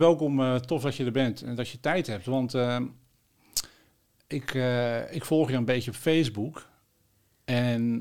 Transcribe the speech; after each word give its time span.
Welkom, 0.00 0.40
eh, 0.40 0.56
tof 0.56 0.82
dat 0.82 0.96
je 0.96 1.04
er 1.04 1.12
bent 1.12 1.42
en 1.42 1.54
dat 1.54 1.68
je 1.68 1.80
tijd 1.80 2.06
hebt. 2.06 2.26
Want 2.26 2.54
eh, 2.54 2.80
ik, 4.26 4.54
eh, 4.54 5.14
ik 5.14 5.24
volg 5.24 5.50
je 5.50 5.56
een 5.56 5.64
beetje 5.64 5.90
op 5.90 5.96
Facebook. 5.96 6.68
En 7.44 8.00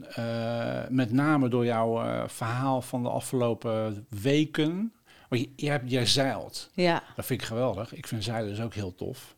met 0.89 1.11
name 1.11 1.49
door 1.49 1.65
jouw 1.65 2.27
verhaal 2.27 2.81
van 2.81 3.03
de 3.03 3.09
afgelopen 3.09 4.05
weken. 4.09 4.93
Want 5.29 5.41
je, 5.41 5.49
je 5.55 5.69
hebt, 5.69 5.91
jij 5.91 6.05
zeilt. 6.05 6.69
Ja, 6.73 7.03
Dat 7.15 7.25
vind 7.25 7.41
ik 7.41 7.47
geweldig. 7.47 7.93
Ik 7.93 8.07
vind 8.07 8.23
zeilen 8.23 8.49
dus 8.49 8.61
ook 8.61 8.73
heel 8.73 8.95
tof. 8.95 9.35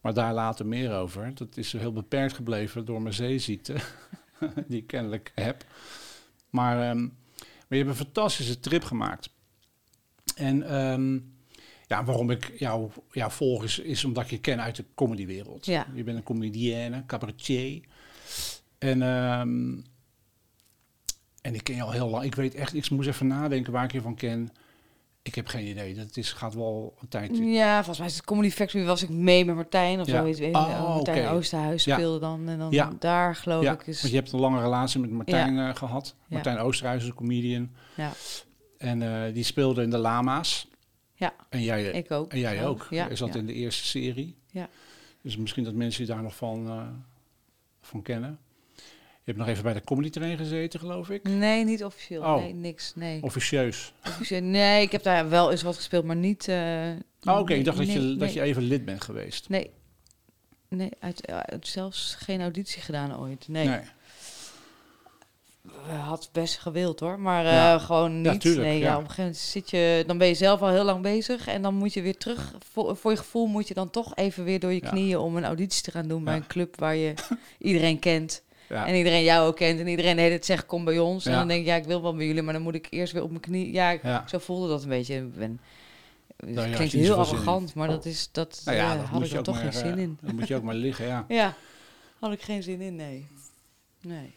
Maar 0.00 0.14
daar 0.14 0.34
later 0.34 0.66
meer 0.66 0.94
over. 0.94 1.34
Dat 1.34 1.56
is 1.56 1.72
heel 1.72 1.92
beperkt 1.92 2.34
gebleven 2.34 2.84
door 2.84 3.02
mijn 3.02 3.14
zeeziekte. 3.14 3.74
die 4.68 4.78
ik 4.80 4.86
kennelijk 4.86 5.32
heb. 5.34 5.64
Maar, 6.50 6.90
ehm, 6.90 7.00
maar 7.00 7.08
je 7.68 7.76
hebt 7.76 7.88
een 7.88 8.04
fantastische 8.04 8.60
trip 8.60 8.84
gemaakt. 8.84 9.30
En 10.36 10.62
ehm, 10.62 11.18
ja, 11.88 12.04
waarom 12.04 12.30
ik 12.30 12.52
jou, 12.58 12.90
jou 13.12 13.30
volg 13.32 13.64
is, 13.64 13.78
is 13.78 14.04
omdat 14.04 14.24
ik 14.24 14.30
je 14.30 14.38
ken 14.38 14.60
uit 14.60 14.76
de 14.76 14.84
comedywereld. 14.94 15.66
Ja. 15.66 15.86
Je 15.94 16.02
bent 16.04 16.16
een 16.16 16.22
comedienne, 16.22 17.02
cabaretier. 17.06 17.80
En, 18.78 19.02
ehm, 19.02 19.76
en 21.42 21.54
ik 21.54 21.64
ken 21.64 21.74
je 21.74 21.82
al 21.82 21.90
heel 21.92 22.08
lang. 22.08 22.24
Ik 22.24 22.34
weet 22.34 22.54
echt, 22.54 22.74
ik 22.74 22.90
moest 22.90 23.08
even 23.08 23.26
nadenken 23.26 23.72
waar 23.72 23.84
ik 23.84 23.92
je 23.92 24.00
van 24.00 24.14
ken. 24.14 24.48
Ik 25.22 25.34
heb 25.34 25.46
geen 25.46 25.66
idee. 25.66 25.94
Dat 25.94 26.16
is, 26.16 26.32
gaat 26.32 26.54
wel 26.54 26.94
een 27.00 27.08
tijd. 27.08 27.36
ja, 27.38 27.74
volgens 27.76 27.98
mij 27.98 28.06
is 28.06 28.14
het 28.16 28.24
Comedy 28.24 28.50
Factory 28.50 28.84
was 28.84 29.02
ik 29.02 29.08
mee 29.08 29.44
met 29.44 29.54
Martijn 29.54 30.00
of 30.00 30.06
Ja. 30.06 30.16
zoiets. 30.20 30.40
Oh, 30.40 30.94
Martijn 30.94 31.24
oké. 31.26 31.34
Oosterhuis 31.34 31.84
Ja. 31.84 31.94
speelde 31.94 32.18
dan 32.18 32.48
en 32.48 32.58
dan 32.58 32.70
Ja. 32.70 32.92
daar 32.98 33.36
geloof 33.36 33.62
Ja, 33.62 33.72
ik. 33.72 33.86
Is, 33.86 34.00
want 34.00 34.12
je 34.12 34.18
hebt 34.18 34.32
een 34.32 34.40
lange 34.40 34.60
relatie 34.60 35.00
met 35.00 35.10
Martijn 35.10 35.58
eh, 35.58 35.74
gehad. 35.74 36.14
Ja. 36.18 36.24
Martijn 36.28 36.58
Oosterhuis 36.58 37.02
is 37.02 37.08
een 37.08 37.14
comedian. 37.14 37.70
Ja, 37.96 38.12
En 38.78 39.02
eh, 39.26 39.34
die 39.34 39.44
speelde 39.44 39.82
in 39.82 39.90
de 39.90 39.98
Lama's. 39.98 40.68
Ja, 41.18 41.34
En 41.48 41.62
jij, 41.62 41.84
ik 41.84 42.10
ook. 42.10 42.32
en 42.32 42.38
jij 42.38 42.66
ook. 42.66 42.86
Ja, 42.90 43.06
Jij 43.06 43.16
zat 43.16 43.32
ja. 43.32 43.38
in 43.38 43.46
de 43.46 43.52
eerste 43.54 43.84
serie. 43.84 44.36
Ja. 44.50 44.68
Dus 45.22 45.36
misschien 45.36 45.64
dat 45.64 45.74
mensen 45.74 46.06
je 46.06 46.12
daar 46.12 46.22
nog 46.22 46.36
van, 46.36 46.66
eh, 46.68 46.86
van 47.80 48.02
kennen. 48.02 48.38
Je 49.24 49.34
hebt 49.34 49.38
nog 49.38 49.48
even 49.48 49.62
bij 49.62 49.72
de 49.74 49.84
comedy 49.84 50.10
train 50.10 50.36
gezeten, 50.36 50.80
geloof 50.80 51.10
ik. 51.10 51.22
Nee, 51.28 51.64
niet 51.64 51.84
officieel. 51.84 52.22
Oh. 52.22 52.36
Nee, 52.36 52.52
niks. 52.54 52.92
Nee. 52.94 53.22
Officieus. 53.22 53.92
Officieel- 54.06 54.42
nee, 54.42 54.82
ik 54.82 54.92
heb 54.92 55.02
daar 55.02 55.28
wel 55.28 55.50
eens 55.50 55.62
wat 55.62 55.76
gespeeld, 55.76 56.04
maar 56.04 56.16
niet... 56.16 56.48
eh, 56.48 56.90
Oh, 57.24 57.38
oké. 57.38 57.48
nee, 57.48 57.58
ik 57.58 57.64
dacht 57.64 57.76
dat, 57.76 57.86
nee, 57.86 57.96
je, 58.00 58.02
nee. 58.02 58.16
dat 58.16 58.32
je 58.32 58.40
even 58.42 58.62
lid 58.62 58.84
bent 58.84 59.02
geweest. 59.04 59.48
Nee, 59.48 59.70
nee 60.68 60.90
uit, 61.00 61.26
uit 61.26 61.66
zelfs 61.66 62.14
geen 62.14 62.40
auditie 62.40 62.82
gedaan 62.82 63.18
ooit. 63.18 63.48
Nee, 63.48 63.70
had 66.04 66.28
best 66.32 66.58
gewild 66.58 67.00
hoor, 67.00 67.18
maar 67.20 67.46
eh, 67.46 67.84
gewoon 67.84 68.20
niet. 68.20 68.44
nee, 68.62 68.78
ja. 68.78 68.84
ja. 68.86 68.94
op 68.94 69.00
een 69.00 69.06
gegeven 69.08 69.22
moment 69.22 69.36
zit 69.40 69.70
je, 69.70 70.04
dan 70.06 70.18
ben 70.18 70.28
je 70.28 70.34
zelf 70.34 70.62
al 70.62 70.68
heel 70.68 70.84
lang 70.84 71.02
bezig 71.02 71.46
en 71.46 71.62
dan 71.62 71.74
moet 71.74 71.92
je 71.94 72.02
weer 72.02 72.16
terug. 72.16 72.54
Voor, 72.72 72.96
voor 72.96 73.10
je 73.10 73.16
gevoel 73.16 73.46
moet 73.46 73.68
je 73.68 73.74
dan 73.74 73.90
toch 73.90 74.16
even 74.16 74.44
weer 74.44 74.60
door 74.60 74.72
je 74.72 74.80
knieën 74.90 75.18
om 75.18 75.36
een 75.36 75.44
auditie 75.44 75.82
te 75.82 75.90
gaan 75.90 76.08
doen 76.08 76.24
bij 76.24 76.36
een 76.36 76.46
club 76.46 76.78
waar 76.78 76.96
je 76.96 77.14
iedereen 77.58 77.98
kent. 77.98 78.42
En 78.84 78.94
iedereen 78.94 79.22
jou 79.22 79.46
ook 79.48 79.56
kent 79.56 79.80
en 79.80 79.86
iedereen 79.88 80.14
de 80.16 80.20
hele 80.22 80.32
tijd 80.34 80.44
zegt 80.46 80.66
kom 80.66 80.84
bij 80.84 80.98
ons. 80.98 81.26
En 81.26 81.32
dan 81.38 81.48
denk 81.48 81.60
ik 81.60 81.66
ja, 81.66 81.74
ik 81.76 81.84
wil 81.84 82.02
wel 82.02 82.14
bij 82.16 82.26
jullie, 82.26 82.42
maar 82.42 82.52
dan 82.54 82.62
moet 82.62 82.74
ik 82.74 82.86
eerst 82.90 83.12
weer 83.12 83.22
op 83.22 83.28
mijn 83.30 83.40
knie. 83.40 83.72
Ja, 83.72 83.90
ik- 83.90 84.00
zo 84.26 84.38
voelde 84.38 84.68
dat 84.68 84.82
een 84.82 84.88
beetje. 84.88 85.20
Ben, 85.22 85.60
het 86.36 86.54
klinkt 86.74 86.92
je 86.92 86.98
heel 86.98 87.14
arrogant, 87.14 87.74
maar 87.74 87.88
dat 87.88 88.04
is 88.04 88.28
dat. 88.32 88.62
Nou 88.64 88.76
ja, 88.76 88.92
eh, 88.92 88.98
dat 88.98 89.08
had 89.08 89.22
ik 89.22 89.30
je 89.30 89.36
er 89.36 89.42
toch 89.42 89.54
maar, 89.54 89.62
geen 89.72 89.72
zin 89.72 89.92
eh, 89.96 90.02
in. 90.02 90.18
Dan 90.20 90.34
moet 90.34 90.48
je 90.48 90.56
ook 90.56 90.62
maar 90.62 90.74
liggen, 90.74 91.06
ja. 91.06 91.24
Ja, 91.40 91.54
had 92.18 92.32
ik 92.32 92.42
geen 92.42 92.62
zin 92.62 92.80
in, 92.80 92.96
nee. 92.96 93.26
Nee. 94.02 94.34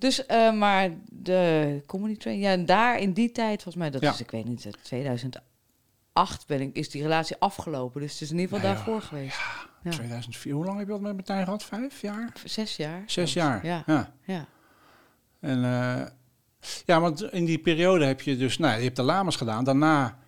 Dus, 0.00 0.26
eh, 0.26 0.52
maar 0.52 0.90
de 1.10 1.82
comedy 1.86 2.16
train, 2.16 2.38
ja, 2.38 2.50
en 2.50 2.66
daar 2.66 2.98
in 2.98 3.12
die 3.12 3.32
tijd, 3.32 3.62
volgens 3.62 3.76
mij, 3.76 3.90
dat 3.90 4.00
Ja. 4.00 4.10
is, 4.12 4.20
ik 4.20 4.30
weet 4.30 4.44
niet, 4.44 4.66
eh, 4.66 4.72
2008 4.82 6.46
ben 6.46 6.60
ik, 6.60 6.74
is 6.76 6.90
die 6.90 7.02
relatie 7.02 7.36
afgelopen. 7.38 8.00
Dus 8.00 8.12
het 8.12 8.20
is 8.20 8.30
in 8.30 8.38
ieder 8.38 8.54
geval 8.56 8.68
Ja, 8.70 8.74
daarvoor 8.76 9.02
geweest. 9.02 9.38
Ja. 9.82 9.90
2004. 9.90 10.52
Hoe 10.54 10.64
lang 10.64 10.78
heb 10.78 10.86
je 10.86 10.92
dat 10.92 11.02
met 11.02 11.14
Martijn 11.14 11.44
gehad? 11.44 11.64
Vijf 11.64 12.00
jaar? 12.00 12.32
Zes 12.44 12.76
jaar. 12.76 13.02
Zes 13.06 13.32
jaar? 13.32 13.66
Ja, 13.66 13.84
ja. 14.24 14.46
En 15.40 15.64
eh, 15.64 16.06
ja, 16.84 17.00
want 17.00 17.22
in 17.22 17.44
die 17.44 17.58
periode 17.58 18.04
heb 18.04 18.20
je 18.20 18.36
dus, 18.36 18.58
nou, 18.58 18.76
je 18.78 18.84
hebt 18.84 18.96
de 18.96 19.02
Lamas 19.02 19.36
gedaan. 19.36 19.64
Daarna 19.64 20.18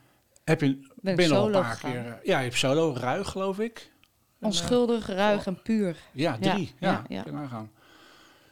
heb 0.44 0.60
je 0.60 0.66
Ben 1.00 1.10
ik 1.12 1.16
ben 1.16 1.26
je 1.28 1.32
nog 1.34 1.46
een 1.46 1.52
paar 1.52 1.64
gegaan. 1.64 1.90
keer. 1.92 2.06
eh, 2.06 2.24
Ja, 2.24 2.38
je 2.38 2.44
hebt 2.44 2.56
solo, 2.58 2.94
ruig 2.96 3.28
geloof 3.30 3.58
ik. 3.58 3.90
Eh, 4.38 4.46
Onschuldig, 4.46 5.06
ruig 5.06 5.46
en 5.46 5.62
puur. 5.62 5.96
ja, 6.12 6.38
drie. 6.38 6.74
Ja, 6.78 7.02
ja, 7.08 7.24
ja. 7.30 7.66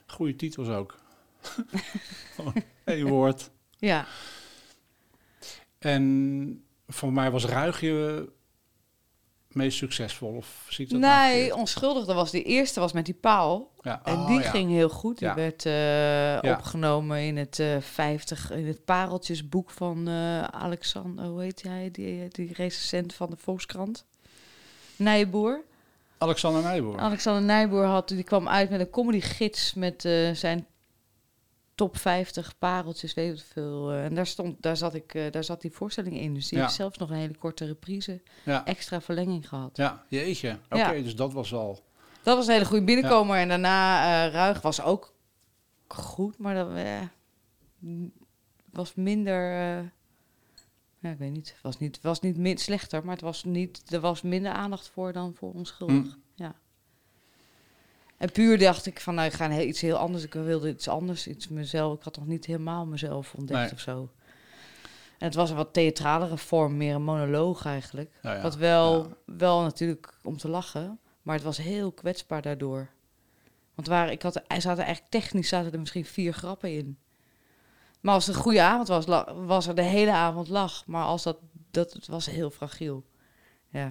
Goede 0.06 0.36
titels 0.36 0.68
ook. 0.68 0.98
Één 2.84 3.08
woord. 3.08 3.50
Ja, 3.78 4.06
En 5.78 6.64
voor 6.88 7.12
mij 7.12 7.30
was 7.30 7.44
ruig 7.44 7.80
je 7.80 8.28
meest 9.48 9.78
succesvol, 9.78 10.36
of 10.36 10.66
zie 10.68 10.84
ik 10.84 10.90
dat 10.90 11.00
nou 11.00 11.32
nee, 11.32 11.54
onschuldig. 11.56 12.04
Dat 12.06 12.14
was 12.14 12.30
de 12.30 12.42
eerste, 12.42 12.80
was 12.80 12.92
met 12.92 13.04
die 13.04 13.14
paal. 13.14 13.72
Ja. 13.80 14.00
En 14.04 14.14
oh, 14.14 14.26
die 14.26 14.40
ja. 14.40 14.50
ging 14.50 14.70
heel 14.70 14.88
goed. 14.88 15.18
Die 15.18 15.28
Ja. 15.28 15.34
werd 15.34 15.66
eh, 15.66 16.50
opgenomen 16.52 17.20
in 17.20 17.36
het 17.36 17.58
eh 17.58 17.76
50, 17.80 18.50
in 18.50 18.66
het 18.66 18.84
pareltjesboek 18.84 19.70
van 19.70 20.08
eh, 20.08 20.42
Alexander, 20.42 21.24
hoe 21.24 21.42
heet 21.42 21.62
hij, 21.62 21.88
die, 21.92 22.28
die 22.28 22.52
recensent 22.54 23.14
van 23.14 23.30
de 23.30 23.36
Volkskrant. 23.36 24.04
Nijboer. 24.96 25.62
Alexander 26.18 26.62
Nijboer. 26.62 26.98
Alexander 26.98 27.42
Nijboer 27.42 27.84
had, 27.84 28.08
die 28.08 28.22
kwam 28.22 28.48
uit 28.48 28.70
met 28.70 28.80
een 28.80 28.90
comedygids 28.90 29.74
met 29.74 30.04
eh, 30.04 30.30
zijn 30.30 30.66
top 31.80 31.96
50 31.96 32.58
pareltjes, 32.58 33.14
weet 33.14 33.38
ik 33.38 33.44
veel. 33.52 33.90
eh, 33.90 34.04
en 34.04 34.14
daar, 34.14 34.26
stond, 34.26 34.62
daar, 34.62 34.76
zat 34.76 34.94
ik, 34.94 35.14
eh, 35.14 35.30
daar 35.30 35.44
zat 35.44 35.60
die 35.60 35.70
voorstelling 35.70 36.16
in. 36.18 36.34
Dus 36.34 36.48
die 36.48 36.58
Ja. 36.58 36.64
heeft 36.64 36.76
zelfs 36.76 36.98
nog 36.98 37.10
een 37.10 37.16
hele 37.16 37.36
korte 37.36 37.64
reprise, 37.66 38.22
Ja. 38.44 38.64
extra 38.64 39.00
verlenging 39.00 39.48
gehad. 39.48 39.76
ja, 39.76 40.04
jeetje. 40.08 40.58
Oké, 40.70 40.76
Ja. 40.92 41.02
dus 41.02 41.16
dat 41.16 41.32
was 41.32 41.50
wel... 41.50 41.84
Dat 42.22 42.36
was 42.36 42.46
een 42.46 42.52
hele 42.52 42.64
goede 42.64 42.84
binnenkomer. 42.84 43.36
En 43.36 43.48
daarna 43.48 44.02
eh 44.26 44.32
Ruig 44.32 44.60
was 44.62 44.82
ook 44.82 45.14
goed, 45.88 46.38
maar 46.38 46.54
dat 46.54 46.74
eh, 46.74 47.00
was 48.72 48.94
minder. 48.94 49.52
ja, 50.98 51.10
ik 51.10 51.18
weet 51.18 51.32
niet. 51.32 51.48
Het 51.52 51.62
was 51.62 51.78
niet, 51.78 52.00
was 52.00 52.20
niet 52.20 52.36
min, 52.36 52.58
slechter, 52.58 53.04
maar 53.04 53.14
het 53.14 53.24
was 53.24 53.44
niet, 53.44 53.92
er 53.92 54.00
was 54.00 54.22
minder 54.22 54.52
aandacht 54.52 54.88
voor 54.88 55.12
dan 55.12 55.34
voor 55.34 55.52
onschuldig. 55.52 55.96
Hm. 56.12 56.18
En 58.20 58.32
puur 58.32 58.58
dacht 58.58 58.86
ik 58.86 59.00
van, 59.00 59.14
nou, 59.14 59.26
ik 59.26 59.32
ga 59.32 59.60
iets 59.60 59.80
heel 59.80 59.96
anders. 59.96 60.24
Ik 60.24 60.34
wilde 60.34 60.68
iets 60.68 60.88
anders, 60.88 61.26
iets 61.26 61.48
mezelf. 61.48 61.96
Ik 61.96 62.02
had 62.02 62.16
nog 62.16 62.26
niet 62.26 62.46
helemaal 62.46 62.86
mezelf 62.86 63.34
ontdekt 63.34 63.60
Nee. 63.60 63.72
of 63.72 63.80
zo. 63.80 64.10
En 65.18 65.26
het 65.26 65.34
was 65.34 65.50
een 65.50 65.56
wat 65.56 65.72
theatralere 65.72 66.36
vorm, 66.36 66.76
meer 66.76 66.94
een 66.94 67.02
monoloog 67.02 67.64
eigenlijk. 67.64 68.10
Nou 68.22 68.36
ja, 68.36 68.42
Wat 68.42 68.56
wel, 68.56 69.08
ja. 69.08 69.34
wel 69.36 69.62
natuurlijk 69.62 70.14
om 70.22 70.36
te 70.36 70.48
lachen, 70.48 70.98
maar 71.22 71.34
het 71.34 71.44
was 71.44 71.56
heel 71.56 71.92
kwetsbaar 71.92 72.42
daardoor. 72.42 72.88
Want 73.74 73.88
waar, 73.88 74.10
ik 74.10 74.22
had, 74.22 74.36
er 74.36 74.60
zaten 74.60 74.84
eigenlijk 74.84 75.10
technisch 75.10 75.48
zaten 75.48 75.72
er 75.72 75.78
misschien 75.78 76.04
vier 76.04 76.32
grappen 76.32 76.72
in. 76.72 76.98
Maar 78.00 78.14
als 78.14 78.26
het 78.26 78.36
een 78.36 78.42
goede 78.42 78.62
avond 78.62 78.88
was, 78.88 79.04
was 79.46 79.66
er 79.66 79.74
de 79.74 79.82
hele 79.82 80.12
avond 80.12 80.48
lach. 80.48 80.86
Maar 80.86 81.04
als 81.04 81.22
dat, 81.22 81.36
dat 81.70 81.92
het 81.92 82.06
was 82.06 82.26
heel 82.26 82.50
fragiel. 82.50 83.04
Ja, 83.68 83.90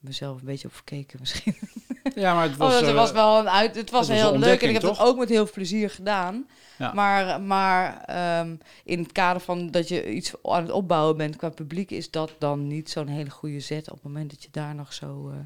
mezelf 0.00 0.40
een 0.40 0.46
beetje 0.46 0.68
op 0.68 0.74
verkeken 0.74 1.18
misschien. 1.20 1.56
Ja, 2.14 2.34
maar 2.34 2.42
het 2.48 2.56
was... 2.56 2.74
oh, 2.74 2.80
dat 2.80 2.88
eh, 2.88 2.94
was 2.94 3.12
wel 3.12 3.38
een 3.38 3.48
uit. 3.48 3.74
Het 3.74 3.90
was 3.90 4.08
was 4.08 4.08
een 4.08 4.24
heel 4.24 4.38
leuk 4.38 4.62
en 4.62 4.68
ik 4.68 4.74
heb 4.74 4.82
toch? 4.82 4.98
dat 4.98 5.06
ook 5.06 5.18
met 5.18 5.28
heel 5.28 5.44
veel 5.44 5.54
plezier 5.54 5.90
gedaan. 5.90 6.48
Ja. 6.78 6.92
Maar, 6.92 7.40
maar 7.40 8.04
ehm, 8.04 8.56
in 8.84 8.98
het 8.98 9.12
kader 9.12 9.42
van 9.42 9.70
dat 9.70 9.88
je 9.88 10.10
iets 10.10 10.32
aan 10.42 10.62
het 10.62 10.70
opbouwen 10.70 11.16
bent 11.16 11.36
qua 11.36 11.48
publiek, 11.48 11.90
is 11.90 12.10
dat 12.10 12.34
dan 12.38 12.66
niet 12.66 12.90
zo'n 12.90 13.06
hele 13.06 13.30
goede 13.30 13.60
zet 13.60 13.88
op 13.88 13.94
het 13.94 14.02
moment 14.02 14.30
dat 14.30 14.42
je 14.42 14.48
daar 14.50 14.74
nog 14.74 14.92
zo 14.92 15.30
eh, 15.30 15.36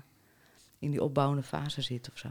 in 0.79 0.91
die 0.91 1.03
opbouwende 1.03 1.43
fase 1.43 1.83
zit 1.83 2.09
of 2.13 2.19
zo. 2.19 2.29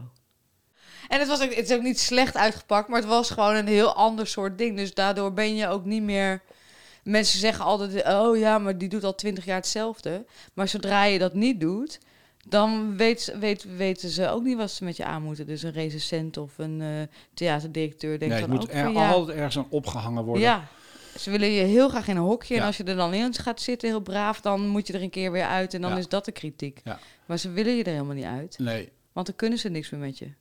En 1.08 1.20
het, 1.20 1.28
was 1.28 1.42
ook, 1.42 1.54
het 1.54 1.70
is 1.70 1.76
ook 1.76 1.82
niet 1.82 2.00
slecht 2.00 2.38
uitgepakt, 2.38 2.88
maar 2.88 3.00
het 3.00 3.10
was 3.10 3.30
gewoon 3.30 3.56
een 3.56 3.68
heel 3.68 3.94
ander 3.94 4.28
soort 4.28 4.58
ding. 4.58 4.78
Dus 4.78 4.94
daardoor 4.94 5.34
ben 5.34 5.56
je 5.56 5.68
ook 5.68 5.86
niet 5.86 6.04
meer. 6.04 6.42
Mensen 7.04 7.40
zeggen 7.40 7.66
altijd: 7.66 8.08
oh 8.08 8.38
ja, 8.38 8.58
maar 8.58 8.78
die 8.78 8.90
doet 8.90 9.04
al 9.04 9.16
twintig 9.16 9.46
jaar 9.46 9.56
hetzelfde. 9.56 10.26
Maar 10.54 10.68
zodra 10.68 11.04
je 11.04 11.20
dat 11.20 11.34
niet 11.34 11.60
doet, 11.60 12.00
dan 12.48 12.98
weet, 12.98 13.36
weet, 13.40 13.76
weten 13.78 14.10
ze 14.10 14.30
ook 14.30 14.44
niet 14.44 14.58
wat 14.58 14.72
ze 14.72 14.84
met 14.84 14.98
je 14.98 15.06
aan 15.06 15.24
moeten. 15.24 15.48
Dus 15.48 15.64
een 15.64 15.72
recensent 15.72 16.38
of 16.38 16.58
een 16.58 16.82
eh, 16.82 16.88
theaterdirecteur 17.34 18.20
denkt 18.20 18.34
nee, 18.34 18.44
dan 18.44 18.50
moet 18.50 18.62
ook 18.62 18.72
er 18.72 18.84
van, 18.84 18.94
ja, 18.94 19.10
altijd 19.12 19.38
ergens 19.38 19.58
aan 19.58 19.68
opgehangen 19.70 20.24
worden. 20.24 20.44
ja, 20.44 20.68
ze 21.20 21.32
willen 21.32 21.48
je 21.52 21.64
heel 21.64 21.90
graag 21.90 22.08
in 22.08 22.16
een 22.16 22.24
hokje. 22.24 22.56
En 22.56 22.64
als 22.64 22.78
je 22.78 22.84
er 22.84 22.96
dan 22.96 23.14
in 23.14 23.34
gaat 23.34 23.62
zitten, 23.62 23.90
heel 23.90 24.00
braaf, 24.00 24.42
dan 24.42 24.68
moet 24.68 24.88
je 24.88 24.94
er 24.94 25.02
een 25.02 25.10
keer 25.10 25.32
weer 25.32 25.46
uit. 25.46 25.74
En 25.74 25.82
dan 25.82 25.92
Ja. 25.92 25.98
is 25.98 26.08
dat 26.08 26.26
de 26.26 26.32
kritiek. 26.32 26.82
Maar 27.26 27.38
ze 27.38 27.50
willen 27.52 27.76
je 27.76 27.84
er 27.84 27.92
helemaal 27.92 28.16
niet 28.16 28.26
uit. 28.26 28.60
Nee, 28.60 28.92
Want 29.14 29.26
dan 29.26 29.36
kunnen 29.36 29.60
ze 29.60 29.70
niks 29.70 29.90
meer 29.90 30.00
met 30.00 30.18
je. 30.18 30.32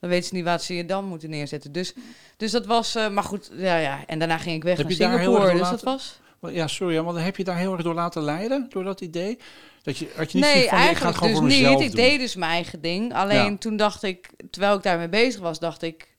Dan 0.00 0.10
weten 0.10 0.28
ze 0.28 0.34
niet 0.34 0.44
wat 0.44 0.62
ze 0.62 0.74
je 0.74 0.84
dan 0.84 1.04
moeten 1.04 1.30
neerzetten. 1.30 1.72
Dus, 1.72 1.94
dus 2.36 2.50
dat 2.50 2.66
was... 2.66 2.94
eh, 2.94 3.08
maar 3.08 3.22
goed, 3.24 3.50
ja, 3.56 3.76
ja. 3.76 4.06
En 4.06 4.18
daarna 4.18 4.38
ging 4.38 4.56
ik 4.56 4.62
weg 4.62 4.76
Heb 4.76 4.86
naar 4.86 4.96
je 4.96 5.02
daar 5.02 5.18
heel 5.18 5.32
Singapore. 5.32 5.58
Dus 5.58 5.68
dat 5.70 5.82
was... 5.82 6.20
Maar 6.40 6.52
ja, 6.52 6.66
sorry, 6.66 7.02
want 7.02 7.18
heb 7.18 7.36
je 7.36 7.44
daar 7.44 7.56
heel 7.58 7.72
erg 7.72 7.82
door 7.82 7.94
laten 7.94 8.22
leiden, 8.22 8.66
door 8.68 8.84
dat 8.84 9.00
idee? 9.00 9.38
Dat 9.82 9.98
je, 9.98 10.12
had 10.16 10.32
je 10.32 10.38
niet 10.38 10.46
Nee, 10.46 10.54
van, 10.54 10.62
ik 10.62 10.68
ga 10.68 10.76
het 10.76 10.84
eigenlijk 10.86 11.16
gewoon 11.16 11.32
dus 11.32 11.42
niet. 11.42 11.62
mezelf 11.62 11.80
Ik 11.82 11.86
doen? 11.86 11.96
deed 11.96 12.18
dus 12.18 12.36
mijn 12.36 12.50
eigen 12.50 12.80
ding. 12.80 13.14
Alleen 13.14 13.50
Ja. 13.52 13.56
toen 13.58 13.76
dacht 13.76 14.02
ik, 14.02 14.30
terwijl 14.50 14.76
ik 14.76 14.82
daarmee 14.82 15.08
bezig 15.08 15.40
was, 15.40 15.58
dacht 15.58 15.82
ik... 15.82 16.16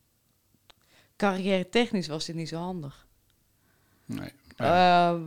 Carrière 1.17 1.69
technisch 1.69 2.07
was 2.07 2.25
dit 2.25 2.35
niet 2.35 2.49
zo 2.49 2.57
handig. 2.57 3.07
Nee. 4.05 4.31
Ja. 4.57 5.09
Eh, 5.13 5.19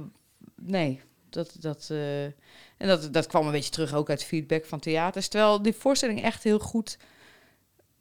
nee. 0.62 1.00
Dat, 1.30 1.56
dat, 1.60 1.88
eh, 1.90 2.24
en 2.24 2.34
dat, 2.76 3.12
dat 3.12 3.26
kwam 3.26 3.46
een 3.46 3.52
beetje 3.52 3.70
terug 3.70 3.94
ook 3.94 4.10
uit 4.10 4.24
feedback 4.24 4.66
van 4.66 4.78
theaters. 4.80 5.28
Terwijl 5.28 5.62
die 5.62 5.72
voorstelling 5.72 6.22
echt 6.22 6.42
heel 6.42 6.58
goed 6.58 6.98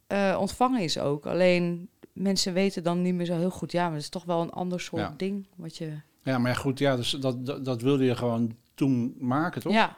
eh, 0.07 0.37
ontvangen 0.39 0.81
is 0.81 0.97
ook. 0.99 1.25
Alleen 1.25 1.89
mensen 2.13 2.53
weten 2.53 2.83
dan 2.83 3.01
niet 3.01 3.13
meer 3.13 3.25
zo 3.25 3.37
heel 3.37 3.49
goed. 3.49 3.71
Ja, 3.71 3.83
maar 3.83 3.94
het 3.94 4.01
is 4.01 4.09
toch 4.09 4.25
wel 4.25 4.41
een 4.41 4.51
ander 4.51 4.79
soort 4.81 5.01
Ja. 5.01 5.13
ding. 5.17 5.47
Wat 5.55 5.77
je, 5.77 5.91
Ja, 6.23 6.38
maar 6.38 6.56
goed, 6.56 6.79
ja, 6.79 6.95
dus 6.95 7.09
dat, 7.09 7.45
dat, 7.45 7.65
dat 7.65 7.81
wilde 7.81 8.03
je 8.06 8.15
gewoon 8.15 8.56
toen 8.75 9.15
maken, 9.19 9.62
toch? 9.62 9.73
ja, 9.73 9.95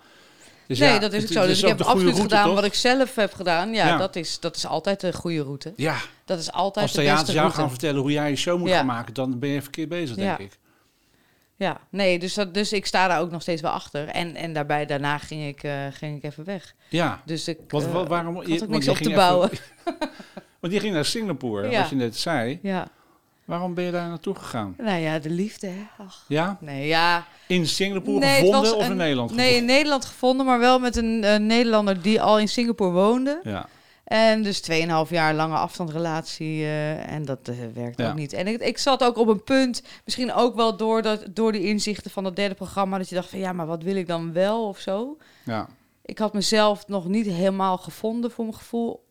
Dus 0.67 0.79
nee, 0.79 0.89
ja, 0.93 0.99
dat 0.99 1.13
is 1.13 1.23
het- 1.23 1.31
zo. 1.31 1.45
Dus 1.45 1.61
ik 1.61 1.67
heb 1.67 1.81
absoluut 1.81 2.03
route, 2.03 2.21
gedaan 2.21 2.45
toch? 2.45 2.55
wat 2.55 2.63
ik 2.63 2.73
zelf 2.73 3.15
heb 3.15 3.33
gedaan. 3.33 3.73
Ja, 3.73 3.87
Ja. 3.87 3.97
Dat, 3.97 4.15
is, 4.15 4.39
dat 4.39 4.55
is 4.55 4.65
altijd 4.65 4.99
de 4.99 5.13
goede 5.13 5.41
route. 5.43 5.73
Ja, 5.75 5.95
Dat 6.25 6.39
is 6.39 6.51
altijd 6.51 6.85
als 6.85 6.95
de 6.95 7.01
beste 7.01 7.13
theaters 7.13 7.37
jou 7.37 7.51
gaan 7.51 7.69
vertellen 7.69 8.01
hoe 8.01 8.11
jij 8.11 8.29
je 8.29 8.35
show 8.35 8.59
moet 8.59 8.69
Ja. 8.69 8.75
gaan 8.77 8.85
maken, 8.85 9.13
dan 9.13 9.39
ben 9.39 9.49
je 9.49 9.61
verkeerd 9.61 9.89
bezig, 9.89 10.15
denk 10.15 10.37
ik. 10.37 10.57
Ja, 11.55 11.79
nee, 11.89 12.19
dus, 12.19 12.33
dat, 12.33 12.53
dus 12.53 12.73
ik 12.73 12.85
sta 12.85 13.07
daar 13.07 13.19
ook 13.19 13.31
nog 13.31 13.41
steeds 13.41 13.61
wel 13.61 13.71
achter. 13.71 14.07
En, 14.07 14.35
en 14.35 14.53
daarbij, 14.53 14.85
daarna 14.85 15.17
ging 15.17 15.47
ik, 15.47 15.63
eh, 15.63 15.85
ging 15.91 16.17
ik 16.17 16.23
even 16.23 16.43
weg. 16.43 16.73
Ja, 16.89 17.21
Dus 17.25 17.47
ik 17.47 17.57
wat, 17.67 17.83
eh, 17.83 18.07
waarom? 18.07 18.41
ik 18.41 18.47
je- 18.47 18.53
had 18.53 18.63
ook 18.63 18.69
niks 18.69 18.87
op 18.87 18.95
te 18.95 19.01
even- 19.03 19.15
bouwen. 19.15 19.49
Want 20.59 20.73
die 20.73 20.79
ging 20.79 20.93
naar 20.93 21.05
Singapore, 21.05 21.77
wat 21.77 21.89
je 21.89 21.95
net 21.95 22.17
zei. 22.17 22.59
Ja, 22.61 22.87
Waarom 23.45 23.73
ben 23.73 23.83
je 23.83 23.91
daar 23.91 24.07
naartoe 24.07 24.35
gegaan? 24.35 24.75
nou 24.77 24.99
ja, 24.99 25.19
de 25.19 25.29
liefde, 25.29 25.67
hè. 25.67 25.81
Ach, 25.97 26.25
Ja? 26.27 26.57
nee, 26.61 26.87
ja. 26.87 27.25
In 27.47 27.67
Singapore 27.67 28.19
Nee, 28.19 28.39
gevonden 28.39 28.77
of 28.77 28.89
in 28.89 28.95
Nederland 28.95 29.31
Nee, 29.31 29.45
in 29.45 29.51
gevonden? 29.51 29.75
Nederland 29.75 30.05
gevonden, 30.05 30.45
maar 30.45 30.59
wel 30.59 30.79
met 30.79 30.95
een 30.95 31.23
eh, 31.23 31.39
Nederlander 31.39 32.01
die 32.01 32.21
al 32.21 32.39
in 32.39 32.47
Singapore 32.47 32.91
woonde. 32.91 33.39
Ja, 33.43 33.67
En 34.03 34.43
dus 34.43 34.61
2,5 34.71 34.75
jaar 35.09 35.33
lange 35.33 35.55
afstandsrelatie 35.55 36.59
uh, 36.59 37.11
en 37.11 37.25
dat 37.25 37.49
uh, 37.49 37.55
werkt 37.73 37.99
Ja. 37.99 38.09
ook 38.09 38.15
niet. 38.15 38.33
En 38.33 38.47
ik, 38.47 38.61
ik 38.61 38.77
zat 38.77 39.03
ook 39.03 39.17
op 39.17 39.27
een 39.27 39.43
punt, 39.43 39.83
misschien 40.05 40.33
ook 40.33 40.55
wel 40.55 40.77
door, 40.77 41.01
dat, 41.01 41.25
door 41.29 41.51
de 41.51 41.61
inzichten 41.63 42.11
van 42.11 42.25
het 42.25 42.35
derde 42.35 42.55
programma, 42.55 42.97
dat 42.97 43.09
je 43.09 43.15
dacht 43.15 43.29
van 43.29 43.39
ja, 43.39 43.53
maar 43.53 43.65
wat 43.67 43.83
wil 43.83 43.95
ik 43.95 44.07
dan 44.07 44.33
wel 44.33 44.67
of 44.67 44.79
zo. 44.79 45.17
ja. 45.45 45.67
Ik 46.05 46.17
had 46.17 46.33
mezelf 46.33 46.87
nog 46.87 47.07
niet 47.07 47.25
helemaal 47.25 47.77
gevonden 47.77 48.31
voor 48.31 48.45
mijn 48.45 48.57
gevoel 48.57 49.02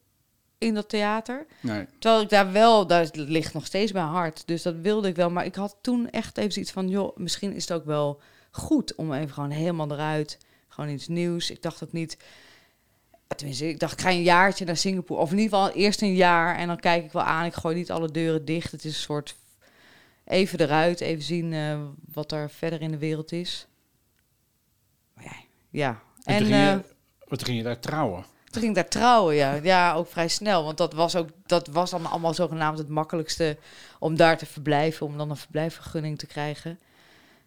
in 0.62 0.74
dat 0.74 0.88
theater. 0.88 1.46
Nee. 1.60 1.86
Terwijl 1.98 2.22
ik 2.22 2.28
daar 2.28 2.52
wel, 2.52 2.86
daar 2.86 3.08
ligt 3.12 3.54
nog 3.54 3.66
steeds 3.66 3.92
mijn 3.92 4.06
hart. 4.06 4.42
Dus 4.46 4.62
dat 4.62 4.74
wilde 4.74 5.08
ik 5.08 5.16
wel. 5.16 5.30
Maar 5.30 5.44
ik 5.44 5.54
had 5.54 5.76
toen 5.80 6.10
echt 6.10 6.38
even 6.38 6.52
zoiets 6.52 6.72
van, 6.72 6.88
joh, 6.88 7.16
misschien 7.16 7.54
is 7.54 7.68
het 7.68 7.78
ook 7.78 7.84
wel 7.84 8.20
goed 8.50 8.94
om 8.94 9.12
even 9.12 9.32
gewoon 9.32 9.50
helemaal 9.50 9.92
eruit. 9.92 10.38
Gewoon 10.68 10.90
iets 10.90 11.08
nieuws. 11.08 11.50
Ik 11.50 11.62
dacht 11.62 11.84
ook 11.84 11.92
niet. 11.92 12.16
Tenminste, 13.36 13.68
ik 13.68 13.78
dacht, 13.78 13.92
ik 13.92 14.00
ga 14.00 14.10
een 14.10 14.22
jaartje 14.22 14.64
naar 14.64 14.76
Singapore. 14.76 15.20
Of 15.20 15.30
in 15.30 15.38
ieder 15.38 15.58
geval 15.58 15.74
eerst 15.74 16.02
een 16.02 16.14
jaar. 16.14 16.56
En 16.56 16.66
dan 16.66 16.80
kijk 16.80 17.04
ik 17.04 17.12
wel 17.12 17.22
aan. 17.22 17.44
Ik 17.44 17.54
gooi 17.54 17.76
niet 17.76 17.90
alle 17.90 18.10
deuren 18.10 18.44
dicht. 18.44 18.72
Het 18.72 18.84
is 18.84 18.94
een 18.94 19.02
soort 19.02 19.36
even 20.24 20.60
eruit. 20.60 21.00
Even 21.00 21.22
zien 21.22 21.52
uh, 21.52 21.80
wat 22.12 22.32
er 22.32 22.50
verder 22.50 22.80
in 22.80 22.90
de 22.90 22.98
wereld 22.98 23.32
is. 23.32 23.66
Maar 25.14 25.24
ja, 25.24 25.34
ja. 25.70 26.02
En, 26.24 26.34
En, 26.34 26.38
toen, 26.38 26.46
ging 26.46 26.70
je, 26.70 26.82
toen 27.28 27.46
ging 27.46 27.56
je 27.56 27.64
daar 27.64 27.80
trouwen. 27.80 28.24
Toen 28.52 28.62
ging 28.62 28.74
daar 28.74 28.88
trouwen, 28.88 29.34
ja. 29.34 29.54
Ja, 29.54 29.94
ook 29.94 30.08
vrij 30.08 30.28
snel. 30.28 30.64
Want 30.64 30.76
dat 30.76 30.92
was 30.92 31.16
ook 31.16 31.28
dat 31.46 31.68
was 31.68 31.90
dan 31.90 32.06
allemaal 32.06 32.34
zogenaamd 32.34 32.78
het 32.78 32.88
makkelijkste 32.88 33.56
om 33.98 34.16
daar 34.16 34.38
te 34.38 34.46
verblijven, 34.46 35.06
om 35.06 35.18
dan 35.18 35.30
een 35.30 35.36
verblijfvergunning 35.36 36.18
te 36.18 36.26
krijgen. 36.26 36.78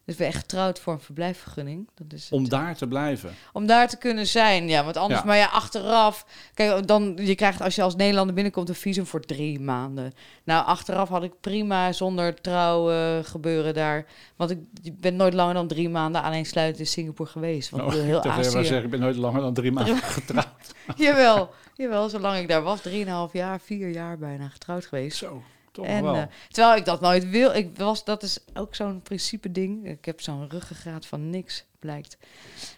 Dus 0.05 0.15
ben 0.15 0.27
echt 0.27 0.37
getrouwd 0.37 0.79
voor 0.79 0.93
een 0.93 0.99
verblijfvergunning. 0.99 1.89
Dat 1.95 2.13
is 2.13 2.29
om 2.31 2.49
daar 2.49 2.75
te 2.75 2.87
blijven. 2.87 3.33
Om 3.53 3.65
daar 3.65 3.87
te 3.89 3.97
kunnen 3.97 4.27
zijn, 4.27 4.67
ja. 4.67 4.83
Want 4.83 4.97
anders, 4.97 5.19
Ja. 5.19 5.25
maar 5.25 5.37
ja, 5.37 5.45
achteraf. 5.45 6.25
Kijk, 6.53 6.87
dan, 6.87 7.13
je 7.21 7.35
krijgt 7.35 7.61
als 7.61 7.75
je 7.75 7.81
als 7.81 7.95
Nederlander 7.95 8.33
binnenkomt 8.35 8.69
een 8.69 8.75
visum 8.75 9.05
voor 9.05 9.19
drie 9.21 9.59
maanden. 9.59 10.13
Nou, 10.43 10.65
achteraf 10.65 11.09
had 11.09 11.23
ik 11.23 11.31
prima 11.41 11.91
zonder 11.91 12.41
trouw 12.41 12.91
uh, 12.91 13.17
gebeuren 13.23 13.73
daar. 13.73 14.05
Want 14.35 14.51
ik, 14.51 14.59
ik 14.83 14.99
ben 14.99 15.15
nooit 15.15 15.33
langer 15.33 15.53
dan 15.53 15.67
drie 15.67 15.89
maanden 15.89 16.21
alleen 16.23 16.45
sluitend 16.45 16.79
in 16.79 16.87
Singapore 16.87 17.29
geweest. 17.29 17.69
Want 17.69 17.83
Oh, 17.83 17.93
ik 17.93 18.01
heel 18.03 18.23
Azië. 18.23 18.51
zeggen, 18.51 18.83
ik 18.83 18.89
ben 18.89 18.99
nooit 18.99 19.15
langer 19.15 19.41
dan 19.41 19.53
drie 19.53 19.71
maanden 19.71 19.97
getrouwd. 19.97 20.73
jawel, 20.95 21.49
jawel, 21.75 22.09
zolang 22.09 22.37
ik 22.37 22.47
daar 22.47 22.61
was, 22.61 22.81
drieënhalf 22.81 23.33
jaar, 23.33 23.59
vier 23.59 23.89
jaar 23.89 24.17
bijna 24.17 24.47
getrouwd 24.49 24.85
geweest. 24.85 25.17
Zo, 25.17 25.43
toch 25.75 25.85
En, 25.85 26.03
wel. 26.03 26.15
eh, 26.15 26.23
terwijl 26.49 26.77
ik 26.77 26.85
dat 26.85 27.01
nooit 27.01 27.29
wil. 27.29 27.53
Ik 27.53 27.77
was, 27.77 28.03
dat 28.03 28.23
is 28.23 28.39
ook 28.53 28.75
zo'n 28.75 29.01
principe 29.01 29.51
ding. 29.51 29.87
Ik 29.87 30.05
heb 30.05 30.21
zo'n 30.21 30.49
ruggengraat 30.49 31.05
van 31.05 31.29
niks, 31.29 31.65
blijkt. 31.79 32.17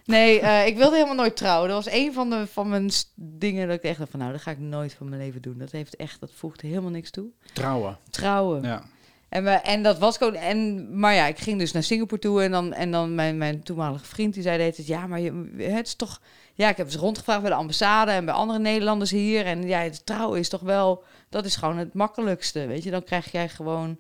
Nee, 0.06 0.42
uh, 0.42 0.68
ik 0.68 0.78
wilde 0.78 0.96
helemaal 0.96 1.16
nooit 1.16 1.38
trouwen. 1.38 1.70
Dat 1.70 1.84
was 1.84 1.94
een 1.94 2.14
van, 2.14 2.30
de, 2.30 2.48
van 2.48 2.70
mijn 2.70 2.90
dingen 3.16 3.68
dat 3.68 3.76
ik 3.78 3.84
echt 3.84 3.98
dacht 3.98 4.12
van... 4.12 4.20
nou, 4.20 4.32
dat 4.32 4.42
ga 4.42 4.52
ik 4.52 4.60
nooit 4.60 4.94
van 4.94 5.10
mijn 5.10 5.22
leven 5.22 5.42
doen. 5.42 5.58
Dat 5.58 5.72
heeft 5.72 5.96
echt, 5.96 6.20
dat 6.20 6.32
voegt 6.34 6.62
helemaal 6.62 6.90
niks 6.92 7.12
toe. 7.12 7.28
Trouwen. 7.54 7.98
Trouwen. 8.10 8.64
Ja. 8.64 8.84
En, 9.30 9.44
we, 9.44 9.50
en 9.50 9.84
dat 9.84 9.98
was 9.98 10.18
gewoon... 10.18 10.36
En, 10.36 10.88
maar 11.00 11.14
ja, 11.14 11.28
ik 11.28 11.40
ging 11.40 11.60
dus 11.60 11.72
naar 11.72 11.84
Singapore 11.84 12.22
toe. 12.22 12.44
En 12.44 12.52
dan, 12.52 12.74
en 12.74 12.92
dan 12.92 13.16
mijn, 13.16 13.38
mijn 13.38 13.64
toenmalige 13.64 14.06
vriend, 14.06 14.34
die 14.34 14.44
zei 14.44 14.62
het... 14.62 14.88
Ja, 14.88 15.08
maar 15.08 15.20
je, 15.20 15.52
het 15.58 15.88
is 15.88 15.96
toch... 15.96 16.22
Ja, 16.54 16.70
ik 16.70 16.78
heb 16.78 16.86
eens 16.86 16.96
rondgevraagd 16.96 17.42
bij 17.42 17.50
de 17.50 17.56
ambassade 17.56 18.12
en 18.12 18.26
bij 18.26 18.34
andere 18.34 18.60
Nederlanders 18.60 19.12
hier. 19.12 19.46
En 19.46 19.68
ja, 19.68 19.80
het 19.80 20.06
trouwen 20.06 20.40
is 20.40 20.50
toch 20.50 20.62
wel... 20.62 21.04
Dat 21.30 21.46
is 21.46 21.56
gewoon 21.56 21.78
het 21.78 21.94
makkelijkste, 21.94 22.66
weet 22.66 22.84
je. 22.84 22.92
Dan 22.92 23.04
krijg 23.04 23.32
jij 23.32 23.50
gewoon... 23.50 24.00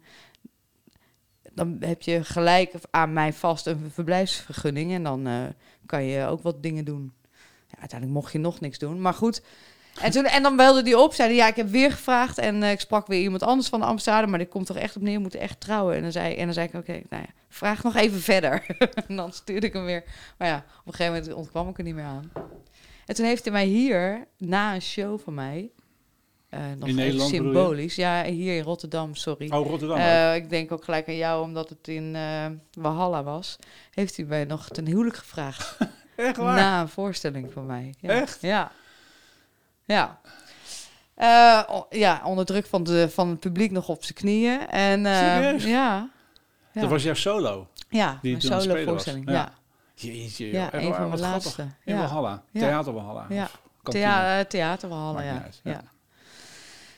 Dan 1.54 1.78
heb 1.80 2.02
je 2.02 2.24
gelijk 2.24 2.74
aan 2.90 3.14
mij 3.14 3.34
vast 3.34 3.66
een 3.66 3.92
verblijfsvergunning. 3.94 4.92
En 4.92 5.04
dan 5.04 5.28
uh, 5.28 5.46
kan 5.86 6.04
je 6.04 6.26
ook 6.26 6.42
wat 6.42 6.64
dingen 6.64 6.86
doen. 6.86 7.14
Ja, 7.68 7.80
uiteindelijk 7.80 8.20
mocht 8.20 8.32
je 8.32 8.40
nog 8.40 8.60
niks 8.60 8.78
doen. 8.78 9.02
Maar 9.02 9.14
goed... 9.14 9.42
En, 10.02 10.12
toen, 10.12 10.26
en 10.26 10.44
dan 10.44 10.56
belde 10.56 10.84
die 10.84 10.98
op, 10.98 11.14
zeiden 11.14 11.38
ja, 11.38 11.48
ik 11.48 11.56
heb 11.56 11.70
weer 11.70 11.92
gevraagd 11.92 12.38
en 12.38 12.62
uh, 12.62 12.72
ik 12.72 12.80
sprak 12.80 13.08
weer 13.08 13.22
iemand 13.22 13.44
anders 13.44 13.68
van 13.68 13.80
de 13.80 13.86
ambassade, 13.86 14.28
maar 14.28 14.40
dit 14.40 14.50
komt 14.50 14.66
toch 14.66 14.78
echt 14.78 14.96
op 14.96 15.02
neer, 15.02 15.12
je 15.12 15.20
moet 15.20 15.36
echt 15.36 15.60
trouwen. 15.60 15.96
En 15.96 16.02
dan 16.02 16.12
zei, 16.12 16.36
en 16.36 16.46
dan 16.46 16.54
zei 16.54 16.68
ik, 16.68 16.74
oké, 16.74 16.92
nou 16.92 17.24
ja, 17.24 17.30
vraag 17.50 17.84
nog 17.84 17.96
even 17.96 18.20
verder. 18.20 18.66
en 19.08 19.16
dan 19.16 19.34
stuurde 19.34 19.68
ik 19.68 19.74
hem 19.74 19.86
weer. 19.86 20.04
Maar 20.38 20.48
ja, 20.48 20.58
op 20.58 20.88
een 20.88 20.94
gegeven 20.94 21.14
moment 21.14 21.34
ontkwam 21.34 21.70
ik 21.70 21.78
er 21.78 21.84
niet 21.84 21.96
meer 21.96 22.04
aan. 22.04 22.32
En 23.06 23.16
toen 23.16 23.26
heeft 23.26 23.44
hij 23.44 23.54
mij 23.54 23.66
hier, 23.66 24.28
na 24.38 24.74
een 24.74 24.82
show 24.82 25.20
van 25.20 25.34
mij, 25.34 25.72
uh, 26.50 26.60
nog 26.78 26.90
in 26.90 26.96
Nederland 26.96 27.30
symbolisch, 27.30 27.96
ja, 27.96 28.24
hier 28.24 28.58
in 28.58 28.64
Rotterdam, 28.64 29.16
sorry. 29.16 29.52
Oh, 29.52 29.68
Rotterdam. 29.68 29.98
Uh, 29.98 30.36
ik 30.36 30.50
denk 30.50 30.72
ook 30.72 30.84
gelijk 30.84 31.08
aan 31.08 31.16
jou, 31.16 31.44
omdat 31.44 31.70
het 31.70 31.88
in 31.88 32.16
uh, 32.16 32.46
Walhalla 32.72 33.24
was, 33.24 33.58
heeft 33.92 34.18
hij 34.18 34.26
mij 34.26 34.46
nog 34.46 34.68
ten 34.68 34.86
huwelijk 34.86 35.16
gevraagd. 35.16 35.78
echt 36.16 36.38
waar? 36.38 36.56
Na 36.56 36.82
een 36.82 36.90
voorstelling 36.90 37.52
van 37.54 37.66
mij. 37.66 37.94
Ja. 38.00 38.10
Echt? 38.10 38.42
Ja. 38.42 38.72
Ja. 39.86 40.20
Ja, 41.90 42.22
onder 42.24 42.46
druk 42.46 42.66
van, 42.66 42.84
de, 42.84 43.10
van 43.10 43.30
het 43.30 43.40
publiek 43.40 43.72
nog 43.72 43.90
op 43.90 44.04
zijn 44.04 44.18
knieën. 44.18 44.68
En, 44.68 45.06
Serieus? 45.06 45.64
Ja. 45.64 46.10
ja. 46.72 46.82
Dat 46.82 46.90
was 46.90 47.04
jouw 47.04 47.14
solo? 47.14 47.68
Ja, 47.90 48.20
die 48.22 48.36
een 48.36 48.42
solo 48.42 48.84
voorstelling. 48.84 49.30
Ja. 49.30 49.34
ja. 49.34 49.54
Jeetje, 49.96 50.52
ja, 50.52 50.74
een 50.74 50.94
van 50.94 51.08
mijn 51.08 51.20
laatste. 51.20 51.68
In. 51.84 51.98
Walhalla, 51.98 52.44
Theater 52.54 52.94
Walhalla. 52.94 53.26
Ja, 53.30 53.50
Thea 53.84 54.46
Theater 54.46 54.90
Walhalla, 54.90 55.22
ja. 55.64 55.82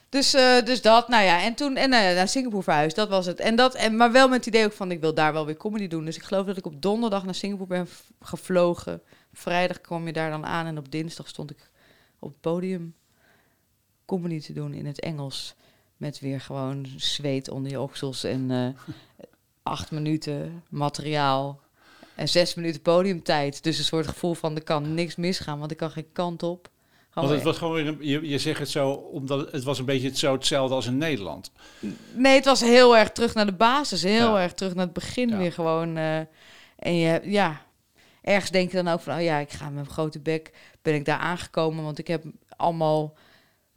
Dus, 0.10 0.36
uh, 0.36 0.62
dus 0.62 0.82
dat, 0.82 1.08
nou 1.08 1.24
ja, 1.24 1.42
en 1.44 1.56
toen 1.56 1.76
en, 1.76 1.92
uh, 1.92 2.00
naar 2.00 2.28
Singapore 2.28 2.64
verhuisd, 2.64 2.96
dat 2.96 3.10
was 3.10 3.26
het. 3.26 3.40
En 3.40 3.56
dat, 3.56 3.76
en, 3.76 3.96
maar 3.96 4.12
wel 4.12 4.28
met 4.28 4.38
het 4.38 4.56
idee 4.56 4.66
ook 4.66 4.74
van, 4.74 4.92
ik 4.92 5.00
wil 5.00 5.14
daar 5.14 5.34
wel 5.34 5.46
weer 5.46 5.58
comedy 5.58 5.88
doen. 5.88 6.06
Dus 6.06 6.16
ik 6.16 6.24
geloof 6.24 6.46
dat 6.46 6.58
ik 6.58 6.66
op 6.66 6.82
donderdag 6.82 7.26
naar 7.26 7.36
Singapore 7.36 7.70
ben 7.70 7.88
gevlogen. 8.22 9.02
Vrijdag 9.34 9.82
kwam 9.82 10.06
je 10.06 10.14
daar 10.14 10.30
dan 10.30 10.46
aan 10.46 10.66
en 10.66 10.78
op 10.78 10.92
dinsdag 10.92 11.28
stond 11.28 11.52
ik 11.52 11.70
op 12.20 12.30
het 12.30 12.42
podium 12.42 12.96
comedy 14.06 14.40
te 14.40 14.54
doen 14.54 14.74
in 14.74 14.86
het 14.86 15.00
Engels. 15.00 15.56
Met 15.98 16.20
weer 16.20 16.42
gewoon 16.42 16.86
zweet 16.98 17.50
onder 17.50 17.72
je 17.72 17.82
oksels 17.82 18.24
en 18.24 18.50
uh, 18.50 18.68
acht 19.64 19.92
minuten 19.92 20.64
materiaal 20.70 21.62
en 22.16 22.30
zes 22.30 22.56
minuten 22.56 22.82
podiumtijd. 22.82 23.64
Dus 23.64 23.78
een 23.78 23.84
soort 23.84 24.08
gevoel 24.08 24.34
van 24.34 24.56
er 24.56 24.64
kan 24.64 24.94
niks 24.94 25.16
misgaan, 25.16 25.60
want 25.60 25.72
ik 25.72 25.78
kan 25.78 25.92
geen 25.92 26.12
kant 26.12 26.44
op. 26.44 26.70
Want 27.14 27.30
het 27.30 27.44
was 27.44 27.58
gewoon 27.58 27.74
weer, 27.74 27.88
een, 27.88 27.98
je, 28.00 28.30
je 28.30 28.38
zegt 28.38 28.60
het 28.60 28.70
zo, 28.70 28.90
omdat 28.90 29.52
het 29.52 29.64
was 29.64 29.80
een 29.80 29.86
beetje 29.86 30.18
zo 30.18 30.34
hetzelfde 30.34 30.76
als 30.76 30.86
in 30.86 30.98
Nederland. 30.98 31.52
Nee, 32.14 32.36
het 32.36 32.46
was 32.46 32.62
heel 32.62 32.98
erg 32.98 33.12
terug 33.12 33.34
naar 33.34 33.46
de 33.46 33.54
basis, 33.54 34.04
heel 34.04 34.36
ja. 34.36 34.42
erg 34.42 34.54
terug 34.54 34.74
naar 34.74 34.86
het 34.86 34.94
begin 34.94 35.30
ja. 35.30 35.38
weer 35.38 35.52
gewoon. 35.52 35.98
Uh, 35.98 36.18
en 36.76 36.96
je, 36.96 37.22
ja, 37.24 37.62
ergens 38.22 38.52
denk 38.52 38.72
je 38.72 38.84
dan 38.84 38.94
ook 38.94 39.02
van, 39.02 39.16
oh 39.16 39.22
ja, 39.22 39.38
ik 39.38 39.52
ga 39.52 39.66
met 39.66 39.74
mijn 39.74 39.90
grote 39.90 40.20
bek, 40.20 40.52
ben 40.82 40.94
ik 40.94 41.06
daar 41.06 41.20
aangekomen, 41.20 41.84
want 41.84 42.00
ik 42.00 42.08
heb 42.08 42.24
allemaal 42.58 43.18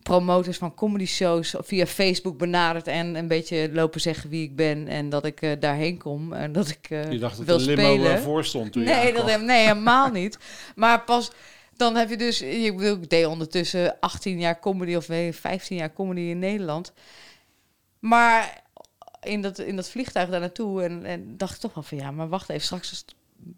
promotors 0.03 0.59
van 0.59 0.75
comedy 0.75 1.07
shows 1.07 1.55
via 1.59 1.87
Facebook 1.87 2.39
benaderd 2.39 2.87
en 2.87 3.15
een 3.15 3.29
beetje 3.29 3.71
lopen 3.73 4.01
zeggen 4.01 4.31
wie 4.31 4.43
ik 4.43 4.57
ben 4.57 4.89
en 4.89 5.09
dat 5.09 5.25
ik 5.25 5.43
uh, 5.43 5.53
daarheen 5.61 5.99
kom 5.99 6.33
en 6.33 6.53
dat 6.53 6.69
ik 6.69 6.91
uh, 6.91 7.13
je 7.13 7.19
dacht 7.19 7.37
dat 7.37 7.47
wil 7.47 7.59
de 7.59 7.65
limo 7.65 7.83
spelen. 7.83 8.21
voor 8.21 8.45
stond 8.45 8.73
toen 8.73 8.83
nee, 8.83 9.13
dat, 9.13 9.41
nee, 9.41 9.67
helemaal 9.67 10.11
niet. 10.11 10.39
Maar 10.75 11.05
pas 11.05 11.31
dan 11.83 11.97
heb 11.97 12.09
je 12.11 12.17
dus, 12.17 12.43
ik, 12.43 12.77
bedoel, 12.77 12.97
ik 13.03 13.11
deed 13.11 13.27
ondertussen 13.27 13.97
18 14.01 14.39
jaar 14.39 14.59
comedy 14.61 14.95
of 14.95 15.05
15 15.31 15.77
jaar 15.77 15.93
comedy 15.93 16.21
in 16.21 16.39
Nederland. 16.39 16.93
Maar 17.99 18.63
in 19.23 19.43
dat, 19.43 19.59
in 19.59 19.77
dat 19.77 19.89
vliegtuig 19.89 20.29
daar 20.29 20.41
naartoe 20.41 20.83
en, 20.83 21.05
en 21.05 21.37
dacht 21.37 21.55
ik 21.55 21.61
toch 21.61 21.75
wel 21.75 21.83
van 21.83 21.99
ja, 21.99 22.11
maar 22.11 22.29
wacht 22.29 22.49
even, 22.49 22.63
straks 22.63 22.93
is, 22.93 23.05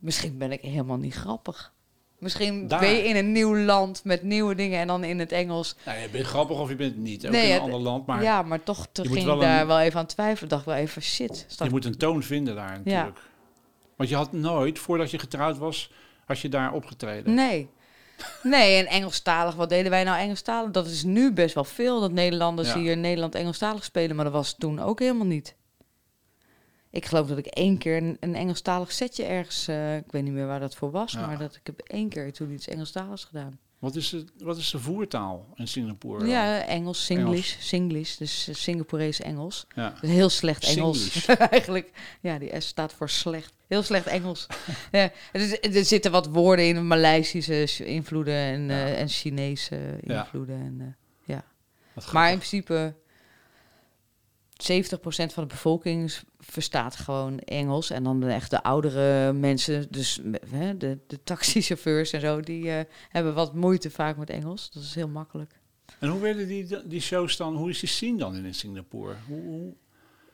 misschien 0.00 0.38
ben 0.38 0.52
ik 0.52 0.60
helemaal 0.60 0.96
niet 0.96 1.14
grappig. 1.14 1.72
Misschien 2.18 2.68
Daar. 2.68 2.80
ben 2.80 2.88
je 2.90 3.02
in 3.02 3.16
een 3.16 3.32
nieuw 3.32 3.56
land 3.56 4.04
met 4.04 4.22
nieuwe 4.22 4.54
dingen 4.54 4.80
en 4.80 4.86
dan 4.86 5.04
in 5.04 5.18
het 5.18 5.32
Engels. 5.32 5.76
Nou, 5.84 5.98
je 5.98 6.08
bent 6.08 6.26
grappig 6.26 6.58
of 6.60 6.68
je 6.68 6.76
bent 6.76 6.96
niet. 6.96 7.26
Ook 7.26 7.32
Nee, 7.32 7.42
in 7.42 7.48
een 7.48 7.54
het- 7.54 7.62
ander 7.62 7.80
land. 7.80 8.06
Maar 8.06 8.22
ja, 8.22 8.42
maar 8.42 8.62
toch 8.62 8.86
te 8.92 9.02
ging 9.02 9.16
ik 9.16 9.24
wel 9.24 9.38
daar 9.38 9.60
een- 9.60 9.66
wel 9.66 9.80
even 9.80 10.00
aan 10.00 10.06
twijfelen. 10.06 10.48
Dacht 10.48 10.64
wel 10.64 10.74
even 10.74 11.02
shit. 11.02 11.46
je 11.58 11.70
moet 11.70 11.84
een 11.84 11.96
toon 11.96 12.22
vinden 12.22 12.54
daar 12.54 12.80
natuurlijk. 12.84 13.18
Want 13.96 14.08
je 14.08 14.16
had 14.16 14.32
nooit, 14.32 14.78
voordat 14.78 15.10
je 15.10 15.18
getrouwd 15.18 15.58
was, 15.58 15.90
had 16.24 16.38
je 16.40 16.48
daar 16.48 16.72
opgetreden. 16.72 17.34
Nee. 17.34 17.68
Nee, 18.42 18.76
en 18.78 18.86
Engelstalig, 18.86 19.54
wat 19.54 19.68
deden 19.68 19.90
wij 19.90 20.04
nou 20.04 20.18
Engelstalig? 20.18 20.70
Dat 20.70 20.86
is 20.86 21.02
nu 21.02 21.32
best 21.32 21.54
wel 21.54 21.64
veel, 21.64 22.00
dat 22.00 22.12
Nederlanders 22.12 22.68
Ja. 22.68 22.78
hier 22.78 22.90
in 22.92 23.00
Nederland 23.00 23.34
Engelstalig 23.34 23.84
spelen, 23.84 24.16
maar 24.16 24.24
dat 24.24 24.34
was 24.34 24.54
toen 24.58 24.80
ook 24.80 24.98
helemaal 24.98 25.26
niet. 25.26 25.54
Ik 26.90 27.04
geloof 27.06 27.28
dat 27.28 27.38
ik 27.38 27.46
één 27.46 27.78
keer 27.78 27.96
een, 27.96 28.16
een 28.20 28.34
Engelstalig 28.34 28.92
setje 28.92 29.24
ergens, 29.24 29.68
eh, 29.68 29.96
ik 29.96 30.10
weet 30.12 30.22
niet 30.22 30.32
meer 30.32 30.46
waar 30.46 30.60
dat 30.60 30.74
voor 30.74 30.90
was, 30.90 31.12
Ja. 31.12 31.26
maar 31.26 31.38
dat 31.38 31.54
ik 31.54 31.66
heb 31.66 31.78
één 31.80 32.08
keer 32.08 32.32
toen 32.32 32.50
iets 32.52 32.68
Engelstaligs 32.68 33.24
gedaan. 33.24 33.58
Wat, 33.84 33.96
is 33.96 34.10
het, 34.10 34.32
wat 34.38 34.56
is 34.56 34.70
de 34.70 34.78
voertaal 34.78 35.46
in 35.54 35.68
Singapore? 35.68 36.26
Ja, 36.26 36.60
Engels, 36.66 37.04
Singlish, 37.04 37.56
Singlish, 37.60 38.16
dus 38.16 38.48
uh, 38.48 38.54
Singaporees 38.54 39.20
Engels. 39.20 39.66
ja. 39.74 39.94
Dus 40.00 40.10
heel 40.10 40.28
slecht 40.28 40.64
Engels. 40.76 41.26
Eigenlijk, 41.50 41.90
ja, 42.20 42.38
die 42.38 42.60
S 42.60 42.66
staat 42.66 42.92
voor 42.92 43.10
slecht. 43.10 43.52
Heel 43.68 43.82
slecht 43.82 44.06
Engels. 44.06 44.46
ja, 44.92 45.10
er, 45.32 45.60
er 45.76 45.84
zitten 45.84 46.10
wat 46.10 46.26
woorden 46.26 46.66
in, 46.66 46.86
Maleisische 46.86 47.84
invloeden 47.84 48.34
en, 48.34 48.62
Ja. 48.62 48.68
eh, 48.86 49.00
en 49.00 49.08
Chinese 49.08 49.98
Ja. 50.02 50.22
invloeden. 50.22 50.56
En, 50.60 50.80
eh, 50.80 51.36
Wat 51.94 52.12
maar 52.12 52.30
in 52.30 52.36
principe, 52.38 52.94
70% 54.72 55.32
van 55.32 55.42
de 55.42 55.46
bevolking 55.46 56.12
verstaat 56.38 56.96
gewoon 56.96 57.38
Engels. 57.38 57.90
En 57.90 58.04
dan 58.04 58.20
de 58.20 58.26
echt 58.26 58.50
de 58.50 58.62
oudere 58.62 59.32
mensen, 59.32 59.86
dus 59.90 60.20
hè, 60.50 60.76
de, 60.76 60.98
de 61.06 61.22
taxichauffeurs 61.24 62.12
en 62.12 62.20
zo, 62.20 62.40
die 62.40 62.70
eh, 62.70 62.84
hebben 63.08 63.34
wat 63.34 63.54
moeite 63.54 63.90
vaak 63.90 64.16
met 64.16 64.30
Engels. 64.30 64.70
Dat 64.70 64.82
is 64.82 64.94
heel 64.94 65.08
makkelijk. 65.08 65.52
En 65.98 66.08
hoe 66.08 66.20
werden 66.20 66.48
die, 66.48 66.66
die 66.84 67.00
shows 67.00 67.36
dan, 67.36 67.56
hoe 67.56 67.70
is 67.70 67.80
die 67.80 67.88
scene 67.88 68.18
dan 68.18 68.34
in 68.36 68.54
Singapore? 68.54 69.14
Hoe, 69.28 69.40
hoe- 69.42 69.74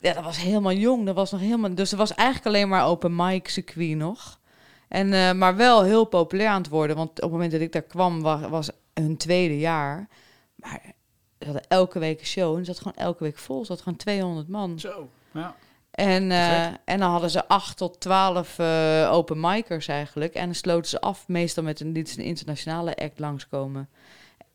Ja, 0.00 0.12
dat 0.14 0.24
was 0.24 0.38
helemaal 0.42 0.72
jong. 0.72 1.06
Dat 1.06 1.14
was 1.14 1.30
nog 1.30 1.40
helemaal, 1.40 1.74
dus 1.74 1.92
er 1.92 1.98
was 1.98 2.14
eigenlijk 2.14 2.46
alleen 2.48 2.68
maar 2.68 2.86
open 2.86 3.16
mic 3.16 3.48
circuit 3.48 3.96
nog. 3.96 4.40
En, 4.88 5.12
eh, 5.12 5.32
maar 5.32 5.56
wel 5.56 5.82
heel 5.82 6.04
populair 6.04 6.48
aan 6.48 6.60
het 6.62 6.70
worden. 6.70 6.96
Want 6.96 7.10
op 7.10 7.16
het 7.22 7.30
moment 7.30 7.52
dat 7.52 7.60
ik 7.60 7.72
daar 7.72 7.82
kwam, 7.82 8.20
was, 8.22 8.40
was 8.48 8.70
hun 8.94 9.16
tweede 9.16 9.58
jaar. 9.58 10.08
Maar 10.54 10.92
ze 11.40 11.44
hadden 11.44 11.64
elke 11.68 11.98
week 11.98 12.20
een 12.20 12.26
show. 12.26 12.56
En 12.56 12.64
zat 12.64 12.78
gewoon 12.78 12.96
elke 12.96 13.24
week 13.24 13.38
vol. 13.38 13.64
Ze 13.64 13.72
had 13.72 13.80
gewoon 13.82 13.98
200 13.98 14.48
man. 14.48 14.78
Zo, 14.78 15.08
ja. 15.32 15.54
En, 15.90 16.30
eh, 16.30 16.64
en 16.84 16.98
dan 16.98 17.10
hadden 17.10 17.30
ze 17.30 17.48
8 17.48 17.76
tot 17.76 18.00
12 18.00 18.58
eh 18.58 19.08
open 19.12 19.40
micers 19.40 19.88
eigenlijk. 19.88 20.34
En 20.34 20.44
dan 20.44 20.54
sloten 20.54 20.90
ze 20.90 21.00
af 21.00 21.28
meestal 21.28 21.62
met 21.62 21.80
een, 21.80 21.96
een 21.96 22.22
internationale 22.24 22.96
act 22.96 23.18
langskomen. 23.18 23.88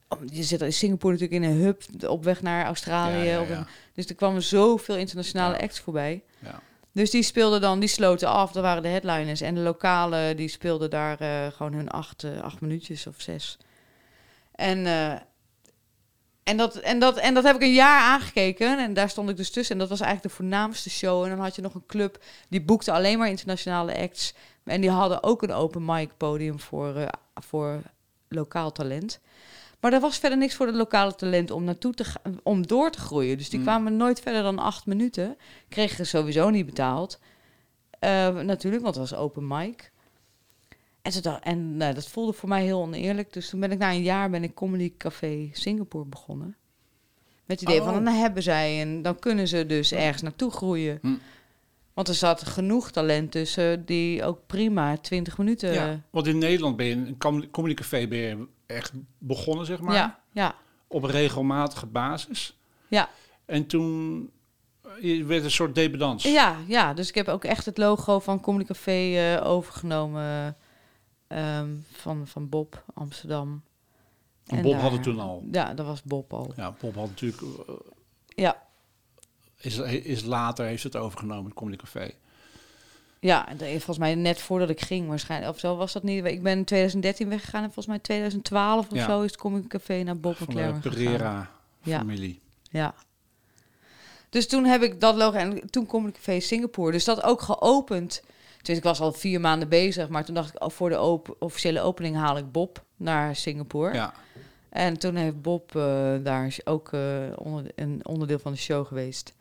Om- 0.08 0.20
Je 0.32 0.44
zit 0.44 0.62
in 0.62 0.74
Singapore 0.74 1.14
natuurlijk 1.14 1.44
in 1.44 1.50
een 1.50 1.58
hub 1.62 1.82
op 2.08 2.24
weg 2.24 2.42
naar 2.42 2.66
Australië. 2.66 3.16
Ja, 3.18 3.24
ja, 3.24 3.42
op 3.42 3.50
een- 3.50 3.56
ja. 3.56 3.68
dus 3.94 4.06
er 4.06 4.16
kwamen 4.16 4.44
zoveel 4.44 4.96
internationale 4.96 5.60
acts 5.62 5.80
voorbij. 5.80 6.24
Ja. 6.40 6.60
Dus 6.92 7.12
die 7.12 7.24
speelden 7.24 7.62
dan, 7.62 7.80
die 7.80 7.90
sloten 7.90 8.28
af, 8.28 8.52
dat 8.52 8.64
waren 8.64 8.82
de 8.84 8.88
headliners. 8.90 9.42
En 9.42 9.56
de 9.56 9.62
lokale, 9.62 10.34
die 10.36 10.48
speelden 10.48 10.90
daar 10.90 11.20
eh, 11.20 11.48
gewoon 11.52 11.74
hun 11.74 11.90
acht, 11.90 12.26
acht 12.42 12.62
minuutjes 12.62 13.08
of 13.08 13.16
zes. 13.22 13.58
En, 14.52 14.86
en, 16.46 16.58
dat, 16.58 16.76
en, 16.76 17.00
dat, 17.00 17.18
en 17.18 17.34
dat 17.34 17.44
heb 17.44 17.56
ik 17.56 17.62
een 17.62 17.74
jaar 17.74 18.02
aangekeken. 18.02 18.80
En 18.80 18.94
daar 18.94 19.10
stond 19.10 19.30
ik 19.30 19.38
dus 19.38 19.52
tussen. 19.52 19.74
En 19.76 19.80
dat 19.80 19.90
was 19.90 20.00
eigenlijk 20.00 20.30
de 20.30 20.42
voornaamste 20.42 20.90
show. 20.90 21.24
En 21.24 21.30
dan 21.30 21.40
had 21.40 21.56
je 21.56 21.62
nog 21.62 21.74
een 21.74 21.86
club, 21.88 22.24
die 22.50 22.62
boekte 22.62 22.92
alleen 22.92 23.18
maar 23.18 23.30
internationale 23.30 23.98
acts. 23.98 24.34
En 24.64 24.82
die 24.82 24.90
hadden 24.90 25.24
ook 25.24 25.42
een 25.42 25.52
open 25.52 25.86
mic 25.86 26.10
podium 26.18 26.60
voor, 26.60 26.96
eh, 26.96 27.08
voor 27.34 27.82
lokaal 28.30 28.72
talent. 28.72 29.20
Maar 29.80 29.94
er 29.94 30.00
was 30.00 30.18
verder 30.18 30.38
niks 30.38 30.56
voor 30.56 30.66
de 30.66 30.74
lokale 30.74 31.16
talent 31.16 31.52
om 31.52 31.64
naartoe 31.64 31.94
te 31.94 32.04
gaan, 32.04 32.40
om 32.44 32.68
door 32.68 32.92
te 32.92 33.00
groeien. 33.00 33.38
Dus 33.38 33.50
die 33.50 33.60
Hmm. 33.60 33.68
kwamen 33.68 33.98
nooit 33.98 34.20
verder 34.20 34.44
dan 34.44 34.60
acht 34.60 34.86
minuten. 34.86 35.38
Kregen 35.70 36.08
sowieso 36.08 36.50
niet 36.50 36.66
betaald. 36.66 37.20
Eh, 38.00 38.30
natuurlijk, 38.30 38.84
want 38.84 38.96
het 38.96 39.10
was 39.10 39.20
open 39.20 39.48
mic. 39.48 39.92
En, 41.06 41.12
ze 41.12 41.22
dacht, 41.22 41.44
en 41.44 41.78
nou, 41.78 41.94
dat 41.94 42.08
voelde 42.08 42.34
voor 42.34 42.50
mij 42.50 42.64
heel 42.64 42.82
oneerlijk. 42.82 43.34
Dus 43.34 43.50
toen 43.50 43.60
ben 43.60 43.72
ik 43.72 43.78
na 43.78 43.92
een 43.92 44.02
jaar 44.04 44.30
ben 44.30 44.44
ik 44.44 44.54
Comedy 44.54 44.94
Café 44.98 45.50
Singapore 45.54 46.06
begonnen. 46.06 46.56
Met 47.46 47.60
het 47.60 47.70
idee 47.70 47.80
Oh. 47.82 47.86
van, 47.86 48.04
dan 48.04 48.14
hebben 48.14 48.44
zij 48.44 48.82
en 48.82 49.02
dan 49.02 49.20
kunnen 49.20 49.48
ze 49.48 49.66
dus 49.66 49.92
ergens 49.92 50.22
naartoe 50.22 50.52
groeien. 50.52 50.98
Hm. 51.02 51.14
Want 51.94 52.08
er 52.08 52.14
zat 52.14 52.44
genoeg 52.48 52.92
talent 52.92 53.32
tussen 53.32 53.86
die 53.86 54.24
ook 54.24 54.40
prima 54.46 54.98
20 54.98 55.38
minuten... 55.38 55.74
ja. 55.74 56.02
Want 56.10 56.28
in 56.28 56.38
Nederland 56.38 56.76
ben 56.76 56.86
je 56.86 56.96
een 56.96 57.18
com- 57.18 57.50
comedycafé 57.50 58.08
ben 58.08 58.20
je 58.20 58.48
echt 58.66 58.92
begonnen, 59.18 59.66
zeg 59.66 59.80
maar. 59.80 59.96
ja, 59.96 60.20
ja, 60.32 60.56
Op 60.88 61.04
een 61.04 61.10
regelmatige 61.12 61.86
basis. 61.86 62.58
ja. 62.88 63.10
En 63.46 63.66
toen 63.68 64.30
eh, 64.84 64.92
je 65.18 65.24
werd 65.26 65.44
een 65.44 65.52
soort 65.52 65.76
debutants. 65.76 66.24
Ja, 66.24 66.56
ja, 66.68 66.94
dus 66.94 67.10
ik 67.10 67.16
heb 67.16 67.28
ook 67.28 67.44
echt 67.44 67.66
het 67.66 67.78
logo 67.78 68.20
van 68.20 68.42
Comedy 68.42 68.66
Café 68.66 69.16
eh, 69.36 69.48
overgenomen 69.48 70.56
ehm, 71.28 71.70
van, 71.92 72.28
van 72.28 72.50
Bob 72.50 72.84
Amsterdam. 72.94 73.62
En 74.46 74.58
En 74.58 74.64
Bob 74.64 74.72
daar- 74.72 74.82
had 74.82 74.92
het 74.92 75.04
toen 75.04 75.20
al. 75.20 75.44
Ja, 75.52 75.74
dat 75.74 75.86
was 75.86 76.04
Bob 76.04 76.34
al. 76.34 76.54
Ja, 76.56 76.76
Bob 76.80 76.96
had 76.96 77.08
natuurlijk... 77.08 77.42
eh, 77.42 77.74
Ja, 78.28 78.64
is, 79.58 79.78
is 80.04 80.24
later 80.24 80.66
heeft 80.66 80.84
het 80.84 80.96
overgenomen, 80.96 81.46
het 81.46 81.54
Comedy 81.54 81.78
Café. 81.78 82.12
ja 83.20 83.48
en 83.50 83.58
volgens 83.58 83.98
mij 83.98 84.16
net 84.16 84.42
voordat 84.42 84.70
ik 84.70 84.82
ging 84.82 85.08
waarschijnlijk. 85.08 85.52
Of 85.54 85.60
zo 85.60 85.76
was 85.76 85.94
dat 85.94 86.04
niet. 86.04 86.26
Ik 86.26 86.44
ben 86.44 86.58
in 86.58 86.66
2013 86.66 87.30
weggegaan 87.30 87.60
en 87.64 87.66
volgens 87.66 87.88
mij 87.88 88.00
2012 88.00 88.88
of 88.92 88.98
Ja. 88.98 89.06
zo 89.06 89.22
is 89.22 89.32
het 89.32 89.40
Comedy 89.40 89.68
Café 89.68 90.04
naar 90.04 90.18
Bob 90.20 90.32
en 90.32 90.38
Van 90.38 90.48
de 90.48 90.54
Claire 90.54 90.74
gegaan. 90.82 90.92
Pereira-familie. 90.94 92.42
Ja. 92.70 92.94
Dus 94.30 94.48
toen 94.48 94.66
heb 94.66 94.82
ik 94.84 95.02
dat 95.02 95.16
logo 95.16 95.38
en 95.38 95.70
toen 95.70 95.86
kom 95.86 96.08
ik 96.08 96.14
Café 96.14 96.40
Singapore. 96.40 96.92
Dus 96.92 97.04
dat 97.04 97.24
ook 97.24 97.42
geopend. 97.42 98.24
Dus 98.66 98.78
ik 98.78 98.84
was 98.84 99.00
al 99.00 99.12
vier 99.12 99.40
maanden 99.40 99.70
bezig, 99.70 100.10
maar 100.10 100.26
toen 100.26 100.36
dacht 100.36 100.56
ik, 100.56 100.64
oh, 100.64 100.70
voor 100.70 100.90
de 100.90 101.02
op 101.02 101.36
officiële 101.40 101.82
opening 101.82 102.16
haal 102.16 102.38
ik 102.38 102.52
Bob 102.52 102.84
naar 102.98 103.36
Singapore. 103.36 103.94
Ja. 103.94 104.14
En 104.70 104.98
toen 105.00 105.16
heeft 105.16 105.42
Bob 105.42 105.76
eh, 105.76 106.14
daar 106.24 106.58
ook 106.64 106.94
eh, 106.94 107.02
onder, 107.36 107.72
een 107.76 108.00
onderdeel 108.04 108.40
van 108.40 108.52
de 108.52 108.58
show 108.58 108.88
geweest. 108.88 109.34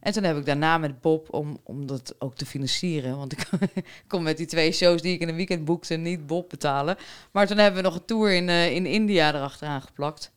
En 0.00 0.12
toen 0.12 0.22
heb 0.22 0.36
ik 0.36 0.46
daarna 0.46 0.78
met 0.78 1.00
Bob, 1.00 1.34
om, 1.34 1.58
om 1.62 1.86
dat 1.86 2.14
ook 2.18 2.34
te 2.34 2.46
financieren, 2.46 3.16
want 3.16 3.32
ik 3.32 3.48
kon 4.08 4.22
met 4.22 4.36
die 4.36 4.46
twee 4.46 4.72
shows 4.72 5.02
die 5.02 5.14
ik 5.14 5.20
in 5.20 5.28
een 5.28 5.36
weekend 5.36 5.64
boekte 5.64 5.94
niet 5.94 6.26
Bob 6.26 6.48
betalen. 6.48 6.96
Maar 7.30 7.46
toen 7.46 7.58
hebben 7.58 7.82
we 7.82 7.88
nog 7.88 7.98
een 7.98 8.04
tour 8.04 8.32
in, 8.32 8.48
eh, 8.48 8.74
in 8.74 8.86
India 8.86 9.34
erachteraan 9.34 9.82
geplakt. 9.82 10.32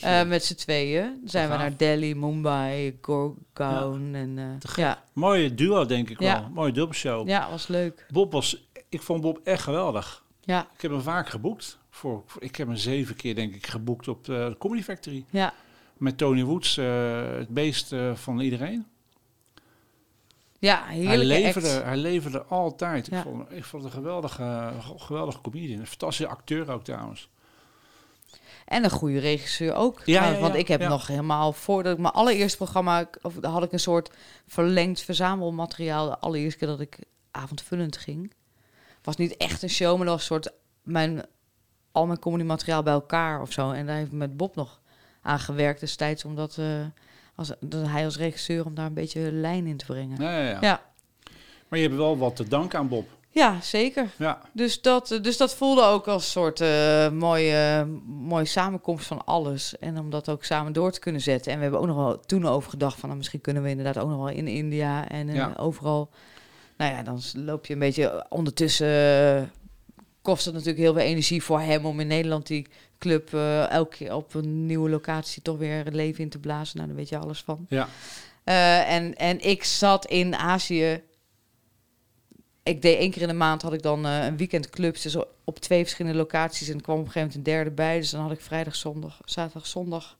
Eh, 0.00 0.22
met 0.26 0.44
z'n 0.44 0.54
tweeën. 0.54 1.02
Dan 1.20 1.28
zijn 1.28 1.50
we 1.50 1.56
naar 1.56 1.76
Delhi, 1.76 2.14
Mumbai, 2.14 2.98
Gurgaon. 3.02 4.14
En, 4.14 4.58
gek. 4.66 4.76
ja, 4.76 5.02
Mooie 5.12 5.54
duo, 5.54 5.84
denk 5.86 6.10
ik 6.10 6.20
Ja. 6.20 6.40
wel. 6.40 6.50
Mooie 6.50 6.72
dubbelshow. 6.72 7.28
ja, 7.28 7.50
was 7.50 7.66
leuk. 7.66 8.06
Bob 8.12 8.32
was... 8.32 8.68
Ik 8.88 9.02
vond 9.02 9.20
Bob 9.20 9.40
echt 9.44 9.62
geweldig. 9.62 10.24
Ja, 10.40 10.68
Ik 10.74 10.80
heb 10.82 10.90
hem 10.90 11.00
vaak 11.00 11.28
geboekt. 11.28 11.78
Voor, 11.90 12.22
voor- 12.26 12.42
ik 12.42 12.56
heb 12.56 12.66
hem 12.66 12.76
zeven 12.76 13.16
keer, 13.16 13.34
denk 13.34 13.54
ik, 13.54 13.66
geboekt 13.66 14.08
op 14.08 14.24
de 14.24 14.54
Comedy 14.58 14.82
Factory. 14.82 15.24
ja, 15.30 15.54
Met 15.96 16.18
Tony 16.18 16.44
Woods, 16.44 16.76
eh, 16.76 16.86
het 17.36 17.48
beest 17.48 17.94
van 18.14 18.40
iedereen. 18.40 18.86
ja, 20.58 20.82
Hij 20.86 21.18
leverde, 21.18 21.68
act. 21.74 21.82
hij 21.84 21.96
leverde 21.96 22.42
altijd. 22.44 23.06
Ja. 23.06 23.16
Ik, 23.16 23.22
vond, 23.22 23.52
ik 23.52 23.64
vond 23.64 23.82
het 23.84 23.92
een 23.92 23.98
geweldige, 23.98 24.72
geweldige 24.96 25.40
comedian. 25.40 25.80
Een 25.80 25.86
fantastische 25.86 26.28
acteur 26.32 26.70
ook 26.72 26.84
trouwens. 26.84 27.28
En 28.66 28.84
een 28.84 28.90
goede 28.90 29.18
regisseur 29.18 29.74
ook. 29.74 30.02
Ja, 30.04 30.38
want 30.38 30.54
ik 30.54 30.68
heb 30.68 30.80
nog 30.80 31.06
helemaal 31.06 31.52
voordat 31.52 31.92
ik 31.92 31.98
mijn 31.98 32.14
allereerste 32.14 32.56
programma, 32.56 33.10
of 33.22 33.34
daar 33.34 33.50
had 33.50 33.62
ik 33.62 33.72
een 33.72 33.80
soort 33.80 34.10
verlengd 34.46 35.00
verzamelmateriaal. 35.00 36.08
De 36.08 36.18
allereerste 36.18 36.58
keer 36.58 36.68
dat 36.68 36.80
ik 36.80 36.98
avondvullend 37.30 37.96
ging, 37.96 38.32
was 39.02 39.16
niet 39.16 39.36
echt 39.36 39.62
een 39.62 39.70
show, 39.70 39.96
maar 39.96 40.06
dat 40.06 40.14
was 40.14 40.30
een 40.30 40.42
soort 40.42 40.52
mijn 40.82 41.24
al 41.92 42.06
mijn 42.06 42.18
comedy 42.18 42.44
materiaal 42.44 42.82
bij 42.82 42.92
elkaar 42.92 43.40
of 43.40 43.52
zo. 43.52 43.70
En 43.70 43.86
daar 43.86 43.96
heeft 43.96 44.12
met 44.12 44.36
Bob 44.36 44.54
nog 44.54 44.80
aan 45.22 45.38
gewerkt 45.38 45.80
destijds, 45.80 46.24
omdat 46.24 46.58
eh, 46.58 46.66
als, 47.34 47.52
dat 47.60 47.86
hij 47.86 48.04
als 48.04 48.16
regisseur 48.16 48.64
om 48.64 48.74
daar 48.74 48.86
een 48.86 48.94
beetje 48.94 49.32
lijn 49.32 49.66
in 49.66 49.76
te 49.76 49.84
brengen. 49.84 50.22
Ja. 50.22 50.58
Ja, 50.60 50.82
Maar 51.68 51.78
je 51.78 51.84
hebt 51.84 51.96
wel 51.96 52.18
wat 52.18 52.36
te 52.36 52.48
danken 52.48 52.78
aan 52.78 52.88
Bob. 52.88 53.08
Ja 53.36 53.60
zeker. 53.60 54.08
Ja, 54.18 54.40
Dus 54.52 54.80
dat, 54.80 55.10
eh, 55.10 55.22
dus 55.22 55.36
dat 55.36 55.54
voelde 55.54 55.82
ook 55.82 56.08
als 56.08 56.24
een 56.24 56.30
soort 56.30 56.60
eh, 56.60 57.10
mooie, 57.10 57.84
mooie 58.06 58.44
samenkomst 58.44 59.06
van 59.06 59.24
alles. 59.24 59.78
En 59.78 59.98
om 59.98 60.10
dat 60.10 60.28
ook 60.28 60.44
samen 60.44 60.72
door 60.72 60.90
te 60.92 61.00
kunnen 61.00 61.20
zetten. 61.20 61.50
En 61.52 61.56
we 61.56 61.62
hebben 61.62 61.80
ook 61.80 61.86
nog 61.86 61.96
wel 61.96 62.20
toen 62.20 62.46
over 62.46 62.70
gedacht 62.70 62.94
van... 62.94 63.04
Nou, 63.04 63.16
misschien 63.16 63.40
kunnen 63.40 63.62
we 63.62 63.68
inderdaad 63.68 63.98
ook 63.98 64.08
nog 64.08 64.16
wel 64.18 64.28
in 64.28 64.46
India 64.48 65.08
en 65.08 65.28
eh, 65.28 65.34
Ja. 65.34 65.52
overal. 65.56 66.10
Nou 66.76 66.92
ja, 66.92 67.02
dan 67.02 67.20
loop 67.34 67.66
je 67.66 67.72
een 67.72 67.78
beetje... 67.78 68.26
Ondertussen 68.28 69.50
kost 70.22 70.44
het 70.44 70.54
natuurlijk 70.54 70.80
heel 70.82 70.92
veel 70.92 71.02
energie 71.02 71.42
voor 71.42 71.60
hem... 71.60 71.86
om 71.86 72.00
in 72.00 72.06
Nederland 72.06 72.46
die 72.46 72.66
club 72.98 73.32
elke 73.70 73.96
keer 73.96 74.14
op 74.14 74.34
een 74.34 74.66
nieuwe 74.66 74.90
locatie... 74.90 75.42
toch 75.42 75.58
weer 75.58 75.84
het 75.84 75.94
leven 75.94 76.22
in 76.24 76.30
te 76.30 76.38
blazen. 76.38 76.76
Nou, 76.76 76.88
daar 76.88 76.96
weet 76.96 77.08
je 77.08 77.18
alles 77.18 77.42
van. 77.42 77.66
ja. 77.68 77.88
En, 78.84 79.14
en 79.14 79.40
ik 79.40 79.64
zat 79.64 80.06
in 80.06 80.36
Azië. 80.36 81.02
Ik 82.66 82.82
deed 82.82 82.98
één 82.98 83.10
keer 83.10 83.22
in 83.22 83.28
de 83.28 83.34
maand 83.34 83.62
had 83.62 83.72
ik 83.72 83.82
dan 83.82 84.06
eh, 84.06 84.24
een 84.24 84.36
weekend 84.36 84.70
clubs. 84.70 85.02
Dus 85.02 85.16
op 85.44 85.58
twee 85.58 85.82
verschillende 85.82 86.18
locaties. 86.18 86.68
En 86.68 86.76
er 86.76 86.82
kwam 86.82 86.98
op 86.98 87.04
een 87.04 87.10
gegeven 87.10 87.28
moment 87.28 87.48
een 87.48 87.54
derde 87.54 87.70
bij. 87.70 87.98
Dus 87.98 88.10
dan 88.10 88.20
had 88.20 88.30
ik 88.30 88.40
vrijdag, 88.40 88.76
zondag, 88.76 89.20
zaterdag, 89.24 89.66
zondag 89.66 90.18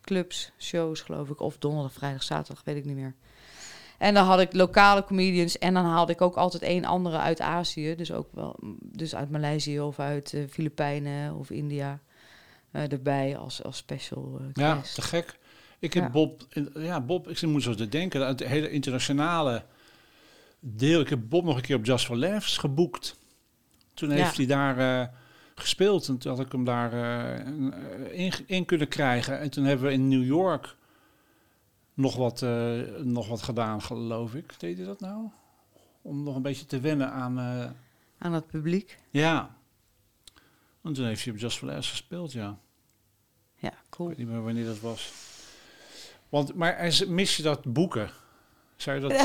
clubs, 0.00 0.52
shows 0.58 1.00
geloof 1.00 1.28
ik. 1.28 1.40
Of 1.40 1.58
donderdag, 1.58 1.92
vrijdag, 1.92 2.22
zaterdag, 2.22 2.64
weet 2.64 2.76
ik 2.76 2.84
niet 2.84 2.96
meer. 2.96 3.14
En 3.98 4.14
dan 4.14 4.24
had 4.24 4.40
ik 4.40 4.52
lokale 4.52 5.04
comedians 5.04 5.58
en 5.58 5.74
dan 5.74 5.84
haalde 5.84 6.12
ik 6.12 6.20
ook 6.20 6.36
altijd 6.36 6.62
één 6.62 6.84
andere 6.84 7.18
uit 7.18 7.40
Azië. 7.40 7.94
Dus 7.94 8.12
ook 8.12 8.28
wel, 8.32 8.56
dus 8.82 9.14
uit 9.14 9.30
Maleisië 9.30 9.80
of 9.80 9.98
uit 9.98 10.30
de 10.30 10.48
Filipijnen 10.48 11.34
of 11.34 11.50
India 11.50 12.00
eh, 12.70 12.92
erbij 12.92 13.36
als, 13.36 13.62
als 13.62 13.76
special 13.76 14.40
Ja, 14.52 14.80
te 14.94 15.02
gek. 15.02 15.38
Ik 15.78 15.94
heb 15.94 16.04
Ja. 16.04 16.10
Bob, 16.10 16.42
ja, 16.74 17.00
Bob, 17.00 17.28
ik 17.28 17.42
moet 17.42 17.62
zo 17.62 17.74
te 17.74 17.88
denken, 17.88 18.26
het 18.26 18.40
hele 18.40 18.70
internationale 18.70 19.64
deel. 20.64 21.00
Ik 21.00 21.08
heb 21.08 21.20
Bob 21.28 21.44
nog 21.44 21.56
een 21.56 21.62
keer 21.62 21.76
op 21.76 21.84
Just 21.84 22.04
for 22.04 22.16
Laughs 22.16 22.56
geboekt. 22.58 23.18
Toen 23.94 24.08
Ja. 24.10 24.14
heeft 24.14 24.36
hij 24.36 24.46
daar 24.46 24.78
eh, 24.78 25.08
gespeeld 25.54 26.08
en 26.08 26.18
toen 26.18 26.36
had 26.36 26.46
ik 26.46 26.52
hem 26.52 26.64
daar 26.64 26.92
eh, 26.92 27.46
in, 27.46 27.72
eh, 27.72 28.18
in, 28.24 28.32
in 28.46 28.64
kunnen 28.64 28.88
krijgen. 28.88 29.38
En 29.40 29.50
toen 29.50 29.64
hebben 29.64 29.86
we 29.86 29.92
in 29.92 30.08
New 30.08 30.24
York 30.24 30.76
nog 31.94 32.16
wat, 32.16 32.40
nog 33.04 33.28
wat 33.28 33.42
gedaan, 33.42 33.82
geloof 33.82 34.34
ik. 34.34 34.54
Deed 34.60 34.76
hij 34.76 34.86
dat 34.86 35.00
nou? 35.00 35.28
Om 36.02 36.22
nog 36.22 36.36
een 36.36 36.42
beetje 36.42 36.66
te 36.66 36.80
wennen 36.80 37.12
aan... 37.12 37.38
Aan 38.18 38.32
het 38.32 38.46
publiek. 38.46 38.98
ja. 39.10 39.56
En 40.82 40.92
toen 40.92 41.04
heeft 41.06 41.24
hij 41.24 41.32
op 41.32 41.38
Just 41.38 41.58
for 41.58 41.66
Laughs 41.68 41.90
gespeeld, 41.90 42.32
ja. 42.32 42.58
Ja, 43.56 43.68
Ik 43.70 43.76
cool. 43.90 44.08
weet 44.08 44.18
niet 44.18 44.26
meer 44.28 44.42
wanneer 44.42 44.64
dat 44.64 44.80
was. 44.80 45.12
Want, 46.28 46.54
maar 46.54 46.92
mis 47.08 47.36
je 47.36 47.42
dat 47.42 47.72
boeken? 47.72 48.10
Zou 48.82 49.00
je 49.00 49.08
dat... 49.08 49.22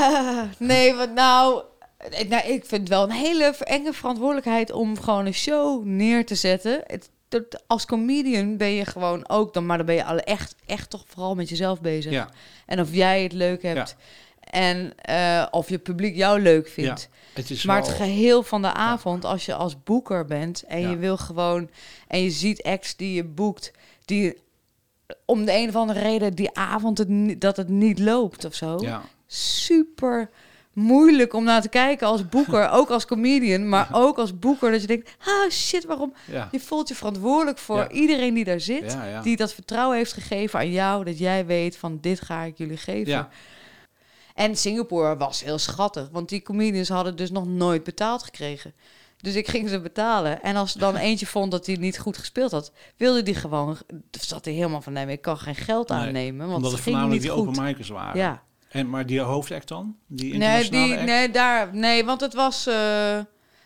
Nee, 0.68 0.94
want 0.94 1.14
nou, 1.14 1.62
eh, 1.98 2.28
nou... 2.28 2.42
Ik 2.46 2.64
vind 2.64 2.80
het 2.80 2.88
wel 2.88 3.02
een 3.02 3.10
hele 3.10 3.44
enge 3.58 3.92
verantwoordelijkheid 3.92 4.72
om 4.72 5.00
gewoon 5.00 5.26
een 5.26 5.34
show 5.34 5.84
neer 5.84 6.26
te 6.26 6.34
zetten. 6.34 6.82
Het, 6.86 7.10
dat- 7.28 7.62
als 7.66 7.86
comedian 7.86 8.56
ben 8.56 8.68
je 8.72 8.84
gewoon 8.84 9.28
ook 9.28 9.54
dan... 9.54 9.66
Maar 9.66 9.76
dan 9.76 9.86
ben 9.86 9.94
je 9.94 10.04
alle 10.04 10.22
echt, 10.22 10.54
echt 10.66 10.90
toch 10.90 11.04
vooral 11.06 11.34
met 11.34 11.48
jezelf 11.48 11.80
bezig. 11.80 12.12
Ja, 12.12 12.28
En 12.66 12.80
of 12.80 12.92
jij 12.94 13.22
het 13.22 13.32
leuk 13.32 13.62
hebt. 13.62 13.96
En 14.50 14.92
eh, 14.96 15.46
of 15.50 15.68
je 15.68 15.78
publiek 15.78 16.16
jou 16.16 16.40
leuk 16.40 16.68
vindt. 16.68 17.08
het 17.34 17.50
is 17.50 17.64
Maar 17.64 17.80
wel... 17.80 17.88
het 17.88 17.96
geheel 17.96 18.42
van 18.42 18.62
de 18.62 18.72
avond, 18.72 19.24
als 19.24 19.46
je 19.46 19.54
als 19.54 19.82
boeker 19.82 20.24
bent 20.24 20.62
en 20.62 20.80
Ja. 20.80 20.90
je 20.90 20.96
wil 20.96 21.16
gewoon 21.16 21.70
en 22.06 22.22
je 22.22 22.30
ziet 22.30 22.62
acts 22.62 22.96
die 22.96 23.14
je 23.14 23.24
boekt, 23.24 23.72
die 24.04 24.38
om 25.24 25.44
de 25.44 25.52
een 25.52 25.68
of 25.68 25.76
andere 25.76 26.00
reden 26.00 26.34
die 26.34 26.54
avond 26.56 26.98
het, 26.98 27.40
dat 27.40 27.56
het 27.56 27.68
niet 27.68 27.98
loopt 27.98 28.44
of 28.44 28.54
zo. 28.54 28.76
Ja, 28.80 29.02
Super 29.32 30.30
moeilijk 30.72 31.32
om 31.34 31.44
naar 31.44 31.60
te 31.62 31.68
kijken 31.68 32.06
als 32.06 32.28
boeker, 32.28 32.68
ook 32.78 32.90
als 32.90 33.06
comedian, 33.06 33.68
maar 33.68 33.88
ook 33.92 34.18
als 34.18 34.38
boeker 34.38 34.70
dat 34.70 34.80
je 34.80 34.86
denkt, 34.86 35.10
ah 35.20 35.50
shit, 35.50 35.84
waarom? 35.84 36.12
ja, 36.24 36.48
Je 36.52 36.60
voelt 36.60 36.88
je 36.88 36.94
verantwoordelijk 36.94 37.58
voor 37.58 37.76
Ja. 37.78 37.88
iedereen 37.90 38.34
die 38.34 38.44
daar 38.44 38.60
zit, 38.60 38.92
ja, 38.92 39.20
die 39.22 39.36
dat 39.36 39.52
vertrouwen 39.52 39.96
heeft 39.96 40.12
gegeven 40.12 40.58
aan 40.58 40.70
jou, 40.70 41.04
dat 41.04 41.18
jij 41.18 41.46
weet 41.46 41.76
van 41.76 41.98
dit 42.00 42.20
ga 42.20 42.42
ik 42.42 42.58
jullie 42.58 42.76
geven. 42.76 43.12
ja. 43.12 43.28
En 44.34 44.56
Singapore 44.56 45.16
was 45.16 45.42
heel 45.44 45.58
schattig, 45.58 46.08
want 46.12 46.28
die 46.28 46.42
comedians 46.42 46.88
hadden 46.88 47.16
dus 47.16 47.30
nog 47.30 47.46
nooit 47.46 47.84
betaald 47.84 48.22
gekregen. 48.22 48.72
Dus 49.16 49.34
ik 49.34 49.48
ging 49.48 49.68
ze 49.68 49.80
betalen. 49.80 50.42
En 50.42 50.56
als 50.56 50.74
er 50.74 50.80
dan 50.80 50.96
eentje 51.06 51.26
vond 51.26 51.50
dat 51.50 51.66
hij 51.66 51.76
niet 51.76 51.98
goed 51.98 52.18
gespeeld 52.18 52.50
had, 52.50 52.72
wilde 52.96 53.22
die 53.22 53.34
gewoon. 53.34 53.76
zat 54.20 54.44
hij 54.44 54.54
helemaal 54.54 54.80
van: 54.80 54.92
nee, 54.92 55.06
ik 55.06 55.20
kan 55.22 55.38
geen 55.38 55.54
geld 55.54 55.90
aannemen. 55.90 56.46
Want 56.46 56.56
Omdat 56.56 56.70
het 56.72 56.80
ging 56.80 56.96
voornamelijk 56.96 57.22
niet 57.22 57.32
die 57.32 57.40
goed. 57.40 57.48
open 57.48 57.64
micers 57.64 57.88
waren. 57.88 58.16
Ja. 58.20 58.42
En, 58.68 58.90
maar 58.90 59.06
die 59.06 59.20
hoofdact 59.20 59.68
dan? 59.68 59.96
Die 60.06 60.24
Nee, 60.24 60.32
internationale 60.32 60.86
die, 60.86 60.96
act? 60.96 61.06
nee, 61.06 61.30
daar, 61.30 61.74
nee, 61.74 62.04
want 62.04 62.20
het 62.20 62.34
was. 62.34 62.66
eh, 62.66 63.18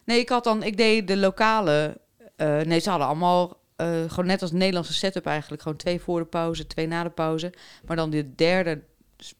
nee, 0.04 0.18
ik 0.20 0.28
had 0.28 0.44
dan. 0.44 0.62
Ik 0.62 0.76
deed 0.76 1.06
de 1.08 1.16
lokale. 1.16 2.00
eh, 2.36 2.60
nee, 2.60 2.78
ze 2.78 2.90
hadden 2.90 3.08
allemaal. 3.08 3.60
eh, 3.76 3.88
gewoon 4.08 4.26
net 4.26 4.42
als 4.42 4.52
Nederlandse 4.52 4.92
setup 4.92 5.26
eigenlijk. 5.26 5.62
Gewoon 5.62 5.78
twee 5.78 6.00
voor 6.00 6.18
de 6.20 6.26
pauze, 6.26 6.66
twee 6.66 6.86
na 6.86 7.02
de 7.02 7.10
pauze. 7.10 7.52
Maar 7.86 7.96
dan 7.96 8.10
de 8.10 8.34
derde. 8.34 8.82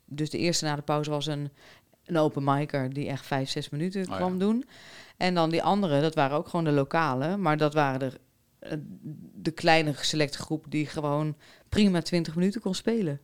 Dus 0.06 0.30
de 0.30 0.38
eerste 0.38 0.64
na 0.64 0.76
de 0.76 0.82
pauze 0.82 1.10
was 1.10 1.26
een, 1.26 1.50
een 2.04 2.18
open 2.18 2.44
micer 2.44 2.92
die 2.92 3.08
echt 3.08 3.26
vijf, 3.26 3.48
zes 3.50 3.68
minuten 3.68 4.06
ja. 4.08 4.16
kwam 4.16 4.38
doen. 4.38 4.64
En 5.16 5.34
dan 5.34 5.50
die 5.50 5.62
andere, 5.62 6.00
dat 6.00 6.14
waren 6.14 6.36
ook 6.36 6.48
gewoon 6.48 6.64
de 6.64 6.70
lokale. 6.72 7.36
Maar 7.36 7.56
dat 7.56 7.74
waren 7.74 8.00
er 8.00 8.16
eh, 8.58 8.72
de 9.34 9.50
kleine 9.50 9.94
selecte 10.00 10.38
groep 10.38 10.64
die 10.68 10.86
gewoon 10.86 11.36
prima 11.68 12.00
20 12.02 12.34
minuten 12.34 12.60
kon 12.60 12.74
spelen. 12.74 13.20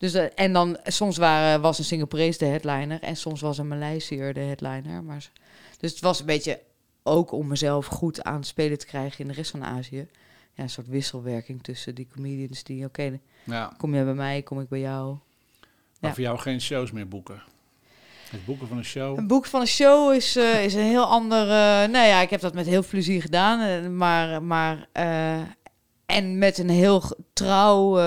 Dus, 0.00 0.14
eh, 0.14 0.24
en 0.34 0.52
dan 0.52 0.78
soms 0.84 1.16
waren, 1.16 1.60
was 1.60 1.78
een 1.78 1.84
Singaporees 1.84 2.38
de 2.38 2.44
headliner 2.44 3.02
en 3.02 3.16
soms 3.16 3.40
was 3.40 3.58
een 3.58 3.68
Maleisiër 3.68 4.34
de 4.34 4.40
headliner. 4.40 5.02
Maar, 5.02 5.30
dus 5.78 5.90
het 5.90 6.00
was 6.00 6.20
een 6.20 6.26
beetje 6.26 6.60
ook 7.02 7.32
om 7.32 7.46
mezelf 7.46 7.86
goed 7.86 8.22
aan 8.24 8.34
het 8.36 8.46
spelen 8.46 8.78
te 8.78 8.86
krijgen 8.86 9.20
in 9.20 9.28
de 9.28 9.34
rest 9.34 9.50
van 9.50 9.64
Azië. 9.64 10.06
Ja, 10.54 10.62
een 10.62 10.70
soort 10.70 10.88
wisselwerking 10.88 11.62
tussen 11.62 11.94
die 11.94 12.08
comedians 12.14 12.62
die, 12.62 12.84
oké, 12.84 13.18
Ja, 13.44 13.72
kom 13.78 13.94
jij 13.94 14.04
bij 14.04 14.14
mij, 14.14 14.42
kom 14.42 14.60
ik 14.60 14.68
bij 14.68 14.80
jou. 14.80 15.16
maar 16.00 16.10
Ja. 16.10 16.14
voor 16.14 16.22
jou 16.24 16.38
geen 16.38 16.60
shows 16.60 16.90
meer 16.90 17.08
boeken. 17.08 17.42
Het 18.30 18.44
boeken 18.44 18.68
van 18.68 18.76
een 18.76 18.84
show. 18.84 19.18
Een 19.18 19.26
boek 19.26 19.46
van 19.46 19.60
een 19.60 19.66
show 19.66 20.14
is, 20.14 20.36
eh, 20.36 20.64
is 20.64 20.74
een 20.74 20.80
heel 20.82 21.04
ander. 21.04 21.40
eh 21.42 21.88
nou 21.92 22.06
ja, 22.06 22.20
ik 22.20 22.30
heb 22.30 22.40
dat 22.40 22.54
met 22.54 22.66
heel 22.66 22.82
veel 22.82 22.90
plezier 22.90 23.20
gedaan. 23.22 23.96
maar, 23.96 24.42
maar 24.42 24.88
en 26.06 26.38
met 26.38 26.58
een 26.58 26.68
heel 26.70 27.02
trouw 27.32 27.98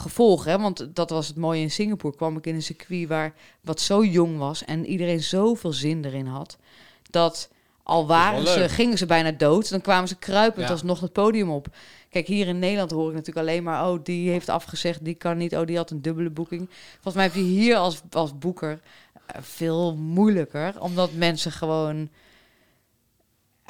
gevolg. 0.00 0.44
Hè? 0.44 0.58
Want 0.58 0.88
dat 0.94 1.10
was 1.10 1.26
het 1.26 1.36
mooie 1.36 1.60
in 1.60 1.70
Singapore. 1.70 2.16
Kwam 2.16 2.36
ik 2.36 2.46
in 2.46 2.54
een 2.54 2.62
circuit 2.62 3.08
waar 3.08 3.34
wat 3.60 3.80
zo 3.80 4.04
jong 4.04 4.38
was 4.38 4.64
en 4.64 4.86
iedereen 4.86 5.22
zoveel 5.22 5.72
zin 5.72 6.04
erin 6.04 6.26
had. 6.26 6.58
Dat 7.10 7.50
al 7.82 8.06
waren 8.06 8.46
ze, 8.46 8.68
gingen 8.68 8.98
ze 8.98 9.06
bijna 9.06 9.30
dood, 9.30 9.70
dan 9.70 9.80
kwamen 9.80 10.08
ze 10.08 10.16
kruipend 10.16 10.66
Ja. 10.66 10.72
alsnog 10.72 11.00
het 11.00 11.12
podium 11.12 11.50
op. 11.50 11.66
Kijk, 12.10 12.26
hier 12.26 12.46
in 12.46 12.58
Nederland 12.58 12.90
hoor 12.90 13.08
ik 13.08 13.14
natuurlijk 13.14 13.46
alleen 13.46 13.62
maar... 13.62 13.88
oh, 13.88 13.98
die 14.02 14.30
heeft 14.30 14.48
afgezegd, 14.48 15.04
die 15.04 15.14
kan 15.14 15.36
niet, 15.36 15.56
oh, 15.56 15.66
die 15.66 15.76
had 15.76 15.90
een 15.90 16.02
dubbele 16.02 16.30
boeking. 16.30 16.68
Volgens 16.92 17.14
mij 17.14 17.24
heb 17.24 17.34
je 17.34 17.40
hier 17.40 17.76
als, 17.76 18.00
als 18.10 18.38
boeker 18.38 18.80
eh, 19.26 19.42
veel 19.42 19.96
moeilijker, 19.96 20.80
omdat 20.80 21.12
mensen 21.12 21.52
gewoon 21.52 22.08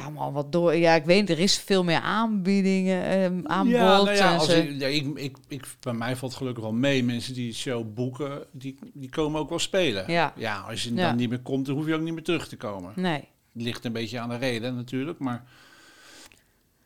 allemaal 0.02 0.32
wat 0.32 0.52
door. 0.52 0.74
Ja, 0.76 0.94
ik 0.94 1.04
weet, 1.04 1.30
er 1.30 1.38
is 1.38 1.58
veel 1.58 1.84
meer 1.84 2.00
aanbiedingen, 2.00 3.04
eh, 3.04 3.24
aanbod. 3.44 3.74
Ja, 3.74 4.02
nou 4.02 4.10
ja, 4.16 4.36
als 4.36 4.48
ik, 4.48 4.80
ja, 4.80 4.86
ik, 4.86 5.06
ik, 5.18 5.36
ik, 5.48 5.66
bij 5.80 5.92
mij 5.92 6.16
valt 6.16 6.34
gelukkig 6.34 6.62
wel 6.62 6.72
mee. 6.72 7.04
Mensen 7.04 7.34
die 7.34 7.54
show 7.54 7.94
boeken, 7.94 8.46
die, 8.52 8.78
die 8.94 9.08
komen 9.10 9.40
ook 9.40 9.48
wel 9.48 9.58
spelen. 9.58 10.04
Ja. 10.12 10.32
ja, 10.36 10.58
als 10.60 10.82
je 10.82 10.94
Ja. 10.94 11.06
dan 11.08 11.16
niet 11.16 11.28
meer 11.28 11.40
komt, 11.42 11.66
dan 11.66 11.74
hoef 11.74 11.86
je 11.86 11.94
ook 11.94 12.00
niet 12.00 12.14
meer 12.14 12.22
terug 12.22 12.48
te 12.48 12.56
komen. 12.56 12.92
Nee, 12.96 13.28
ligt 13.52 13.84
een 13.84 13.92
beetje 13.92 14.18
aan 14.18 14.28
de 14.28 14.36
reden 14.36 14.76
natuurlijk, 14.76 15.18
maar 15.18 15.44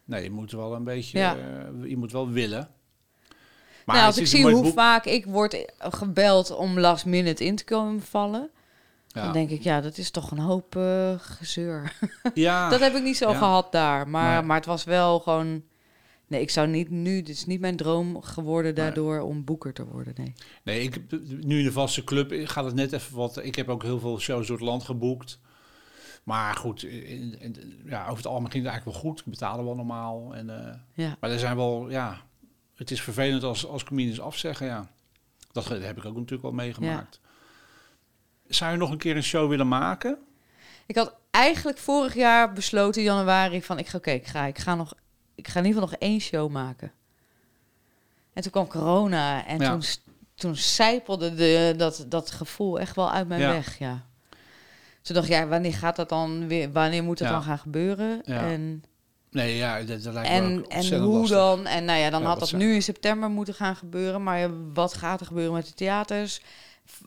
nee, 0.04 0.22
je 0.22 0.30
moet 0.30 0.52
wel 0.52 0.74
een 0.74 0.84
beetje, 0.84 1.18
Ja. 1.18 1.36
eh, 1.36 1.88
je 1.90 1.96
moet 1.96 2.12
wel 2.12 2.28
willen. 2.30 2.68
nou, 3.86 4.04
als 4.06 4.18
ik 4.18 4.26
zie 4.26 4.42
hoe 4.50 4.62
boek. 4.62 4.72
vaak 4.72 5.04
ik 5.04 5.24
word 5.26 5.72
gebeld 5.78 6.50
om 6.56 6.78
last 6.78 7.06
minute 7.06 7.44
in 7.44 7.56
te 7.56 7.64
komen 7.64 8.02
vallen, 8.02 8.50
Ja. 9.14 9.22
dan 9.22 9.32
denk 9.32 9.50
ik, 9.50 9.62
ja, 9.62 9.80
dat 9.80 9.98
is 9.98 10.10
toch 10.10 10.30
een 10.30 10.38
hoop 10.38 10.76
eh, 10.76 11.14
gezeur. 11.18 11.92
ja, 12.34 12.68
Dat 12.68 12.80
heb 12.80 12.94
ik 12.94 13.02
niet 13.02 13.16
zo 13.16 13.30
ja. 13.30 13.38
gehad 13.38 13.72
daar. 13.72 14.08
Maar, 14.08 14.36
Nee. 14.38 14.42
maar 14.46 14.56
het 14.56 14.66
was 14.66 14.84
wel 14.84 15.20
gewoon. 15.20 15.62
Nee, 16.26 16.40
ik 16.40 16.50
zou 16.50 16.68
niet 16.68 16.90
nu. 16.90 17.16
Dit 17.22 17.36
is 17.36 17.46
niet 17.46 17.60
mijn 17.60 17.76
droom 17.76 18.22
geworden 18.22 18.74
daardoor 18.74 19.20
om 19.20 19.44
boeker 19.44 19.72
te 19.72 19.84
worden. 19.86 20.14
Nee. 20.16 20.32
Nee, 20.62 20.80
ik, 20.82 21.00
nu 21.44 21.58
in 21.58 21.64
de 21.64 21.72
vaste 21.72 22.04
club 22.04 22.32
gaat 22.44 22.64
het 22.64 22.74
net 22.74 22.92
even 22.92 23.16
wat. 23.16 23.44
Ik 23.44 23.54
heb 23.54 23.68
ook 23.68 23.82
heel 23.82 23.98
veel 24.00 24.18
shows 24.20 24.46
door 24.46 24.56
het 24.56 24.66
land 24.66 24.82
geboekt. 24.82 25.38
Maar 26.24 26.54
goed, 26.54 26.82
in, 26.82 27.40
in- 27.40 27.82
ja, 27.86 28.02
over 28.02 28.16
het 28.16 28.26
algemeen 28.26 28.50
ging 28.50 28.64
het 28.64 28.72
eigenlijk 28.72 28.84
wel 29.02 29.10
goed. 29.10 29.20
Ik 29.20 29.30
betaalde 29.30 29.62
wel 29.64 29.74
normaal. 29.74 30.34
En, 30.34 30.50
eh, 30.68 30.74
Ja. 30.94 31.16
maar 31.20 31.30
er 31.30 31.38
zijn 31.38 31.56
wel, 31.56 31.90
ja, 31.90 32.20
het 32.74 32.90
is 32.90 33.00
vervelend 33.02 33.42
als, 33.42 33.66
als 33.66 33.84
comedians 33.84 34.20
afzeggen, 34.20 34.66
ja. 34.66 34.90
Dat 35.52 35.68
heb 35.68 35.96
ik 35.96 36.04
ook 36.04 36.14
natuurlijk 36.14 36.42
wel 36.42 36.52
meegemaakt. 36.52 37.20
Zou 38.48 38.72
je 38.72 38.78
nog 38.78 38.90
een 38.90 38.98
keer 38.98 39.16
een 39.16 39.22
show 39.22 39.48
willen 39.48 39.68
maken? 39.68 40.18
Ik 40.86 40.96
had 40.96 41.14
eigenlijk 41.30 41.78
vorig 41.78 42.14
jaar 42.14 42.52
besloten 42.52 43.00
in 43.00 43.06
januari 43.06 43.62
van 43.62 43.78
ik 43.78 43.86
ga 43.86 43.98
oké, 43.98 44.10
ik 44.10 44.26
ga 44.26 44.44
ik 44.44 44.58
ga 44.58 44.74
nog 44.74 44.92
ik 45.34 45.48
ga 45.48 45.58
in 45.60 45.66
ieder 45.66 45.82
geval 45.82 45.98
nog 45.98 46.08
één 46.10 46.20
show 46.20 46.50
maken. 46.50 46.92
En 48.32 48.42
toen 48.42 48.50
kwam 48.52 48.66
corona 48.68 49.46
en 49.46 49.58
Ja. 49.60 49.70
toen 49.70 49.82
toen 50.34 50.56
sijpelde 50.56 51.34
de, 51.34 51.74
dat 51.76 52.04
dat 52.08 52.30
gevoel 52.30 52.80
echt 52.80 52.96
wel 52.96 53.10
uit 53.10 53.28
mijn 53.28 53.40
Ja. 53.40 53.50
weg, 53.52 53.78
ja. 53.78 54.04
Toen 55.02 55.14
dacht 55.14 55.26
ik, 55.28 55.32
ja, 55.32 55.46
wanneer 55.46 55.74
gaat 55.74 55.96
dat 55.96 56.08
dan 56.08 56.46
weer? 56.48 56.72
Wanneer 56.72 57.02
moet 57.04 57.18
dat 57.18 57.28
Ja. 57.28 57.34
dan 57.34 57.42
gaan 57.42 57.58
gebeuren? 57.58 58.24
En 58.24 58.84
Nee, 59.30 59.56
ja, 59.56 59.82
dat, 59.82 60.02
dat 60.02 60.12
lijkt 60.14 60.30
me 60.30 60.36
ook 60.36 60.42
En, 60.42 60.50
en 60.52 60.58
ontzettend 60.76 61.02
hoe 61.02 61.18
lastig. 61.18 61.36
dan? 61.36 61.66
En 61.66 61.84
nou 61.84 61.98
ja, 61.98 62.10
dan 62.10 62.24
had 62.24 62.38
dat 62.38 62.48
zijn- 62.48 62.60
nu 62.60 62.74
in 62.74 62.82
september 62.82 63.28
moeten 63.30 63.54
gaan 63.54 63.76
gebeuren. 63.76 64.22
Maar 64.22 64.38
ja, 64.38 64.50
wat 64.72 64.94
gaat 64.94 65.20
er 65.20 65.26
gebeuren 65.26 65.52
met 65.54 65.66
de 65.66 65.74
theaters? 65.74 66.40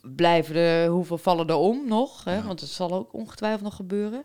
Blijven 0.02 0.56
er, 0.56 0.88
hoeveel 0.88 1.18
vallen 1.18 1.48
er 1.48 1.56
om 1.56 1.88
nog? 1.88 2.24
Hè? 2.24 2.36
Ja. 2.36 2.44
Want 2.44 2.60
het 2.60 2.70
zal 2.70 2.92
ook 2.94 3.14
ongetwijfeld 3.14 3.62
nog 3.64 3.76
gebeuren. 3.76 4.24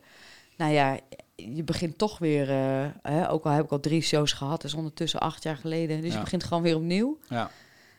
Nou 0.57 0.73
ja, 0.73 0.99
je 1.37 1.63
begint 1.63 1.99
toch 1.99 2.19
weer, 2.19 2.51
eh, 2.51 2.87
hè, 3.03 3.31
ook 3.31 3.45
al 3.45 3.51
heb 3.51 3.65
ik 3.65 3.71
al 3.71 3.81
drie 3.81 4.01
shows 4.03 4.33
gehad, 4.33 4.61
dat 4.63 4.71
is 4.71 4.77
ondertussen 4.77 5.21
acht 5.21 5.43
jaar 5.43 5.57
geleden. 5.57 6.01
Dus 6.01 6.11
Ja. 6.11 6.17
je 6.17 6.23
begint 6.23 6.45
gewoon 6.45 6.63
weer 6.63 6.77
opnieuw. 6.77 7.19
Ja. 7.29 7.51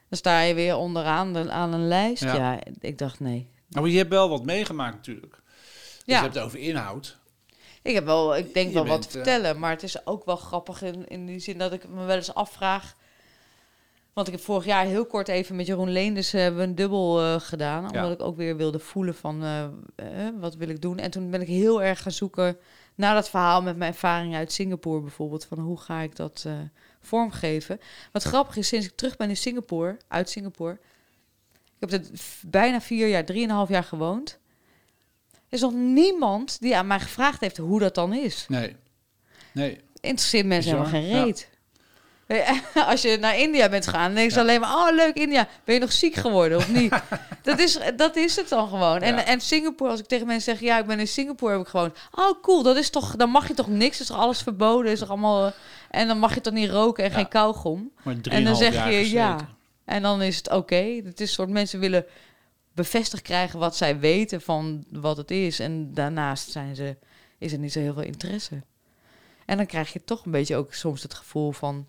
Dan 0.10 0.18
sta 0.18 0.42
je 0.42 0.54
weer 0.54 0.76
onderaan 0.76 1.34
de, 1.34 1.52
aan 1.52 1.74
een 1.74 1.88
lijst. 1.88 2.24
Ja. 2.24 2.36
Ja. 2.36 2.60
ik 2.80 2.98
dacht 2.98 3.20
nee. 3.20 3.48
Nou, 3.68 3.82
maar 3.86 3.94
je 3.94 3.98
hebt 3.98 4.10
wel 4.10 4.30
wat 4.30 4.44
meegemaakt 4.46 4.96
natuurlijk. 4.96 5.42
Dus 5.44 6.02
Ja. 6.06 6.16
je 6.16 6.22
hebt 6.22 6.36
het 6.36 6.44
over 6.44 6.60
inhoud. 6.60 7.18
Ik 7.82 7.94
heb 7.94 8.06
wel, 8.06 8.36
ik 8.38 8.54
denk 8.54 8.68
Je 8.68 8.74
wel 8.74 8.86
wat 8.86 9.02
te 9.02 9.10
vertellen, 9.10 9.60
maar 9.60 9.70
het 9.72 9.84
is 9.84 10.06
ook 10.06 10.26
wel 10.26 10.36
grappig 10.36 10.82
in, 10.82 11.08
in 11.08 11.26
die 11.26 11.40
zin 11.40 11.58
dat 11.58 11.74
ik 11.74 11.88
me 11.90 12.04
wel 12.06 12.16
eens 12.16 12.34
afvraag 12.34 12.96
Want 14.14 14.28
ik 14.28 14.34
heb 14.34 14.44
vorig 14.44 14.66
jaar 14.66 14.86
heel 14.86 15.06
kort 15.06 15.28
even 15.28 15.56
met 15.56 15.66
Jeroen 15.66 15.92
Leenders 15.92 16.34
uh, 16.34 16.42
hebben 16.42 16.60
we 16.62 16.68
een 16.68 16.76
dubbel 16.76 17.24
uh, 17.24 17.40
gedaan. 17.40 17.80
Omdat 17.82 17.94
Ja. 17.94 18.12
ik 18.12 18.22
ook 18.22 18.38
weer 18.38 18.58
wilde 18.58 18.80
voelen 18.80 19.16
van 19.16 19.44
eh, 19.44 19.64
eh, 19.96 20.34
wat 20.40 20.56
wil 20.56 20.70
ik 20.70 20.82
doen. 20.82 20.98
En 20.98 21.12
toen 21.12 21.30
ben 21.32 21.42
ik 21.42 21.48
heel 21.48 21.84
erg 21.84 22.02
gaan 22.02 22.12
zoeken 22.12 22.58
naar 22.96 23.14
dat 23.16 23.30
verhaal 23.30 23.62
met 23.62 23.78
mijn 23.78 23.92
ervaring 23.92 24.36
uit 24.36 24.52
Singapore 24.52 25.02
bijvoorbeeld. 25.02 25.46
Van 25.46 25.60
hoe 25.60 25.80
ga 25.80 26.00
ik 26.00 26.16
dat 26.16 26.44
eh, 26.48 26.54
vormgeven. 27.02 27.80
Wat 28.12 28.24
grappig 28.24 28.56
is, 28.56 28.68
sinds 28.68 28.86
ik 28.86 28.96
terug 28.96 29.16
ben 29.18 29.30
in 29.30 29.38
Singapore, 29.38 29.98
uit 30.08 30.30
Singapore. 30.30 30.80
Ik 31.80 31.90
heb 31.90 31.92
er 31.92 32.02
bijna 32.46 32.82
vier 32.82 33.08
jaar, 33.08 33.26
drieënhalf 33.26 33.70
jaar 33.70 33.84
gewoond. 33.84 34.40
Er 35.32 35.40
is 35.60 35.62
nog 35.62 35.74
niemand 35.74 36.62
die 36.62 36.78
aan 36.78 36.88
mij 36.88 37.00
gevraagd 37.00 37.42
heeft 37.42 37.58
hoe 37.58 37.80
dat 37.80 37.96
dan 37.96 38.14
is. 38.14 38.46
Nee. 38.48 38.76
Nee. 39.54 39.80
Interesseert 40.02 40.46
mensen 40.46 40.72
Bizar, 40.72 40.92
helemaal 40.94 41.12
geen 41.12 41.26
reet. 41.26 41.50
Als 42.88 43.02
je 43.02 43.18
naar 43.20 43.38
India 43.40 43.70
bent 43.70 43.86
gegaan, 43.88 44.06
dan 44.06 44.16
denk 44.16 44.30
je 44.30 44.36
Ja. 44.36 44.42
alleen 44.42 44.60
maar... 44.60 44.76
oh, 44.76 44.96
leuk 44.96 45.16
India. 45.16 45.48
Ben 45.64 45.76
je 45.76 45.82
nog 45.82 45.92
ziek 45.92 46.16
geworden 46.16 46.58
of 46.58 46.70
niet? 46.72 46.94
dat, 47.44 47.60
is, 47.60 47.80
dat 47.96 48.16
is 48.16 48.36
het 48.36 48.50
dan 48.50 48.68
gewoon. 48.70 49.02
En, 49.02 49.16
Ja. 49.16 49.26
en 49.26 49.42
Singapore, 49.42 49.92
als 49.92 50.00
ik 50.00 50.06
tegen 50.06 50.28
mensen 50.28 50.52
zeg... 50.58 50.62
ja, 50.68 50.80
ik 50.80 50.86
ben 50.86 51.00
in 51.00 51.08
Singapore, 51.08 51.52
heb 51.52 51.62
ik 51.62 51.68
gewoon... 51.68 51.94
oh, 52.12 52.42
cool, 52.42 52.64
dat 52.64 52.76
is 52.78 52.90
toch, 52.90 53.16
dan 53.16 53.30
mag 53.30 53.48
je 53.48 53.54
toch 53.54 53.68
niks? 53.68 54.00
Is 54.00 54.08
toch 54.08 54.18
alles 54.18 54.42
verboden? 54.42 54.92
Is 54.92 55.00
toch 55.00 55.10
allemaal... 55.10 55.46
eh, 55.46 55.52
en 55.90 56.08
dan 56.08 56.20
mag 56.20 56.34
je 56.34 56.42
toch 56.42 56.54
niet 56.54 56.70
roken 56.70 57.04
en 57.04 57.10
Ja. 57.10 57.16
geen 57.16 57.28
kauwgom? 57.28 57.92
En 58.24 58.44
dan 58.44 58.56
zeg 58.56 58.86
je 58.90 59.10
ja. 59.12 59.38
En 59.86 60.02
dan 60.02 60.22
is 60.22 60.38
het 60.38 60.50
oké. 60.52 60.76
Het 61.06 61.20
is 61.22 61.28
een 61.28 61.34
soort 61.34 61.50
mensen 61.50 61.80
willen 61.80 62.06
bevestigd 62.74 63.24
krijgen 63.24 63.60
wat 63.60 63.76
zij 63.76 64.00
weten 64.00 64.42
van 64.42 64.84
wat 64.92 65.18
het 65.18 65.32
is. 65.32 65.60
En 65.60 65.94
daarnaast 65.94 66.52
zijn 66.52 66.76
ze, 66.76 66.98
is 67.38 67.52
er 67.52 67.60
niet 67.60 67.72
zo 67.72 67.80
heel 67.80 67.94
veel 67.94 68.04
interesse. 68.04 68.62
En 69.46 69.58
dan 69.58 69.66
krijg 69.66 69.94
je 69.94 70.04
toch 70.04 70.26
een 70.26 70.32
beetje 70.32 70.56
ook 70.56 70.74
soms 70.74 71.04
het 71.04 71.14
gevoel 71.14 71.52
van. 71.52 71.88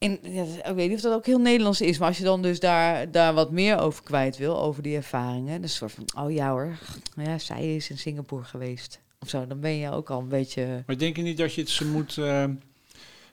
Ik 0.00 0.72
weet 0.74 0.88
niet 0.88 0.94
of 0.94 1.00
dat 1.00 1.14
ook 1.14 1.26
heel 1.26 1.38
Nederlands 1.40 1.80
is, 1.80 1.98
maar 1.98 2.08
als 2.08 2.18
je 2.18 2.24
dan 2.24 2.42
dus 2.42 2.60
daar, 2.60 3.10
daar 3.10 3.34
wat 3.34 3.50
meer 3.50 3.78
over 3.78 4.02
kwijt 4.02 4.36
wil, 4.36 4.60
over 4.60 4.82
die 4.82 4.96
ervaringen, 4.96 5.52
dan 5.52 5.62
is 5.62 5.74
soort 5.74 5.92
van, 5.92 6.24
oh 6.24 6.32
ja 6.32 6.50
hoor, 6.50 6.78
ja, 7.16 7.38
zij 7.38 7.76
is 7.76 7.90
in 7.90 7.98
Singapore 7.98 8.44
geweest. 8.44 9.00
Of 9.18 9.28
zo, 9.28 9.46
dan 9.46 9.60
ben 9.60 9.76
je 9.76 9.90
ook 9.90 10.10
al 10.10 10.20
een 10.20 10.28
beetje. 10.28 10.82
Maar 10.86 10.98
denk 10.98 11.16
je 11.16 11.22
niet 11.22 11.36
dat 11.36 11.54
je 11.54 11.60
het 11.60 11.70
ze 11.70 11.86
moet. 11.86 12.18
eh, 12.18 12.44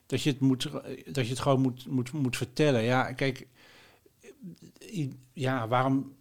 dat 0.05 0.21
je 0.21 0.29
het, 0.29 0.39
moet, 0.39 0.69
dat 1.05 1.25
je 1.25 1.29
het 1.31 1.39
gewoon 1.39 1.61
moet, 1.61 1.87
moet, 1.87 2.11
moet 2.11 2.37
vertellen? 2.37 2.83
Ja, 2.83 3.13
kijk. 3.13 3.47
Ja, 5.33 5.67
waarom. 5.67 6.15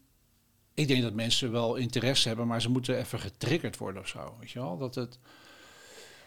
Ik 0.75 0.89
denk 0.89 1.03
dat 1.03 1.13
mensen 1.13 1.53
wel 1.53 1.75
interesse 1.75 2.29
hebben, 2.29 2.47
maar 2.47 2.63
ze 2.63 2.71
moeten 2.71 2.99
even 2.99 3.19
getriggerd 3.19 3.77
worden 3.77 4.03
of 4.03 4.09
zo. 4.09 4.37
Weet 4.41 4.51
je 4.51 4.59
wel? 4.59 4.79
Dat 4.79 4.95
het. 4.95 5.19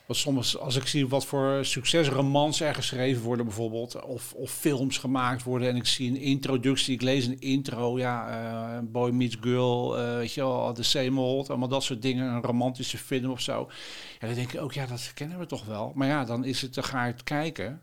Want 0.09 0.21
soms, 0.21 0.57
als 0.57 0.75
ik 0.75 0.87
zie 0.87 1.07
wat 1.07 1.25
voor 1.25 1.65
succesromans 1.65 2.59
er 2.61 2.75
geschreven 2.75 3.21
worden, 3.23 3.45
bijvoorbeeld, 3.45 4.03
of, 4.05 4.33
of 4.33 4.51
films 4.51 4.97
gemaakt 4.97 5.43
worden, 5.43 5.67
en 5.69 5.75
ik 5.75 5.85
zie 5.85 6.09
een 6.09 6.17
introductie, 6.21 6.93
ik 6.93 7.01
lees 7.01 7.25
een 7.25 7.39
intro, 7.39 7.97
ja, 7.97 8.27
eh, 8.77 8.79
Boy 8.83 9.09
Meets 9.11 9.37
Girl, 9.41 9.97
eh, 9.97 10.15
weet 10.15 10.33
je 10.33 10.41
wel, 10.41 10.73
The 10.73 10.83
Same 10.83 11.19
Old, 11.19 11.49
allemaal 11.49 11.67
dat 11.67 11.83
soort 11.83 12.01
dingen, 12.01 12.33
een 12.33 12.41
romantische 12.41 12.97
film 12.97 13.31
of 13.31 13.41
zo. 13.41 13.69
Ja, 14.19 14.27
dan 14.27 14.35
denk 14.35 14.53
ik 14.53 14.61
ook, 14.61 14.73
ja, 14.73 14.85
dat 14.85 15.11
kennen 15.13 15.39
we 15.39 15.45
toch 15.45 15.65
wel. 15.65 15.91
Maar 15.95 16.07
ja, 16.07 16.25
dan 16.25 16.45
is 16.45 16.61
het, 16.61 16.73
dan 16.73 16.83
ga 16.83 17.05
je 17.05 17.11
het 17.11 17.23
kijken. 17.23 17.81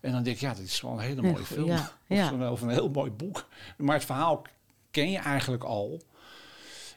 En 0.00 0.12
dan 0.12 0.22
denk 0.22 0.36
ik, 0.36 0.42
ja, 0.42 0.54
dit 0.54 0.66
is 0.66 0.80
wel 0.80 0.92
een 0.92 0.98
hele 0.98 1.22
mooie 1.22 1.44
film. 1.44 1.66
Ja, 1.66 1.92
Of, 2.08 2.16
ja. 2.16 2.32
een- 2.32 2.48
of 2.48 2.60
een 2.62 2.68
heel 2.70 2.90
mooi 2.90 3.10
boek. 3.10 3.48
Maar 3.76 3.94
het 3.96 4.04
verhaal 4.04 4.42
ken 4.90 5.10
je 5.10 5.18
eigenlijk 5.18 5.64
al. 5.64 6.02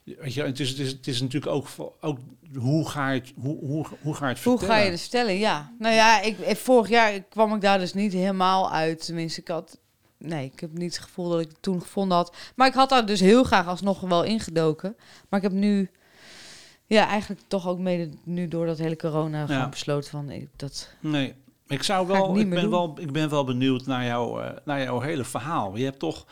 Weet 0.03 0.33
je, 0.33 0.43
het 0.43 0.59
is, 0.59 0.69
het 0.69 0.79
is, 0.79 0.91
het 0.91 1.07
is 1.07 1.21
natuurlijk 1.21 1.51
ook, 1.51 1.67
ook 2.01 2.17
hoe 2.55 2.89
ga 2.89 3.09
je 3.09 3.19
het, 3.19 3.33
hoe, 3.39 3.57
hoe, 3.59 3.85
hoe 4.01 4.13
ga 4.15 4.27
je 4.27 4.33
het 4.33 4.43
Hoe 4.43 4.57
vertellen? 4.57 4.79
ga 4.81 4.85
je 4.85 4.91
het 4.91 4.99
stellen? 4.99 5.37
Ja. 5.37 5.71
Nou 5.79 5.95
ja, 5.95 6.21
ik, 6.21 6.37
vorig 6.57 6.89
jaar 6.89 7.19
kwam 7.21 7.55
ik 7.55 7.61
daar 7.61 7.79
dus 7.79 7.93
niet 7.93 8.13
helemaal 8.13 8.71
uit. 8.71 9.05
Tenminste, 9.05 9.41
ik 9.41 9.47
had... 9.47 9.79
Nee, 10.17 10.45
ik 10.53 10.59
heb 10.59 10.77
niet 10.77 10.95
het 10.95 11.03
gevoel 11.03 11.29
dat 11.29 11.39
ik 11.39 11.47
het 11.47 11.61
toen 11.61 11.81
gevonden 11.81 12.17
had. 12.17 12.35
Maar 12.55 12.67
ik 12.67 12.73
had 12.73 12.89
daar 12.89 13.05
dus 13.05 13.19
heel 13.19 13.43
graag 13.43 13.67
alsnog 13.67 13.99
wel 13.99 14.23
ingedoken. 14.23 14.95
Maar 15.29 15.39
ik 15.43 15.45
heb 15.51 15.55
nu... 15.55 15.89
Ja, 16.85 17.07
eigenlijk 17.07 17.41
toch 17.47 17.67
ook 17.67 17.79
mede 17.79 18.09
nu 18.23 18.47
door 18.47 18.65
dat 18.65 18.77
hele 18.77 18.95
corona 18.95 19.45
Ja. 19.47 19.69
besloten 19.69 20.09
van... 20.09 20.29
Ik, 20.29 20.49
dat, 20.55 20.89
Nee, 20.99 21.33
ik 21.67 21.83
zou 21.83 22.01
ik 22.01 22.07
wel, 22.07 22.37
ik, 22.37 22.49
ben 22.49 22.61
doen. 22.61 22.69
wel, 22.69 22.95
ik 22.99 23.11
ben 23.11 23.29
wel 23.29 23.43
benieuwd 23.43 23.85
naar, 23.85 24.05
jou, 24.05 24.43
eh, 24.43 24.49
naar 24.65 24.81
jouw 24.81 24.99
hele 24.99 25.23
verhaal. 25.23 25.75
Je 25.77 25.83
hebt 25.83 25.99
toch, 25.99 26.25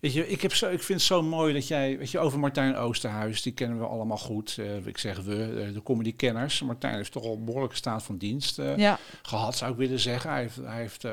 weet 0.00 0.12
je, 0.12 0.28
ik, 0.28 0.42
heb 0.42 0.54
zo, 0.54 0.70
ik 0.70 0.82
vind 0.82 0.98
het 0.98 1.08
zo 1.08 1.22
mooi 1.22 1.52
dat 1.52 1.68
jij, 1.68 1.98
weet 1.98 2.10
je, 2.10 2.18
over 2.18 2.38
Martijn 2.38 2.76
Oosterhuis, 2.76 3.42
die 3.42 3.52
kennen 3.52 3.78
we 3.78 3.86
allemaal 3.86 4.18
goed. 4.18 4.56
Eh, 4.58 4.86
ik 4.86 4.98
zeg 4.98 5.20
we, 5.20 5.64
eh, 5.66 5.74
de 5.74 5.82
comedy-kenners. 5.82 6.62
Martijn 6.62 6.94
heeft 6.94 7.12
toch 7.12 7.24
al 7.24 7.32
een 7.32 7.44
behoorlijke 7.44 7.76
staat 7.76 8.02
van 8.02 8.16
dienst 8.16 8.58
eh, 8.58 8.76
ja, 8.76 8.98
gehad, 9.22 9.56
zou 9.56 9.72
ik 9.72 9.78
willen 9.78 10.00
zeggen. 10.00 10.30
Hij 10.30 10.40
heeft, 10.40 10.56
hij 10.56 10.80
heeft 10.80 11.04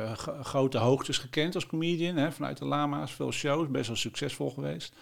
grote 0.41 0.77
hoogtes 0.77 1.17
gekend 1.17 1.55
als 1.55 1.65
comedian, 1.65 2.15
hè, 2.15 2.31
vanuit 2.31 2.57
de 2.57 2.65
Lama's, 2.65 3.11
veel 3.11 3.31
shows, 3.31 3.67
best 3.67 3.87
wel 3.87 3.95
succesvol 3.95 4.49
geweest. 4.49 4.93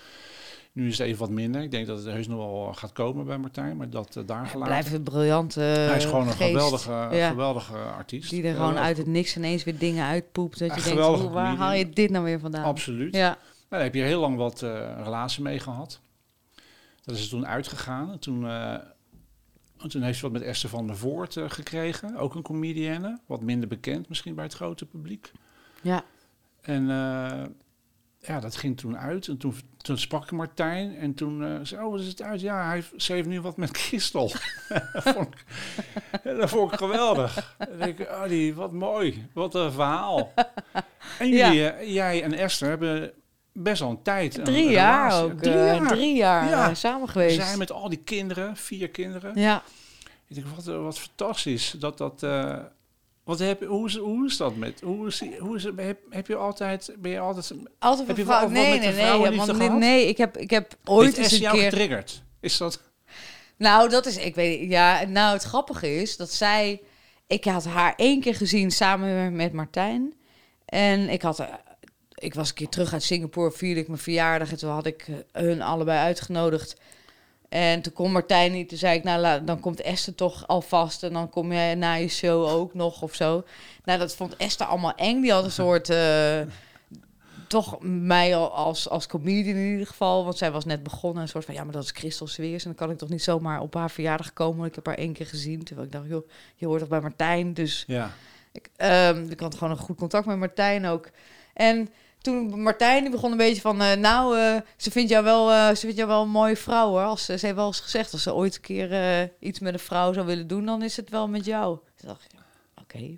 Nu 0.74 0.88
is 0.88 0.98
het 0.98 1.08
even 1.08 1.20
wat 1.20 1.30
minder. 1.30 1.62
Ik 1.62 1.72
denk 1.72 1.88
dat 1.88 1.98
het 1.98 2.14
heus 2.14 2.28
nog 2.28 2.38
wel 2.38 2.74
gaat 2.74 2.92
komen 2.92 3.26
bij 3.26 3.38
Martijn, 3.38 3.78
maar 3.78 3.90
dat 3.90 4.14
daar 4.26 4.46
gelaten. 4.46 4.60
blijft 4.60 4.94
een 4.94 5.04
briljante 5.04 5.60
Hij 5.60 5.98
is 5.98 6.06
gewoon 6.06 6.28
een 6.28 6.34
geest 6.34 6.50
geweldige, 6.50 7.08
Ja. 7.12 7.30
geweldige 7.30 7.78
artiest. 7.78 8.30
Die 8.30 8.44
er 8.44 8.56
gewoon 8.56 8.78
uit 8.78 8.98
het 8.98 9.08
niks 9.08 9.38
ineens 9.38 9.64
weer 9.64 9.78
dingen 9.78 10.06
uitpoept. 10.06 10.60
Dat 10.60 10.76
je 10.76 10.82
denkt, 10.82 11.02
hoe, 11.02 11.30
waar 11.30 11.56
haal 11.56 11.74
je 11.74 11.90
dit 11.90 12.10
nou 12.10 12.24
weer 12.24 12.40
vandaan? 12.40 12.64
Absoluut. 12.64 13.16
Ja, 13.16 13.38
daar 13.72 13.82
heb 13.82 13.96
je 13.96 14.02
heel 14.02 14.20
lang 14.20 14.36
wat 14.38 14.62
eh, 14.62 15.02
relatie 15.04 15.44
mee 15.44 15.60
gehad. 15.60 16.00
Dat 17.04 17.16
is 17.16 17.30
toen 17.30 17.48
uitgegaan. 17.48 18.20
Toen, 18.20 18.46
eh, 18.46 18.74
en 19.78 19.90
toen 19.90 20.02
heeft 20.02 20.18
ze 20.18 20.24
wat 20.24 20.32
met 20.32 20.42
Esther 20.42 20.70
van 20.70 20.88
der 20.88 20.98
Voort 20.98 21.38
eh, 21.38 21.50
gekregen. 21.50 22.16
Ook 22.18 22.36
een 22.36 22.42
comedienne. 22.42 23.20
Wat 23.26 23.42
minder 23.42 23.70
bekend 23.70 24.10
misschien 24.10 24.36
bij 24.36 24.44
het 24.44 24.54
grote 24.54 24.86
publiek. 24.86 25.32
ja. 25.82 26.04
En 26.62 26.86
ja, 28.20 28.40
dat 28.40 28.56
ging 28.56 28.78
toen 28.78 28.98
uit. 28.98 29.28
En 29.28 29.38
toen, 29.38 29.56
toen 29.78 29.98
sprak 29.98 30.24
ik 30.24 30.32
Martijn. 30.32 30.96
En 30.96 31.14
toen 31.14 31.66
zei 31.66 31.84
oh, 31.84 31.92
wat 31.92 32.00
is 32.00 32.08
het 32.08 32.22
uit? 32.22 32.42
Ja, 32.42 32.68
hij 32.68 32.84
heeft 32.98 33.28
nu 33.28 33.42
wat 33.42 33.58
met 33.58 33.78
Christel. 33.78 34.28
dat, 34.94 35.04
vond 35.04 35.28
ik, 35.28 35.46
dat 36.24 36.50
vond 36.50 36.72
ik 36.72 36.78
geweldig. 36.78 37.56
Denk 37.78 38.00
ik, 38.00 38.10
oh, 38.10 38.28
die, 38.28 38.56
wat 38.56 38.72
mooi. 38.72 39.28
Wat 39.34 39.56
een 39.56 39.72
verhaal. 39.72 40.34
En 41.20 41.28
Ja. 41.28 41.54
jullie, 41.54 41.92
jij 41.94 42.24
en 42.24 42.34
Esther 42.34 42.70
hebben 42.70 43.14
best 43.54 43.82
al 43.82 43.90
een 43.90 44.02
tijd. 44.02 44.38
een 44.38 44.44
Drie 44.44 44.70
jaar 44.70 45.10
relatie. 45.10 45.32
ook. 45.34 45.40
Drie 45.42 45.54
eh, 45.54 45.66
jaar. 45.78 45.88
Drie 45.88 46.16
jaar 46.16 46.50
Ja. 46.50 46.70
eh, 46.70 46.76
samen 46.76 47.06
We 47.06 47.12
geweest. 47.12 47.36
zijn 47.42 47.58
met 47.58 47.72
al 47.72 47.90
die 47.90 48.02
kinderen, 48.04 48.56
vier 48.58 48.90
kinderen. 48.90 49.32
Ja. 49.40 49.64
Ik 50.28 50.36
denk, 50.36 50.48
wat, 50.56 50.66
wat 50.66 51.00
fantastisch. 51.00 51.76
Dat 51.80 51.98
dat... 51.98 52.24
eh, 52.24 52.58
wat 53.24 53.40
heb, 53.40 53.64
hoe, 53.66 53.88
is, 53.88 53.96
hoe 53.98 54.26
is 54.26 54.38
dat 54.38 54.56
met... 54.56 54.82
Hoe 54.82 55.08
is, 55.08 55.24
hoe 55.40 55.56
is, 55.56 55.64
heb, 55.64 55.98
heb 56.10 56.28
je 56.28 56.36
altijd... 56.36 56.96
Ben 56.98 57.12
je 57.12 57.20
altijd... 57.20 57.52
Altijd 57.80 58.08
Heb 58.08 58.16
je 58.16 58.22
een 58.22 58.28
vrouw- 58.28 58.40
wel 58.40 58.50
nee, 58.50 58.80
nee, 58.80 59.54
nee, 59.54 59.70
nee, 59.70 60.08
ik 60.08 60.18
heb, 60.18 60.38
ik 60.38 60.50
heb 60.50 60.74
ooit 60.84 61.18
eens 61.18 61.32
een 61.32 61.40
jou 61.40 61.56
keer. 61.58 61.70
getriggerd? 61.70 62.24
Is 62.40 62.58
dat... 62.58 62.82
Nou, 63.58 63.90
dat 63.90 64.06
is, 64.06 64.18
ik 64.18 64.36
weet, 64.36 64.70
ja, 64.70 65.04
nou, 65.08 65.34
het 65.34 65.44
grappige 65.44 65.96
is 66.02 66.18
dat 66.18 66.32
zij, 66.32 66.82
ik 67.28 67.44
had 67.46 67.66
haar 67.66 67.94
één 67.96 68.22
keer 68.22 68.36
gezien 68.36 68.72
samen 68.72 69.36
met 69.36 69.54
Martijn. 69.54 70.14
En 70.66 71.10
ik 71.10 71.22
had, 71.22 71.46
ik 72.22 72.34
was 72.34 72.50
een 72.50 72.56
keer 72.56 72.70
terug 72.70 72.94
uit 72.94 73.04
Singapore, 73.04 73.52
vierde 73.52 73.80
ik 73.80 73.88
mijn 73.88 74.00
verjaardag 74.00 74.52
en 74.52 74.58
toen 74.58 74.70
had 74.72 74.86
ik 74.86 75.08
eh, 75.08 75.44
hun 75.44 75.62
allebei 75.62 76.00
uitgenodigd. 76.00 76.76
En 77.50 77.82
toen 77.82 77.94
kon 77.94 78.12
Martijn 78.12 78.52
niet, 78.52 78.70
toen 78.70 78.78
zei 78.78 78.98
ik, 78.98 79.04
nou, 79.04 79.44
dan 79.44 79.60
komt 79.60 79.82
Esther 79.82 80.16
toch 80.16 80.48
alvast 80.48 81.04
en 81.04 81.14
dan 81.14 81.30
kom 81.30 81.52
jij 81.52 81.76
na 81.76 81.94
je 81.94 82.08
show 82.08 82.48
ook 82.48 82.74
nog 82.74 83.02
of 83.02 83.16
zo. 83.16 83.44
Nou, 83.84 84.00
dat 84.00 84.16
vond 84.16 84.36
Esther 84.38 84.66
allemaal 84.68 84.96
eng. 84.96 85.22
Die 85.22 85.32
had 85.32 85.44
een 85.44 85.52
soort, 85.66 85.90
eh, 85.90 86.42
toch 87.48 87.78
mij 87.82 88.36
al 88.36 88.52
als, 88.52 88.90
als 88.90 89.08
comedian 89.08 89.56
in 89.56 89.72
ieder 89.72 89.88
geval, 89.88 90.24
want 90.24 90.38
zij 90.38 90.52
was 90.52 90.66
net 90.66 90.84
begonnen, 90.84 91.22
een 91.22 91.28
soort 91.30 91.46
van, 91.46 91.54
ja, 91.54 91.64
maar 91.64 91.74
dat 91.74 91.84
is 91.84 91.92
Christel 91.92 92.28
Sweers 92.28 92.64
en 92.64 92.70
dan 92.70 92.80
kan 92.80 92.92
ik 92.92 92.98
toch 92.98 93.10
niet 93.10 93.24
zomaar 93.24 93.62
op 93.62 93.74
haar 93.74 93.92
verjaardag 93.92 94.34
komen, 94.34 94.58
want 94.58 94.70
ik 94.70 94.76
heb 94.76 94.86
haar 94.86 94.96
één 94.98 95.14
keer 95.14 95.26
gezien. 95.26 95.64
Terwijl 95.64 95.88
ik 95.88 95.94
dacht, 95.94 96.08
joh, 96.08 96.28
je 96.56 96.66
hoort 96.66 96.80
toch 96.80 96.90
bij 96.90 97.02
Martijn, 97.02 97.54
dus 97.54 97.84
Ja. 97.88 98.12
ik, 98.52 98.70
ehm, 98.76 99.26
ik 99.30 99.40
had 99.40 99.54
gewoon 99.56 99.72
een 99.72 99.78
goed 99.78 99.98
contact 99.98 100.26
met 100.26 100.38
Martijn 100.38 100.86
ook. 100.86 101.10
En 101.54 101.90
toen 102.22 102.62
Martijn 102.62 103.02
die 103.02 103.12
begon 103.12 103.32
een 103.32 103.38
beetje 103.38 103.62
van, 103.62 103.82
eh, 103.82 103.98
nou, 103.98 104.38
eh, 104.38 104.62
ze 104.78 104.92
vindt 104.92 105.10
jou 105.10 105.24
wel, 105.24 105.52
eh, 105.52 105.70
ze 105.70 105.80
vindt 105.80 105.96
jou 105.96 106.08
wel 106.08 106.22
een 106.22 106.30
mooie 106.30 106.58
vrouw 106.58 106.90
hoor. 106.90 107.04
Als, 107.04 107.26
ze 107.26 107.32
heeft 107.32 107.56
wel 107.56 107.68
eens 107.68 107.80
gezegd, 107.80 108.14
als 108.14 108.24
ze 108.24 108.34
ooit 108.34 108.56
een 108.56 108.62
keer 108.62 109.32
iets 109.40 109.60
met 109.60 109.74
een 109.74 109.80
vrouw 109.80 110.14
zou 110.14 110.26
willen 110.26 110.48
doen, 110.48 110.66
dan 110.66 110.84
is 110.84 110.98
het 110.98 111.10
wel 111.10 111.28
met 111.28 111.46
jou. 111.46 111.78
Toen 111.96 112.08
dacht 112.08 112.24
ik, 112.24 112.40
oké, 112.82 113.18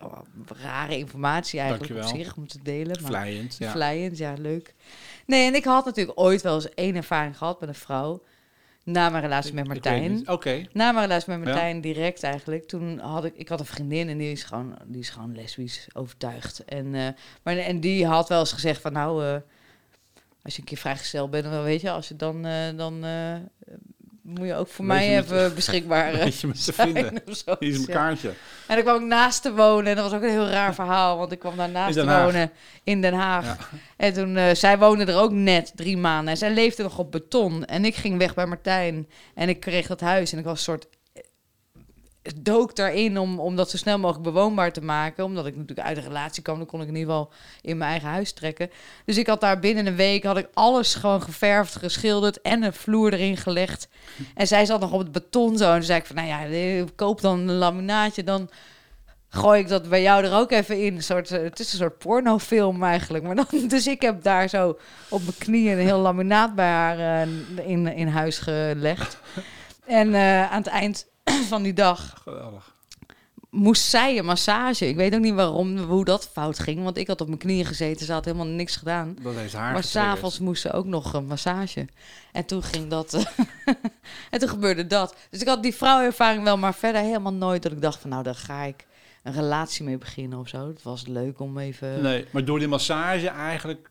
Oh, 0.00 0.18
rare 0.62 0.98
informatie 0.98 1.60
eigenlijk 1.60 1.92
Dankjewel. 1.92 2.20
op 2.20 2.26
zich 2.26 2.36
om 2.36 2.48
te 2.48 2.62
delen. 2.62 3.02
Maar 3.02 3.10
Vlijend. 3.10 3.56
Ja. 3.58 3.70
Vlijend, 3.70 4.18
ja, 4.18 4.34
leuk. 4.38 4.74
Nee, 5.26 5.46
en 5.46 5.54
ik 5.54 5.64
had 5.64 5.84
natuurlijk 5.84 6.20
ooit 6.20 6.42
wel 6.42 6.54
eens 6.54 6.74
één 6.74 6.96
ervaring 6.96 7.36
gehad 7.36 7.60
met 7.60 7.68
een 7.68 7.74
vrouw. 7.74 8.22
Na 8.92 9.08
mijn 9.08 9.22
relatie 9.22 9.54
met 9.54 9.66
Martijn. 9.66 10.28
Oké. 10.28 10.66
Na 10.72 10.92
mijn 10.92 11.06
relatie 11.06 11.28
met 11.28 11.38
Ja. 11.38 11.44
Martijn 11.44 11.80
direct 11.80 12.22
eigenlijk. 12.22 12.68
Toen 12.68 12.98
had 12.98 13.24
ik, 13.24 13.34
ik 13.36 13.48
had 13.48 13.60
een 13.60 13.66
vriendin 13.66 14.08
en 14.08 14.18
die 14.18 14.32
is 14.32 14.42
gewoon, 14.42 14.76
die 14.86 15.00
is 15.00 15.10
gewoon 15.10 15.34
lesbisch 15.34 15.86
overtuigd. 15.92 16.64
En, 16.64 16.94
eh, 16.94 17.08
maar, 17.42 17.56
en 17.56 17.80
die 17.80 18.06
had 18.06 18.28
wel 18.28 18.40
eens 18.40 18.52
gezegd 18.52 18.80
van 18.80 18.92
nou, 18.92 19.24
eh, 19.24 19.36
als 20.42 20.54
je 20.54 20.60
een 20.60 20.66
keer 20.66 20.78
vrijgesteld 20.78 21.30
bent, 21.30 21.44
dan 21.44 21.62
weet 21.62 21.80
je, 21.80 21.90
als 21.90 22.08
je 22.08 22.16
dan, 22.16 22.44
eh, 22.44 22.76
dan 22.76 23.04
moet 24.22 24.46
je 24.46 24.54
ook 24.54 24.68
voor 24.68 24.84
mij 24.84 25.14
met- 25.14 25.24
even 25.24 25.54
beschikbaar 25.54 26.12
eh, 26.12 26.22
Weet 26.22 26.40
je 26.40 26.46
met 26.46 26.64
te 26.64 26.72
vinden. 26.82 27.22
of 27.28 27.36
zo. 27.36 27.56
Hier 27.58 27.68
is 27.70 27.76
mijn 27.76 27.88
Ja. 27.88 27.94
kaartje. 27.94 28.28
En 28.66 28.74
dan 28.74 28.82
kwam 28.84 28.96
ik 28.96 29.02
naast 29.08 29.42
te 29.42 29.52
wonen. 29.54 29.86
En 29.86 29.94
dat 29.96 30.04
was 30.10 30.14
ook 30.14 30.22
een 30.24 30.30
heel 30.30 30.48
raar 30.48 30.74
verhaal. 30.74 31.18
Want 31.18 31.32
ik 31.32 31.38
kwam 31.38 31.56
daar 31.56 31.68
naast 31.70 31.94
te 31.94 32.04
wonen 32.04 32.50
in 32.84 33.00
Den 33.00 33.14
Haag. 33.14 33.44
Ja. 33.44 33.56
En 33.96 34.12
toen, 34.12 34.36
eh, 34.36 34.54
zij 34.54 34.78
woonde 34.78 35.04
er 35.04 35.18
ook 35.18 35.32
net 35.32 35.72
drie 35.74 35.96
maanden. 35.96 36.30
En 36.32 36.36
zij 36.38 36.50
leefde 36.50 36.82
nog 36.82 36.98
op 36.98 37.12
beton. 37.12 37.64
En 37.64 37.84
ik 37.84 37.94
ging 37.94 38.18
weg 38.18 38.34
bij 38.34 38.46
Martijn. 38.46 39.08
En 39.34 39.48
ik 39.48 39.60
kreeg 39.60 39.86
dat 39.86 40.00
huis. 40.00 40.32
En 40.32 40.38
ik 40.38 40.44
was 40.44 40.52
een 40.58 40.58
soort... 40.64 40.86
dook 42.36 42.76
daarin 42.76 43.18
om, 43.18 43.40
om 43.40 43.56
dat 43.56 43.70
zo 43.70 43.76
snel 43.76 43.98
mogelijk 43.98 44.24
bewoonbaar 44.24 44.72
te 44.72 44.80
maken. 44.80 45.24
Omdat 45.24 45.46
ik 45.46 45.56
natuurlijk 45.56 45.88
uit 45.88 45.96
een 45.96 46.02
relatie 46.02 46.42
kwam. 46.42 46.56
Dan 46.56 46.66
kon 46.66 46.80
ik 46.80 46.88
in 46.88 46.96
ieder 46.96 47.10
geval 47.12 47.32
in 47.60 47.78
mijn 47.78 47.90
eigen 47.90 48.08
huis 48.08 48.32
trekken. 48.32 48.70
Dus 49.04 49.16
ik 49.16 49.26
had 49.26 49.40
daar 49.40 49.58
binnen 49.58 49.86
een 49.86 49.96
week... 49.96 50.24
had 50.24 50.36
ik 50.36 50.48
alles 50.54 50.94
gewoon 50.94 51.22
geverfd, 51.22 51.76
geschilderd... 51.76 52.40
en 52.40 52.62
een 52.62 52.72
vloer 52.72 53.12
erin 53.12 53.36
gelegd. 53.36 53.88
En 54.34 54.46
zij 54.46 54.64
zat 54.64 54.80
nog 54.80 54.92
op 54.92 54.98
het 54.98 55.12
beton 55.12 55.56
zo. 55.58 55.68
En 55.68 55.76
toen 55.76 55.82
zei 55.82 55.98
ik 55.98 56.06
van... 56.06 56.16
nou 56.16 56.28
ja, 56.28 56.46
eh, 56.46 56.84
koop 56.94 57.20
dan 57.20 57.38
een 57.38 57.54
laminaatje. 57.54 58.24
Dan 58.24 58.50
gooi 59.28 59.60
ik 59.60 59.68
dat 59.68 59.88
bij 59.88 60.02
jou 60.02 60.24
er 60.24 60.34
ook 60.34 60.50
even 60.50 60.84
in. 60.84 61.02
Soort, 61.02 61.30
eh, 61.30 61.42
het 61.42 61.60
is 61.60 61.72
een 61.72 61.78
soort 61.78 61.98
pornofilm 61.98 62.82
eigenlijk. 62.82 63.24
Maar 63.24 63.36
dan, 63.36 63.46
dus 63.68 63.86
ik 63.86 64.02
heb 64.02 64.22
daar 64.22 64.48
zo 64.48 64.78
op 65.08 65.22
mijn 65.22 65.38
knieën 65.38 65.78
een 65.78 65.86
heel 65.86 66.00
laminaat 66.00 66.54
bij 66.54 66.70
haar 66.70 66.98
eh, 66.98 67.68
in, 67.68 67.86
in 67.86 68.08
huis 68.08 68.38
gelegd. 68.38 69.18
En 69.86 70.16
aan 70.50 70.62
het 70.62 70.66
eind 70.66 71.08
van 71.54 71.62
die 71.62 71.72
dag 71.72 72.20
Geweldig. 72.22 72.74
moest 73.50 73.82
zij 73.82 74.18
een 74.18 74.24
massage. 74.24 74.88
Ik 74.88 74.96
weet 74.96 75.14
ook 75.14 75.20
niet 75.20 75.34
waarom, 75.34 75.78
hoe 75.78 76.04
dat 76.04 76.28
fout 76.28 76.58
ging. 76.58 76.82
Want 76.82 76.96
ik 76.96 77.06
had 77.06 77.20
op 77.20 77.26
mijn 77.26 77.38
knieën 77.38 77.64
gezeten, 77.66 78.06
ze 78.06 78.12
had 78.12 78.24
helemaal 78.24 78.46
niks 78.46 78.76
gedaan. 78.76 79.16
Dat 79.22 79.34
heeft 79.34 79.52
haar 79.54 79.72
Maar 79.72 79.84
s'avonds 79.84 80.38
moest 80.38 80.62
ze 80.62 80.72
ook 80.72 80.86
nog 80.86 81.12
een 81.12 81.26
massage. 81.26 81.88
En 82.32 82.44
toen 82.44 82.62
ging 82.62 82.88
dat. 82.88 83.14
en 84.30 84.38
toen 84.38 84.48
gebeurde 84.48 84.86
dat. 84.86 85.16
Dus 85.30 85.40
ik 85.40 85.48
had 85.48 85.62
die 85.62 85.74
vrouwervaring 85.74 86.44
wel, 86.44 86.56
maar 86.58 86.74
verder 86.74 87.00
helemaal 87.00 87.32
nooit 87.32 87.62
dat 87.62 87.72
ik 87.72 87.82
dacht 87.82 88.00
van 88.00 88.10
nou, 88.10 88.22
daar 88.22 88.34
ga 88.34 88.62
ik 88.62 88.86
een 89.22 89.32
relatie 89.32 89.84
mee 89.84 89.98
beginnen 89.98 90.38
of 90.38 90.48
zo. 90.48 90.68
Het 90.68 90.82
was 90.82 91.06
leuk 91.06 91.40
om 91.40 91.58
even. 91.58 92.02
Nee, 92.02 92.26
maar 92.30 92.44
door 92.44 92.58
die 92.58 92.68
massage 92.68 93.28
eigenlijk... 93.28 93.89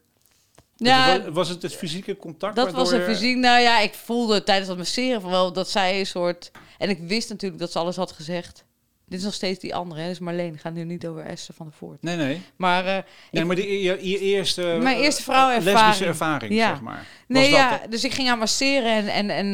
ja, 0.87 1.21
was, 1.21 1.33
was 1.33 1.49
het 1.49 1.61
het 1.61 1.75
fysieke 1.75 2.17
contact? 2.17 2.55
dat 2.55 2.71
was 2.71 2.91
een 2.91 3.01
fysiek. 3.03 3.35
Nou 3.37 3.59
ja, 3.61 3.79
ik 3.79 3.93
voelde 3.93 4.43
tijdens 4.43 4.67
dat 4.67 4.77
masseren 4.77 5.21
van 5.21 5.31
wel 5.31 5.53
dat 5.53 5.69
zij 5.69 5.99
een 5.99 6.05
soort. 6.05 6.51
En 6.77 6.89
ik 6.89 6.99
wist 6.99 7.29
natuurlijk 7.29 7.61
dat 7.61 7.71
ze 7.71 7.79
alles 7.79 7.95
had 7.95 8.11
gezegd. 8.11 8.65
Dit 9.05 9.19
is 9.19 9.25
nog 9.25 9.33
steeds 9.33 9.59
die 9.59 9.75
andere, 9.75 10.01
hè? 10.01 10.07
Dus 10.07 10.19
Marleen 10.19 10.57
gaat 10.57 10.73
nu 10.73 10.83
niet 10.83 11.07
over 11.07 11.25
Esther 11.25 11.53
van 11.53 11.65
der 11.65 11.75
Voort. 11.75 12.01
Nee, 12.03 12.15
nee. 12.15 12.41
Maar 12.55 12.83
Nee, 12.83 13.03
Ik- 13.31 13.45
maar 13.45 13.55
die, 13.55 13.81
je, 13.81 14.09
je 14.09 14.19
eerste... 14.19 14.61
Mijn 14.81 14.97
eerste 14.97 15.23
vrouwenervaring. 15.23 15.79
Lesbische 15.79 16.05
ervaring, 16.05 16.53
Ja. 16.53 16.69
zeg 16.69 16.81
maar. 16.81 17.07
Nee, 17.27 17.43
dat 17.43 17.51
ja, 17.59 17.79
het? 17.81 17.91
dus 17.91 18.03
ik 18.03 18.13
ging 18.13 18.27
haar 18.27 18.37
masseren 18.37 18.91
en, 18.91 19.29
en, 19.29 19.53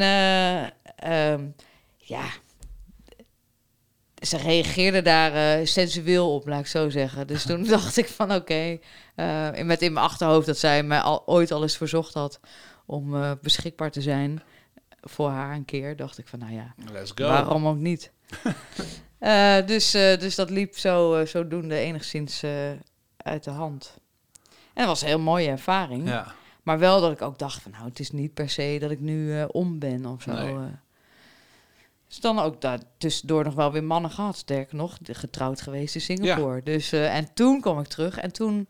eh, 0.96 1.32
ehm, 1.32 1.44
ja, 1.96 2.24
ze 4.26 4.36
reageerde 4.36 5.02
daar 5.02 5.32
eh, 5.32 5.66
sensueel 5.66 6.34
op, 6.34 6.46
laat 6.46 6.60
ik 6.60 6.66
zo 6.66 6.90
zeggen. 6.90 7.26
Dus 7.26 7.46
toen 7.46 7.64
dacht 7.76 7.96
ik 7.96 8.08
van 8.08 8.32
oké, 8.32 8.78
eh, 9.14 9.50
met 9.62 9.82
in 9.82 9.92
mijn 9.92 10.06
achterhoofd 10.06 10.46
dat 10.46 10.58
zij 10.58 10.82
mij 10.82 11.00
al, 11.00 11.22
ooit 11.26 11.50
al 11.50 11.62
eens 11.62 11.76
verzocht 11.76 12.14
had 12.14 12.40
om 12.86 13.14
eh, 13.14 13.32
beschikbaar 13.42 13.90
te 13.90 14.02
zijn 14.02 14.42
voor 15.00 15.28
haar 15.28 15.54
een 15.54 15.64
keer, 15.64 15.96
dacht 15.96 16.18
ik 16.18 16.28
van 16.28 16.38
nou 16.38 16.52
ja, 16.52 16.74
Let's 16.92 17.12
go. 17.14 17.26
waarom 17.26 17.66
ook 17.66 17.78
niet. 17.78 18.10
Dus, 19.66 19.90
dus 19.90 20.34
dat 20.34 20.50
liep 20.50 20.78
zo, 20.78 21.24
zodoende 21.24 21.76
enigszins 21.76 22.42
uit 23.16 23.44
de 23.44 23.50
hand. 23.50 23.98
En 24.48 24.58
dat 24.74 24.86
was 24.86 25.00
een 25.00 25.06
heel 25.06 25.18
mooie 25.18 25.48
ervaring. 25.48 26.08
Ja. 26.08 26.34
Maar 26.62 26.78
wel 26.78 27.00
dat 27.00 27.12
ik 27.12 27.22
ook 27.22 27.38
dacht 27.38 27.62
van, 27.62 27.70
nou, 27.70 27.84
het 27.84 28.00
is 28.00 28.10
niet 28.10 28.34
per 28.34 28.50
se 28.50 28.76
dat 28.80 28.90
ik 28.90 29.00
nu 29.00 29.44
om 29.44 29.78
ben 29.78 30.06
of 30.06 30.22
zo. 30.22 30.32
Nee. 30.32 30.70
Dus 32.08 32.20
dan 32.20 32.38
ook 32.38 32.60
daar 32.60 32.78
tussendoor 32.98 33.44
nog 33.44 33.54
wel 33.54 33.72
weer 33.72 33.84
mannen 33.84 34.10
gehad. 34.10 34.36
Sterker 34.36 34.76
nog, 34.76 34.98
getrouwd 35.02 35.60
geweest 35.60 35.94
in 35.94 36.00
Singapore. 36.00 36.62
Dus, 36.62 36.92
eh, 36.92 37.16
en 37.16 37.34
toen 37.34 37.60
kwam 37.60 37.78
ik 37.78 37.86
terug 37.86 38.18
en 38.18 38.32
toen 38.32 38.68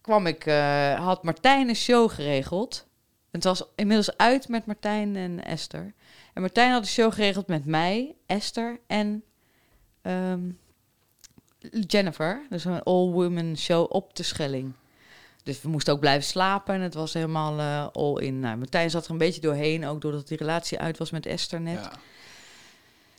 kwam 0.00 0.26
ik, 0.26 0.46
eh, 0.46 1.04
had 1.04 1.22
Martijn 1.22 1.68
een 1.68 1.76
show 1.76 2.10
geregeld. 2.10 2.86
Het 3.30 3.44
was 3.44 3.62
inmiddels 3.74 4.16
uit 4.16 4.48
met 4.48 4.66
Martijn 4.66 5.16
en 5.16 5.44
Esther. 5.44 5.94
En 6.34 6.40
Martijn 6.40 6.72
had 6.72 6.82
een 6.82 6.88
show 6.88 7.12
geregeld 7.12 7.46
met 7.46 7.64
mij, 7.64 8.14
Esther 8.26 8.80
en 8.86 9.24
ehm, 10.02 10.50
Jennifer. 11.86 12.46
Dus 12.50 12.64
een 12.64 12.82
all-women 12.82 13.56
show 13.56 13.86
op 13.88 14.16
de 14.16 14.22
Schelling. 14.22 14.72
Dus 15.46 15.62
we 15.62 15.68
moesten 15.68 15.92
ook 15.92 16.00
blijven 16.00 16.24
slapen 16.24 16.74
en 16.74 16.80
het 16.80 16.94
was 16.94 17.12
helemaal 17.12 17.58
eh, 17.58 17.86
all 17.92 18.22
in. 18.22 18.40
Nou, 18.40 18.56
Martijn 18.56 18.90
zat 18.90 19.04
er 19.04 19.10
een 19.10 19.18
beetje 19.18 19.40
doorheen, 19.40 19.86
ook 19.86 20.00
doordat 20.00 20.28
die 20.28 20.38
relatie 20.38 20.78
uit 20.78 20.98
was 20.98 21.10
met 21.10 21.26
Esther 21.26 21.60
net. 21.60 21.78
Ja. 21.82 21.92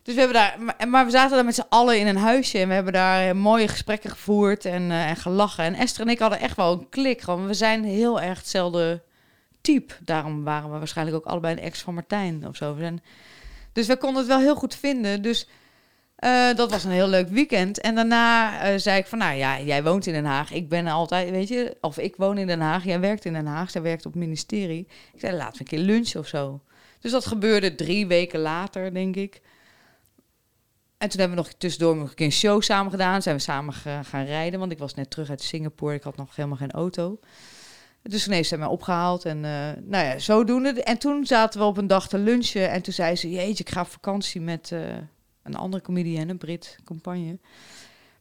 Dus 0.03 0.13
we 0.13 0.21
hebben 0.21 0.41
daar, 0.41 0.61
maar, 0.61 0.87
maar 0.87 1.05
we 1.05 1.11
zaten 1.11 1.35
daar 1.35 1.45
met 1.45 1.55
z'n 1.55 1.65
allen 1.69 1.99
in 1.99 2.07
een 2.07 2.17
huisje 2.17 2.59
en 2.59 2.67
we 2.67 2.73
hebben 2.73 2.93
daar 2.93 3.29
eh, 3.29 3.35
mooie 3.35 3.67
gesprekken 3.67 4.09
gevoerd 4.09 4.65
en, 4.65 4.91
eh, 4.91 5.09
en 5.09 5.15
gelachen. 5.15 5.63
En 5.63 5.73
Esther 5.73 6.05
en 6.05 6.11
ik 6.11 6.19
hadden 6.19 6.39
echt 6.39 6.55
wel 6.55 6.71
een 6.71 6.89
klik. 6.89 7.21
Gewoon. 7.21 7.47
We 7.47 7.53
zijn 7.53 7.83
heel 7.83 8.21
erg 8.21 8.37
hetzelfde 8.37 9.01
type. 9.61 9.93
Daarom 9.99 10.43
waren 10.43 10.71
we 10.71 10.77
waarschijnlijk 10.77 11.17
ook 11.17 11.25
allebei 11.25 11.53
een 11.53 11.63
ex 11.63 11.81
van 11.81 11.93
Martijn 11.93 12.47
of 12.47 12.55
zo. 12.55 12.77
Dus 13.73 13.87
we 13.87 13.97
konden 13.97 14.17
het 14.17 14.27
wel 14.27 14.39
heel 14.39 14.55
goed 14.55 14.75
vinden. 14.75 15.21
Dus 15.21 15.47
eh, 16.17 16.53
dat 16.55 16.71
was 16.71 16.83
een 16.83 16.91
heel 16.91 17.07
leuk 17.07 17.27
weekend. 17.29 17.81
En 17.81 17.95
daarna 17.95 18.59
eh, 18.61 18.79
zei 18.79 18.99
ik 18.99 19.05
van, 19.05 19.17
nou 19.17 19.35
ja, 19.35 19.59
jij 19.61 19.83
woont 19.83 20.05
in 20.07 20.13
Den 20.13 20.25
Haag. 20.25 20.51
Ik 20.51 20.69
ben 20.69 20.87
altijd, 20.87 21.29
weet 21.29 21.47
je, 21.47 21.77
of 21.81 21.97
ik 21.97 22.15
woon 22.15 22.37
in 22.37 22.47
Den 22.47 22.59
Haag. 22.61 22.83
Jij 22.83 22.99
werkt 22.99 23.25
in 23.25 23.33
Den 23.33 23.45
Haag. 23.45 23.69
Zij 23.69 23.81
werkt 23.81 24.05
op 24.05 24.11
het 24.13 24.21
ministerie. 24.21 24.87
Ik 25.13 25.19
zei, 25.19 25.35
laten 25.35 25.53
we 25.53 25.59
een 25.59 25.65
keer 25.65 25.79
lunchen 25.79 26.19
of 26.19 26.27
zo. 26.27 26.61
Dus 26.99 27.11
dat 27.11 27.25
gebeurde 27.25 27.75
drie 27.75 28.07
weken 28.07 28.39
later, 28.39 28.93
denk 28.93 29.15
ik. 29.15 29.41
En 30.97 31.09
toen 31.09 31.19
hebben 31.19 31.37
we 31.37 31.43
nog 31.43 31.53
tussendoor 31.53 31.95
nog 31.95 32.09
een 32.09 32.15
keer 32.15 32.25
een 32.25 32.31
show 32.31 32.61
samen 32.61 32.91
gedaan. 32.91 33.21
Zijn 33.21 33.35
we 33.35 33.41
samen 33.41 33.73
ga- 33.73 34.03
gaan 34.03 34.25
rijden, 34.25 34.59
want 34.59 34.71
ik 34.71 34.77
was 34.77 34.93
net 34.93 35.09
terug 35.09 35.29
uit 35.29 35.41
Singapore. 35.41 35.95
Ik 35.95 36.03
had 36.03 36.17
nog 36.17 36.35
helemaal 36.35 36.57
geen 36.57 36.71
auto. 36.71 37.19
Dus 38.01 38.23
toen 38.23 38.33
heeft 38.33 38.49
zij 38.49 38.57
mij 38.57 38.67
opgehaald 38.67 39.25
en 39.25 39.45
eh, 39.45 39.51
nou 39.83 40.05
ja, 40.05 40.19
zodoende. 40.19 40.83
En 40.83 40.97
toen 40.97 41.25
zaten 41.25 41.59
we 41.59 41.65
op 41.65 41.77
een 41.77 41.87
dag 41.87 42.07
te 42.07 42.17
lunchen 42.17 42.69
en 42.69 42.81
toen 42.81 42.93
zei 42.93 43.15
ze... 43.15 43.29
Jeetje, 43.29 43.63
ik 43.63 43.69
ga 43.69 43.81
op 43.81 43.87
vakantie 43.87 44.41
met 44.41 44.71
een 45.47 45.55
andere 45.55 45.83
comedienne, 45.83 46.31
een 46.31 46.37
Brit, 46.37 46.77
campagne. 46.83 47.39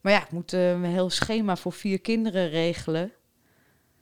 Maar 0.01 0.13
ja, 0.13 0.23
ik 0.23 0.31
moet 0.31 0.53
eh, 0.53 0.71
een 0.71 0.85
heel 0.85 1.11
schema 1.11 1.57
voor 1.57 1.73
vier 1.73 2.01
kinderen 2.01 2.49
regelen. 2.49 3.13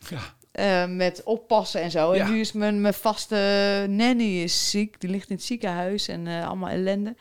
Ja. 0.08 0.34
Eh, 0.52 0.96
met 0.96 1.22
oppassen 1.22 1.80
en 1.80 1.90
zo. 1.90 2.14
Ja. 2.14 2.24
En 2.24 2.32
nu 2.32 2.40
is 2.40 2.52
mijn, 2.52 2.80
mijn 2.80 2.94
vaste 2.94 3.86
nanny 3.88 4.42
is 4.42 4.70
ziek. 4.70 5.00
Die 5.00 5.10
ligt 5.10 5.28
in 5.30 5.36
het 5.36 5.44
ziekenhuis 5.44 6.08
en 6.08 6.26
eh, 6.26 6.46
allemaal 6.46 6.68
ellende. 6.68 7.16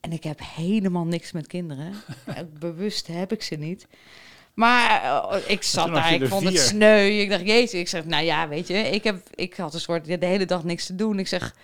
En 0.00 0.12
ik 0.12 0.24
heb 0.24 0.40
helemaal 0.42 1.04
niks 1.04 1.32
met 1.32 1.46
kinderen. 1.46 1.92
Bewust 2.58 3.06
heb 3.06 3.32
ik 3.32 3.42
ze 3.42 3.54
niet. 3.54 3.86
Maar 4.54 5.02
ik 5.46 5.62
zat 5.62 5.92
daar, 5.92 6.12
ik 6.12 6.28
vond 6.28 6.44
het 6.44 6.58
sneu. 6.58 7.06
Ik 7.06 7.30
dacht, 7.30 7.46
jezus, 7.46 7.80
ik 7.80 7.88
zeg, 7.88 8.04
nou 8.04 8.24
ja, 8.24 8.48
weet 8.48 8.68
je, 8.68 8.74
ik, 8.74 9.04
heb, 9.04 9.28
ik 9.34 9.54
had 9.54 9.74
een 9.74 9.80
soort, 9.80 10.04
de 10.04 10.26
hele 10.26 10.46
dag 10.46 10.64
niks 10.64 10.86
te 10.86 10.94
doen. 10.94 11.18
Ik 11.18 11.28
zeg, 11.28 11.54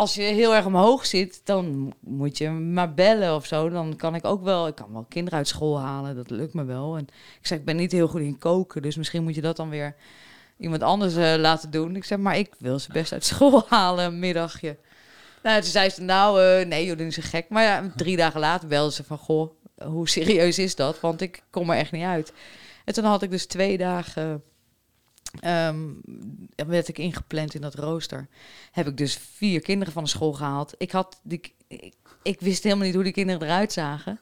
als 0.00 0.14
je 0.14 0.22
heel 0.22 0.54
erg 0.54 0.66
omhoog 0.66 1.06
zit, 1.06 1.40
dan 1.44 1.94
moet 2.00 2.38
je 2.38 2.50
maar 2.50 2.94
bellen 2.94 3.34
of 3.34 3.46
zo. 3.46 3.68
Dan 3.68 3.96
kan 3.96 4.14
ik 4.14 4.24
ook 4.24 4.42
wel, 4.42 4.66
ik 4.66 4.74
kan 4.74 4.92
wel 4.92 5.06
kinderen 5.08 5.38
uit 5.38 5.48
school 5.48 5.80
halen, 5.80 6.16
dat 6.16 6.30
lukt 6.30 6.54
me 6.54 6.64
wel. 6.64 6.96
En 6.96 7.06
ik 7.40 7.46
zeg, 7.46 7.58
ik 7.58 7.64
ben 7.64 7.76
niet 7.76 7.92
heel 7.92 8.08
goed 8.08 8.20
in 8.20 8.38
koken, 8.38 8.82
dus 8.82 8.96
misschien 8.96 9.22
moet 9.22 9.34
je 9.34 9.40
dat 9.40 9.56
dan 9.56 9.68
weer 9.68 9.94
iemand 10.58 10.82
anders 10.82 11.16
eh, 11.16 11.34
laten 11.36 11.70
doen. 11.70 11.96
Ik 11.96 12.04
zeg, 12.04 12.18
maar 12.18 12.38
ik 12.38 12.54
wil 12.58 12.78
ze 12.78 12.92
best 12.92 13.12
uit 13.12 13.24
school 13.24 13.64
halen, 13.68 14.18
middagje. 14.18 14.76
Nou, 15.42 15.60
toen 15.60 15.70
zei 15.70 15.90
ze, 15.90 16.02
nou, 16.02 16.42
eh, 16.42 16.66
nee, 16.66 16.84
jullie 16.84 17.10
zijn 17.10 17.26
gek. 17.26 17.48
Maar 17.48 17.62
ja, 17.62 17.92
drie 17.96 18.16
dagen 18.16 18.40
later 18.40 18.68
belde 18.68 18.92
ze 18.92 19.04
van, 19.04 19.18
goh, 19.18 19.50
hoe 19.84 20.08
serieus 20.08 20.58
is 20.58 20.74
dat? 20.74 21.00
Want 21.00 21.20
ik 21.20 21.42
kom 21.50 21.70
er 21.70 21.76
echt 21.76 21.92
niet 21.92 22.04
uit. 22.04 22.32
En 22.84 22.94
toen 22.94 23.04
had 23.04 23.22
ik 23.22 23.30
dus 23.30 23.46
twee 23.46 23.78
dagen, 23.78 24.42
ehm, 25.40 25.78
werd 26.56 26.88
ik 26.88 26.98
ingepland 26.98 27.54
in 27.54 27.60
dat 27.60 27.74
rooster. 27.74 28.28
Heb 28.72 28.86
ik 28.86 28.96
dus 28.96 29.18
vier 29.36 29.60
kinderen 29.60 29.92
van 29.92 30.02
de 30.04 30.08
school 30.08 30.32
gehaald. 30.32 30.74
Ik 30.78 30.90
had 30.90 31.20
die, 31.22 31.54
ik, 31.68 31.92
ik 32.22 32.40
wist 32.40 32.62
helemaal 32.62 32.84
niet 32.84 32.94
hoe 32.94 33.04
die 33.04 33.12
kinderen 33.12 33.42
eruit 33.42 33.72
zagen. 33.72 34.20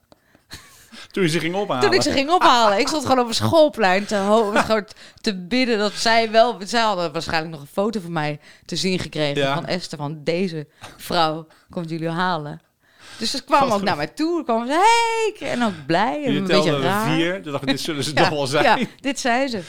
Toen 1.11 1.23
je 1.23 1.29
ze 1.29 1.41
ging 1.41 1.55
ophalen. 1.55 1.83
Toen 1.83 1.93
ik 1.93 2.03
ze 2.03 2.13
ging 2.13 2.31
ophalen. 2.31 2.79
Ik 2.79 2.89
stond 2.89 3.03
gewoon 3.07 3.19
op 3.19 3.29
een 3.29 3.35
schoolplein 3.35 4.07
te, 4.07 4.85
te 5.21 5.37
bidden 5.37 5.79
dat 5.79 5.93
zij 5.93 6.31
wel... 6.31 6.57
Zij 6.65 6.81
hadden 6.83 7.13
waarschijnlijk 7.13 7.53
nog 7.53 7.61
een 7.61 7.67
foto 7.67 8.01
van 8.01 8.13
mij 8.13 8.41
te 8.65 8.77
zien 8.77 8.99
gekregen. 8.99 9.43
Ja. 9.43 9.55
Van 9.55 9.67
Esther, 9.67 9.99
van 9.99 10.25
deze 10.25 10.67
vrouw 10.97 11.47
komt 11.71 11.91
jullie 11.91 12.09
halen. 12.09 12.61
Dus 13.19 13.31
ze 13.31 13.45
kwamen 13.45 13.75
ook 13.75 13.83
naar 13.83 13.97
mij 13.97 14.07
toe. 14.07 14.45
Kwamen 14.45 14.67
ze, 14.67 14.73
hey! 15.39 15.51
En 15.51 15.65
ook 15.65 15.87
blij 15.87 16.25
en 16.25 16.33
Je 16.33 16.39
een 16.39 16.47
beetje 16.47 16.81
raar. 16.81 17.15
vier. 17.15 17.43
Toen 17.43 17.53
dacht 17.53 17.65
ik, 17.65 17.69
dit 17.71 17.81
zullen 17.81 18.05
ze 18.05 18.11
Ja, 18.15 18.23
toch 18.23 18.29
wel 18.29 18.47
zijn. 18.47 18.81
Ja, 18.81 18.87
dit 19.01 19.21
zei 19.21 19.49
ze. 19.49 19.61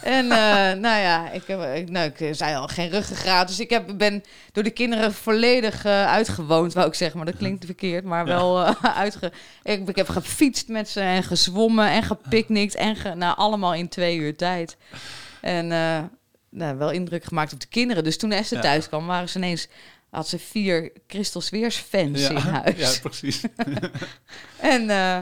En 0.00 0.24
eh, 0.24 0.78
nou 0.78 1.00
ja, 1.00 1.30
ik, 1.30 1.42
heb, 1.46 1.74
ik, 1.74 1.90
nou, 1.90 2.12
ik 2.14 2.34
zei 2.34 2.56
al 2.56 2.68
geen 2.68 2.90
ruggengraat. 2.90 3.48
Dus 3.48 3.60
ik 3.60 3.70
heb, 3.70 3.94
ben 3.96 4.22
door 4.52 4.62
de 4.62 4.70
kinderen 4.70 5.14
volledig 5.14 5.84
eh, 5.84 6.06
uitgewoond, 6.06 6.72
wou 6.72 6.86
ik 6.86 6.94
zeggen. 6.94 7.16
Maar 7.16 7.26
dat 7.26 7.36
klinkt 7.36 7.64
verkeerd, 7.64 8.04
maar 8.04 8.24
wel 8.24 8.64
eh, 8.64 8.74
uitge... 8.96 9.32
Ik, 9.62 9.88
ik 9.88 9.96
heb 9.96 10.08
gefietst 10.08 10.68
met 10.68 10.88
ze 10.88 11.00
en 11.00 11.22
gezwommen 11.22 11.88
en 11.88 12.02
gepicnict. 12.02 12.74
En 12.74 12.96
ge, 12.96 13.14
nou, 13.14 13.36
allemaal 13.36 13.74
in 13.74 13.88
twee 13.88 14.16
uur 14.16 14.36
tijd. 14.36 14.76
En 15.40 15.72
eh, 15.72 16.02
nou, 16.50 16.76
wel 16.76 16.90
indruk 16.90 17.24
gemaakt 17.24 17.52
op 17.52 17.60
de 17.60 17.66
kinderen. 17.66 18.04
Dus 18.04 18.18
toen 18.18 18.32
Esther 18.32 18.60
thuis 18.60 18.88
kwam, 18.88 19.06
waren 19.06 19.28
ze 19.28 19.38
ineens... 19.38 19.68
had 20.10 20.28
ze 20.28 20.38
vier 20.38 20.92
Sweers 21.08 21.76
fans 21.76 22.28
in 22.28 22.36
huis. 22.36 22.76
ja, 22.76 23.00
precies. 23.02 23.40
En 24.56 24.90
eh, 24.90 25.18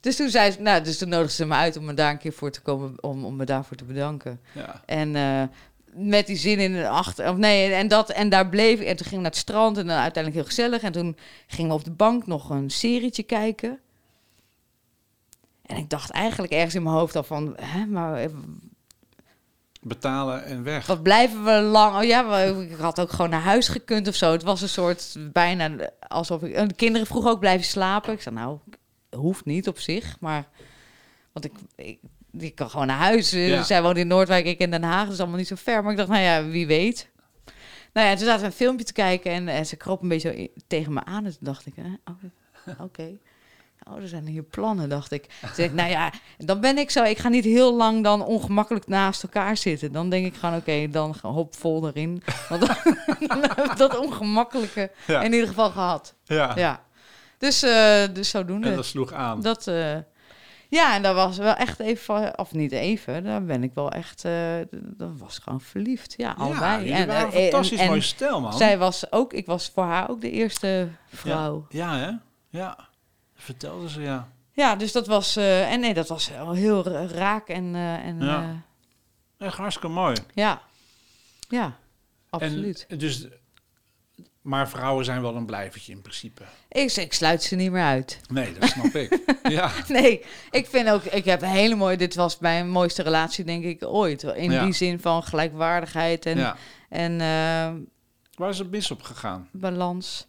dus 0.00 0.16
toen 0.16 0.28
zei 0.28 0.50
ze, 0.50 0.60
nou, 0.60 0.82
dus 0.82 0.98
toen 0.98 1.08
nodigde 1.08 1.34
ze 1.34 1.46
me 1.46 1.54
uit 1.54 1.76
om 1.76 1.84
me 1.84 1.94
daar 1.94 2.10
een 2.10 2.18
keer 2.18 2.32
voor 2.32 2.50
te 2.50 2.60
komen, 2.60 2.94
om, 3.00 3.24
om 3.24 3.36
me 3.36 3.44
daarvoor 3.44 3.76
te 3.76 3.84
bedanken. 3.84 4.40
ja. 4.52 4.82
En 4.86 5.16
eh, 5.16 5.42
met 5.92 6.26
die 6.26 6.36
zin 6.36 6.58
in 6.58 6.72
de 6.72 6.88
achter, 6.88 7.30
of 7.30 7.36
nee, 7.36 7.72
en 7.72 7.88
dat 7.88 8.10
en 8.10 8.28
daar 8.28 8.48
bleef 8.48 8.80
ik. 8.80 8.86
En 8.86 8.96
toen 8.96 9.06
ging 9.06 9.16
ik 9.16 9.22
naar 9.22 9.30
het 9.30 9.40
strand 9.40 9.78
en 9.78 9.86
dan 9.86 9.96
uiteindelijk 9.96 10.34
heel 10.34 10.54
gezellig. 10.54 10.82
En 10.82 10.92
toen 10.92 11.16
gingen 11.46 11.70
we 11.70 11.76
op 11.76 11.84
de 11.84 11.90
bank 11.90 12.26
nog 12.26 12.50
een 12.50 12.70
serietje 12.70 13.22
kijken. 13.22 13.78
En 15.66 15.76
ik 15.76 15.90
dacht 15.90 16.10
eigenlijk 16.10 16.52
ergens 16.52 16.74
in 16.74 16.82
mijn 16.82 16.94
hoofd 16.94 17.16
al 17.16 17.22
van, 17.22 17.56
hè, 17.60 17.86
maar 17.86 18.14
eh, 18.14 18.28
Betalen 19.80 20.44
en 20.44 20.62
weg. 20.62 20.86
wat 20.86 21.02
blijven 21.02 21.44
we 21.44 21.60
lang? 21.60 21.96
Oh 21.96 22.04
ja, 22.04 22.36
ik 22.42 22.76
had 22.78 23.00
ook 23.00 23.10
gewoon 23.10 23.30
naar 23.30 23.40
huis 23.42 23.68
gekund 23.68 24.08
of 24.08 24.14
zo. 24.14 24.32
Het 24.32 24.42
was 24.42 24.62
een 24.62 24.68
soort 24.68 25.16
bijna 25.32 25.70
alsof 26.08 26.42
ik. 26.42 26.52
en 26.52 26.68
De 26.68 26.74
kinderen 26.74 27.06
vroegen 27.06 27.30
ook 27.30 27.40
blijven 27.40 27.66
slapen. 27.66 28.12
Ik 28.12 28.22
zei 28.22 28.34
nou, 28.34 28.58
hoeft 29.18 29.44
niet 29.44 29.68
op 29.68 29.78
zich, 29.78 30.16
maar 30.20 30.48
want 31.32 31.44
ik, 31.44 31.52
ik, 31.76 31.98
ik 32.38 32.54
kan 32.54 32.70
gewoon 32.70 32.86
naar 32.86 32.96
huis. 32.98 33.32
Eh, 33.32 33.48
Ja. 33.48 33.62
Zij 33.62 33.82
woont 33.82 33.96
in 33.96 34.06
Noordwijk, 34.06 34.46
ik 34.46 34.58
in 34.58 34.70
Den 34.70 34.82
Haag, 34.82 35.04
dat 35.04 35.12
is 35.12 35.18
allemaal 35.20 35.38
niet 35.38 35.48
zo 35.48 35.54
ver. 35.58 35.82
Maar 35.82 35.90
ik 35.92 35.96
dacht, 35.98 36.08
nou 36.08 36.22
ja, 36.22 36.44
wie 36.44 36.66
weet. 36.66 37.10
Nou 37.92 38.06
ja, 38.08 38.14
toen 38.16 38.24
zaten 38.26 38.40
we 38.40 38.46
een 38.46 38.52
filmpje 38.52 38.84
te 38.84 38.92
kijken 38.92 39.32
en, 39.32 39.48
en 39.48 39.66
ze 39.66 39.76
kroop 39.76 40.02
een 40.02 40.08
beetje 40.08 40.34
zo 40.38 40.46
tegen 40.66 40.92
me 40.92 41.04
aan. 41.04 41.24
En 41.24 41.30
toen 41.30 41.38
dacht 41.40 41.66
ik, 41.66 41.72
hè, 41.76 42.14
oké. 42.84 43.10
Oh, 43.90 43.96
er 44.02 44.08
zijn 44.08 44.26
hier 44.26 44.42
plannen, 44.42 44.88
dacht 44.88 45.12
ik. 45.12 45.22
Toen 45.40 45.50
zei 45.54 45.68
ik, 45.68 45.74
nou 45.74 45.90
ja, 45.90 46.12
dan 46.38 46.60
ben 46.60 46.78
ik 46.78 46.90
zo. 46.90 47.02
Ik 47.02 47.18
ga 47.18 47.28
niet 47.28 47.44
heel 47.44 47.74
lang 47.76 48.04
dan 48.04 48.24
ongemakkelijk 48.24 48.86
naast 48.86 49.22
elkaar 49.22 49.56
zitten. 49.56 49.92
Dan 49.92 50.08
denk 50.10 50.26
ik 50.26 50.34
gewoon, 50.34 50.56
oké, 50.56 50.88
dan 50.90 51.14
hop 51.22 51.54
vol 51.56 51.86
erin. 51.88 52.22
Want 52.48 52.66
dan, 52.66 52.76
dan 53.28 53.40
heb 53.42 53.64
ik 53.64 53.76
dat 53.76 53.98
ongemakkelijke 53.98 54.90
Ja. 55.06 55.22
in 55.22 55.32
ieder 55.32 55.48
geval 55.48 55.70
gehad. 55.70 56.14
Ja. 56.24 56.52
Ja. 56.56 56.82
Dus, 57.38 57.62
eh 57.62 58.04
dus 58.12 58.28
zodoende. 58.30 58.68
En 58.68 58.76
dat 58.76 58.84
sloeg 58.84 59.12
aan. 59.12 59.40
Dat, 59.42 59.66
eh, 59.66 59.96
ja, 60.68 60.94
en 60.94 61.02
dat 61.02 61.14
was 61.14 61.36
wel 61.36 61.54
echt 61.54 61.78
even, 61.80 62.38
of 62.38 62.52
niet 62.52 62.72
even, 62.72 63.24
daar 63.24 63.44
ben 63.44 63.62
ik 63.62 63.74
wel 63.74 63.90
echt, 63.90 64.24
eh 64.24 64.56
dat 64.70 65.10
was 65.18 65.38
gewoon 65.38 65.60
verliefd. 65.60 66.14
Ja, 66.16 66.34
allebei. 66.38 66.88
Ja, 66.88 67.24
een 67.24 67.32
fantastisch 67.32 67.78
en, 67.78 67.86
mooi 67.86 68.00
stel, 68.00 68.40
man. 68.40 68.52
zij 68.52 68.78
was 68.78 69.12
ook, 69.12 69.32
ik 69.32 69.46
was 69.46 69.70
voor 69.74 69.84
haar 69.84 70.10
ook 70.10 70.20
de 70.20 70.30
eerste 70.30 70.88
vrouw. 71.08 71.66
Ja, 71.68 71.96
hè? 71.96 72.10
Ja. 72.48 72.88
Vertelde 73.34 73.88
ze, 73.90 74.00
ja. 74.00 74.28
Ja, 74.52 74.76
dus 74.76 74.92
dat 74.92 75.06
was, 75.06 75.36
en 75.36 75.80
nee, 75.80 75.94
dat 75.94 76.08
was 76.08 76.28
wel 76.28 76.52
heel 76.52 76.84
ra- 76.88 77.06
raak 77.06 77.48
en, 77.48 77.74
en 77.74 78.20
Ja. 78.20 78.26
ja. 78.26 78.62
Echt 79.46 79.56
hartstikke 79.56 79.88
mooi. 79.94 80.16
ja. 80.34 80.60
Ja, 81.48 81.76
absoluut. 82.30 82.84
En, 82.88 82.98
dus, 82.98 83.26
maar 84.48 84.68
vrouwen 84.68 85.04
zijn 85.04 85.22
wel 85.22 85.36
een 85.36 85.46
blijvertje 85.46 85.92
in 85.92 86.00
principe. 86.00 86.42
Ik, 86.68 86.92
ik 86.96 87.12
sluit 87.12 87.42
ze 87.42 87.54
niet 87.54 87.70
meer 87.70 87.82
uit. 87.82 88.20
Nee, 88.28 88.52
dat 88.58 88.68
snap 88.68 88.84
ik. 88.94 89.18
Ja. 89.48 89.70
Nee, 89.88 90.24
ik 90.50 90.66
vind 90.66 90.88
ook, 90.90 91.02
ik 91.04 91.24
heb 91.24 91.42
een 91.42 91.48
hele 91.48 91.74
mooie, 91.74 91.96
dit 91.96 92.14
was 92.14 92.38
mijn 92.38 92.70
mooiste 92.70 93.02
relatie 93.02 93.44
denk 93.44 93.64
ik 93.64 93.84
ooit. 93.84 94.22
In 94.22 94.50
Ja. 94.50 94.64
die 94.64 94.72
zin 94.72 95.00
van 95.00 95.22
gelijkwaardigheid 95.22 96.26
en, 96.26 96.38
ja. 96.38 96.56
en 96.88 97.12
eh, 97.20 97.74
Waar 98.34 98.48
is 98.48 98.58
het 98.58 98.70
mis 98.70 98.90
op 98.90 99.02
gegaan? 99.02 99.48
balans. 99.52 100.26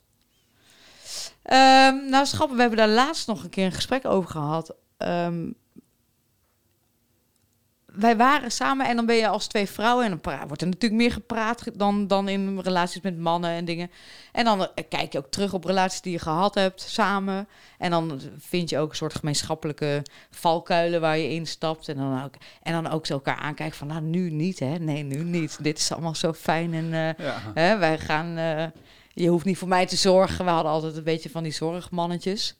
Ehm, 1.44 2.10
nou, 2.10 2.26
schappen, 2.26 2.56
we 2.56 2.62
hebben 2.62 2.80
daar 2.80 2.88
laatst 2.90 3.28
nog 3.28 3.44
een 3.44 3.50
keer 3.50 3.66
een 3.66 3.72
gesprek 3.72 4.06
over 4.06 4.30
gehad. 4.30 4.76
Ehm, 4.98 5.52
wij 7.94 8.18
waren 8.18 8.52
samen 8.52 8.88
en 8.88 8.96
dan 8.96 9.06
ben 9.06 9.16
je 9.16 9.28
als 9.28 9.48
twee 9.48 9.70
vrouwen 9.70 10.04
en 10.06 10.10
dan 10.10 10.20
pra- 10.22 10.48
wordt 10.48 10.62
er 10.62 10.68
natuurlijk 10.68 11.02
meer 11.02 11.12
gepraat 11.12 11.62
ge- 11.62 11.72
dan, 11.78 12.08
dan 12.08 12.28
in 12.28 12.60
relaties 12.60 13.02
met 13.02 13.18
mannen 13.20 13.50
en 13.52 13.66
dingen. 13.66 13.92
En 14.32 14.46
dan 14.46 14.62
eh, 14.62 14.84
kijk 14.90 15.12
je 15.12 15.18
ook 15.18 15.32
terug 15.32 15.54
op 15.54 15.64
relaties 15.64 16.02
die 16.02 16.12
je 16.12 16.20
gehad 16.20 16.56
hebt 16.56 16.82
samen. 16.82 17.48
En 17.78 17.92
dan 17.92 18.22
vind 18.40 18.70
je 18.70 18.78
ook 18.78 18.90
een 18.90 18.96
soort 18.96 19.16
gemeenschappelijke 19.16 20.04
valkuilen 20.32 21.02
waar 21.02 21.18
je 21.18 21.30
instapt. 21.30 21.88
En 21.90 21.96
dan 21.96 22.24
ook, 22.24 22.34
en 22.64 22.74
dan 22.74 22.88
ook 22.92 23.06
zo 23.06 23.14
elkaar 23.14 23.38
aankijken 23.38 23.78
van, 23.78 23.88
nou, 23.88 24.02
nu 24.02 24.30
niet, 24.32 24.60
hè? 24.60 24.78
Nee, 24.78 25.04
nu 25.04 25.24
niet. 25.24 25.58
Dit 25.64 25.78
is 25.78 25.92
allemaal 25.92 26.16
zo 26.16 26.34
fijn 26.34 26.74
en 26.74 26.94
eh, 26.94 27.26
Ja. 27.26 27.36
Hè, 27.54 27.78
wij 27.78 27.98
gaan, 28.00 28.38
eh, 28.38 28.66
je 29.14 29.28
hoeft 29.30 29.46
niet 29.46 29.58
voor 29.58 29.68
mij 29.68 29.86
te 29.86 29.96
zorgen. 29.96 30.46
We 30.46 30.52
hadden 30.52 30.72
altijd 30.72 30.96
een 30.98 31.04
beetje 31.04 31.30
van 31.30 31.44
die 31.44 31.52
zorgmannetjes. 31.52 32.56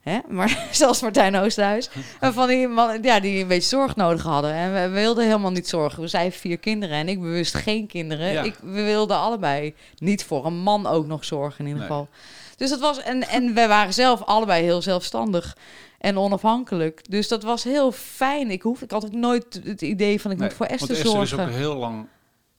Hè? 0.00 0.18
Maar 0.28 0.66
zelfs 0.72 1.00
Martijn 1.02 1.36
Oosterhuis. 1.36 1.90
En 2.20 2.32
van 2.32 2.48
die 2.48 2.68
mannen 2.68 3.02
ja, 3.02 3.20
die 3.20 3.40
een 3.42 3.48
beetje 3.48 3.68
zorg 3.68 3.96
nodig 3.96 4.22
hadden. 4.22 4.52
En 4.52 4.72
we, 4.72 4.80
we 4.80 5.00
wilden 5.00 5.24
helemaal 5.24 5.50
niet 5.50 5.68
zorgen. 5.68 6.02
We 6.02 6.08
zijn 6.08 6.32
vier 6.32 6.58
kinderen 6.58 6.96
en 6.96 7.08
ik 7.08 7.20
bewust 7.20 7.54
geen 7.54 7.86
kinderen. 7.86 8.32
Ja. 8.32 8.42
Ik, 8.42 8.54
we 8.62 8.82
wilden 8.82 9.16
allebei 9.16 9.74
niet 9.98 10.24
voor 10.24 10.46
een 10.46 10.58
man 10.58 10.86
ook 10.86 11.06
nog 11.06 11.24
zorgen 11.24 11.58
in 11.60 11.66
ieder 11.66 11.80
Nee. 11.80 11.88
geval. 11.90 12.08
Dus 12.56 12.70
dat 12.70 12.80
was, 12.80 13.02
en, 13.02 13.28
en 13.28 13.54
wij 13.54 13.68
waren 13.68 13.94
zelf 13.94 14.22
allebei 14.22 14.62
heel 14.64 14.82
zelfstandig 14.82 15.56
en 15.98 16.18
onafhankelijk. 16.18 17.10
Dus 17.10 17.28
dat 17.28 17.42
was 17.42 17.64
heel 17.64 17.92
fijn. 17.92 18.50
Ik, 18.50 18.62
hoef, 18.62 18.82
ik 18.82 18.90
had 18.90 19.04
ook 19.04 19.12
nooit 19.12 19.60
het 19.64 19.82
idee 19.82 20.20
van 20.20 20.30
ik 20.30 20.38
Nee, 20.38 20.46
moet 20.48 20.56
voor 20.56 20.66
want 20.68 20.80
Esther 20.80 20.96
Esther 20.96 21.12
zorgen. 21.12 21.38
is 21.38 21.44
ook 21.44 21.60
heel 21.60 21.74
lang 21.76 22.06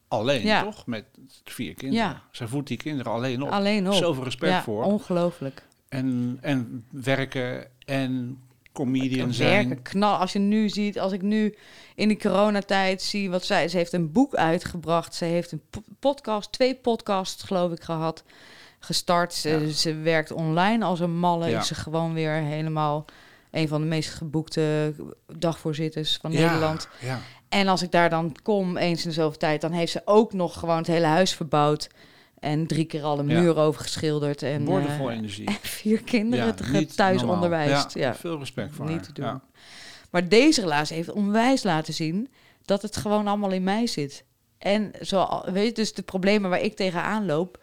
alleen, 0.07 0.41
Ja. 0.45 0.63
toch? 0.63 0.85
Met 0.85 1.05
vier 1.43 1.73
kinderen. 1.73 2.05
Ja. 2.05 2.21
Zij 2.31 2.47
voedt 2.47 2.67
die 2.67 2.77
kinderen 2.77 3.11
alleen 3.11 3.41
op. 3.41 3.49
Alleen 3.51 3.87
op. 3.87 3.93
Zoveel 3.93 4.23
respect 4.23 4.51
ja, 4.51 4.61
voor. 4.63 4.83
ongelooflijk. 4.83 5.63
En, 5.91 6.37
en 6.41 6.85
werken 6.89 7.65
en 7.85 8.39
comedian 8.71 9.27
En 9.27 9.33
zijn. 9.33 9.67
werken, 9.67 9.83
knal. 9.83 10.15
Als 10.17 10.33
je 10.33 10.39
nu 10.39 10.69
ziet, 10.69 10.99
als 10.99 11.11
ik 11.11 11.21
nu 11.21 11.55
in 11.95 12.07
die 12.07 12.17
coronatijd 12.19 13.01
zie 13.01 13.29
wat 13.29 13.45
zij... 13.45 13.67
Ze 13.67 13.77
heeft 13.77 13.93
een 13.93 14.11
boek 14.11 14.35
uitgebracht. 14.35 15.15
Ze 15.15 15.25
heeft 15.25 15.51
een 15.51 15.61
po- 15.69 15.83
podcast, 15.99 16.51
twee 16.51 16.75
podcasts 16.75 17.43
geloof 17.43 17.71
ik 17.71 17.81
gehad, 17.83 18.23
gestart. 18.79 19.33
Ze, 19.33 19.49
Ja. 19.49 19.71
ze 19.71 19.93
werkt 19.95 20.31
online 20.31 20.85
als 20.85 20.99
een 20.99 21.17
malle. 21.19 21.49
Ja. 21.49 21.59
Is 21.59 21.67
ze 21.67 21.75
gewoon 21.75 22.13
weer 22.13 22.31
helemaal 22.33 23.05
een 23.51 23.67
van 23.67 23.81
de 23.81 23.87
meest 23.87 24.09
geboekte 24.09 24.93
dagvoorzitters 25.37 26.17
van 26.21 26.31
Ja, 26.31 26.45
Nederland. 26.45 26.87
Ja. 27.01 27.19
En 27.49 27.67
als 27.67 27.81
ik 27.81 27.91
daar 27.91 28.09
dan 28.09 28.35
kom, 28.43 28.77
eens 28.77 29.03
in 29.03 29.09
de 29.09 29.15
zoveel 29.15 29.37
tijd, 29.39 29.61
dan 29.61 29.71
heeft 29.71 29.91
ze 29.91 30.01
ook 30.05 30.33
nog 30.33 30.59
gewoon 30.59 30.77
het 30.77 30.87
hele 30.87 31.05
huis 31.05 31.33
verbouwd. 31.33 31.89
En 32.41 32.67
drie 32.67 32.85
keer 32.85 33.03
al 33.03 33.19
een 33.19 33.25
muur 33.25 33.55
over 33.55 33.81
geschilderd. 33.81 34.41
En, 34.43 34.63
Boordevol 34.65 35.09
eh, 35.09 35.17
energie. 35.17 35.45
en 35.45 35.53
vier 35.81 36.03
kinderen 36.03 36.45
Ja, 36.71 36.85
thuis 36.95 37.17
normaal. 37.17 37.35
onderwijst. 37.35 37.93
Ja, 37.93 38.01
Ja. 38.07 38.15
Veel 38.15 38.39
respect 38.39 38.73
voor 38.75 38.85
Niet 38.85 38.95
haar. 38.95 39.05
te 39.05 39.13
doen. 39.13 39.25
Ja. 39.25 39.41
Maar 40.11 40.27
deze 40.29 40.61
relatie 40.61 40.95
heeft 40.95 41.11
onwijs 41.11 41.63
laten 41.63 41.93
zien 41.93 42.29
dat 42.65 42.81
het 42.81 42.97
gewoon 42.97 43.27
allemaal 43.27 43.51
in 43.51 43.63
mij 43.63 43.87
zit. 43.87 44.23
En 44.57 44.91
zo, 45.01 45.41
weet 45.45 45.65
je, 45.67 45.73
dus 45.73 45.93
de 45.93 46.01
problemen 46.01 46.49
waar 46.49 46.61
ik 46.61 46.75
tegenaan 46.75 47.25
loop, 47.25 47.59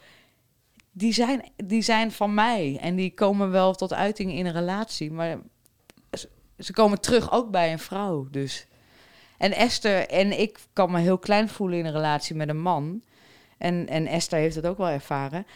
die 0.92 1.12
zijn, 1.12 1.42
die 1.56 1.82
zijn 1.82 2.12
van 2.12 2.34
mij. 2.34 2.78
En 2.80 2.96
die 2.96 3.14
komen 3.14 3.50
wel 3.50 3.74
tot 3.74 3.92
uiting 3.92 4.32
in 4.32 4.46
een 4.46 4.52
relatie. 4.52 5.10
Maar 5.12 5.38
ze 6.58 6.72
komen 6.72 7.00
terug 7.00 7.32
ook 7.32 7.50
bij 7.50 7.72
een 7.72 7.78
vrouw. 7.78 8.28
Dus. 8.30 8.66
En 9.38 9.52
Esther 9.52 10.08
en 10.08 10.40
ik 10.40 10.58
kan 10.72 10.90
me 10.90 10.98
heel 10.98 11.18
klein 11.18 11.48
voelen 11.48 11.78
in 11.78 11.86
een 11.86 11.92
relatie 11.92 12.34
met 12.36 12.48
een 12.48 12.60
man. 12.60 13.02
En, 13.58 13.88
en 13.88 14.06
Esther 14.06 14.38
heeft 14.38 14.54
het 14.54 14.66
ook 14.66 14.78
wel 14.78 14.88
ervaren. 14.88 15.46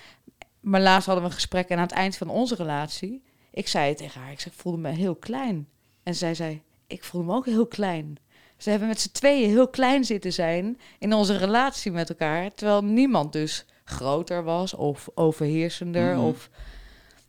Maar 0.60 0.80
laatst 0.80 1.06
hadden 1.06 1.24
we 1.24 1.30
een 1.30 1.36
gesprek 1.36 1.68
en 1.68 1.76
aan 1.76 1.82
het 1.82 1.92
eind 1.92 2.16
van 2.16 2.28
onze 2.28 2.54
relatie... 2.54 3.22
Ik 3.54 3.68
zei 3.68 3.94
tegen 3.94 4.20
haar, 4.20 4.32
ik, 4.32 4.46
voelde 4.50 4.78
me 4.78 4.88
heel 4.88 5.14
klein. 5.14 5.68
En 6.02 6.14
zij 6.14 6.34
zei, 6.34 6.62
ik 6.86 7.04
voelde 7.04 7.26
me 7.26 7.34
ook 7.34 7.46
heel 7.46 7.66
klein. 7.66 8.16
Ze 8.56 8.70
hebben 8.70 8.88
met 8.88 9.00
z'n 9.00 9.10
tweeën 9.12 9.48
heel 9.48 9.68
klein 9.68 10.04
zitten 10.04 10.32
zijn 10.32 10.78
in 10.98 11.12
onze 11.12 11.36
relatie 11.36 11.92
met 11.92 12.08
elkaar. 12.08 12.54
Terwijl 12.54 12.84
niemand 12.84 13.32
dus 13.32 13.64
groter 13.84 14.42
was 14.44 14.74
of 14.74 15.08
overheersender. 15.14 16.14
Mhm. 16.16 16.24
Of... 16.24 16.50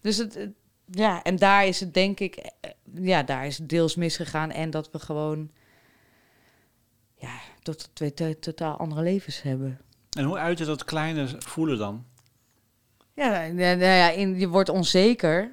Dus 0.01 0.17
het, 0.17 0.33
het- 0.33 0.53
ja, 0.91 1.23
en 1.23 1.35
daar 1.35 1.65
is 1.65 1.79
het 1.79 1.93
denk 1.93 2.19
ik, 2.19 2.35
eh, 2.35 2.71
ja, 2.93 3.23
daar 3.23 3.45
is 3.45 3.57
het 3.57 3.69
deels 3.69 3.95
misgegaan. 3.95 4.51
En 4.51 4.69
dat 4.69 4.91
we 4.91 4.99
gewoon, 4.99 5.51
ja, 7.17 7.39
tot 7.61 7.89
twee 7.93 8.13
to- 8.13 8.39
totaal 8.39 8.77
andere 8.77 9.01
levens 9.01 9.41
hebben. 9.41 9.79
En 10.13 10.23
hoe 10.23 10.37
uitte 10.37 10.65
dat 10.65 10.83
kleine 10.83 11.27
voelen 11.39 11.77
dan? 11.77 12.05
Ja, 13.13 13.47
nou 13.47 13.77
ja, 13.79 14.09
in, 14.09 14.39
je 14.39 14.47
wordt 14.47 14.69
onzeker. 14.69 15.51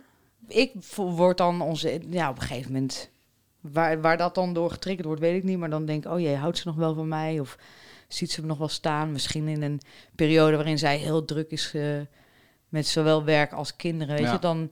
Ik 0.48 0.72
word 0.96 1.36
dan 1.38 1.61
onzeker. 1.61 2.08
Ja, 2.11 2.30
op 2.30 2.36
een 2.36 2.42
gegeven 2.42 2.72
moment. 2.72 3.11
Waar, 3.61 4.00
waar 4.00 4.16
dat 4.16 4.34
dan 4.34 4.52
door 4.52 4.70
getriggerd 4.70 5.06
wordt, 5.06 5.20
weet 5.20 5.36
ik 5.36 5.44
niet. 5.44 5.58
Maar 5.58 5.70
dan 5.70 5.84
denk 5.84 6.04
ik, 6.04 6.11
oh 6.12 6.20
jee, 6.20 6.36
houdt 6.36 6.58
ze 6.58 6.68
nog 6.68 6.76
wel 6.76 6.94
van 6.94 7.08
mij? 7.08 7.40
Of 7.40 7.58
ziet 8.08 8.30
ze 8.30 8.40
me 8.40 8.46
nog 8.46 8.58
wel 8.58 8.68
staan? 8.68 9.12
Misschien 9.12 9.48
in 9.48 9.62
een 9.62 9.80
periode 10.14 10.56
waarin 10.56 10.78
zij 10.78 10.96
heel 10.96 11.24
druk 11.24 11.50
is 11.50 11.74
eh, 11.74 11.82
met 12.68 12.86
zowel 12.86 13.24
werk 13.24 13.52
als 13.52 13.76
kinderen. 13.76 14.14
Weet 14.16 14.24
Ja. 14.24 14.32
je, 14.32 14.38
dan 14.38 14.70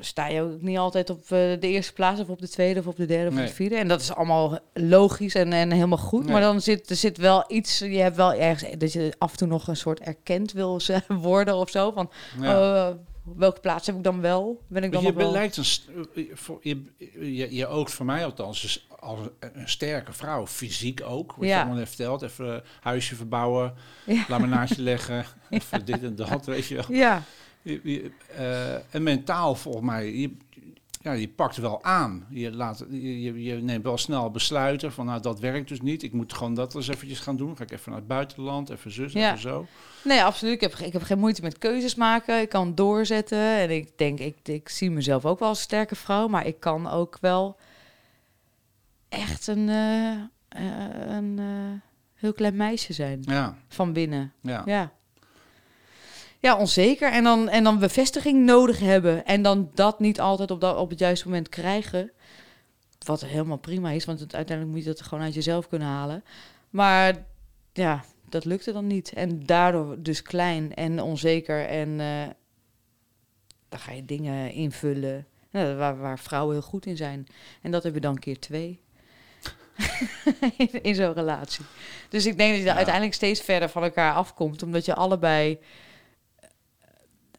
sta 0.00 0.26
je 0.26 0.42
ook 0.42 0.60
niet 0.62 0.78
altijd 0.78 1.10
op 1.10 1.20
eh, 1.22 1.28
de 1.30 1.58
eerste 1.60 1.92
plaats... 1.92 2.20
of 2.20 2.28
op 2.28 2.40
de 2.40 2.48
tweede 2.48 2.80
of 2.80 2.86
op 2.86 2.96
de 2.96 3.06
derde 3.06 3.28
of 3.28 3.34
Nee. 3.34 3.46
de 3.46 3.52
vierde. 3.52 3.76
En 3.76 3.88
dat 3.88 4.00
is 4.00 4.14
allemaal 4.14 4.58
logisch 4.74 5.34
en, 5.34 5.52
en 5.52 5.70
helemaal 5.70 5.98
goed. 5.98 6.22
Nee. 6.22 6.32
Maar 6.32 6.40
dan 6.40 6.60
zit 6.60 6.90
er 6.90 6.96
zit 6.96 7.16
wel 7.16 7.44
iets... 7.48 7.78
Je 7.78 7.98
hebt 8.00 8.16
wel 8.16 8.32
ergens 8.34 8.78
dat 8.78 8.92
je 8.92 9.14
af 9.18 9.30
en 9.30 9.36
toe 9.36 9.48
nog 9.48 9.68
een 9.68 9.76
soort 9.76 10.00
erkend 10.00 10.52
wil 10.52 10.80
worden 11.08 11.54
of 11.54 11.70
zo. 11.70 11.90
Van, 11.90 12.10
Ja. 12.40 12.88
Oh, 12.90 12.94
Welke 13.36 13.60
plaats 13.60 13.86
heb 13.86 13.96
ik 13.96 14.04
dan 14.04 14.20
wel? 14.20 14.60
Ben 14.68 14.84
ik 14.84 14.92
dan 14.92 15.02
je 15.02 15.12
wel... 15.12 15.30
lijkt 15.32 15.56
een, 15.56 15.64
eh, 16.14 16.24
je, 16.60 16.82
je, 17.36 17.54
je 17.54 17.66
oogt 17.66 17.92
voor 17.92 18.06
mij 18.06 18.24
althans 18.24 18.60
dus 18.60 18.86
als 18.98 19.18
een, 19.38 19.68
sterke 19.68 20.12
vrouw, 20.12 20.46
fysiek 20.46 21.02
ook. 21.04 21.32
Wat 21.36 21.44
Ja. 21.44 21.50
je 21.54 21.56
allemaal 21.60 21.76
heeft 21.78 21.94
verteld. 21.94 22.22
Even 22.22 22.54
eh, 22.54 22.60
huisje 22.80 23.14
verbouwen, 23.14 23.74
Ja. 24.06 24.24
laminaatje 24.28 24.82
leggen, 24.92 25.24
even 25.50 25.84
dit 25.84 26.02
en 26.02 26.14
dat, 26.16 26.46
weet 26.46 26.66
je 26.66 26.74
wel. 26.74 26.84
Ja, 26.88 27.22
Je- 27.62 28.10
eh, 28.36 28.94
en 28.94 29.02
mentaal 29.02 29.54
volgens 29.54 29.84
mij, 29.84 30.14
je, 30.14 30.36
ja, 31.02 31.12
je 31.12 31.28
pakt 31.28 31.56
wel 31.56 31.84
aan. 31.84 32.26
Je, 32.30 32.52
laat, 32.52 32.84
je, 32.90 33.42
je- 33.42 33.54
neemt 33.54 33.84
wel 33.84 33.98
snel 33.98 34.30
besluiten 34.30 34.92
van 34.92 35.06
nou 35.06 35.20
dat 35.22 35.40
werkt 35.40 35.68
dus 35.68 35.80
niet. 35.80 36.02
Ik 36.02 36.12
moet 36.12 36.32
gewoon 36.32 36.54
dat 36.54 36.74
eens 36.74 36.88
eventjes 36.88 37.18
gaan 37.20 37.36
doen. 37.36 37.56
Ga 37.56 37.62
ik 37.62 37.70
even 37.70 37.90
naar 37.90 37.98
het 38.00 38.08
buitenland, 38.08 38.70
even 38.70 38.92
zus, 38.92 39.12
Ja. 39.12 39.26
even 39.28 39.40
zo. 39.40 39.66
nee, 40.04 40.22
absoluut. 40.22 40.54
Ik 40.54 40.60
heb, 40.60 40.74
ik 40.74 40.92
heb 40.92 41.02
geen 41.02 41.18
moeite 41.18 41.42
met 41.42 41.58
keuzes 41.58 41.94
maken. 41.94 42.40
Ik 42.40 42.48
kan 42.48 42.74
doorzetten. 42.74 43.38
En 43.58 43.70
ik 43.70 43.98
denk, 43.98 44.18
ik, 44.18 44.36
ik 44.42 44.68
zie 44.68 44.90
mezelf 44.90 45.24
ook 45.24 45.38
wel 45.38 45.48
als 45.48 45.60
sterke 45.60 45.94
vrouw. 45.94 46.28
Maar 46.28 46.46
ik 46.46 46.60
kan 46.60 46.86
ook 46.90 47.18
wel 47.20 47.56
echt 49.08 49.46
een, 49.46 49.68
eh, 49.68 50.12
eh, 50.48 51.16
een 51.16 51.40
heel 52.14 52.32
klein 52.32 52.56
meisje 52.56 52.92
zijn. 52.92 53.18
Ja, 53.26 53.56
Van 53.68 53.92
binnen. 53.92 54.32
ja. 54.40 54.62
Ja. 54.66 54.92
Ja, 56.40 56.56
onzeker. 56.56 57.12
En 57.12 57.24
dan, 57.24 57.48
en 57.48 57.64
dan 57.64 57.78
bevestiging 57.78 58.44
nodig 58.44 58.78
hebben. 58.78 59.24
En 59.24 59.42
dan 59.42 59.70
dat 59.74 60.00
niet 60.00 60.20
altijd 60.20 60.50
op, 60.50 60.60
dat, 60.60 60.76
op 60.76 60.90
het 60.90 60.98
juiste 60.98 61.26
moment 61.26 61.48
krijgen. 61.48 62.10
Wat 63.06 63.20
helemaal 63.20 63.58
prima 63.58 63.90
is, 63.90 64.04
want 64.04 64.20
het, 64.20 64.34
uiteindelijk 64.34 64.76
moet 64.76 64.86
je 64.86 64.92
dat 64.92 65.02
gewoon 65.02 65.24
uit 65.24 65.34
jezelf 65.34 65.68
kunnen 65.68 65.88
halen. 65.88 66.24
Maar 66.70 67.26
ja, 67.72 68.04
dat 68.28 68.44
lukte 68.44 68.72
dan 68.72 68.86
niet. 68.86 69.12
En 69.12 69.46
daardoor 69.46 70.02
dus 70.02 70.22
klein 70.22 70.74
en 70.74 71.00
onzeker. 71.02 71.66
En 71.66 72.00
eh, 72.00 72.28
dan 73.68 73.78
ga 73.78 73.92
je 73.92 74.04
dingen 74.04 74.52
invullen 74.52 75.26
nou, 75.50 75.76
waar, 75.76 75.98
waar 75.98 76.18
vrouwen 76.18 76.52
heel 76.54 76.62
goed 76.62 76.86
in 76.86 76.96
zijn. 76.96 77.26
En 77.62 77.70
dat 77.70 77.82
heb 77.82 77.94
je 77.94 78.00
dan 78.00 78.18
keer 78.18 78.38
twee. 78.38 78.80
in, 80.56 80.82
in 80.82 80.94
zo'n 80.94 81.12
relatie. 81.12 81.64
Dus 82.08 82.26
ik 82.26 82.36
denk 82.36 82.50
dat 82.50 82.60
je 82.60 82.66
Ja. 82.66 82.74
uiteindelijk 82.74 83.14
steeds 83.14 83.40
verder 83.40 83.68
van 83.68 83.82
elkaar 83.82 84.14
afkomt. 84.14 84.62
Omdat 84.62 84.84
je 84.84 84.94
allebei, 84.94 85.58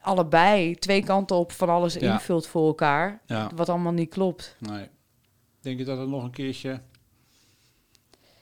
allebei 0.01 0.75
twee 0.75 1.03
kanten 1.03 1.35
op 1.35 1.51
van 1.51 1.69
alles 1.69 1.93
Ja. 1.93 2.13
invult 2.13 2.47
voor 2.47 2.67
elkaar. 2.67 3.21
ja. 3.25 3.51
Wat 3.55 3.69
allemaal 3.69 3.91
niet 3.91 4.09
klopt. 4.09 4.55
Nee. 4.59 4.87
Denk 5.59 5.77
je 5.79 5.85
dat 5.85 5.97
het 5.97 6.09
nog 6.09 6.23
een 6.23 6.31
keertje... 6.31 6.81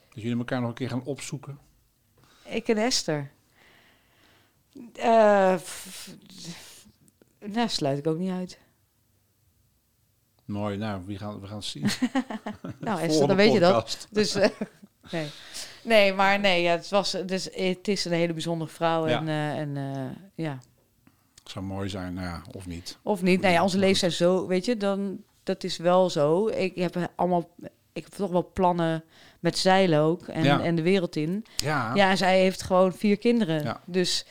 Dat 0.09 0.21
jullie 0.23 0.37
elkaar 0.37 0.59
nog 0.59 0.69
een 0.69 0.75
keer 0.75 0.89
gaan 0.89 1.03
opzoeken? 1.03 1.59
Ik 2.45 2.67
en 2.67 2.77
Esther. 2.77 3.31
F- 5.57 6.15
nou, 7.39 7.69
sluit 7.69 7.97
ik 7.97 8.07
ook 8.07 8.17
niet 8.17 8.31
uit. 8.31 8.59
Mooi, 10.45 10.77
nou, 10.77 11.01
wie 11.05 11.17
gaan, 11.17 11.39
we 11.41 11.47
gaan 11.47 11.63
zien. 11.63 11.85
Nou, 12.79 13.01
Esther, 13.01 13.27
dan 13.27 13.35
weet 13.35 13.53
je 13.53 13.59
dat. 13.59 14.07
Dus 14.11 14.35
eh, 14.35 14.49
nee. 15.11 15.27
nee, 15.83 16.13
maar 16.13 16.39
nee, 16.39 16.61
ja, 16.61 16.71
het, 16.71 16.89
was, 16.89 17.11
dus, 17.25 17.49
het 17.53 17.87
is 17.87 18.05
een 18.05 18.11
hele 18.11 18.33
bijzondere 18.33 18.69
vrouw. 18.71 19.07
Ja. 19.07 19.17
En, 19.19 19.27
eh, 19.27 19.57
en 19.57 20.31
ja, 20.35 20.59
Zou 21.49 21.65
mooi 21.65 21.89
zijn, 21.89 22.13
nou 22.13 22.27
ja, 22.27 22.41
of 22.51 22.67
niet. 22.67 22.97
of 23.03 23.21
niet. 23.21 23.41
Nou 23.41 23.53
ja, 23.53 23.63
onze 23.63 23.93
zijn 23.95 24.11
zo, 24.11 24.47
weet 24.47 24.65
je, 24.65 24.77
dan, 24.77 25.23
dat 25.43 25.63
is 25.63 25.77
wel 25.77 26.09
zo. 26.09 26.47
Ik 26.47 26.75
heb 26.75 27.11
allemaal, 27.15 27.49
ik 27.93 28.03
heb 28.03 28.13
toch 28.13 28.31
wel 28.31 28.51
plannen 28.53 29.03
met 29.39 29.57
zeilen 29.57 29.99
ook 29.99 30.27
en, 30.27 30.43
Ja. 30.43 30.61
en 30.61 30.75
de 30.75 30.81
wereld 30.81 31.15
in. 31.15 31.45
Ja, 31.57 31.91
Ja, 31.95 32.09
en 32.09 32.17
zij 32.17 32.39
heeft 32.39 32.61
gewoon 32.61 32.93
vier 32.93 33.17
kinderen. 33.17 33.63
Ja. 33.63 33.81
Dus 33.85 34.25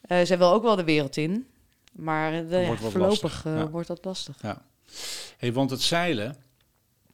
eh, 0.00 0.24
zij 0.24 0.38
wil 0.38 0.52
ook 0.52 0.62
wel 0.62 0.76
de 0.76 0.84
wereld 0.84 1.16
in. 1.16 1.46
Maar 1.92 2.32
eh, 2.32 2.50
ja, 2.50 2.66
wordt 2.66 2.82
wat 2.82 2.92
voorlopig 2.92 3.22
lastig, 3.22 3.46
eh, 3.46 3.56
ja. 3.56 3.68
wordt 3.68 3.88
dat 3.88 4.04
lastig. 4.04 4.36
Hey, 5.36 5.52
want 5.52 5.70
het 5.70 5.80
zeilen, 5.80 6.36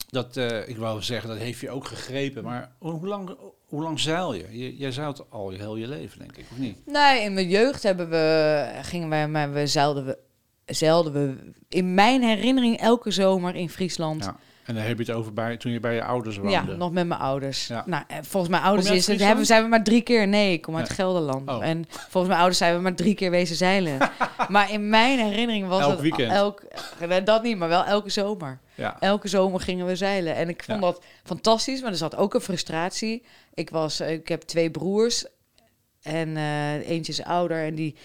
dat, 0.08 0.36
ik 0.66 0.76
wou 0.76 1.02
zeggen, 1.02 1.28
dat 1.28 1.38
heeft 1.38 1.60
je 1.60 1.70
ook 1.70 1.86
gegrepen. 1.86 2.44
Maar 2.44 2.72
hoe 2.78 3.06
lang, 3.06 3.36
hoe 3.68 3.82
lang 3.82 4.00
zeil 4.00 4.34
je? 4.34 4.46
je? 4.50 4.76
Jij 4.76 4.92
zeilt 4.92 5.24
al 5.30 5.50
je 5.50 5.58
heel 5.58 5.76
je 5.76 5.88
leven, 5.88 6.18
denk 6.18 6.36
ik, 6.36 6.44
of 6.52 6.58
niet? 6.58 6.78
Nee, 6.86 7.22
in 7.22 7.34
mijn 7.34 7.48
jeugd 7.48 7.82
hebben 7.82 8.10
we, 8.10 8.64
gingen 8.82 9.08
wij, 9.08 9.28
maar 9.28 9.52
we 9.52 9.66
zeilden 9.66 10.06
we, 10.06 10.18
zeilden 10.66 11.12
we 11.12 11.52
in 11.68 11.94
mijn 11.94 12.22
herinnering 12.22 12.76
elke 12.80 13.10
zomer 13.10 13.54
in 13.54 13.68
Friesland. 13.70 14.24
Ja. 14.24 14.36
En 14.64 14.74
dan 14.74 14.82
heb 14.82 14.98
je 14.98 15.04
het 15.04 15.12
over 15.14 15.32
bij, 15.32 15.56
toen 15.56 15.72
je 15.72 15.80
bij 15.80 15.94
je 15.94 16.04
ouders 16.04 16.36
Ja, 16.36 16.42
woonde. 16.42 16.76
nog 16.76 16.92
met 16.92 17.06
mijn 17.06 17.20
ouders. 17.20 17.66
Ja. 17.66 17.82
Nou, 17.86 18.04
en 18.06 18.24
volgens 18.24 18.52
mijn 18.52 18.62
ouders 18.62 18.90
is 18.90 19.06
het, 19.06 19.20
hebben, 19.20 19.46
zijn 19.46 19.62
we 19.62 19.68
maar 19.68 19.84
drie 19.84 20.02
keer... 20.02 20.28
Nee, 20.28 20.52
ik 20.52 20.62
kom 20.62 20.76
uit 20.76 20.88
Ja. 20.88 20.94
Gelderland. 20.94 21.48
Oh. 21.48 21.66
En 21.66 21.84
volgens 21.88 22.26
mijn 22.26 22.38
ouders 22.38 22.58
zijn 22.58 22.74
we 22.74 22.80
maar 22.80 22.94
drie 22.94 23.14
keer 23.14 23.30
wezen 23.30 23.56
zeilen. 23.56 23.98
maar 24.48 24.72
in 24.72 24.88
mijn 24.88 25.18
herinnering 25.18 25.68
was 25.68 25.80
Elk 25.80 25.90
het... 25.90 26.00
weekend. 26.00 26.32
Elk, 26.32 26.62
nee, 27.08 27.22
dat 27.22 27.42
niet, 27.42 27.56
maar 27.58 27.68
wel 27.68 27.84
elke 27.84 28.10
zomer. 28.10 28.58
Ja. 28.78 28.96
Elke 29.00 29.28
zomer 29.28 29.60
gingen 29.60 29.86
we 29.86 29.96
zeilen. 29.96 30.34
En 30.34 30.48
ik 30.48 30.62
vond 30.64 30.80
Ja. 30.80 30.86
dat 30.86 31.02
fantastisch, 31.24 31.80
maar 31.80 31.90
er 31.90 31.96
zat 31.96 32.16
ook 32.16 32.34
een 32.34 32.40
frustratie. 32.40 33.24
Ik, 33.54 33.70
was, 33.70 34.00
ik 34.00 34.28
heb 34.28 34.42
twee 34.42 34.70
broers 34.70 35.24
en 36.02 36.36
eh, 36.36 36.88
eentje 36.88 37.12
is 37.12 37.22
ouder. 37.24 37.64
En 37.64 37.74
die, 37.74 37.96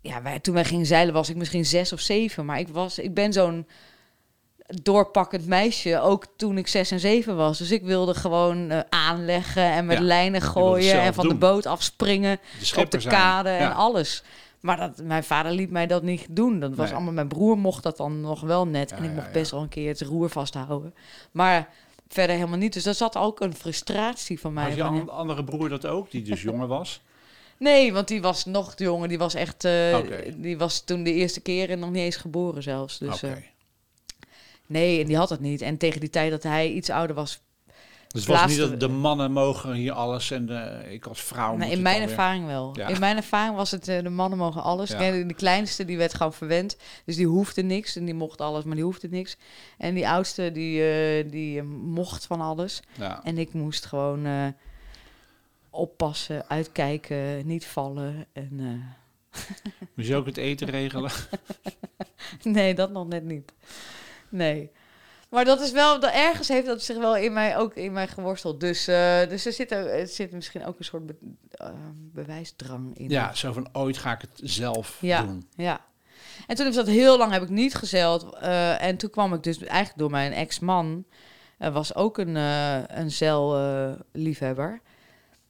ja, 0.00 0.22
wij, 0.22 0.40
toen 0.40 0.54
wij 0.54 0.64
gingen 0.64 0.86
zeilen 0.86 1.14
was 1.14 1.28
ik 1.28 1.36
misschien 1.36 1.64
zes 1.64 1.92
of 1.92 2.00
zeven. 2.00 2.44
Maar 2.44 2.58
ik, 2.58 2.68
was, 2.68 2.98
ik 2.98 3.14
ben 3.14 3.32
zo'n 3.32 3.66
doorpakkend 4.82 5.46
meisje, 5.46 6.00
ook 6.00 6.26
toen 6.36 6.58
ik 6.58 6.66
zes 6.68 6.90
en 6.90 7.00
zeven 7.00 7.36
was. 7.36 7.58
Dus 7.58 7.70
ik 7.70 7.82
wilde 7.82 8.14
gewoon 8.14 8.70
eh, 8.70 8.80
aanleggen 8.88 9.62
en 9.62 9.86
met 9.86 9.98
Ja, 9.98 10.04
lijnen 10.04 10.40
gooien 10.42 11.00
en 11.00 11.14
van 11.14 11.24
doen. 11.24 11.32
de 11.32 11.38
boot 11.38 11.66
afspringen 11.66 12.38
De 12.72 12.80
op 12.80 12.90
de 12.90 13.00
zijn. 13.00 13.14
kade 13.14 13.48
en 13.48 13.58
Ja. 13.68 13.70
alles. 13.72 14.22
Maar 14.66 14.76
dat, 14.76 15.02
mijn 15.02 15.24
vader 15.24 15.52
liet 15.52 15.70
mij 15.70 15.86
dat 15.86 16.02
niet 16.02 16.26
doen. 16.30 16.60
Dat 16.60 16.74
was 16.74 16.86
Nee. 16.86 16.94
allemaal, 16.94 17.12
mijn 17.12 17.28
broer 17.28 17.58
mocht 17.58 17.82
dat 17.82 17.96
dan 17.96 18.20
nog 18.20 18.40
wel 18.40 18.66
net. 18.66 18.90
Ja, 18.90 18.96
en 18.96 19.04
ik 19.04 19.10
mocht 19.12 19.26
ja. 19.26 19.32
best 19.32 19.50
wel 19.50 19.60
een 19.62 19.68
keer 19.68 19.88
het 19.88 20.00
roer 20.00 20.28
vasthouden. 20.30 20.94
Maar 21.30 21.68
verder 22.08 22.36
helemaal 22.36 22.58
niet. 22.58 22.72
Dus 22.72 22.82
dat 22.82 22.96
zat 22.96 23.16
ook 23.16 23.40
een 23.40 23.54
frustratie 23.54 24.40
van 24.40 24.52
mij. 24.52 24.64
Had 24.64 24.74
je 24.74 24.82
an- 24.82 25.08
andere 25.10 25.44
broer 25.44 25.68
dat 25.68 25.86
ook, 25.86 26.10
die 26.10 26.22
dus 26.22 26.42
jonger 26.42 26.66
was? 26.66 27.00
Nee, 27.58 27.92
want 27.92 28.08
die 28.08 28.20
was 28.22 28.44
nog 28.44 28.74
te 28.74 28.84
jongen. 28.84 29.08
Die 29.08 29.18
was 29.18 29.34
echt... 29.34 29.64
Oké. 29.94 30.34
Die 30.36 30.58
was 30.58 30.80
toen 30.80 31.02
de 31.02 31.12
eerste 31.12 31.40
keer 31.40 31.70
en 31.70 31.78
nog 31.78 31.90
niet 31.90 32.02
eens 32.02 32.16
geboren 32.16 32.62
zelfs. 32.62 32.98
Dus 32.98 33.14
Oké. 33.14 33.26
eh, 33.26 33.36
nee, 34.66 35.00
en 35.00 35.06
die 35.06 35.16
had 35.16 35.28
het 35.30 35.40
niet. 35.40 35.60
En 35.62 35.76
tegen 35.76 36.00
die 36.00 36.10
tijd 36.10 36.30
dat 36.30 36.42
hij 36.42 36.70
iets 36.70 36.90
ouder 36.90 37.16
was... 37.16 37.40
Dus 38.16 38.26
het 38.26 38.40
was 38.40 38.50
niet 38.50 38.58
dat 38.58 38.80
de 38.80 38.88
mannen 38.88 39.32
mogen 39.32 39.72
hier 39.72 39.92
alles 39.92 40.30
en 40.30 40.46
de, 40.46 40.82
ik 40.90 41.06
als 41.06 41.20
vrouw 41.22 41.50
moet 41.50 41.58
Nee, 41.58 41.70
in 41.70 41.82
mijn 41.82 41.98
weer- 42.00 42.08
ervaring 42.08 42.46
wel. 42.46 42.70
Ja. 42.76 42.86
In 42.88 43.00
mijn 43.00 43.16
ervaring 43.16 43.56
was 43.56 43.70
het, 43.70 43.88
eh, 43.88 44.02
de 44.02 44.08
mannen 44.08 44.38
mogen 44.38 44.62
alles. 44.62 44.90
Ja. 44.90 44.98
De 45.10 45.34
kleinste, 45.34 45.84
die 45.84 45.96
werd 45.96 46.14
gewoon 46.14 46.32
verwend. 46.32 46.76
Dus 47.04 47.16
die 47.16 47.26
hoefde 47.26 47.62
niks. 47.62 47.96
En 47.96 48.04
die 48.04 48.14
mocht 48.14 48.40
alles, 48.40 48.64
maar 48.64 48.74
die 48.74 48.84
hoefde 48.84 49.08
niks. 49.08 49.36
En 49.78 49.94
die 49.94 50.08
oudste, 50.08 50.52
die, 50.52 50.82
eh, 50.82 51.30
die 51.30 51.58
eh, 51.60 51.64
mocht 51.66 52.26
van 52.26 52.40
alles. 52.40 52.80
Ja. 52.98 53.20
En 53.24 53.38
ik 53.38 53.52
moest 53.52 53.84
gewoon 53.86 54.54
oppassen, 55.70 56.48
uitkijken, 56.48 57.46
niet 57.46 57.66
vallen. 57.66 58.26
En, 58.32 58.82
Moest 59.94 60.08
je 60.08 60.16
ook 60.16 60.26
het 60.26 60.36
eten 60.36 60.68
regelen? 60.70 61.10
nee, 62.42 62.74
dat 62.74 62.90
nog 62.90 63.06
net 63.08 63.24
niet. 63.24 63.52
Nee. 64.28 64.70
Maar 65.30 65.44
dat 65.44 65.60
is 65.60 65.72
wel, 65.72 66.00
dat 66.00 66.12
ergens 66.12 66.48
heeft 66.48 66.66
dat 66.66 66.82
zich 66.82 66.96
wel 66.96 67.16
in 67.16 67.32
mij 67.32 67.56
ook 67.56 67.74
in 67.74 67.92
mij 67.92 68.08
geworsteld. 68.08 68.60
Dus, 68.60 68.86
eh, 68.88 69.28
dus 69.28 69.46
er, 69.46 69.52
zit, 69.52 69.70
er, 69.70 70.06
zit 70.06 70.32
misschien 70.32 70.64
ook 70.66 70.78
een 70.78 70.84
soort 70.84 71.06
be- 71.06 71.16
eh, 71.50 71.70
bewijsdrang 72.12 72.98
in. 72.98 73.08
Ja, 73.10 73.34
zo 73.34 73.52
van 73.52 73.68
ooit 73.72 73.96
ga 73.96 74.12
ik 74.12 74.20
het 74.20 74.40
zelf 74.42 74.98
Ja. 75.00 75.22
doen. 75.22 75.48
Ja. 75.56 75.80
En 76.46 76.56
toen 76.56 76.64
heb 76.64 76.74
ik 76.74 76.80
dat 76.80 76.94
heel 76.94 77.18
lang 77.18 77.32
heb 77.32 77.42
ik 77.42 77.48
niet 77.48 77.74
gezeild. 77.74 78.34
eh, 78.34 78.82
en 78.82 78.96
toen 78.96 79.10
kwam 79.10 79.34
ik 79.34 79.42
dus 79.42 79.58
eigenlijk 79.58 79.98
door 79.98 80.10
mijn 80.10 80.32
ex-man. 80.32 81.04
was 81.58 81.94
ook 81.94 82.18
een, 82.18 82.34
een 82.34 83.10
zeilliefhebber. 83.10 84.80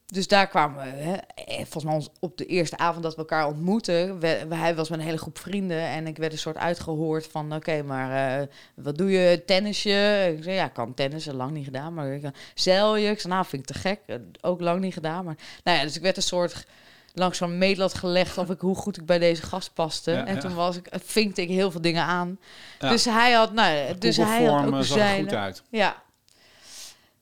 Dus 0.07 0.29
daar 0.29 0.49
kwamen 0.49 0.83
we, 0.85 0.89
hè, 1.03 1.13
eh, 1.35 1.57
volgens 1.57 1.85
mij 1.85 1.95
ons- 1.95 2.11
op 2.21 2.37
de 2.39 2.47
eerste 2.47 2.79
avond 2.79 3.03
dat 3.03 3.13
we 3.15 3.19
elkaar. 3.19 3.55
We, 3.65 4.19
we- 4.49 4.55
hij 4.55 4.75
was 4.75 4.89
met 4.89 4.99
een 4.99 5.05
hele 5.05 5.19
groep 5.19 5.39
vrienden. 5.39 5.81
En 5.81 6.07
ik 6.07 6.17
werd 6.17 6.33
een 6.33 6.39
soort 6.39 6.57
uitgehoord 6.57 7.27
van, 7.27 7.55
oké, 7.55 7.83
maar 7.83 8.41
eh, 8.41 8.47
wat 8.75 8.99
doe 8.99 9.11
je? 9.11 9.43
Tennisje? 9.47 10.33
Ik 10.37 10.43
zei, 10.43 10.55
ja, 10.57 10.65
ik 10.65 10.73
kan 10.73 10.95
tennissen, 10.95 11.35
lang 11.35 11.51
niet 11.51 11.65
gedaan. 11.65 11.95
Maar 11.95 12.13
ik 12.13 12.31
zeil 12.55 12.97
je? 12.97 13.11
Ik 13.11 13.21
zei, 13.21 13.33
nou, 13.33 13.47
vind 13.47 13.63
ik 13.63 13.69
te 13.77 13.81
gek. 13.81 14.01
Eh, 14.07 14.17
Ook 14.41 14.61
lang 14.61 14.81
niet 14.81 14.93
gedaan. 14.95 15.25
Maar, 15.25 15.37
nou 15.65 15.77
ja, 15.79 15.83
dus 15.85 15.97
ik 15.97 16.03
werd 16.03 16.17
een 16.17 16.23
soort 16.23 16.67
langs 17.15 17.39
zo'n 17.39 17.59
meetlat 17.59 17.95
gelegd 17.95 18.39
of 18.39 18.51
ik 18.51 18.61
hoe 18.61 18.75
goed 18.77 18.97
ik 18.97 19.07
bij 19.07 19.19
deze 19.19 19.43
gast 19.43 19.75
paste. 19.75 20.11
Ja, 20.11 20.27
en 20.27 20.35
ja. 20.35 20.41
toen 20.41 20.55
was 20.55 20.77
ik, 20.77 20.89
vinkte 21.05 21.43
ik 21.43 21.49
heel 21.49 21.71
veel 21.71 21.81
dingen 21.81 22.03
aan. 22.03 22.39
Ja. 22.81 22.91
Dus 22.91 23.05
hij 23.05 23.33
had, 23.33 23.53
nou, 23.53 23.99
dus 23.99 24.17
hij 24.17 24.45
had 24.45 24.67
ook 24.75 24.85
zag 24.85 24.99
er 24.99 25.19
goed 25.23 25.35
uit. 25.35 25.63
Ja. 25.71 26.05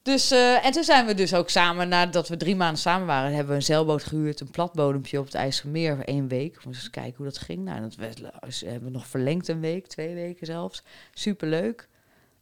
Dus, 0.04 0.30
eh, 0.30 0.64
en 0.64 0.72
toen 0.72 0.84
zijn 0.84 1.06
we 1.06 1.14
dus 1.14 1.34
ook 1.34 1.50
samen, 1.50 1.88
nadat 1.88 2.28
we 2.28 2.36
drie 2.36 2.56
maanden 2.56 2.78
samen 2.78 3.06
waren, 3.06 3.32
hebben 3.32 3.48
we 3.48 3.54
een 3.54 3.62
zeilboot 3.62 4.04
gehuurd, 4.04 4.40
een 4.40 4.50
platbodempje 4.50 5.18
op 5.18 5.24
het 5.24 5.34
IJsselmeer 5.34 5.94
voor 5.94 6.04
één 6.04 6.28
week. 6.28 6.58
Om 6.64 6.72
eens 6.72 6.90
kijken 6.90 7.16
hoe 7.16 7.26
dat 7.26 7.38
ging. 7.38 7.64
Nou, 7.64 7.80
dat 7.80 7.94
werd, 7.94 8.20
dus 8.40 8.60
hebben 8.60 8.84
we 8.84 8.90
nog 8.90 9.06
verlengd 9.06 9.48
een 9.48 9.60
week, 9.60 9.86
twee 9.86 10.14
weken 10.14 10.46
zelfs. 10.46 10.82
Superleuk. 11.14 11.88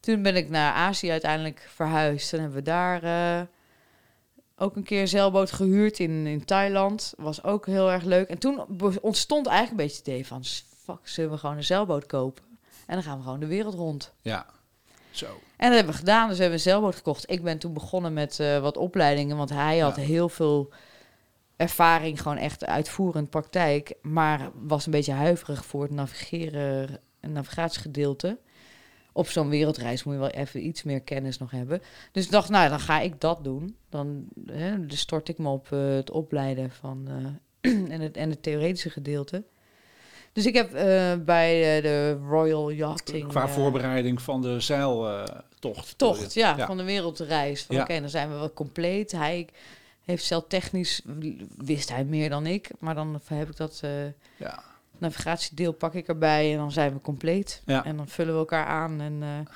Toen 0.01 0.23
ben 0.23 0.37
ik 0.37 0.49
naar 0.49 0.73
Azië 0.73 1.11
uiteindelijk 1.11 1.69
verhuisd. 1.75 2.33
En 2.33 2.41
hebben 2.41 2.59
we 2.59 2.65
daar 2.65 3.03
eh, 3.03 3.47
ook 4.57 4.77
een 4.77 4.85
keer 4.85 5.01
een 5.01 5.09
zeilboot 5.09 5.53
gehuurd 5.53 5.99
in, 5.99 6.27
in 6.27 6.45
Thailand. 6.45 7.15
Was 7.17 7.45
ook 7.45 7.67
heel 7.67 7.91
erg 7.91 8.05
leuk. 8.05 8.29
En 8.29 8.39
toen 8.39 8.67
ontstond 9.01 9.47
eigenlijk 9.47 9.81
een 9.81 9.87
beetje 9.87 9.99
het 9.99 10.09
idee 10.09 10.27
van... 10.27 10.45
fuck, 10.85 11.09
zullen 11.09 11.31
we 11.31 11.39
gewoon 11.39 11.57
een 11.57 11.65
zeilboot 11.65 12.07
kopen? 12.07 12.45
En 12.87 12.95
dan 12.95 13.03
gaan 13.03 13.17
we 13.17 13.25
gewoon 13.25 13.41
de 13.41 13.47
wereld 13.47 13.75
rond. 13.75 14.13
Ja, 14.23 14.47
zo. 15.17 15.27
En 15.57 15.67
dat 15.69 15.75
hebben 15.77 15.93
we 15.93 15.99
gedaan. 15.99 16.27
Dus 16.29 16.37
we 16.37 16.43
hebben 16.43 16.59
een 16.61 16.65
zeilboot 16.65 16.95
gekocht. 16.97 17.31
Ik 17.31 17.43
ben 17.43 17.59
toen 17.59 17.73
begonnen 17.73 18.13
met 18.13 18.41
eh, 18.41 18.59
wat 18.59 18.77
opleidingen, 18.77 19.37
want 19.37 19.51
hij 19.51 19.79
had 19.79 19.97
Ja. 19.97 20.03
heel 20.03 20.29
veel 20.29 20.73
ervaring, 21.57 22.23
gewoon 22.23 22.39
echt 22.39 22.65
uitvoerend 22.67 23.31
praktijk, 23.31 23.95
maar 24.03 24.51
was 24.55 24.87
een 24.87 24.93
beetje 24.93 25.13
huiverig 25.13 25.65
voor 25.65 25.83
het 25.83 25.91
navigeren, 25.91 27.01
navigatiegedeelte. 27.21 28.39
Op 29.13 29.29
zo'n 29.29 29.49
wereldreis 29.49 30.05
moet 30.05 30.15
je 30.15 30.21
wel 30.21 30.29
even 30.29 30.67
iets 30.67 30.83
meer 30.83 31.01
kennis 31.01 31.39
nog 31.39 31.51
hebben. 31.51 31.83
Dus 32.13 32.25
ik 32.25 32.31
dacht, 32.31 32.49
nou, 32.49 32.69
dan 32.69 32.81
ga 32.81 33.01
ik 33.01 33.21
dat 33.21 33.45
doen. 33.45 33.77
Dan 33.89 34.25
hè, 34.47 34.87
dus 34.87 35.01
stort 35.01 35.29
ik 35.29 35.39
me 35.39 35.49
op 35.49 35.73
eh, 35.73 35.79
het 35.95 36.11
opleiden 36.11 36.71
van 36.71 37.09
eh, 37.61 37.73
en, 37.93 38.01
het, 38.01 38.17
en 38.17 38.31
het 38.31 38.43
theoretische 38.43 38.91
gedeelte. 38.91 39.45
Dus 40.33 40.47
ik 40.47 40.55
heb 40.55 40.75
eh, 40.75 41.15
bij 41.25 41.77
eh, 41.77 41.83
de 41.83 42.19
Royal 42.29 42.71
Yachting... 42.71 43.29
Qua 43.29 43.43
eh, 43.43 43.49
voorbereiding 43.49 44.23
van 44.23 44.43
de 44.43 44.61
zeiltocht. 44.61 45.99
tocht, 45.99 46.35
ja, 46.35 46.57
Ja. 46.57 46.67
van 46.67 46.77
de 46.77 46.83
wereldreis. 46.83 47.63
Van, 47.63 47.77
Ja. 47.77 47.83
Oké, 47.83 48.01
dan 48.01 48.09
zijn 48.09 48.29
we 48.29 48.35
wel 48.35 48.53
compleet. 48.53 49.13
Hij 49.13 49.49
heeft 50.05 50.25
zelf 50.25 50.45
technisch, 50.49 51.03
wist 51.57 51.89
hij 51.91 52.05
meer 52.05 52.31
dan 52.31 52.47
ik. 52.47 52.71
Maar 52.79 52.95
dan 52.95 53.21
heb 53.25 53.49
ik 53.51 53.57
dat 53.57 53.81
Ja. 54.37 54.63
navigatiedeel 54.99 55.73
pak 55.73 55.95
ik 55.95 56.09
erbij 56.09 56.53
en 56.53 56.57
dan 56.59 56.73
zijn 56.73 56.93
we 56.93 57.01
compleet. 57.01 57.63
Ja. 57.67 57.85
En 57.85 57.97
dan 57.97 58.09
vullen 58.09 58.33
we 58.33 58.39
elkaar 58.39 58.67
aan. 58.67 59.01
En, 59.01 59.47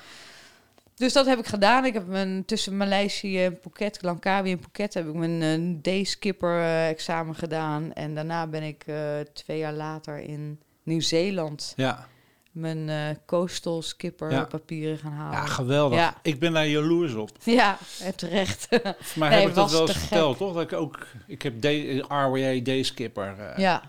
dus 0.95 1.13
dat 1.13 1.25
heb 1.25 1.39
ik 1.39 1.45
gedaan. 1.45 1.85
Ik 1.85 1.93
heb 1.93 2.07
mijn, 2.07 2.45
tussen 2.45 2.77
Maleisië 2.77 3.43
en 3.43 3.57
Phuket, 3.61 4.01
Langkawi 4.01 4.51
en 4.51 4.61
Phuket, 4.61 4.93
heb 4.93 5.07
ik 5.07 5.13
mijn 5.13 5.41
eh, 5.41 5.75
day-skipper 5.81 6.59
eh, 6.59 6.89
examen 6.89 7.35
gedaan. 7.35 7.93
En 7.93 8.15
daarna 8.15 8.47
ben 8.47 8.63
ik 8.63 8.85
twee 9.33 9.57
jaar 9.57 9.73
later 9.73 10.17
in 10.19 10.59
Nieuw-Zeeland 10.87 11.73
Ja. 11.75 12.07
mijn 12.51 12.89
eh, 12.89 13.15
coastal 13.25 13.81
skipper 13.81 14.31
Ja. 14.31 14.45
papieren 14.45 14.97
gaan 14.97 15.11
halen. 15.11 15.39
ja, 15.39 15.45
geweldig. 15.45 15.97
Ja. 15.99 16.17
Ik 16.21 16.39
ben 16.39 16.53
daar 16.53 16.67
jaloers 16.67 17.13
op. 17.13 17.29
Ja, 17.43 17.77
en 18.01 18.15
terecht. 18.15 18.67
Voor 18.99 19.19
mij 19.19 19.29
Nee, 19.29 19.39
heb 19.39 19.49
ik 19.49 19.55
dat 19.55 19.71
wel 19.71 19.87
eens 19.87 19.97
verteld, 19.97 20.37
toch? 20.37 20.53
Dat 20.53 20.63
ik 20.63 20.73
ook... 20.73 21.07
Ik 21.27 21.41
heb 21.41 21.61
D- 21.61 22.03
RWA 22.07 22.59
Dayskipper 22.63 23.39
eh 23.39 23.57
ja, 23.57 23.83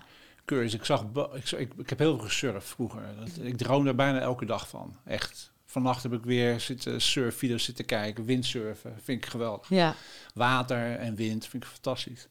cursus. 0.45 0.73
Ik, 0.73 0.85
zag, 0.85 1.05
ik, 1.33 1.51
ik, 1.51 1.71
ik 1.77 1.89
heb 1.89 1.99
heel 1.99 2.15
veel 2.17 2.25
gesurfd 2.25 2.67
vroeger. 2.67 3.01
Dat, 3.19 3.29
ik 3.41 3.57
droom 3.57 3.85
daar 3.85 3.95
bijna 3.95 4.19
elke 4.19 4.45
dag 4.45 4.67
van. 4.67 4.95
Echt. 5.05 5.51
Vannacht 5.65 6.03
heb 6.03 6.13
ik 6.13 6.23
weer 6.23 6.59
zitten 6.59 7.01
surfvideo's 7.01 7.63
zitten 7.63 7.85
kijken. 7.85 8.25
Windsurfen. 8.25 8.95
Vind 9.03 9.23
ik 9.25 9.29
geweldig. 9.31 9.69
ja, 9.69 9.95
Water 10.33 10.95
en 10.95 11.15
wind 11.15 11.47
vind 11.47 11.63
ik 11.63 11.69
fantastisch. 11.69 12.27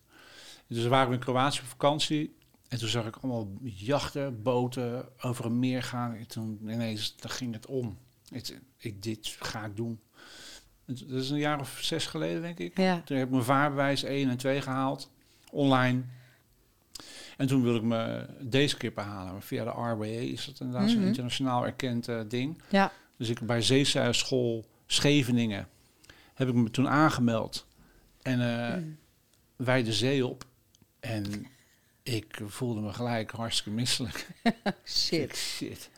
Dus 0.66 0.82
we 0.82 0.88
waren 0.88 1.12
in 1.12 1.18
Kroatië 1.18 1.60
op 1.60 1.66
vakantie. 1.66 2.36
En 2.68 2.78
toen 2.78 2.88
zag 2.88 3.06
ik 3.06 3.16
allemaal 3.16 3.48
jachten, 3.62 4.42
boten 4.42 5.08
over 5.20 5.44
een 5.44 5.58
meer 5.58 5.82
gaan. 5.82 6.14
En 6.14 6.26
toen 6.26 6.58
ineens, 6.62 7.16
daar 7.16 7.30
ging 7.32 7.54
het 7.54 7.66
om. 7.66 7.98
Het, 8.32 8.58
ik, 8.76 9.02
dit 9.02 9.36
ga 9.40 9.64
ik 9.64 9.76
doen. 9.76 10.00
Dat 10.84 11.10
is 11.10 11.30
een 11.30 11.38
jaar 11.38 11.60
of 11.60 11.78
zes 11.82 12.06
geleden, 12.06 12.42
denk 12.42 12.58
ik. 12.58 12.76
ja. 12.76 13.00
Toen 13.04 13.16
heb 13.16 13.26
ik 13.26 13.32
mijn 13.32 13.44
vaarbewijs 13.44 14.02
1 14.02 14.30
en 14.30 14.36
2 14.36 14.60
gehaald, 14.60 15.10
online. 15.50 16.02
En 17.36 17.46
toen 17.46 17.62
wilde 17.62 17.78
ik 17.78 17.84
mijn 17.84 18.26
D-skipper 18.50 19.04
halen. 19.04 19.32
Maar 19.32 19.42
via 19.42 19.64
de 19.64 19.70
RWA 19.70 20.04
is 20.04 20.44
dat 20.46 20.60
inderdaad 20.60 20.88
zo'n 20.90 20.98
Mhm. 20.98 21.08
internationaal 21.08 21.64
erkend 21.66 22.08
eh, 22.08 22.20
ding. 22.28 22.62
Ja, 22.70 22.92
Dus 23.16 23.28
ik 23.28 23.40
bij 23.40 23.62
Zeezeilschool 23.62 24.64
Scheveningen 24.86 25.68
heb 26.34 26.48
ik 26.48 26.54
me 26.54 26.70
toen 26.70 26.88
aangemeld. 26.88 27.66
En 28.22 28.38
Mm. 28.82 28.98
wij 29.56 29.82
de 29.82 29.92
zee 29.92 30.26
op. 30.26 30.44
En 31.00 31.46
ik 32.08 32.40
voelde 32.46 32.80
me 32.80 32.92
gelijk 32.92 33.30
hartstikke 33.30 33.70
misselijk. 33.78 34.28
shit. 34.84 35.22
Ik, 35.22 35.34
shit. 35.34 35.90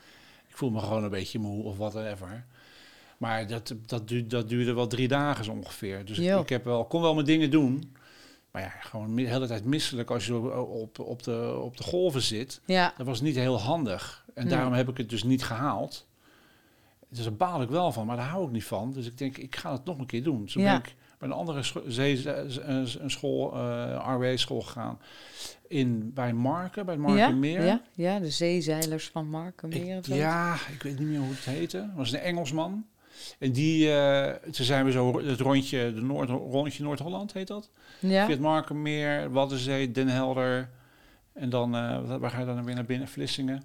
Ik 0.49 0.57
voel 0.57 0.71
me 0.71 0.81
gewoon 0.81 1.05
een 1.05 1.11
beetje 1.11 1.39
moe 1.39 1.63
of 1.65 1.77
whatever. 1.77 2.45
Maar 3.19 3.47
dat, 3.47 3.75
dat, 3.87 4.09
du- 4.09 4.27
dat 4.27 4.49
duurde 4.49 4.73
wel 4.73 4.87
drie 4.87 5.09
dagen 5.09 5.53
ongeveer. 5.53 6.05
Dus 6.05 6.19
ik, 6.19 6.49
heb 6.49 6.65
wel, 6.65 6.85
kon 6.85 7.03
wel 7.03 7.15
mijn 7.15 7.27
dingen 7.27 7.51
doen. 7.51 7.97
Maar 8.51 8.63
ja, 8.63 8.69
gewoon 8.69 9.15
de 9.17 9.23
hele 9.23 9.47
tijd 9.47 9.65
misselijk 9.65 10.11
als 10.11 10.27
je 10.27 10.37
op, 10.37 10.69
op, 10.69 10.99
op, 10.99 11.23
de, 11.23 11.59
op 11.63 11.77
de 11.77 11.83
golven 11.83 12.23
zit. 12.23 12.61
Ja, 12.65 12.95
Dat 12.97 13.07
was 13.07 13.21
niet 13.21 13.37
heel 13.37 13.61
handig. 13.61 14.25
En 14.35 14.45
Nee. 14.47 14.55
daarom 14.55 14.73
heb 14.73 14.89
ik 14.89 14.97
het 14.97 15.09
dus 15.11 15.23
niet 15.23 15.45
gehaald. 15.45 16.07
Dus 17.09 17.23
daar 17.25 17.35
baal 17.35 17.63
ik 17.63 17.69
wel 17.69 17.93
van, 17.93 18.07
maar 18.07 18.17
daar 18.17 18.27
hou 18.29 18.45
ik 18.47 18.51
niet 18.53 18.65
van. 18.65 18.93
Dus 18.93 19.07
ik 19.07 19.19
denk, 19.19 19.37
ik 19.39 19.57
ga 19.57 19.73
het 19.73 19.85
nog 19.85 19.99
een 19.99 20.07
keer 20.07 20.23
doen. 20.23 20.47
Toen 20.47 20.63
Ja. 20.63 20.71
ben 20.73 20.81
ik 20.89 20.95
bij 21.19 21.29
een 21.29 21.35
andere 21.35 21.63
scho- 21.63 21.83
zee, 21.89 22.29
een 22.29 23.11
school, 23.11 23.53
eh 23.55 24.15
RW-school 24.17 24.61
gegaan. 24.61 24.99
In, 25.71 26.11
bij 26.15 26.33
Marken, 26.33 26.85
bij 26.87 26.95
het 26.95 27.03
Markenmeer. 27.03 27.65
ja, 27.65 27.83
ja, 27.95 28.19
de 28.19 28.31
zeezeilers 28.31 29.09
van 29.09 29.29
Markenmeer. 29.29 29.97
Ik- 29.97 30.07
ja, 30.07 30.55
ik 30.73 30.83
weet 30.83 30.99
niet 30.99 31.09
meer 31.09 31.19
hoe 31.19 31.29
het 31.31 31.45
heette. 31.45 31.91
Was 31.95 32.13
een 32.13 32.19
Engelsman. 32.19 32.87
En 33.39 33.53
die, 33.53 33.93
eh 33.93 34.35
toen 34.51 34.65
zijn 34.65 34.85
we 34.85 34.91
zo 34.93 35.23
het 35.25 35.41
rondje, 35.41 35.95
de 35.95 36.01
Noord, 36.01 36.29
rondje 36.29 36.83
Noord-Holland 36.83 37.33
heet 37.33 37.47
dat. 37.47 37.71
ja. 37.99 38.25
Via 38.25 38.31
het 38.35 38.41
Markenmeer, 38.41 39.31
Waddenzee, 39.33 39.91
Den 39.91 40.09
Helder. 40.09 40.71
En 41.33 41.51
dan, 41.51 41.75
eh, 41.77 42.17
waar 42.19 42.31
ga 42.31 42.39
je 42.41 42.47
dan 42.47 42.65
weer 42.65 42.75
naar 42.75 42.85
binnen? 42.85 43.09
Vlissingen. 43.09 43.63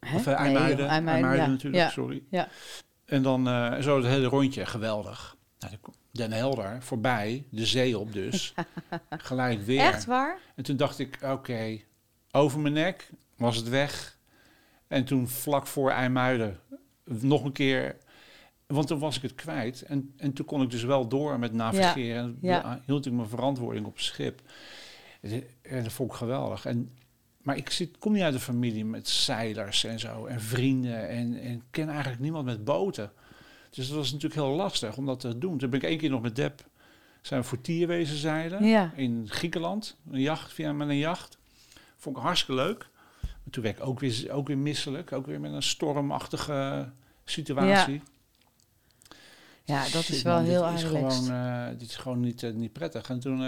Hè? 0.00 0.16
Of 0.16 0.26
uh, 0.26 0.32
IJmuiden. 0.34 0.88
IJmuiden, 0.88 1.08
IJmuiden 1.14 1.44
ja. 1.44 1.50
natuurlijk, 1.50 1.82
Ja. 1.82 1.88
sorry. 1.90 2.22
Ja. 2.30 2.48
En 3.04 3.22
dan 3.22 3.46
zo 3.82 3.96
het 3.96 4.06
hele 4.06 4.26
rondje, 4.26 4.66
geweldig. 4.66 5.36
Nou, 5.58 5.72
Den 6.14 6.32
Helder, 6.32 6.82
voorbij, 6.82 7.46
de 7.50 7.66
zee 7.66 7.98
op 7.98 8.12
dus. 8.12 8.54
Gelijk 9.10 9.62
weer. 9.62 9.80
Echt 9.80 10.04
waar? 10.04 10.38
En 10.54 10.64
toen 10.64 10.76
dacht 10.76 10.98
ik, 10.98 11.18
oké, 11.22 11.80
over 12.30 12.60
mijn 12.60 12.74
nek 12.74 13.10
was 13.36 13.56
het 13.56 13.68
weg. 13.68 14.18
En 14.86 15.04
toen 15.04 15.28
vlak 15.28 15.66
voor 15.66 15.90
IJmuiden 15.90 16.60
nog 17.04 17.44
een 17.44 17.52
keer, 17.52 17.96
want 18.66 18.86
toen 18.86 18.98
was 18.98 19.16
ik 19.16 19.22
het 19.22 19.34
kwijt. 19.34 19.82
En, 19.82 20.12
en 20.16 20.32
toen 20.32 20.46
kon 20.46 20.62
ik 20.62 20.70
dus 20.70 20.82
wel 20.82 21.08
door 21.08 21.38
met 21.38 21.52
navigeren. 21.52 22.22
En 22.22 22.38
ja. 22.40 22.82
hield 22.86 23.06
ik 23.06 23.12
mijn 23.12 23.28
verantwoording 23.28 23.86
op 23.86 23.94
het 23.94 24.04
schip. 24.04 24.40
En 25.62 25.82
dat 25.82 25.92
vond 25.92 26.10
ik 26.10 26.16
geweldig. 26.16 26.66
En, 26.66 26.90
maar 27.42 27.56
ik 27.56 27.70
zit, 27.70 27.98
kom 27.98 28.12
niet 28.12 28.22
uit 28.22 28.34
een 28.34 28.40
familie 28.40 28.84
met 28.84 29.08
zeilers 29.08 29.84
en 29.84 29.98
zo. 29.98 30.26
En 30.26 30.40
vrienden. 30.40 31.08
En, 31.08 31.40
en 31.40 31.62
ken 31.70 31.88
eigenlijk 31.88 32.20
niemand 32.20 32.44
met 32.44 32.64
boten. 32.64 33.12
Dus 33.74 33.88
dat 33.88 33.96
was 33.96 34.12
natuurlijk 34.12 34.40
heel 34.40 34.50
lastig 34.56 34.96
om 34.96 35.06
dat 35.06 35.20
te 35.20 35.38
doen. 35.38 35.58
Toen 35.58 35.70
ben 35.70 35.80
ik 35.82 35.88
één 35.88 35.98
keer 35.98 36.10
nog 36.10 36.22
met 36.22 36.36
Deb, 36.36 36.66
zijn 37.22 37.40
we 37.40 37.46
voor 37.46 37.60
Tierwezen 37.60 38.16
zeilen 38.16 38.64
Ja. 38.64 38.92
in 38.96 39.26
Griekenland. 39.28 39.96
Een 40.10 40.20
jacht, 40.20 40.52
via 40.52 40.72
met 40.72 40.88
een 40.88 40.96
jacht. 40.96 41.38
Vond 41.96 42.16
ik 42.16 42.22
hartstikke 42.22 42.62
leuk. 42.62 42.88
Maar 43.20 43.50
toen 43.52 43.62
werd 43.62 43.76
ik 43.78 43.86
ook 43.86 44.00
weer, 44.00 44.30
ook 44.30 44.46
weer 44.46 44.58
misselijk. 44.58 45.12
Ook 45.12 45.26
weer 45.26 45.40
met 45.40 45.52
een 45.52 45.62
stormachtige 45.62 46.90
situatie. 47.24 48.02
Ja, 49.64 49.88
dat 49.88 50.08
is 50.08 50.22
wel 50.22 50.34
man, 50.34 50.44
heel 50.44 50.70
dit 50.70 50.80
gewoon, 50.80 51.30
eh, 51.30 51.68
Dit 51.78 51.88
is 51.88 51.96
gewoon 51.96 52.20
niet, 52.20 52.42
eh, 52.42 52.52
niet 52.52 52.72
prettig. 52.72 53.08
En 53.08 53.20
toen, 53.20 53.38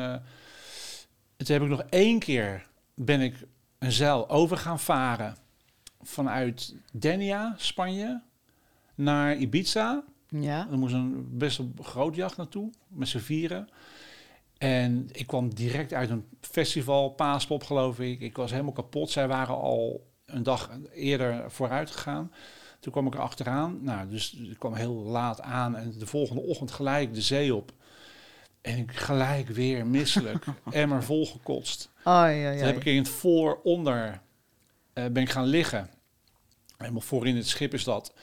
toen 1.37 1.47
heb 1.47 1.63
ik 1.63 1.69
nog 1.69 1.83
één 1.83 2.19
keer 2.19 2.67
ben 2.95 3.21
ik 3.21 3.35
een 3.79 3.93
zeil 3.93 4.29
over 4.31 4.57
gaan 4.57 4.81
varen 4.81 5.37
vanuit 6.03 6.75
Denia, 6.93 7.55
Spanje, 7.57 8.23
naar 8.95 9.37
Ibiza. 9.37 10.05
Ja. 10.29 10.69
Er 10.71 10.79
moest 10.79 10.95
een 10.95 11.39
best 11.39 11.57
wel 11.57 11.73
groot 11.81 12.15
jacht 12.15 12.37
naartoe, 12.37 12.71
met 12.89 13.09
z'n 13.09 13.19
vieren. 13.19 13.69
En 14.59 15.09
ik 15.13 15.27
kwam 15.27 15.55
direct 15.55 15.93
uit 15.93 16.11
een 16.11 16.25
festival, 16.41 17.09
Paaspop 17.09 17.65
geloof 17.65 18.01
ik. 18.01 18.21
Ik 18.21 18.37
was 18.37 18.51
helemaal 18.51 18.73
kapot. 18.73 19.11
Zij 19.11 19.29
waren 19.29 19.55
al 19.55 20.07
een 20.27 20.43
dag 20.43 20.71
eerder 20.93 21.51
vooruit 21.51 21.91
gegaan. 21.91 22.33
Toen 22.81 22.93
kwam 22.93 23.07
ik 23.07 23.15
er 23.15 23.21
achteraan. 23.21 23.79
Nou, 23.83 24.09
dus 24.09 24.35
ik 24.35 24.59
kwam 24.59 24.75
heel 24.75 24.95
laat 24.95 25.41
aan 25.41 25.77
en 25.77 25.95
de 25.99 26.07
volgende 26.07 26.43
ochtend 26.43 26.71
gelijk 26.71 27.15
de 27.15 27.21
zee 27.21 27.55
op. 27.55 27.73
En 28.61 28.79
ik 28.79 28.93
gelijk 28.93 29.49
weer 29.49 29.87
misselijk, 29.87 30.45
emmer 30.71 31.03
volgekotst. 31.03 31.91
Oh, 31.99 32.05
ja, 32.05 32.29
ja. 32.29 32.57
Toen 32.57 32.67
heb 32.67 32.77
ik 32.77 32.85
in 32.85 32.97
het 32.97 33.09
voor-onder 33.09 34.21
eh, 34.93 35.05
ben 35.07 35.23
ik 35.23 35.31
gaan 35.31 35.47
liggen. 35.47 35.91
Helemaal 36.77 37.01
voorin 37.01 37.37
het 37.37 37.49
schip 37.49 37.75
is 37.75 37.85
dat. 37.85 38.15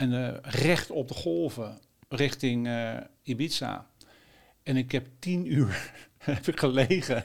En 0.00 0.26
eh, 0.26 0.52
recht 0.62 0.90
op 0.90 1.08
de 1.08 1.14
golven 1.14 1.78
richting 2.08 2.66
eh, 2.66 2.94
Ibiza. 3.22 3.86
En 4.62 4.76
ik 4.76 4.92
heb 4.92 5.06
tien 5.18 5.52
uur 5.52 5.92
heb 6.18 6.46
ik 6.48 6.58
gelegen. 6.58 7.24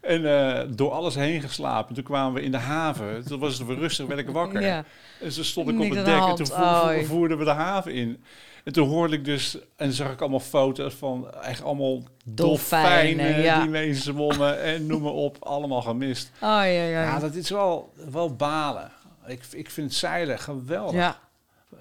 En 0.00 0.24
eh, 0.26 0.66
door 0.76 0.90
alles 0.90 1.14
heen 1.14 1.40
geslapen. 1.40 1.94
Toen 1.94 2.04
kwamen 2.04 2.32
we 2.34 2.42
in 2.42 2.50
de 2.50 2.56
haven. 2.58 3.24
Toen 3.26 3.40
was 3.40 3.58
het 3.58 3.66
weer 3.66 3.78
rustig, 3.78 4.06
werd 4.06 4.20
ik 4.20 4.28
wakker. 4.28 4.62
Ja. 4.62 4.84
En 5.20 5.28
toen 5.28 5.44
stond 5.44 5.68
ik 5.68 5.74
op 5.80 5.80
het 5.80 5.92
de 5.98 6.02
dek 6.02 6.22
en 6.22 6.34
toen 6.34 6.46
voer- 6.46 7.04
voerden 7.04 7.38
we 7.38 7.44
de 7.44 7.50
haven 7.50 7.92
in. 7.94 8.22
En 8.64 8.72
toen 8.72 8.88
hoorde 8.88 9.16
ik 9.16 9.24
dus, 9.24 9.58
en 9.76 9.92
zag 9.92 10.12
ik 10.12 10.20
allemaal 10.20 10.40
foto's 10.40 10.94
van 10.94 11.30
echt 11.42 11.62
allemaal 11.62 12.02
Dolfijnen, 12.24 13.16
dolfijnen 13.16 13.42
ja. 13.42 13.60
die 13.60 13.70
mee 13.70 13.94
zwommen 13.94 14.62
en 14.62 14.86
noem 14.86 15.02
maar 15.02 15.12
op, 15.12 15.36
allemaal 15.40 15.82
gemist. 15.82 16.30
Oh, 16.34 16.40
ja, 16.48 16.64
ja. 16.64 17.02
Ja, 17.02 17.18
dat 17.18 17.34
is 17.34 17.50
wel, 17.50 17.92
wel 18.10 18.34
balen. 18.36 18.90
Ik, 19.26 19.42
ik 19.52 19.70
vind 19.70 19.94
zeilen 19.94 20.38
geweldig. 20.38 20.94
ja. 20.94 21.18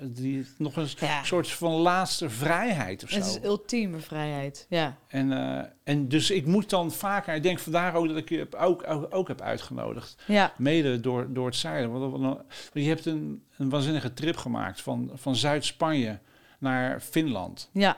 Die, 0.02 0.48
nog 0.58 0.76
een 0.76 0.88
Ja. 1.00 1.24
soort 1.24 1.50
van 1.52 1.72
laatste 1.72 2.30
vrijheid 2.30 3.04
of 3.04 3.10
zo. 3.10 3.16
Het 3.16 3.26
is 3.26 3.40
ultieme 3.44 4.00
vrijheid. 4.00 4.66
Ja. 4.70 4.98
En, 5.08 5.32
eh, 5.32 5.64
en 5.84 6.08
dus 6.08 6.32
ik 6.32 6.46
moet 6.46 6.70
dan 6.70 6.92
vaker, 6.92 7.36
ik 7.36 7.44
denk 7.44 7.60
vandaar 7.60 7.94
ook 7.96 8.08
dat 8.08 8.18
ik 8.18 8.30
je 8.30 8.48
ook, 8.58 8.84
ook, 8.88 9.08
ook 9.16 9.28
heb 9.28 9.42
uitgenodigd. 9.42 10.16
Ja. 10.28 10.54
Mede 10.58 11.00
door, 11.00 11.34
door 11.34 11.46
het 11.46 11.56
zeilen. 11.56 11.92
Want, 11.92 12.12
want- 12.12 12.24
want 12.24 12.46
je 12.74 12.82
hebt 12.88 13.06
een, 13.06 13.44
een 13.58 13.70
waanzinnige 13.70 14.14
trip 14.14 14.38
gemaakt 14.38 14.82
van, 14.82 15.12
van 15.14 15.36
Zuid-Spanje 15.36 16.20
naar 16.60 17.00
Finland. 17.00 17.70
Ja. 17.74 17.98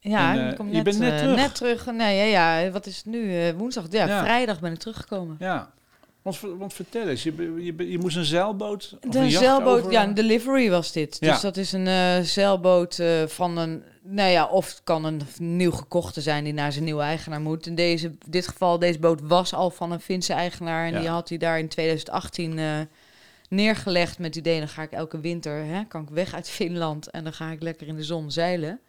Ja, 0.00 0.32
En, 0.34 0.44
eh, 0.44 0.50
ik 0.50 0.56
kom 0.56 0.66
je 0.68 0.72
net, 0.72 0.84
bent 0.84 0.98
net 0.98 1.12
eh, 1.12 1.18
terug. 1.18 1.36
net 1.36 1.54
terug. 1.54 1.86
Nee, 1.86 2.30
ja, 2.30 2.58
ja, 2.58 2.70
wat 2.70 2.86
is 2.86 2.96
het 2.96 3.06
nu? 3.06 3.52
Woensdag. 3.52 3.84
Ja, 3.90 4.06
Ja. 4.06 4.22
vrijdag 4.22 4.60
ben 4.60 4.72
ik 4.72 4.78
teruggekomen. 4.78 5.36
Ja, 5.38 5.70
want, 6.26 6.40
want 6.58 6.72
vertel 6.74 7.08
eens, 7.08 7.22
je, 7.22 7.54
je, 7.76 7.90
je 7.90 7.98
moest 7.98 8.16
een 8.16 8.24
zeilboot... 8.24 8.96
of 9.04 9.10
De 9.12 9.18
een 9.18 9.28
jacht 9.28 9.44
zeilboot, 9.44 9.78
over- 9.80 9.92
ja, 9.92 10.02
een 10.02 10.14
delivery 10.14 10.70
was 10.70 10.92
dit. 10.92 11.16
Ja. 11.20 11.32
Dus 11.32 11.40
dat 11.40 11.56
is 11.56 11.72
een 11.72 11.86
eh, 11.86 12.20
zeilboot 12.20 12.98
eh, 12.98 13.26
van 13.26 13.56
een, 13.58 13.82
nou 14.02 14.30
ja, 14.30 14.46
of 14.46 14.68
het 14.68 14.80
kan 14.84 15.04
een 15.04 15.20
nieuw 15.38 15.70
gekochte 15.70 16.20
zijn 16.20 16.44
die 16.44 16.52
naar 16.52 16.72
zijn 16.72 16.84
nieuwe 16.84 17.02
eigenaar 17.02 17.40
moet. 17.40 17.66
In 17.66 17.74
deze, 17.74 18.12
dit 18.26 18.48
geval, 18.48 18.78
deze 18.78 18.98
boot 18.98 19.20
was 19.22 19.54
al 19.54 19.70
van 19.70 19.92
een 19.92 20.00
Finse 20.00 20.32
eigenaar 20.32 20.86
en 20.86 20.92
Ja. 20.92 20.98
die 21.00 21.08
had 21.08 21.28
hij 21.28 21.38
daar 21.38 21.58
in 21.58 21.68
2018 21.68 22.58
eh, 22.58 22.64
neergelegd 23.48 24.18
met 24.18 24.26
het 24.26 24.36
idee, 24.46 24.58
dan 24.58 24.68
ga 24.68 24.82
ik 24.82 24.92
elke 24.92 25.20
winter, 25.20 25.64
hè, 25.64 25.84
kan 25.84 26.02
ik 26.02 26.08
weg 26.08 26.34
uit 26.34 26.48
Finland 26.48 27.10
en 27.10 27.24
dan 27.24 27.32
ga 27.32 27.50
ik 27.50 27.62
lekker 27.62 27.86
in 27.86 27.96
de 27.96 28.02
zon 28.04 28.30
zeilen. 28.30 28.80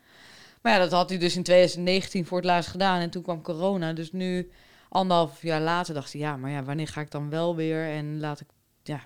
Maar 0.62 0.74
ja, 0.74 0.80
dat 0.80 0.92
had 0.92 1.10
hij 1.10 1.18
dus 1.18 1.36
in 1.36 1.44
2019 1.44 2.26
voor 2.26 2.38
het 2.38 2.46
laatst 2.46 2.70
gedaan 2.70 3.02
en 3.02 3.10
toen 3.10 3.22
kwam 3.24 3.42
corona. 3.42 3.94
Dus 3.94 4.12
nu, 4.12 4.50
anderhalf 4.90 5.42
jaar 5.42 5.62
later, 5.62 5.94
dacht 5.94 6.12
hij, 6.12 6.22
ja, 6.22 6.38
maar 6.38 6.52
ja, 6.52 6.64
wanneer 6.64 6.88
ga 6.88 7.02
ik 7.02 7.12
dan 7.12 7.30
wel 7.30 7.56
weer 7.56 7.86
en 7.90 8.20
laat 8.20 8.40
ik, 8.40 8.48
ja, 8.84 9.00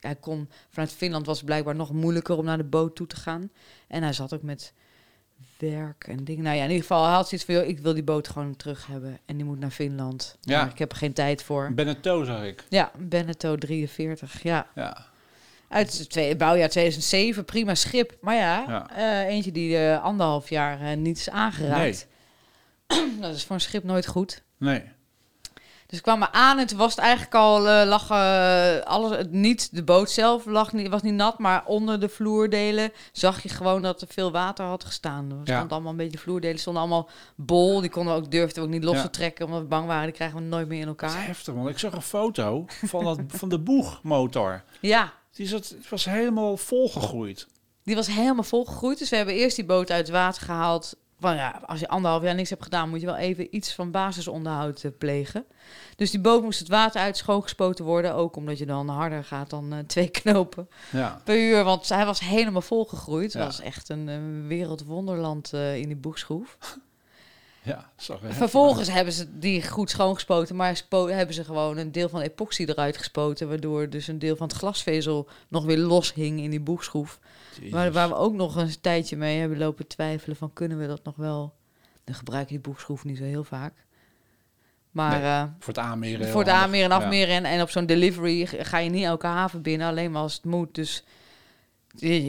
hij 0.00 0.14
kon 0.16 0.48
vanuit 0.70 0.92
Finland 0.92 1.26
was 1.26 1.36
het 1.36 1.46
blijkbaar 1.46 1.74
nog 1.74 1.92
moeilijker 1.92 2.36
om 2.36 2.44
naar 2.44 2.56
de 2.56 2.64
boot 2.64 2.96
toe 2.96 3.06
te 3.06 3.16
gaan. 3.16 3.50
En 3.88 4.02
hij 4.02 4.12
zat 4.12 4.34
ook 4.34 4.42
met 4.42 4.72
werk 5.58 6.04
en 6.08 6.24
dingen. 6.24 6.42
Nou 6.44 6.56
ja, 6.56 6.62
in 6.62 6.68
ieder 6.68 6.82
geval, 6.86 7.04
hij 7.04 7.14
had 7.14 7.28
zoiets 7.28 7.46
van, 7.46 7.54
ik 7.64 7.78
wil 7.78 7.94
die 7.94 8.02
boot 8.02 8.28
gewoon 8.28 8.56
terug 8.56 8.86
hebben. 8.86 9.18
En 9.26 9.36
die 9.36 9.44
moet 9.46 9.58
naar 9.58 9.70
Finland. 9.70 10.36
Ja. 10.40 10.60
Maar 10.62 10.70
ik 10.72 10.78
heb 10.78 10.90
er 10.92 10.96
geen 10.98 11.12
tijd 11.12 11.42
voor. 11.42 11.72
Beneteau 11.74 12.24
zag 12.24 12.42
ik. 12.44 12.64
Ja, 12.68 12.90
Beneteau 12.98 13.58
43, 13.58 14.42
ja. 14.42 14.66
Ja, 14.74 15.06
Uit 15.68 16.06
het 16.14 16.38
bouwjaar 16.38 16.68
2007, 16.68 17.44
prima 17.44 17.74
schip. 17.74 18.16
Maar 18.20 18.34
ja, 18.34 18.64
Ja. 18.68 18.90
eh, 18.90 19.28
eentje 19.34 19.52
die 19.52 19.76
eh, 19.78 20.02
anderhalf 20.02 20.48
jaar 20.48 20.80
eh, 20.80 20.96
niet 20.96 21.18
is 21.18 21.30
aangeraakt. 21.30 22.06
Dat 23.20 23.34
is 23.34 23.44
voor 23.44 23.54
een 23.54 23.60
schip 23.60 23.84
nooit 23.84 24.06
goed. 24.06 24.42
nee. 24.58 24.82
Dus 25.94 26.02
ik 26.02 26.08
kwam 26.08 26.18
me 26.18 26.32
aan 26.32 26.58
en 26.58 26.66
toen 26.66 26.78
was 26.78 26.90
het 26.90 26.98
eigenlijk 27.04 27.34
al, 27.34 27.68
eh, 27.68 27.86
lag 27.86 28.10
eh, 28.10 28.78
alles, 28.86 29.10
het 29.16 29.32
niet, 29.32 29.68
de 29.76 29.82
boot 29.84 30.10
zelf 30.10 30.44
lag 30.46 30.72
niet, 30.72 30.88
was 30.88 31.02
niet 31.02 31.14
nat, 31.14 31.38
maar 31.38 31.64
onder 31.66 32.00
de 32.00 32.08
vloerdelen 32.08 32.92
zag 33.12 33.42
je 33.42 33.48
gewoon 33.48 33.82
dat 33.82 34.00
er 34.00 34.06
veel 34.10 34.30
water 34.32 34.64
had 34.64 34.84
gestaan. 34.84 35.30
Er 35.30 35.36
Ja. 35.44 35.56
stond 35.56 35.72
allemaal 35.72 35.90
een 35.90 35.96
beetje 35.96 36.18
vloerdelen, 36.18 36.58
stonden 36.58 36.82
allemaal 36.82 37.08
bol, 37.36 37.80
die 37.80 37.90
konden 37.90 38.14
ook, 38.14 38.30
durfden 38.30 38.62
ook 38.62 38.68
niet 38.68 38.84
los 38.84 38.96
Ja. 38.96 39.02
te 39.02 39.10
trekken, 39.10 39.44
omdat 39.46 39.60
we 39.60 39.66
bang 39.66 39.86
waren, 39.86 40.04
die 40.04 40.12
krijgen 40.14 40.38
we 40.38 40.44
nooit 40.44 40.68
meer 40.68 40.80
in 40.80 40.86
Dat 40.86 41.02
is 41.02 41.08
elkaar. 41.12 41.26
heftig, 41.26 41.54
want 41.54 41.68
ik 41.68 41.78
zag 41.78 41.92
een 41.92 42.02
foto 42.02 42.64
van, 42.68 43.04
dat, 43.04 43.18
van 43.40 43.48
de 43.48 43.58
boegmotor. 43.58 44.62
Ja, 44.80 45.12
Die 45.32 45.46
zat, 45.46 45.68
het 45.68 45.88
was 45.88 46.04
helemaal 46.04 46.56
volgegroeid. 46.56 47.46
die 47.84 47.94
was 47.94 48.06
helemaal 48.06 48.42
volgegroeid, 48.44 48.98
dus 48.98 49.08
we 49.10 49.16
hebben 49.16 49.34
eerst 49.34 49.56
die 49.56 49.64
boot 49.64 49.90
uit 49.90 50.06
het 50.06 50.16
water 50.16 50.42
gehaald. 50.42 50.96
Van 51.24 51.36
ja, 51.36 51.60
als 51.66 51.80
je 51.80 51.88
anderhalf 51.88 52.22
jaar 52.22 52.34
niks 52.34 52.50
hebt 52.50 52.62
gedaan, 52.62 52.88
moet 52.90 53.00
je 53.00 53.06
wel 53.06 53.16
even 53.16 53.56
iets 53.56 53.74
van 53.74 53.90
basisonderhoud 53.90 54.84
eh, 54.84 54.90
plegen. 54.98 55.44
Dus 55.96 56.10
die 56.10 56.20
boot 56.20 56.42
moest 56.42 56.58
het 56.58 56.68
water 56.68 57.00
uit 57.00 57.16
schoongespoten 57.16 57.84
worden, 57.84 58.14
ook 58.14 58.36
omdat 58.36 58.58
je 58.58 58.66
dan 58.66 58.88
harder 58.88 59.24
gaat 59.24 59.50
dan 59.50 59.72
eh, 59.72 59.78
twee 59.78 60.08
knopen. 60.22 60.68
Ja, 60.90 61.20
per 61.24 61.38
uur, 61.38 61.64
want 61.64 61.88
hij 61.88 62.06
was 62.06 62.20
helemaal 62.20 62.62
volgegroeid. 62.62 63.32
Het 63.32 63.42
Ja. 63.42 63.48
was 63.48 63.60
echt 63.60 63.88
een, 63.88 64.08
eh, 64.08 64.48
wereldwonderland 64.48 65.52
in 65.52 65.86
die 65.86 65.96
boegschroef. 65.96 66.58
Ja. 67.64 67.90
Zag 67.96 68.20
heftig 68.20 68.36
Vervolgens 68.36 68.90
hebben 68.90 69.12
ze 69.12 69.38
die 69.38 69.68
goed 69.68 69.90
schoongespoten, 69.90 70.56
maar 70.56 70.82
hebben 70.90 71.34
ze 71.34 71.44
gewoon 71.44 71.76
een 71.76 71.92
deel 71.92 72.08
van 72.08 72.20
de 72.20 72.26
epoxy 72.26 72.64
eruit 72.64 72.96
gespoten, 72.96 73.48
waardoor 73.48 73.88
dus 73.90 74.08
een 74.08 74.18
deel 74.18 74.36
van 74.36 74.48
het 74.48 74.56
glasvezel 74.56 75.28
nog 75.48 75.64
weer 75.64 75.78
los 75.78 76.14
hing 76.14 76.40
in 76.40 76.50
die 76.50 76.60
boegschroef. 76.60 77.18
Waar, 77.70 77.92
waar 77.92 78.08
we 78.08 78.14
ook 78.14 78.34
nog 78.34 78.56
een 78.56 78.80
tijdje 78.80 79.16
mee 79.16 79.38
hebben 79.40 79.58
lopen 79.58 79.86
twijfelen 79.86 80.36
van 80.36 80.52
kunnen 80.52 80.78
we 80.78 80.86
dat 80.86 81.04
nog 81.04 81.16
wel? 81.16 81.54
Dan 82.04 82.14
gebruik 82.14 82.48
je 82.48 82.54
die 82.54 82.60
boegschroef 82.70 83.04
niet 83.04 83.16
zo 83.18 83.24
heel 83.24 83.44
vaak. 83.44 83.72
Maar 84.90 85.10
Nee, 85.20 85.22
eh, 85.30 85.44
Voor 85.58 85.74
het 85.74 85.82
aanmeren. 85.82 86.28
voor 86.28 86.40
het 86.40 86.50
aanmeren 86.50 86.90
en 86.90 86.98
Ja. 86.98 87.02
afmeren 87.04 87.34
en, 87.34 87.44
en 87.44 87.62
op 87.62 87.70
zo'n 87.70 87.86
delivery 87.86 88.46
ga 88.46 88.78
je 88.78 88.90
niet 88.90 89.04
elke 89.04 89.26
haven 89.26 89.62
binnen, 89.62 89.88
alleen 89.88 90.10
maar 90.10 90.22
als 90.22 90.34
het 90.34 90.44
moet. 90.44 90.74
Dus 90.74 91.04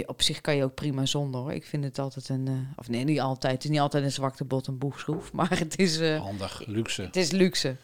op 0.05 0.22
zich 0.22 0.41
kan 0.41 0.55
je 0.55 0.63
ook 0.63 0.74
prima 0.74 1.05
zonder 1.05 1.41
hoor. 1.41 1.53
Ik 1.53 1.66
vind 1.66 1.84
het 1.84 1.99
altijd 1.99 2.30
een, 2.30 2.47
eh, 2.47 2.53
of 2.76 2.89
nee, 2.89 3.03
niet 3.03 3.20
altijd. 3.20 3.53
Het 3.53 3.63
is 3.63 3.70
niet 3.70 3.80
altijd 3.80 4.03
een 4.03 4.11
zwakte 4.11 4.43
bot, 4.43 4.68
een 4.68 4.78
boegschroef, 4.78 5.32
maar 5.38 5.59
het 5.59 5.80
is, 5.80 5.99
eh, 5.99 6.22
Handig, 6.22 6.66
luxe. 6.66 7.01
het 7.01 7.16
is 7.16 7.32
luxe. 7.32 7.76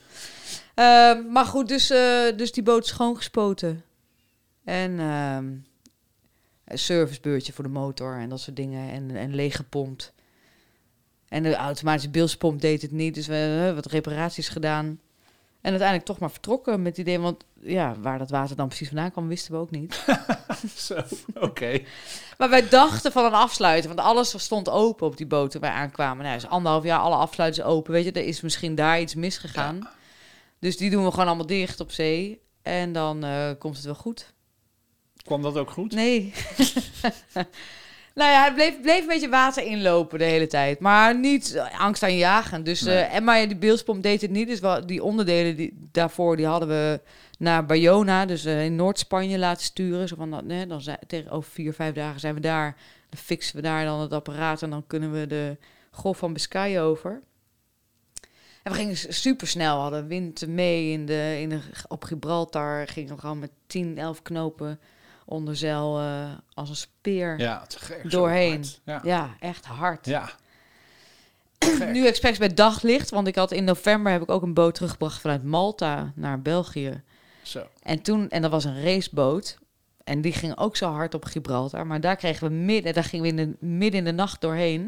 Ehm, 0.73 1.31
maar 1.31 1.45
goed, 1.45 1.67
dus, 1.67 1.89
eh, 1.89 2.37
dus 2.37 2.51
die 2.51 2.63
boot 2.63 2.87
schoongespoten. 2.87 3.83
En 4.63 4.99
ehm, 4.99 5.45
een 6.65 6.79
servicebeurtje 6.79 7.53
voor 7.53 7.63
de 7.63 7.69
motor 7.69 8.17
en 8.17 8.29
dat 8.29 8.39
soort 8.39 8.55
dingen. 8.55 8.91
En, 8.91 9.15
en 9.15 9.35
leeggepompt. 9.35 10.13
En 11.27 11.43
de 11.43 11.55
automatische 11.55 12.09
beelspomp 12.09 12.61
deed 12.61 12.81
het 12.81 12.91
niet. 12.91 13.13
Dus 13.13 13.27
we 13.27 13.33
hebben 13.33 13.75
wat 13.75 13.85
reparaties 13.85 14.49
gedaan. 14.49 14.99
En 15.61 15.69
uiteindelijk 15.69 16.07
toch 16.07 16.19
maar 16.19 16.31
vertrokken 16.31 16.81
met 16.81 16.97
het 16.97 17.07
idee. 17.07 17.19
Want 17.19 17.43
ja, 17.61 17.95
waar 17.99 18.17
dat 18.17 18.29
water 18.29 18.55
dan 18.55 18.67
precies 18.67 18.87
vandaan 18.87 19.11
kwam, 19.11 19.27
wisten 19.27 19.51
we 19.51 19.57
ook 19.57 19.71
niet. 19.71 20.05
Zo, 20.75 21.01
oké. 21.33 21.81
Maar 22.37 22.49
wij 22.49 22.69
dachten 22.69 23.11
van 23.11 23.25
een 23.25 23.33
afsluiten, 23.33 23.95
want 23.95 24.07
alles 24.07 24.43
stond 24.43 24.69
open 24.69 25.07
op 25.07 25.17
die 25.17 25.25
boot 25.25 25.51
toen 25.51 25.61
wij 25.61 25.69
aankwamen. 25.69 26.23
Nou, 26.23 26.35
is 26.35 26.47
anderhalf 26.47 26.83
jaar 26.83 26.99
alle 26.99 27.15
afsluiters 27.15 27.65
open, 27.65 27.91
weet 27.91 28.05
je. 28.05 28.11
Er 28.11 28.25
is 28.25 28.41
misschien 28.41 28.75
daar 28.75 29.01
iets 29.01 29.15
misgegaan. 29.15 29.89
Dus 30.59 30.77
die 30.77 30.89
doen 30.89 31.03
we 31.03 31.11
gewoon 31.11 31.27
allemaal 31.27 31.45
dicht 31.45 31.79
op 31.79 31.91
zee. 31.91 32.41
En 32.61 32.93
dan 32.93 33.23
eh, 33.23 33.49
komt 33.59 33.75
het 33.75 33.85
wel 33.85 33.95
goed. 33.95 34.33
Kwam 35.23 35.41
dat 35.41 35.57
ook 35.57 35.71
goed? 35.71 35.91
Nee. 35.91 36.33
nou 38.15 38.31
ja, 38.31 38.43
het 38.43 38.53
bleef, 38.53 38.81
bleef 38.81 39.01
een 39.01 39.07
beetje 39.07 39.29
water 39.29 39.63
inlopen 39.63 40.19
de 40.19 40.25
hele 40.25 40.47
tijd. 40.47 40.79
Maar 40.79 41.19
niet 41.19 41.55
eh, 41.55 41.79
angst 41.79 42.03
aan 42.03 42.17
jagen. 42.17 42.63
Dus, 42.63 42.81
Nee. 42.81 42.95
eh, 42.97 43.15
en 43.15 43.23
maar 43.23 43.47
die 43.47 43.57
beelspomp 43.57 44.03
deed 44.03 44.21
het 44.21 44.31
niet. 44.31 44.47
Dus 44.47 44.59
wel, 44.59 44.85
die 44.85 45.03
onderdelen 45.03 45.55
die, 45.55 45.87
daarvoor 45.91 46.35
die 46.37 46.45
hadden 46.45 46.67
we 46.67 47.01
naar 47.37 47.65
Bayona, 47.65 48.25
dus 48.25 48.45
eh, 48.45 48.65
in 48.65 48.75
Noord-Spanje 48.75 49.37
laten 49.37 49.63
sturen. 49.63 50.07
Zo 50.07 50.15
van, 50.15 50.29
nou, 50.29 50.45
nee, 50.45 50.67
dan 50.67 50.81
zijn, 50.81 50.99
tegen 51.07 51.31
over 51.31 51.51
vier, 51.51 51.73
vijf 51.73 51.93
dagen 51.93 52.19
zijn 52.19 52.33
we 52.33 52.39
daar. 52.41 52.75
Dan 53.09 53.19
fixen 53.19 53.55
we 53.55 53.61
daar 53.61 53.85
dan 53.85 53.99
het 53.99 54.13
apparaat 54.13 54.61
en 54.61 54.69
dan 54.69 54.83
kunnen 54.87 55.11
we 55.11 55.27
de 55.27 55.57
golf 55.91 56.17
van 56.17 56.33
Biscay 56.33 56.79
over. 56.81 57.21
En 58.63 58.71
we 58.71 58.77
gingen 58.77 58.95
super 58.97 59.47
snel, 59.47 59.79
hadden 59.79 60.07
wind 60.07 60.47
mee 60.47 60.91
in 60.91 61.05
de, 61.05 61.37
in 61.39 61.49
de, 61.49 61.59
op 61.87 62.03
Gibraltar. 62.03 62.87
Gingen 62.87 63.15
we 63.15 63.19
gewoon 63.19 63.39
met 63.39 63.51
10, 63.67 63.97
11 63.97 64.21
knopen 64.21 64.79
onder 65.31 65.55
zeil 65.55 65.99
eh, 65.99 66.29
als 66.53 66.69
een 66.69 66.75
speer. 66.75 67.39
Ja, 67.39 67.65
Ja, 68.03 68.09
Doorheen. 68.09 68.65
hard. 68.85 69.03
Ja. 69.05 69.35
echt 69.39 69.65
hard. 69.65 70.05
ja. 70.05 70.29
Nu 71.93 72.07
expres 72.07 72.37
bij 72.37 72.53
daglicht, 72.53 73.09
want 73.09 73.27
ik 73.27 73.35
had 73.35 73.51
in 73.51 73.63
november 73.63 74.11
heb 74.11 74.21
ik 74.21 74.29
ook 74.31 74.41
een 74.41 74.53
boot 74.53 74.75
teruggebracht 74.75 75.21
vanuit 75.21 75.43
Malta 75.43 76.11
naar 76.15 76.41
België. 76.41 77.01
Zo. 77.41 77.67
En 77.83 78.01
toen, 78.01 78.29
en 78.29 78.41
dat 78.41 78.51
was 78.51 78.63
een 78.63 78.83
raceboot. 78.83 79.57
En 80.03 80.21
die 80.21 80.33
ging 80.33 80.57
ook 80.57 80.75
zo 80.75 80.91
hard 80.91 81.13
op 81.13 81.25
Gibraltar. 81.25 81.87
Maar 81.87 82.01
daar 82.01 82.15
kregen 82.15 82.47
we 82.47 82.53
midden, 82.53 82.93
daar 82.93 83.03
gingen 83.03 83.23
we 83.35 83.41
in 83.41 83.57
de, 83.59 83.65
midden 83.65 83.99
in 83.99 84.05
de 84.05 84.11
nacht 84.13 84.41
doorheen. 84.41 84.85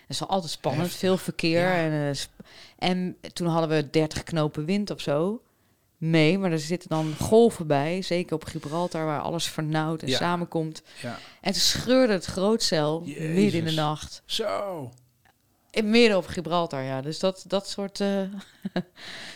Dat 0.00 0.08
is 0.08 0.18
wel 0.18 0.28
altijd 0.28 0.52
spannend, 0.52 0.82
Heftig. 0.82 1.00
veel 1.00 1.16
verkeer. 1.16 1.60
Ja. 1.60 1.74
En, 1.74 1.92
eh, 1.92 2.88
en 2.88 3.16
toen 3.32 3.46
hadden 3.46 3.68
we 3.76 3.90
30 3.90 4.22
knopen 4.22 4.64
wind 4.64 4.90
of 4.90 5.00
zo 5.00 5.42
mee. 6.02 6.38
Maar 6.38 6.52
er 6.52 6.58
zitten 6.58 6.88
dan 6.88 7.14
golven 7.20 7.66
bij, 7.66 8.02
zeker 8.02 8.34
op 8.34 8.44
Gibraltar, 8.44 9.04
waar 9.04 9.20
alles 9.20 9.46
vernauwt 9.46 10.02
en 10.02 10.08
Ja. 10.08 10.16
samenkomt. 10.16 10.82
Ja. 11.02 11.18
En 11.40 11.52
toen 11.52 11.60
scheurde 11.60 12.12
het 12.12 12.24
grootzeil 12.24 13.00
midden 13.06 13.52
in 13.60 13.64
de 13.64 13.72
nacht. 13.72 14.22
Zo. 14.26 14.90
In 15.70 15.90
midden 15.90 16.16
op 16.16 16.26
Gibraltar, 16.26 16.82
ja. 16.82 17.00
Dus 17.00 17.18
dat, 17.18 17.44
dat 17.46 17.68
soort 17.68 18.00
eh, 18.00 18.20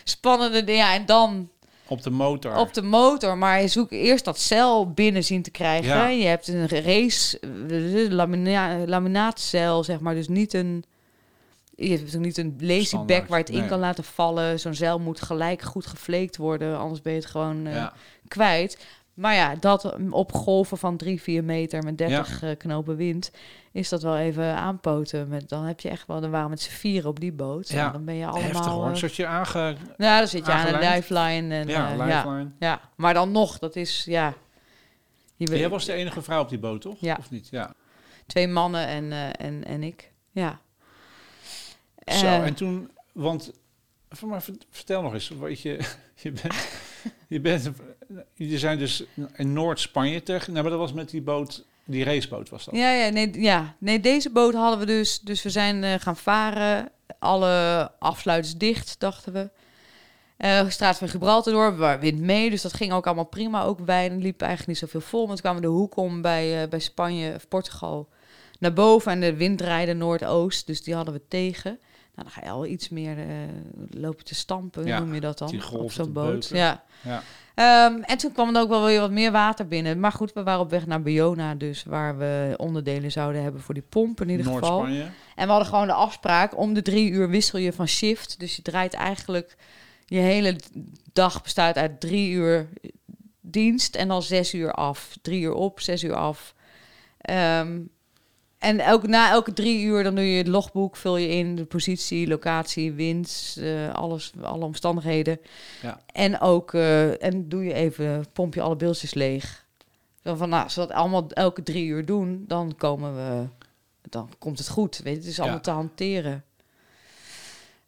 spannende 0.03 0.63
dingen. 0.63 0.85
Ja, 0.85 0.93
en 0.93 1.05
dan 1.05 1.49
Op 1.87 2.03
de 2.03 2.09
motor. 2.09 2.55
op 2.55 2.73
de 2.73 2.81
motor, 2.81 3.37
maar 3.37 3.61
je 3.61 3.67
zoekt 3.67 3.91
eerst 3.91 4.25
dat 4.25 4.39
cel 4.39 4.91
binnen 4.91 5.23
zien 5.23 5.41
te 5.41 5.51
krijgen. 5.51 5.87
Ja. 5.95 6.07
Je 6.07 6.25
hebt 6.25 6.47
een 6.47 6.67
race, 6.69 7.39
eh, 7.39 8.09
lamina 8.11 8.77
laminaatcel, 8.85 9.83
zeg 9.83 9.99
maar, 9.99 10.13
dus 10.15 10.27
niet 10.27 10.53
een... 10.53 10.83
Je 11.79 11.97
hebt 11.97 12.15
ook 12.15 12.21
niet 12.21 12.37
een 12.37 12.55
lazy 12.59 12.85
Standaard, 12.85 13.19
back 13.19 13.29
waar 13.29 13.37
je 13.37 13.43
het 13.43 13.53
in 13.53 13.59
nee. 13.59 13.69
kan 13.69 13.79
laten 13.79 14.03
vallen. 14.03 14.59
Zo'n 14.59 14.73
zeil 14.73 14.99
moet 14.99 15.21
gelijk 15.21 15.61
goed 15.61 15.85
gefleekt 15.85 16.37
worden, 16.37 16.77
anders 16.77 17.01
ben 17.01 17.13
je 17.13 17.19
het 17.19 17.27
gewoon 17.27 17.65
eh, 17.65 17.73
ja. 17.73 17.93
kwijt. 18.27 18.85
Maar 19.13 19.35
ja, 19.35 19.55
dat 19.55 19.95
op 20.09 20.33
golven 20.33 20.77
van 20.77 20.97
3, 20.97 21.21
4 21.21 21.43
meter 21.43 21.83
met 21.83 21.97
30 21.97 22.43
eh, 22.43 22.57
knopen 22.57 22.95
wind, 22.95 23.31
is 23.71 23.89
dat 23.89 24.01
wel 24.01 24.17
even 24.17 24.55
aanpoten. 24.55 25.27
Met, 25.27 25.49
dan 25.49 25.63
heb 25.63 25.79
je 25.79 25.89
echt 25.89 26.07
wel, 26.07 26.21
dan 26.21 26.31
waren 26.31 26.49
met 26.49 26.61
z'n 26.61 26.71
vieren 26.71 27.09
op 27.09 27.19
die 27.19 27.31
boot. 27.31 27.69
Ja, 27.69 27.85
En 27.85 27.91
dan 27.91 28.05
ben 28.05 28.15
je 28.15 28.25
allemaal... 28.25 28.41
Heftig 28.43 28.65
hoor. 28.65 28.89
eh, 28.89 28.95
Zat 28.95 29.15
je 29.15 29.27
aange... 29.27 29.75
nou, 29.97 30.19
dan 30.19 30.27
zit 30.27 30.45
je 30.45 30.51
aan 30.51 30.73
een 30.73 30.93
lifeline. 30.93 31.55
En, 31.55 31.67
Ja, 31.67 31.93
ja, 31.93 32.05
lifeline. 32.05 32.51
ja, 32.59 32.81
maar 32.95 33.13
dan 33.13 33.31
nog, 33.31 33.59
dat 33.59 33.75
is 33.75 34.05
ja. 34.05 34.33
Jij 35.35 35.69
was 35.69 35.85
de 35.85 35.93
enige 35.93 36.21
vrouw 36.21 36.41
op 36.41 36.49
die 36.49 36.59
boot, 36.59 36.81
toch? 36.81 36.97
Ja. 36.99 37.15
Of 37.19 37.29
niet? 37.29 37.47
Ja. 37.51 37.73
Twee 38.25 38.47
mannen 38.47 38.87
en, 38.87 39.11
en, 39.37 39.63
en 39.65 39.83
ik. 39.83 40.11
Ja. 40.31 40.59
Zo, 42.07 42.25
Eh, 42.25 42.45
en 42.45 42.53
toen, 42.53 42.91
want, 43.11 43.51
maar 44.25 44.41
vert- 44.43 44.65
vertel 44.69 45.01
nog 45.01 45.13
eens, 45.13 45.29
weet 45.39 45.61
je, 45.61 45.79
je 46.23 46.31
bent, 46.31 46.55
je 47.27 47.39
bent, 47.41 47.69
je 48.33 48.57
zijn 48.59 48.77
dus 48.77 49.03
in 49.35 49.53
Noord-Spanje 49.53 50.23
terecht, 50.23 50.47
nou, 50.47 50.61
maar 50.61 50.69
dat 50.71 50.79
was 50.79 50.93
met 50.93 51.09
die 51.09 51.21
boot, 51.21 51.65
die 51.85 52.03
raceboot 52.03 52.49
was 52.49 52.65
dat. 52.65 52.75
Ja, 52.75 52.91
ja, 52.91 53.09
nee, 53.09 53.41
ja, 53.41 53.75
nee, 53.79 53.99
deze 53.99 54.29
boot 54.29 54.53
hadden 54.53 54.79
we 54.79 54.85
dus. 54.85 55.19
Dus 55.19 55.43
we 55.43 55.49
zijn 55.49 55.83
eh, 55.83 55.93
gaan 55.99 56.17
varen. 56.17 56.89
Alle 57.19 57.91
afsluiters 57.99 58.55
dicht, 58.57 58.99
dachten 58.99 59.33
we. 59.33 59.49
Eh 60.37 60.69
straat 60.69 60.97
van 60.97 61.07
Gibraltar 61.09 61.53
door, 61.53 61.77
waar 61.77 61.99
wind 61.99 62.19
mee. 62.19 62.49
Dus 62.49 62.61
dat 62.61 62.73
ging 62.73 62.91
ook 62.93 63.05
allemaal 63.05 63.23
prima. 63.25 63.63
Ook 63.63 63.79
wijn 63.85 64.17
liep 64.21 64.39
eigenlijk 64.41 64.69
niet 64.69 64.77
zoveel 64.77 65.01
vol. 65.09 65.19
Maar 65.25 65.33
toen 65.35 65.41
kwamen 65.43 65.61
we 65.61 65.67
de 65.67 65.73
hoek 65.73 65.95
om 65.97 66.21
bij, 66.21 66.61
eh, 66.63 66.69
bij 66.69 66.79
Spanje 66.79 67.33
of 67.35 67.47
Portugal 67.47 68.09
naar 68.59 68.73
boven. 68.73 69.11
En 69.11 69.19
de 69.19 69.35
wind 69.35 69.57
draaide 69.57 69.93
noordoost. 69.93 70.67
Dus 70.67 70.83
die 70.83 70.95
hadden 70.95 71.13
we 71.13 71.21
tegen. 71.27 71.79
Nou, 72.17 72.29
dan 72.29 72.31
ga 72.31 72.41
je 72.49 72.51
al 72.51 72.65
iets 72.65 72.89
meer 72.89 73.17
eh, 73.17 73.25
lopen 73.89 74.25
te 74.25 74.35
stampen, 74.35 74.85
Ja, 74.85 74.99
noem 74.99 75.13
je 75.13 75.19
dat 75.19 75.37
dan? 75.37 75.61
op 75.71 75.91
zo'n 75.91 76.13
boot. 76.13 76.47
Ja. 76.47 76.83
Ja. 77.03 77.23
Ehm, 77.55 78.01
en 78.01 78.17
toen 78.17 78.31
kwam 78.31 78.55
er 78.55 78.61
ook 78.61 78.69
wel 78.69 78.85
weer 78.85 78.99
wat 78.99 79.11
meer 79.11 79.31
water 79.31 79.67
binnen. 79.67 79.99
Maar 79.99 80.11
goed, 80.11 80.33
we 80.33 80.43
waren 80.43 80.59
op 80.59 80.69
weg 80.69 80.85
naar 80.85 81.01
Bayona, 81.01 81.55
dus 81.55 81.83
waar 81.83 82.17
we 82.17 82.53
onderdelen 82.57 83.11
zouden 83.11 83.41
hebben 83.43 83.61
voor 83.61 83.73
die 83.73 83.83
pomp 83.89 84.21
in 84.21 84.29
ieder 84.29 84.45
geval. 84.45 84.77
Noord-Spanje. 84.77 85.07
En 85.35 85.45
we 85.45 85.51
hadden 85.51 85.67
gewoon 85.69 85.87
de 85.87 85.93
afspraak, 85.93 86.57
om 86.57 86.73
de 86.73 86.81
drie 86.81 87.09
uur 87.11 87.29
wissel 87.29 87.59
je 87.59 87.73
van 87.73 87.87
shift. 87.87 88.39
Dus 88.39 88.55
je 88.55 88.61
draait 88.61 88.93
eigenlijk, 88.93 89.55
je 90.05 90.19
hele 90.19 90.55
dag 91.13 91.43
bestaat 91.43 91.75
uit 91.75 91.99
drie 91.99 92.31
uur 92.31 92.69
dienst 93.41 93.95
en 93.95 94.07
dan 94.07 94.21
zes 94.23 94.53
uur 94.53 94.71
af. 94.71 95.17
Drie 95.21 95.41
uur 95.41 95.53
op, 95.53 95.79
zes 95.79 96.03
uur 96.03 96.15
af. 96.15 96.53
Ehm, 97.17 97.79
en 98.57 98.79
elke, 98.79 99.07
na 99.07 99.29
elke 99.31 99.53
drie 99.53 99.83
uur 99.83 100.03
dan 100.03 100.15
doe 100.15 100.31
je 100.31 100.37
het 100.37 100.47
logboek, 100.47 100.95
vul 100.95 101.17
je 101.17 101.27
in 101.27 101.55
de 101.55 101.65
positie, 101.65 102.27
locatie, 102.27 102.93
winst, 102.93 103.57
eh, 103.57 103.93
alles, 103.93 104.31
alle 104.41 104.65
omstandigheden. 104.65 105.39
Ja. 105.81 105.99
En 106.11 106.39
ook, 106.39 106.73
eh, 106.73 107.23
en 107.23 107.49
doe 107.49 107.63
je 107.63 107.73
even, 107.73 108.25
pomp 108.33 108.53
je 108.53 108.61
alle 108.61 108.75
beeldjes 108.75 109.13
leeg. 109.13 109.65
Zo 110.23 110.35
van, 110.35 110.49
nou, 110.49 110.63
als 110.63 110.75
we 110.75 110.81
dat 110.81 110.91
allemaal 110.91 111.27
elke 111.29 111.63
drie 111.63 111.85
uur 111.85 112.05
doen, 112.05 112.45
dan 112.47 112.75
komen 112.77 113.15
we, 113.15 113.47
dan 114.09 114.29
komt 114.39 114.57
het 114.57 114.69
goed. 114.69 114.97
Weet 115.03 115.13
je, 115.13 115.19
het 115.19 115.29
is 115.29 115.39
allemaal 115.39 115.57
Ja. 115.57 115.63
te 115.63 115.71
hanteren. 115.71 116.43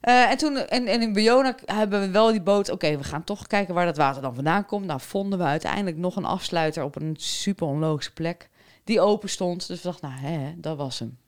Eh, 0.00 0.30
en 0.30 0.36
toen, 0.36 0.56
en, 0.56 0.86
en 0.86 1.02
in 1.02 1.12
Bayona 1.12 1.54
hebben 1.64 2.00
we 2.00 2.10
wel 2.10 2.30
die 2.30 2.42
boot. 2.42 2.70
Oké, 2.70 2.96
we 2.96 3.04
gaan 3.04 3.24
toch 3.24 3.46
kijken 3.46 3.74
waar 3.74 3.86
dat 3.86 3.96
water 3.96 4.22
dan 4.22 4.34
vandaan 4.34 4.66
komt. 4.66 4.86
Nou, 4.86 5.00
vonden 5.00 5.38
we 5.38 5.44
uiteindelijk 5.44 5.96
nog 5.96 6.16
een 6.16 6.24
afsluiter 6.24 6.82
op 6.84 6.96
een 6.96 7.14
super 7.18 7.66
onlogische 7.66 8.12
plek. 8.12 8.48
Die 8.90 9.00
open 9.00 9.28
stond. 9.28 9.66
Dus 9.66 9.82
we 9.82 9.88
dachten, 9.88 10.08
nou, 10.08 10.20
hè, 10.20 10.52
dat 10.56 10.76
was 10.76 10.98
hem. 10.98 11.18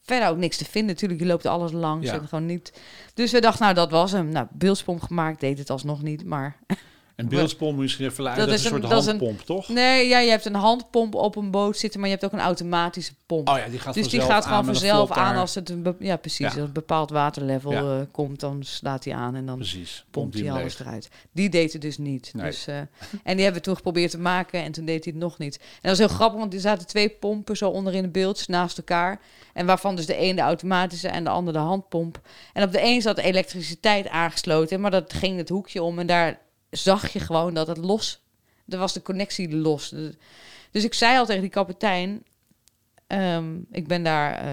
Verder 0.00 0.28
ook 0.28 0.36
niks 0.36 0.56
te 0.56 0.64
vinden. 0.64 0.92
Natuurlijk, 0.94 1.20
je 1.20 1.26
loopt 1.26 1.46
alles 1.46 1.72
langs 1.72 2.06
Ja. 2.06 2.12
en 2.14 2.28
gewoon 2.28 2.46
niet. 2.46 2.80
Dus 3.14 3.32
we 3.32 3.40
dachten, 3.40 3.62
nou, 3.62 3.74
dat 3.74 3.90
was 3.90 4.12
hem. 4.12 4.28
Nou, 4.28 4.46
beeldspomp 4.52 5.00
gemaakt, 5.02 5.40
deed 5.40 5.58
het 5.58 5.70
alsnog 5.70 6.02
niet. 6.02 6.24
Maar 6.24 6.58
En 7.20 7.28
beeldspomp 7.28 7.78
misschien 7.78 8.06
even 8.06 8.24
Dat 8.24 8.36
dat, 8.36 8.46
dat 8.46 8.54
is 8.54 8.64
een 8.64 8.72
een- 8.74 8.80
soort 8.80 8.92
een- 8.92 9.04
handpomp, 9.06 9.40
toch? 9.40 9.68
nee, 9.68 10.08
ja, 10.08 10.18
je 10.18 10.30
hebt 10.30 10.44
een 10.44 10.54
handpomp 10.54 11.14
op 11.14 11.36
een 11.36 11.50
boot 11.50 11.76
zitten, 11.76 12.00
maar 12.00 12.08
je 12.08 12.14
hebt 12.14 12.26
ook 12.26 12.32
een 12.40 12.44
automatische 12.46 13.12
pomp. 13.26 13.48
Oh 13.48 13.56
ja, 13.58 13.66
die 13.68 13.78
gaat 13.78 13.94
Dus 13.94 14.08
die 14.08 14.20
gaat 14.20 14.44
gewoon 14.44 14.58
een 14.58 14.64
vanzelf 14.64 15.10
aan 15.10 15.36
als 15.36 15.54
het 15.54 15.68
een, 15.70 15.96
ja, 15.98 16.16
precies, 16.16 16.38
Ja. 16.38 16.46
als 16.46 16.56
een 16.56 16.72
bepaald 16.72 17.10
waterlevel 17.10 17.72
Ja. 17.72 17.80
eh, 18.00 18.06
komt, 18.10 18.40
dan 18.40 18.62
slaat 18.64 19.04
hij 19.04 19.14
aan 19.14 19.34
en 19.34 19.46
dan 19.46 19.56
Precies. 19.56 20.04
pompt 20.10 20.34
hij 20.38 20.50
alles 20.50 20.62
leeg. 20.78 20.80
eruit. 20.80 21.08
Die 21.32 21.48
deed 21.48 21.72
het 21.72 21.82
dus 21.82 21.98
niet. 21.98 22.30
Nee. 22.34 22.44
Dus, 22.46 22.66
eh, 22.66 22.76
en 23.24 23.34
die 23.34 23.42
hebben 23.44 23.52
we 23.54 23.60
toen 23.60 23.76
geprobeerd 23.76 24.10
te 24.10 24.18
maken 24.18 24.62
en 24.62 24.72
toen 24.72 24.84
deed 24.84 25.04
hij 25.04 25.12
het 25.12 25.22
nog 25.22 25.38
niet. 25.38 25.56
En 25.58 25.66
dat 25.80 25.90
was 25.90 25.98
heel 25.98 26.16
grappig, 26.16 26.38
want 26.40 26.54
er 26.54 26.60
zaten 26.60 26.86
twee 26.86 27.08
pompen 27.08 27.56
zo 27.56 27.68
onder 27.68 27.94
in 27.94 28.02
de 28.02 28.08
beeld 28.08 28.48
naast 28.48 28.78
elkaar. 28.78 29.20
En 29.52 29.66
waarvan 29.66 29.96
dus 29.96 30.06
de 30.06 30.20
een 30.22 30.36
de 30.36 30.42
automatische 30.42 31.08
en 31.08 31.24
de 31.24 31.30
ander 31.30 31.52
de 31.52 31.58
handpomp. 31.58 32.20
En 32.52 32.62
op 32.62 32.72
de 32.72 32.82
een 32.84 33.02
zat 33.02 33.18
elektriciteit 33.18 34.08
aangesloten, 34.08 34.80
maar 34.80 34.90
dat 34.90 35.12
ging 35.12 35.36
het 35.36 35.48
hoekje 35.48 35.82
om 35.82 35.98
en 35.98 36.06
daar 36.06 36.38
zag 36.70 37.12
je 37.12 37.20
gewoon 37.20 37.54
dat 37.54 37.66
het 37.66 37.76
los, 37.76 38.20
er 38.68 38.78
was 38.78 38.92
de 38.92 39.02
connectie 39.02 39.56
los. 39.56 39.94
Dus 40.70 40.84
ik 40.84 40.94
zei 40.94 41.18
al 41.18 41.26
tegen 41.26 41.40
die 41.40 41.50
kapitein, 41.50 42.22
ehm, 43.06 43.58
ik 43.70 43.86
ben 43.88 44.02
daar... 44.02 44.44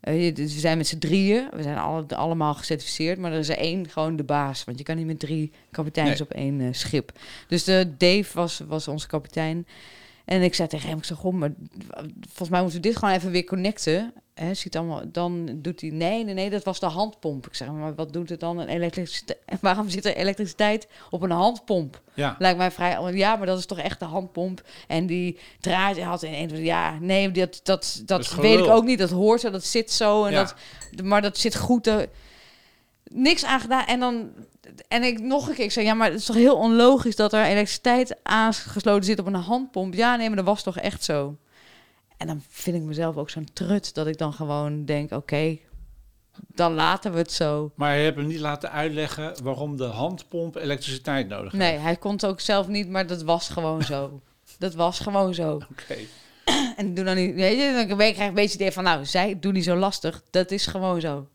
dus 0.00 0.54
we 0.54 0.60
zijn 0.60 0.76
met 0.76 0.86
z'n 0.86 0.98
drieën. 0.98 1.48
We 1.52 1.62
zijn 1.62 1.78
alle, 1.78 2.06
allemaal 2.08 2.54
gecertificeerd. 2.54 3.18
Maar 3.18 3.32
er 3.32 3.38
is 3.38 3.48
er 3.48 3.56
één 3.58 3.88
gewoon 3.88 4.16
de 4.16 4.24
baas. 4.24 4.64
Want 4.64 4.78
je 4.78 4.84
kan 4.84 4.96
niet 4.96 5.06
met 5.06 5.18
drie 5.18 5.52
kapiteins 5.70 6.18
Nee. 6.18 6.28
op 6.28 6.30
één 6.30 6.60
eh, 6.60 6.68
schip. 6.72 7.12
Dus 7.46 7.64
de 7.64 7.94
Dave 7.96 8.30
was, 8.34 8.58
was 8.66 8.88
onze 8.88 9.06
kapitein. 9.06 9.66
En 10.24 10.42
ik 10.42 10.54
zei 10.54 10.68
tegen 10.68 10.88
hem, 10.88 10.98
ik 10.98 11.04
zeg, 11.04 11.16
goh, 11.18 11.34
maar 11.34 11.52
volgens 12.20 12.48
mij 12.48 12.60
moeten 12.62 12.80
we 12.80 12.88
dit 12.88 12.96
gewoon 12.96 13.14
even 13.14 13.30
weer 13.30 13.44
connecten. 13.44 14.12
Hè, 14.34 14.54
ziet 14.54 14.76
allemaal, 14.76 15.02
dan 15.06 15.48
doet 15.62 15.80
hij, 15.80 15.90
nee, 15.90 16.24
nee, 16.24 16.34
nee, 16.34 16.50
dat 16.50 16.64
was 16.64 16.80
de 16.80 16.86
handpomp. 16.86 17.46
Ik 17.46 17.54
zeg, 17.54 17.68
maar 17.70 17.94
wat 17.94 18.12
doet 18.12 18.28
het 18.28 18.40
dan? 18.40 18.58
Een 18.58 18.68
elektriciteit? 18.68 19.38
Waarom 19.60 19.88
zit 19.88 20.04
er 20.04 20.16
elektriciteit 20.16 20.88
op 21.10 21.22
een 21.22 21.30
handpomp? 21.30 22.00
Ja, 22.14 22.36
Lijkt 22.38 22.58
mij 22.58 22.70
vrij. 22.70 23.12
Ja, 23.12 23.36
maar 23.36 23.46
dat 23.46 23.58
is 23.58 23.66
toch 23.66 23.78
echt 23.78 23.98
de 23.98 24.04
handpomp. 24.04 24.62
En 24.88 25.06
die 25.06 25.38
draait 25.60 26.02
had 26.02 26.22
in 26.22 26.32
een. 26.50 26.64
Ja, 26.64 26.98
nee, 27.00 27.30
dat, 27.30 27.60
dat, 27.62 28.02
dat, 28.06 28.34
weet 28.34 28.58
ik 28.58 28.66
ook 28.66 28.84
niet. 28.84 28.98
Dat 28.98 29.10
hoort 29.10 29.40
zo, 29.40 29.50
dat 29.50 29.64
zit 29.64 29.90
zo. 29.90 30.24
En 30.24 30.32
Ja. 30.32 30.38
dat, 30.92 31.04
maar 31.04 31.22
dat 31.22 31.38
zit 31.38 31.56
goed. 31.56 31.86
eh, 31.86 31.96
niks 33.04 33.44
aan 33.44 33.60
gedaan. 33.60 33.84
En 33.86 34.00
dan. 34.00 34.30
En 34.88 35.02
ik 35.02 35.20
nog 35.20 35.48
een 35.48 35.54
keer, 35.54 35.64
ik 35.64 35.72
zei, 35.72 35.86
ja, 35.86 35.94
maar 35.94 36.10
het 36.10 36.18
is 36.20 36.24
toch 36.24 36.36
heel 36.36 36.56
onlogisch 36.56 37.16
dat 37.16 37.32
er 37.32 37.44
elektriciteit 37.44 38.16
aangesloten 38.22 39.04
zit 39.04 39.18
op 39.18 39.26
een 39.26 39.34
handpomp. 39.34 39.94
Ja, 39.94 40.16
nee, 40.16 40.26
maar 40.26 40.36
dat 40.36 40.44
was 40.46 40.62
toch 40.62 40.78
echt 40.78 41.04
zo. 41.04 41.36
En 42.16 42.26
dan 42.26 42.42
vind 42.48 42.76
ik 42.76 42.82
mezelf 42.82 43.16
ook 43.16 43.30
zo'n 43.30 43.48
trut 43.52 43.94
dat 43.94 44.06
ik 44.06 44.18
dan 44.18 44.32
gewoon 44.32 44.84
denk, 44.84 45.12
oké, 45.12 45.58
dan 46.46 46.74
laten 46.74 47.12
we 47.12 47.18
het 47.18 47.32
zo. 47.32 47.72
maar 47.74 47.96
je 47.96 48.04
hebt 48.04 48.16
hem 48.16 48.26
niet 48.26 48.38
laten 48.40 48.70
uitleggen 48.72 49.42
waarom 49.42 49.76
de 49.76 49.84
handpomp 49.84 50.56
elektriciteit 50.56 51.28
nodig 51.28 51.52
Nee, 51.52 51.70
heeft. 51.70 51.82
hij 51.82 51.96
kon 51.96 52.12
het 52.12 52.26
ook 52.26 52.40
zelf 52.40 52.68
niet, 52.68 52.88
maar 52.88 53.06
dat 53.06 53.22
was 53.22 53.48
gewoon 53.48 53.82
zo. 53.82 54.20
Dat 54.58 54.74
was 54.74 54.98
gewoon 55.00 55.34
zo. 55.34 55.54
Oké. 55.54 55.96
En 56.76 56.94
doe 56.94 57.04
dan 57.04 57.16
niet, 57.16 57.34
weet 57.34 57.58
je, 57.58 57.72
dan 57.86 57.96
krijg 57.96 58.16
je 58.16 58.22
een 58.22 58.34
beetje 58.34 58.42
het 58.52 58.60
idee 58.60 58.72
van, 58.72 58.84
nou, 58.84 59.04
zij 59.04 59.38
doe 59.40 59.52
niet 59.52 59.64
zo 59.64 59.76
lastig. 59.76 60.22
Dat 60.30 60.50
is 60.50 60.66
gewoon 60.66 61.00
zo. 61.00 61.28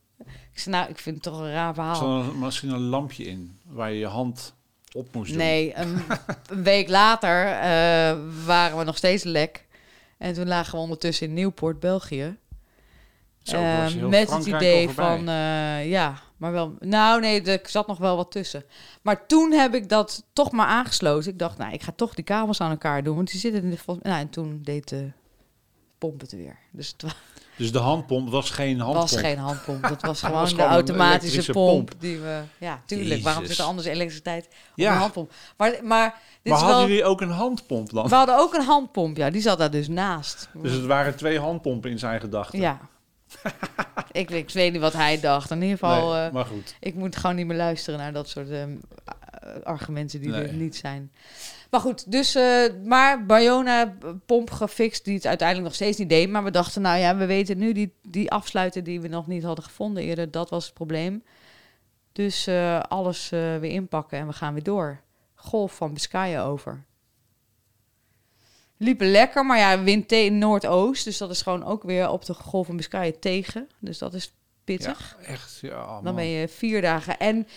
Ik 0.58 0.64
zei, 0.64 0.76
nou, 0.76 0.90
ik 0.90 0.98
vind 1.00 1.16
het 1.16 1.24
toch 1.24 1.40
een 1.42 1.52
raar 1.52 1.68
Er 1.68 1.74
verhaal. 1.74 1.96
zat 1.96 2.26
er 2.34 2.36
misschien 2.36 2.70
een 2.70 2.82
lampje 2.88 3.24
in 3.24 3.58
waar 3.66 3.92
je 3.92 4.00
je 4.00 4.06
hand 4.06 4.54
op 4.92 5.14
moest 5.14 5.30
doen. 5.30 5.38
Nee, 5.38 5.76
een, 5.76 6.02
een 6.50 6.64
week 6.64 6.90
later 6.90 7.46
eh, 7.46 8.18
waren 8.46 8.78
we 8.78 8.84
nog 8.84 8.98
steeds 8.98 9.24
lek. 9.24 9.66
En 10.18 10.34
toen 10.34 10.48
lagen 10.48 10.72
we 10.74 10.78
ondertussen 10.80 11.28
in 11.28 11.34
Nieuwpoort, 11.34 11.80
België. 11.80 12.36
Zo, 13.44 13.62
was 13.62 13.96
Eh, 13.96 14.06
met 14.06 14.32
het 14.32 14.46
idee 14.46 14.90
van, 14.90 15.28
eh, 15.28 15.90
ja, 15.90 16.22
maar 16.38 16.52
wel... 16.52 16.76
Nou 16.80 17.22
nee, 17.22 17.42
er 17.42 17.70
zat 17.70 17.88
nog 17.88 17.98
wel 17.98 18.16
wat 18.16 18.32
tussen. 18.32 18.64
Maar 19.02 19.26
toen 19.28 19.52
heb 19.52 19.76
ik 19.76 19.90
dat 19.90 20.24
toch 20.34 20.52
maar 20.52 20.68
aangesloten. 20.68 21.32
Ik 21.32 21.40
dacht, 21.40 21.58
nou, 21.58 21.74
ik 21.74 21.82
ga 21.82 21.92
toch 21.96 22.14
die 22.16 22.24
kabels 22.24 22.62
aan 22.62 22.72
elkaar 22.72 23.04
doen. 23.04 23.16
Want 23.16 23.32
die 23.32 23.40
zitten 23.40 23.64
in 23.64 23.70
de... 23.70 23.78
Nou, 23.86 24.20
en 24.20 24.30
toen 24.30 24.60
deed 24.64 24.88
de 24.90 25.12
pomp 25.98 26.22
het 26.22 26.32
weer. 26.32 26.58
Dus 26.72 26.88
het 26.88 27.02
wa- 27.02 27.14
Dus 27.58 27.72
de 27.72 27.78
handpomp 27.80 28.30
was 28.30 28.50
geen 28.50 28.80
handpomp. 28.80 29.10
was 29.10 29.20
geen 29.20 29.38
handpomp. 29.38 29.82
Dat 29.88 30.02
was 30.02 30.20
gewoon 30.24 30.40
was 30.40 30.50
de 30.50 30.56
gewoon 30.56 30.72
automatische 30.72 31.52
pomp, 31.52 31.90
pomp. 31.90 32.02
die 32.02 32.18
we... 32.20 32.42
Ja, 32.58 32.82
tuurlijk. 32.86 33.24
Waarom 33.24 33.46
zit 33.46 33.58
er 33.58 33.64
anders 33.64 33.88
elektriciteit 33.88 34.46
op 34.46 34.52
Ja. 34.76 34.92
een 34.92 34.98
handpomp? 34.98 35.32
Maar, 35.58 35.72
maar 35.84 36.10
dit 36.42 36.54
Maar 36.54 36.54
is 36.54 36.60
hadden 36.64 36.78
wel... 36.78 36.88
jullie 36.88 37.04
ook 37.06 37.22
een 37.22 37.30
handpomp 37.30 37.90
dan? 37.92 38.08
We 38.08 38.16
hadden 38.16 38.38
ook 38.38 38.54
een 38.54 38.66
handpomp, 38.66 39.18
ja. 39.18 39.30
Die 39.30 39.42
zat 39.42 39.58
daar 39.58 39.72
dus 39.72 39.88
naast. 39.88 40.50
Dus 40.54 40.72
het 40.72 40.86
waren 40.86 41.16
twee 41.16 41.40
handpompen 41.40 41.92
in 41.92 42.00
zijn 42.00 42.20
gedachten. 42.20 42.60
Ja. 42.60 42.80
ik, 44.12 44.30
ik 44.32 44.50
weet 44.50 44.72
niet 44.72 44.82
wat 44.82 44.94
hij 44.94 45.20
dacht. 45.20 45.52
In 45.52 45.62
ieder 45.62 45.78
geval... 45.78 46.14
Nee, 46.14 46.26
eh, 46.26 46.32
maar 46.34 46.46
goed. 46.46 46.76
Ik 46.80 46.96
moet 46.96 47.16
gewoon 47.16 47.36
niet 47.36 47.48
meer 47.48 47.58
luisteren 47.58 48.00
naar 48.00 48.14
dat 48.14 48.30
soort 48.30 48.50
ehm, 48.50 48.70
eh, 49.06 49.14
argumenten 49.64 50.22
die 50.22 50.30
Nee. 50.30 50.44
er 50.48 50.54
niet 50.54 50.76
zijn. 50.76 51.12
Maar 51.70 51.80
goed, 51.80 52.12
dus, 52.12 52.36
eh, 52.36 52.64
maar 52.86 53.26
Bayona 53.26 53.82
eh, 54.02 54.10
pomp 54.26 54.52
gefixt, 54.52 55.06
die 55.06 55.16
het 55.16 55.26
uiteindelijk 55.26 55.68
nog 55.68 55.76
steeds 55.76 55.98
niet 55.98 56.10
deed. 56.10 56.30
Maar 56.30 56.44
we 56.44 56.52
dachten, 56.52 56.82
nou 56.82 57.00
ja, 57.00 57.18
we 57.18 57.26
weten 57.26 57.58
nu 57.58 57.72
die, 57.74 57.94
die 58.02 58.32
afsluiter 58.32 58.84
die 58.84 59.02
we 59.02 59.08
nog 59.08 59.28
niet 59.28 59.44
hadden 59.44 59.64
gevonden 59.66 60.04
eerder, 60.04 60.32
dat 60.32 60.50
was 60.50 60.66
het 60.66 60.74
probleem. 60.74 61.24
Dus 62.12 62.48
eh, 62.48 62.80
alles 62.80 63.32
eh, 63.32 63.40
weer 63.58 63.72
inpakken 63.72 64.18
en 64.20 64.28
we 64.28 64.34
gaan 64.34 64.54
weer 64.54 64.64
door. 64.64 65.00
Golf 65.36 65.76
van 65.76 65.94
Biscayen 65.94 66.42
over. 66.42 66.86
Liepen 68.78 69.12
lekker, 69.12 69.46
maar 69.46 69.58
ja, 69.58 69.84
wind 69.84 70.08
te- 70.08 70.30
noordoost. 70.32 71.04
Dus 71.04 71.18
dat 71.18 71.30
is 71.30 71.42
gewoon 71.42 71.64
ook 71.64 71.84
weer 71.84 72.10
op 72.10 72.26
de 72.26 72.34
golf 72.34 72.66
van 72.66 72.76
Biscayen 72.78 73.20
tegen. 73.20 73.70
Dus 73.80 73.98
dat 73.98 74.14
is 74.14 74.34
pittig. 74.64 75.18
Ja, 75.22 75.28
echt. 75.28 75.60
Ja, 75.62 75.86
man. 75.86 76.04
Dan 76.04 76.16
ben 76.16 76.26
je 76.26 76.48
vier 76.48 76.82
dagen. 76.82 77.18
En 77.20 77.48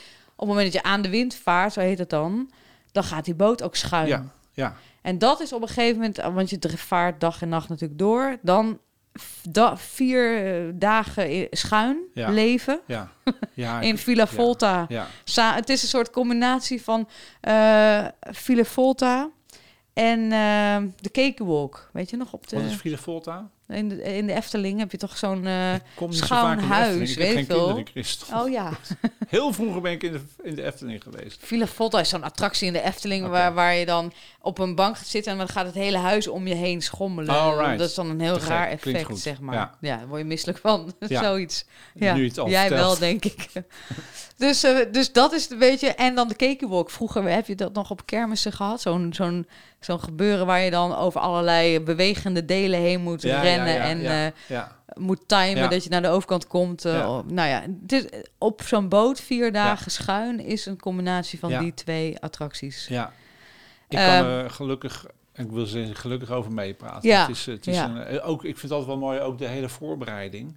het 0.40 0.48
moment 0.48 0.72
dat 0.72 0.82
je 0.82 0.88
aan 0.88 1.02
de 1.02 1.08
wind 1.10 1.34
vaart, 1.34 1.72
zo 1.72 1.80
heet 1.80 1.98
het 1.98 2.10
dan, 2.10 2.50
dan 2.92 3.04
gaat 3.04 3.24
die 3.24 3.34
boot 3.34 3.62
ook 3.62 3.76
schuin. 3.76 4.06
Ja, 4.06 4.24
ja. 4.52 4.76
En 5.02 5.18
dat 5.18 5.40
is 5.40 5.52
op 5.52 5.62
een 5.62 5.68
gegeven 5.68 5.94
moment, 5.96 6.16
want 6.34 6.50
je 6.50 6.58
vaart 6.78 7.20
dag 7.20 7.42
en 7.42 7.48
nacht 7.48 7.68
natuurlijk 7.68 7.98
door, 7.98 8.36
dan 8.42 8.78
da- 9.42 9.76
vier 9.76 10.46
eh, 10.46 10.72
dagen 10.74 11.46
schuin 11.50 11.98
Ja. 12.14 12.30
leven 12.30 12.80
ja. 12.86 13.10
ja 13.54 13.80
in 13.90 13.98
Villa 13.98 14.26
Volta. 14.26 14.86
Ja, 14.88 15.06
het 15.54 15.68
is 15.68 15.82
een 15.82 15.88
soort 15.88 16.10
combinatie 16.10 16.82
van 16.82 17.08
eh 17.40 18.04
Villa 18.20 18.64
Volta, 18.64 19.30
En 19.92 20.32
ehm, 20.32 20.88
de 21.00 21.10
Cakewalk, 21.12 21.90
weet 21.92 22.10
je 22.10 22.16
nog? 22.16 22.32
Op 22.32 22.48
de, 22.48 22.56
Wat 22.56 22.64
is 22.64 22.76
Villa 22.76 22.96
Volta? 22.96 23.50
In, 23.72 23.88
de, 23.88 24.02
in 24.02 24.26
de 24.26 24.32
Efteling 24.32 24.78
heb 24.78 24.90
je 24.90 24.96
toch 24.96 25.16
zo'n... 25.16 25.46
Ik 25.46 26.10
de 26.58 26.64
huis. 26.68 27.10
Ik 27.10 27.16
weet 27.16 27.34
kinderen, 27.34 27.86
Christel. 27.86 28.40
oh 28.40 28.50
ja, 28.50 28.72
Heel 29.28 29.52
vroeger 29.52 29.80
ben 29.80 29.92
ik 29.92 30.02
in 30.02 30.12
de, 30.12 30.20
in 30.42 30.54
de 30.54 30.64
Efteling 30.64 31.02
geweest. 31.02 31.38
Villa 31.42 31.66
Volta 31.66 32.00
is 32.00 32.08
zo'n 32.08 32.24
attractie 32.24 32.66
in 32.66 32.72
de 32.72 32.82
Efteling... 32.82 33.26
Waar, 33.26 33.54
waar 33.54 33.74
je 33.74 33.86
dan 33.86 34.12
op 34.42 34.58
een 34.58 34.74
bank 34.74 34.96
gaat 34.96 35.06
zitten... 35.06 35.32
en 35.32 35.38
dan 35.38 35.48
gaat 35.48 35.66
het 35.66 35.74
hele 35.74 35.96
huis 35.98 36.28
om 36.28 36.46
je 36.46 36.54
heen 36.54 36.82
schommelen. 36.82 37.34
Alright. 37.34 37.78
Dat 37.78 37.88
is 37.88 37.94
dan 37.94 38.10
een 38.10 38.20
heel 38.20 38.38
raar 38.38 38.68
effect, 38.68 39.18
zeg 39.18 39.40
maar. 39.40 39.54
Ja. 39.54 39.74
Ja, 39.80 39.96
daar 39.96 40.06
word 40.08 40.20
je 40.20 40.26
misselijk 40.26 40.58
van. 40.58 40.92
Ja. 41.08 41.22
Zoiets. 41.22 41.64
Ja. 41.94 42.14
Nu 42.14 42.26
Jij 42.28 42.66
vertelt. 42.66 42.70
wel, 42.70 42.98
denk 42.98 43.24
ik. 43.24 43.46
dus, 44.36 44.62
eh, 44.62 44.76
dus 44.92 45.12
dat 45.12 45.32
is 45.32 45.50
een 45.50 45.58
beetje... 45.58 45.88
En 45.94 46.14
dan 46.14 46.28
de 46.28 46.34
cakewalk. 46.36 46.90
Vroeger 46.90 47.22
heb 47.22 47.46
je 47.46 47.54
dat 47.54 47.72
nog 47.72 47.90
op 47.90 48.06
kermissen 48.06 48.52
gehad. 48.52 48.80
Zo'n 48.80 49.12
zo'n 49.14 49.46
zo'n 49.80 50.00
gebeuren 50.00 50.46
waar 50.46 50.60
je 50.60 50.70
dan 50.70 50.96
over 50.96 51.20
allerlei 51.20 51.80
bewegende 51.80 52.44
delen 52.44 52.80
heen 52.80 53.00
moet 53.00 53.22
Ja, 53.22 53.40
rennen. 53.40 53.80
en 53.80 54.32
eh, 54.48 54.62
moet 54.94 55.20
timen 55.28 55.70
dat 55.70 55.84
je 55.84 55.90
naar 55.90 56.02
de 56.02 56.08
overkant 56.08 56.46
komt. 56.46 56.84
eh, 56.84 56.92
Ja. 56.92 57.22
Nou 57.26 57.48
ja, 57.48 57.62
op 58.38 58.62
zo'n 58.62 58.88
boot 58.88 59.20
vier 59.20 59.52
dagen 59.52 59.90
schuin 59.90 60.40
is 60.40 60.66
een 60.66 60.80
combinatie 60.80 61.38
van 61.38 61.58
die 61.58 61.74
twee 61.74 62.18
attracties. 62.20 62.86
Ja. 62.88 63.12
Ik 63.90 63.98
Ehm, 63.98 64.20
kan 64.22 64.30
er 64.30 64.50
gelukkig, 64.50 65.06
ik 65.34 65.50
wil 65.50 65.66
zeggen, 65.66 65.96
gelukkig 65.96 66.30
over 66.30 66.52
meepraten. 66.52 67.08
Ja, 67.08 67.20
Het 67.20 67.30
is, 67.36 67.46
het 67.46 67.66
is 67.66 67.74
ja. 67.74 67.84
een, 67.88 68.02
eh, 68.02 68.28
ook, 68.28 68.44
ik 68.44 68.58
vind 68.58 68.72
altijd 68.72 68.88
wel 68.90 68.98
mooi, 68.98 69.20
ook 69.20 69.38
de 69.38 69.46
hele 69.46 69.68
voorbereiding. 69.68 70.56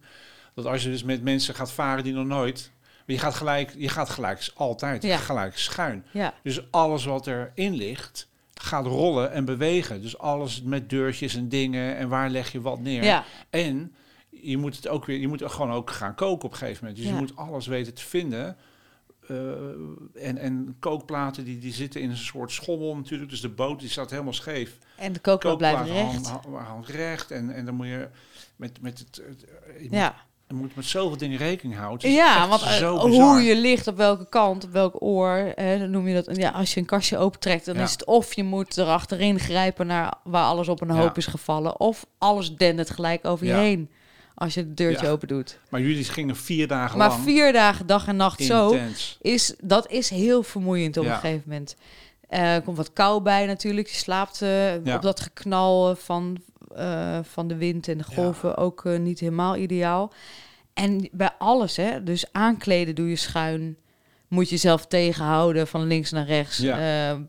Dat 0.55 0.65
als 0.65 0.83
je 0.83 0.89
dus 0.89 1.03
met 1.03 1.23
mensen 1.23 1.55
gaat 1.55 1.71
varen 1.71 2.03
die 2.03 2.13
nog 2.13 2.25
nooit... 2.25 2.71
Je 3.05 3.19
gaat 3.19 3.33
gelijk, 3.35 3.73
je 3.77 3.89
gaat 3.89 4.09
gelijk 4.09 4.51
altijd 4.55 5.03
Ja. 5.03 5.17
gelijk 5.17 5.57
schuin. 5.57 6.05
Ja, 6.11 6.33
Dus 6.43 6.71
alles 6.71 7.05
wat 7.05 7.27
erin 7.27 7.73
ligt, 7.73 8.27
gaat 8.53 8.85
rollen 8.85 9.31
en 9.31 9.45
bewegen. 9.45 10.01
Dus 10.01 10.17
alles 10.17 10.61
met 10.61 10.89
deurtjes 10.89 11.35
en 11.35 11.49
dingen 11.49 11.95
en 11.97 12.09
waar 12.09 12.29
leg 12.29 12.51
je 12.51 12.61
wat 12.61 12.79
neer. 12.79 13.03
ja. 13.03 13.23
En 13.49 13.93
je 14.29 14.57
moet 14.57 14.75
het 14.75 14.87
ook 14.87 15.05
weer, 15.05 15.19
je 15.19 15.27
moet 15.27 15.41
gewoon 15.45 15.71
ook 15.71 15.89
gaan 15.91 16.15
koken 16.15 16.45
op 16.45 16.51
een 16.51 16.57
gegeven 16.57 16.79
moment. 16.85 17.01
Dus 17.01 17.11
je 17.11 17.17
moet 17.19 17.35
alles 17.35 17.67
weten 17.67 17.93
te 17.93 18.01
vinden. 18.03 18.57
Eh, 19.27 19.37
en, 20.27 20.37
en 20.37 20.75
kookplaten 20.79 21.43
die, 21.45 21.59
die 21.59 21.73
zitten 21.73 22.01
in 22.01 22.09
een 22.09 22.17
soort 22.17 22.51
schommel 22.51 22.95
natuurlijk. 22.95 23.29
Dus 23.29 23.41
de 23.41 23.49
boot 23.49 23.79
die 23.79 23.89
staat 23.89 24.09
helemaal 24.09 24.33
scheef. 24.33 24.77
en 24.97 25.13
de 25.13 25.19
kookplaat 25.19 25.57
blijft 25.57 25.83
recht. 25.89 26.05
hand- 26.05 26.27
hand- 26.27 26.67
hand 26.67 26.87
recht. 26.87 27.31
En, 27.31 27.49
en 27.53 27.65
dan 27.65 27.75
moet 27.75 27.87
je 27.87 28.07
met, 28.55 28.81
met 28.81 28.99
het. 28.99 29.21
Ja. 29.91 30.15
je 30.47 30.53
moet 30.53 30.75
met 30.75 30.85
zoveel 30.85 31.17
dingen 31.17 31.37
rekening 31.37 31.77
houden. 31.79 32.11
Ja, 32.11 32.47
want 32.47 32.61
eh, 32.61 32.89
hoe 33.01 33.41
je 33.41 33.55
ligt, 33.55 33.87
op 33.87 33.97
welke 33.97 34.29
kant, 34.29 34.63
op 34.63 34.71
welk 34.71 35.01
oor, 35.01 35.51
hè, 35.55 35.79
dan 35.79 35.89
noem 35.89 36.07
je 36.07 36.21
dat. 36.23 36.35
Ja, 36.37 36.49
als 36.49 36.73
je 36.73 36.79
een 36.79 36.85
kastje 36.85 37.17
opentrekt, 37.17 37.65
dan 37.65 37.75
Ja. 37.75 37.83
is 37.83 37.91
het 37.91 38.05
of 38.05 38.33
je 38.33 38.43
moet 38.43 38.77
er 38.77 38.85
achterin 38.85 39.39
grijpen 39.39 39.87
naar 39.87 40.13
waar 40.23 40.45
alles 40.45 40.67
op 40.67 40.81
een 40.81 40.87
Ja. 40.87 41.01
hoop 41.01 41.17
is 41.17 41.25
gevallen, 41.25 41.79
of 41.79 42.05
alles 42.17 42.55
dendert 42.55 42.89
gelijk 42.89 43.25
over 43.25 43.45
Ja. 43.45 43.55
je 43.55 43.61
heen 43.61 43.89
als 44.35 44.53
je 44.53 44.59
het 44.59 44.77
deurtje 44.77 45.05
Ja. 45.05 45.11
open 45.11 45.27
doet. 45.27 45.59
Maar 45.69 45.81
jullie 45.81 46.03
gingen 46.03 46.35
vier 46.35 46.67
dagen 46.67 46.97
Maar 46.97 47.09
lang. 47.09 47.21
vier 47.23 47.53
dagen 47.53 47.87
dag 47.87 48.07
en 48.07 48.15
nacht 48.15 48.43
zo, 48.43 48.77
is, 49.21 49.53
dat 49.61 49.91
is 49.91 50.09
heel 50.09 50.43
vermoeiend 50.43 50.97
op 50.97 51.03
Ja. 51.03 51.13
een 51.13 51.19
gegeven 51.19 51.43
moment. 51.45 51.75
Er 52.29 52.61
komt 52.61 52.77
wat 52.77 52.93
kou 52.93 53.21
bij 53.21 53.45
natuurlijk. 53.45 53.87
Je 53.87 53.95
slaapt 53.97 54.41
eh, 54.41 54.85
Ja. 54.85 54.95
op 54.95 55.01
dat 55.01 55.19
geknal 55.19 55.89
eh, 55.89 55.95
van, 55.95 56.37
van 57.21 57.47
de 57.47 57.55
wind 57.55 57.87
en 57.87 57.97
de 57.97 58.03
golven 58.03 58.57
ook 58.57 58.83
niet 58.99 59.19
helemaal 59.19 59.55
ideaal. 59.55 60.13
En 60.73 61.09
bij 61.11 61.29
alles, 61.37 61.75
hè. 61.75 62.03
Dus 62.03 62.25
aankleden 62.31 62.95
doe 62.95 63.09
je 63.09 63.15
schuin. 63.15 63.77
Moet 64.27 64.45
je 64.45 64.51
jezelf 64.55 64.85
tegenhouden 64.85 65.67
van 65.67 65.87
links 65.87 66.11
naar 66.11 66.25
rechts. 66.25 66.63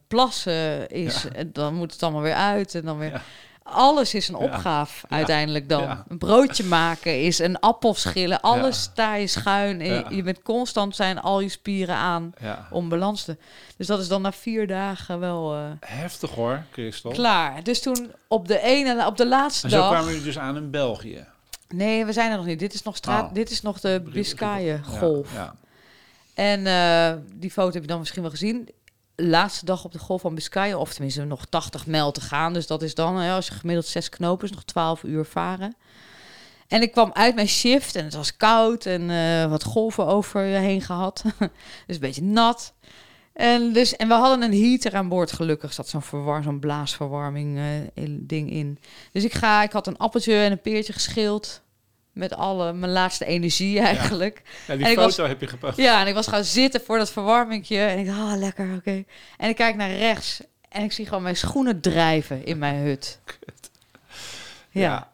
Plassen 0.09 0.89
is, 0.89 1.25
dan 1.53 1.75
moet 1.75 1.93
het 1.93 2.03
allemaal 2.03 2.23
weer 2.23 2.35
uit. 2.35 2.75
En 2.75 2.83
dan 2.85 2.99
weer... 2.99 3.23
Alles 3.67 4.15
is 4.15 4.29
een 4.29 4.35
opgave 4.35 5.07
Ja. 5.09 5.17
uiteindelijk 5.17 5.69
dan. 5.69 5.83
Ja. 5.83 6.05
Een 6.09 6.19
broodje 6.19 6.65
maken 6.81 7.23
is 7.23 7.39
een 7.39 7.61
appel 7.61 7.95
schillen. 7.95 8.41
Alles 8.41 8.77
Ja. 8.77 8.81
sta 8.93 9.15
je 9.15 9.27
schuin. 9.27 9.81
En. 9.81 10.05
Je 10.17 10.23
bent 10.23 10.43
constant 10.43 10.97
zijn 10.97 11.21
al 11.21 11.41
je 11.41 11.49
spieren 11.49 11.95
aan 11.97 12.33
om 12.71 12.89
balans 12.89 13.25
te... 13.25 13.37
Dus 13.77 13.87
dat 13.87 14.01
is 14.01 14.09
dan 14.09 14.23
na 14.23 14.33
vier 14.33 14.67
dagen 14.67 15.21
wel 15.21 15.55
eh, 15.55 15.61
Heftig 15.81 16.31
hoor, 16.31 16.63
Christel. 16.73 17.11
klaar. 17.11 17.63
Dus 17.63 17.83
toen 17.83 18.13
op 18.29 18.49
de 18.49 18.61
ene, 18.61 19.07
op 19.07 19.17
de 19.17 19.27
laatste 19.27 19.67
En 19.67 19.73
zo 19.73 19.79
dag... 19.79 19.89
kwamen 19.91 20.09
jullie 20.09 20.25
dus 20.25 20.39
aan 20.39 20.57
in 20.57 20.71
België. 20.71 21.25
Nee, 21.69 22.05
we 22.05 22.13
zijn 22.13 22.31
er 22.31 22.37
nog 22.37 22.47
niet. 22.47 22.59
Dit 22.59 22.75
is 22.75 22.83
nog 22.83 22.97
straat. 22.97 23.25
Oh. 23.29 23.35
Dit 23.35 23.51
is 23.51 23.63
nog 23.63 23.81
de 23.81 24.03
Biscayen-golf. 24.13 25.29
En 26.35 26.67
eh, 26.67 27.13
die 27.35 27.51
foto 27.51 27.73
heb 27.73 27.83
je 27.83 27.89
dan 27.89 27.99
misschien 27.99 28.23
wel 28.23 28.31
gezien. 28.31 28.69
Laatste 29.17 29.65
dag 29.65 29.85
op 29.85 29.93
de 29.93 29.99
golf 29.99 30.21
van 30.21 30.35
Biscayen, 30.35 30.79
of 30.79 30.93
tenminste 30.93 31.25
nog 31.25 31.45
80 31.47 31.87
mijl 31.87 32.13
te 32.13 32.21
gaan. 32.21 32.53
Dus 32.53 32.67
dat 32.67 32.83
is 32.83 32.95
dan, 32.95 33.17
als 33.17 33.47
je 33.47 33.55
gemiddeld 33.55 33.87
zes 33.87 34.09
knopen 34.09 34.45
is, 34.49 34.55
nog 34.55 34.65
12 34.65 35.03
uur 35.03 35.25
varen. 35.25 35.77
En 36.69 36.83
ik 36.83 36.93
kwam 36.93 37.11
uit 37.13 37.35
mijn 37.35 37.49
shift 37.49 37.95
en 37.97 38.05
het 38.05 38.15
was 38.15 38.37
koud 38.37 38.87
en 38.87 39.11
eh, 39.11 39.51
wat 39.51 39.65
golven 39.65 40.07
over 40.07 40.45
je 40.45 40.57
heen 40.57 40.81
gehad. 40.81 41.23
dus 41.87 41.95
een 41.95 42.01
beetje 42.01 42.23
nat. 42.23 42.75
En, 43.33 43.73
dus, 43.73 43.97
en 43.97 44.09
we 44.09 44.15
hadden 44.15 44.43
een 44.43 44.61
heater 44.63 44.95
aan 44.95 45.09
boord, 45.09 45.33
gelukkig 45.33 45.73
zat 45.73 45.89
zo'n 45.89 46.03
verwar, 46.03 46.43
zo'n 46.43 46.59
blaasverwarming 46.59 47.59
eh, 47.59 48.05
in- 48.05 48.27
ding 48.27 48.51
in. 48.51 48.79
Dus 49.13 49.25
ik 49.25 49.33
ga, 49.33 49.63
ik 49.63 49.73
had 49.73 49.87
een 49.87 49.97
appeltje 49.97 50.35
en 50.35 50.53
een 50.53 50.61
peertje 50.61 50.93
geschild. 50.93 51.63
Met 52.15 52.35
alle, 52.35 52.73
mijn 52.73 52.93
laatste 52.93 53.25
energie 53.25 53.81
eigenlijk. 53.81 54.43
Ja, 54.67 54.77
die 54.77 54.85
En 54.85 54.91
ik 54.91 54.99
foto 54.99 55.23
was- 55.23 55.29
heb 55.31 55.41
je 55.41 55.47
gepost. 55.47 55.77
Ja, 55.77 56.01
en 56.01 56.07
ik 56.07 56.15
was 56.15 56.27
gaan 56.27 56.45
zitten 56.45 56.81
voor 56.85 56.99
dat 56.99 57.11
verwarmingje. 57.13 57.79
En 57.79 57.99
ik 57.99 58.07
dacht, 58.07 58.19
ah, 58.19 58.37
lekker, 58.37 58.75
oké. 58.77 59.05
En 59.37 59.49
ik 59.49 59.57
kijk 59.57 59.77
naar 59.77 59.91
rechts. 59.91 60.41
En 60.69 60.83
ik 60.83 60.93
zie 60.93 61.07
gewoon 61.07 61.23
mijn 61.23 61.37
schoenen 61.37 61.81
drijven 61.81 62.45
in 62.45 62.59
mijn 62.59 62.77
hut. 62.85 63.19
Ja. 64.71 65.13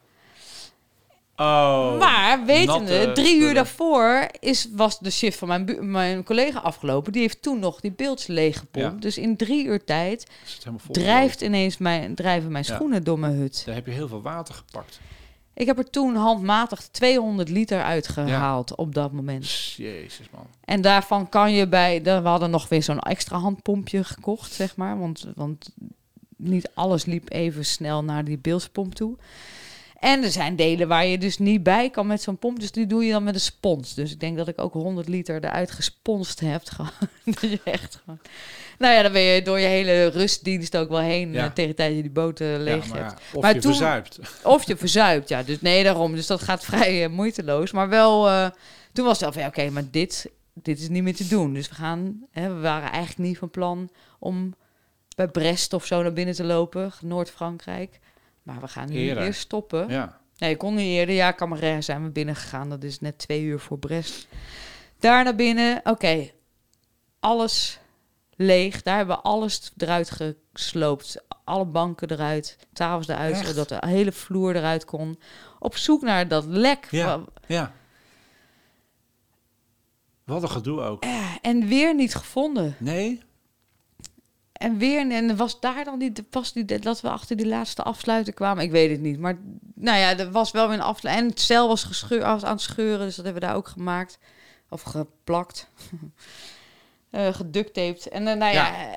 Oh. 1.37 1.99
maar 1.99 2.45
wetende, 2.45 3.13
drie 3.13 3.37
uur 3.41 3.55
daarvoor 3.55 4.27
is, 4.41 4.69
was 4.73 4.99
de 4.99 5.11
shift 5.11 5.39
van 5.39 5.49
mijn, 5.49 5.91
mijn 5.91 6.25
collega 6.25 6.59
afgelopen. 6.59 7.13
Die 7.13 7.21
heeft 7.21 7.43
toen 7.43 7.59
nog 7.59 7.81
die 7.81 7.93
beelds 7.93 8.27
leeggepompt. 8.27 8.93
Ja. 8.93 9.01
Dus 9.01 9.19
in 9.19 9.37
drie 9.37 9.65
uur 9.65 9.85
tijd 9.85 10.27
drijft 10.91 11.41
ineens 11.41 11.79
mijn, 11.79 12.15
drijven 12.15 12.53
mijn 12.53 12.65
schoenen 12.65 13.05
door 13.05 13.19
mijn 13.19 13.33
hut. 13.33 13.63
Daar 13.67 13.75
heb 13.75 13.87
je 13.87 13.93
heel 13.93 14.09
veel 14.09 14.23
water 14.23 14.55
gepakt. 14.55 15.01
Ik 15.61 15.67
heb 15.67 15.79
er 15.79 15.91
toen 15.91 16.17
handmatig 16.17 16.89
200 16.91 17.49
liter 17.49 17.83
uitgehaald 17.83 18.75
op 18.75 18.95
dat 18.95 19.13
moment. 19.13 19.73
Jezus 19.77 20.31
man. 20.31 20.47
En 20.65 20.81
daarvan 20.81 21.29
kan 21.29 21.53
je 21.53 21.69
bij... 21.69 22.03
We 22.03 22.11
hadden 22.11 22.51
nog 22.51 22.69
weer 22.69 22.83
zo'n 22.83 22.99
extra 22.99 23.39
handpompje 23.39 24.05
gekocht, 24.05 24.53
zeg 24.53 24.77
maar. 24.77 24.99
Want, 24.99 25.27
want 25.35 25.71
niet 26.37 26.71
alles 26.75 27.05
liep 27.05 27.31
even 27.33 27.65
snel 27.65 28.05
naar 28.05 28.25
die 28.25 28.39
beeldspomp 28.39 28.95
toe. 28.95 29.17
En 29.99 30.23
er 30.23 30.31
zijn 30.31 30.57
delen 30.57 30.89
waar 30.89 31.07
je 31.07 31.19
dus 31.19 31.39
niet 31.39 31.63
bij 31.63 31.91
kan 31.91 32.07
met 32.07 32.23
zo'n 32.23 32.39
pomp. 32.39 32.61
Dus 32.61 32.73
die 32.73 32.87
doe 32.87 33.05
je 33.05 33.13
dan 33.13 33.25
met 33.25 33.35
een 33.35 33.41
spons. 33.41 33.95
Dus 33.95 34.13
ik 34.13 34.21
denk 34.21 34.37
dat 34.37 34.49
ik 34.49 34.61
ook 34.61 34.73
100 34.73 35.09
liter 35.09 35.45
eruit 35.45 35.71
gesponst 35.71 36.41
heb. 36.41 36.63
Gewoon. 36.65 36.91
dat 37.41 37.41
je 37.41 37.61
echt 37.65 38.01
gewoon... 38.05 38.19
Nou 38.81 38.95
ja, 38.95 39.03
dan 39.03 39.13
ben 39.13 39.21
je 39.23 39.43
door 39.43 39.59
je 39.59 39.67
hele 39.67 40.07
rustdienst 40.07 40.77
ook 40.77 40.89
wel 40.89 40.99
heen... 40.99 41.33
Ja. 41.33 41.45
eh, 41.45 41.51
tegen 41.53 41.71
de 41.71 41.77
tijd 41.77 41.95
je 41.97 42.03
die 42.03 42.11
boten 42.11 42.63
leeg 42.63 42.85
ja, 42.87 42.91
maar 42.95 43.05
hebt. 43.05 43.21
of 43.33 43.43
Maar 43.43 43.55
je 43.55 43.61
toen- 43.61 43.71
verzuipt. 43.71 44.19
Of 44.45 44.67
je 44.67 44.77
verzuipt, 44.77 45.29
ja. 45.29 45.43
Dus 45.43 45.61
nee, 45.61 45.85
daarom. 45.85 46.15
Dus 46.15 46.27
dat 46.27 46.43
gaat 46.43 46.65
vrij 46.71 47.05
eh, 47.05 47.11
moeiteloos. 47.11 47.73
Maar 47.73 47.89
wel, 47.89 48.29
eh, 48.29 48.51
toen 48.93 49.05
was 49.05 49.13
het 49.13 49.21
wel 49.21 49.33
van, 49.33 49.43
ja, 49.43 49.49
oké, 49.49 49.71
maar 49.71 49.91
dit, 49.91 50.31
dit 50.55 50.79
is 50.81 50.89
niet 50.89 51.03
meer 51.03 51.15
te 51.17 51.29
doen. 51.29 51.55
Dus 51.55 51.69
we 51.69 51.75
gaan, 51.75 52.27
hè, 52.31 52.55
we 52.55 52.61
waren 52.61 52.91
eigenlijk 52.91 53.29
niet 53.29 53.39
van 53.39 53.51
plan 53.51 53.91
om 54.19 54.55
bij 55.17 55.29
Brest 55.29 55.73
of 55.73 55.87
zo 55.87 56.03
naar 56.03 56.13
binnen 56.13 56.35
te 56.35 56.45
lopen, 56.45 56.93
Noord-Frankrijk. 57.01 57.99
Maar 58.43 58.61
we 58.61 58.69
gaan 58.69 58.89
nu 58.91 58.97
Eerder. 58.97 59.25
eerst 59.25 59.41
stoppen. 59.41 59.89
Ja. 59.89 60.19
Nee, 60.39 60.51
ik 60.51 60.59
kon 60.59 60.75
niet 60.75 60.87
eerder. 60.87 61.15
Ja, 61.15 61.33
Camarère 61.33 61.81
zijn 61.83 62.05
we 62.05 62.11
binnen 62.11 62.37
gegaan. 62.37 62.69
Dat 62.69 62.83
is 62.83 63.01
net 63.01 63.19
twee 63.19 63.43
uur 63.43 63.59
voor 63.61 63.79
Brest. 63.79 64.27
Daar 64.99 65.25
naar 65.25 65.35
binnen. 65.35 65.81
Oké, 65.85 66.31
alles 67.21 67.80
leeg. 68.41 68.83
Daar 68.83 68.97
hebben 68.97 69.17
we 69.17 69.23
alles 69.23 69.73
eruit 69.77 70.11
gesloopt. 70.53 71.23
Alle 71.45 71.65
banken 71.65 72.11
eruit, 72.11 72.57
tafels 72.73 73.09
eruit, 73.09 73.35
Echt? 73.35 73.47
zodat 73.47 73.69
de 73.69 73.87
hele 73.87 74.13
vloer 74.13 74.57
eruit 74.57 74.85
kon. 74.85 75.21
Op 75.59 75.77
zoek 75.77 76.03
naar 76.03 76.29
dat 76.29 76.45
lek. 76.45 76.89
Ja. 76.91 77.21
Ja. 77.47 77.73
Wat 80.25 80.43
een 80.43 80.51
gedoe 80.51 80.81
ook. 80.81 81.03
Eh, 81.03 81.35
En 81.43 81.67
weer 81.67 81.95
niet 81.95 82.15
gevonden. 82.15 82.77
Nee? 82.79 83.23
En 84.53 84.79
weer, 84.79 85.11
en 85.11 85.37
was 85.37 85.61
daar 85.61 85.85
dan 85.85 85.99
die, 85.99 86.13
was 86.31 86.53
die, 86.53 86.65
dat 86.65 87.01
we 87.01 87.11
achter 87.11 87.37
die 87.37 87.47
laatste 87.47 87.83
afsluiter 87.83 88.33
kwamen? 88.33 88.65
Ik 88.65 88.71
weet 88.71 88.91
het 88.91 89.01
niet. 89.01 89.19
Maar 89.19 89.39
nou 89.75 89.99
ja, 89.99 90.19
er 90.19 90.31
was 90.31 90.51
wel 90.51 90.69
weer 90.69 90.77
een 90.77 90.83
afsluiter. 90.83 91.25
En 91.25 91.31
het 91.31 91.41
cel 91.41 91.69
was, 91.69 91.85
gescheur, 91.85 92.21
was 92.21 92.45
aan 92.45 92.53
het 92.53 92.61
scheuren, 92.61 93.07
dus 93.07 93.17
dat 93.17 93.25
hebben 93.25 93.43
we 93.43 93.49
daar 93.49 93.57
ook 93.57 93.69
gemaakt. 93.69 94.19
Of 94.69 94.83
geplakt. 94.83 95.69
Geductaped. 97.13 98.09
En 98.09 98.27
uh, 98.27 98.35
nou 98.35 98.55
ja, 98.55 98.67
Ja. 98.67 98.91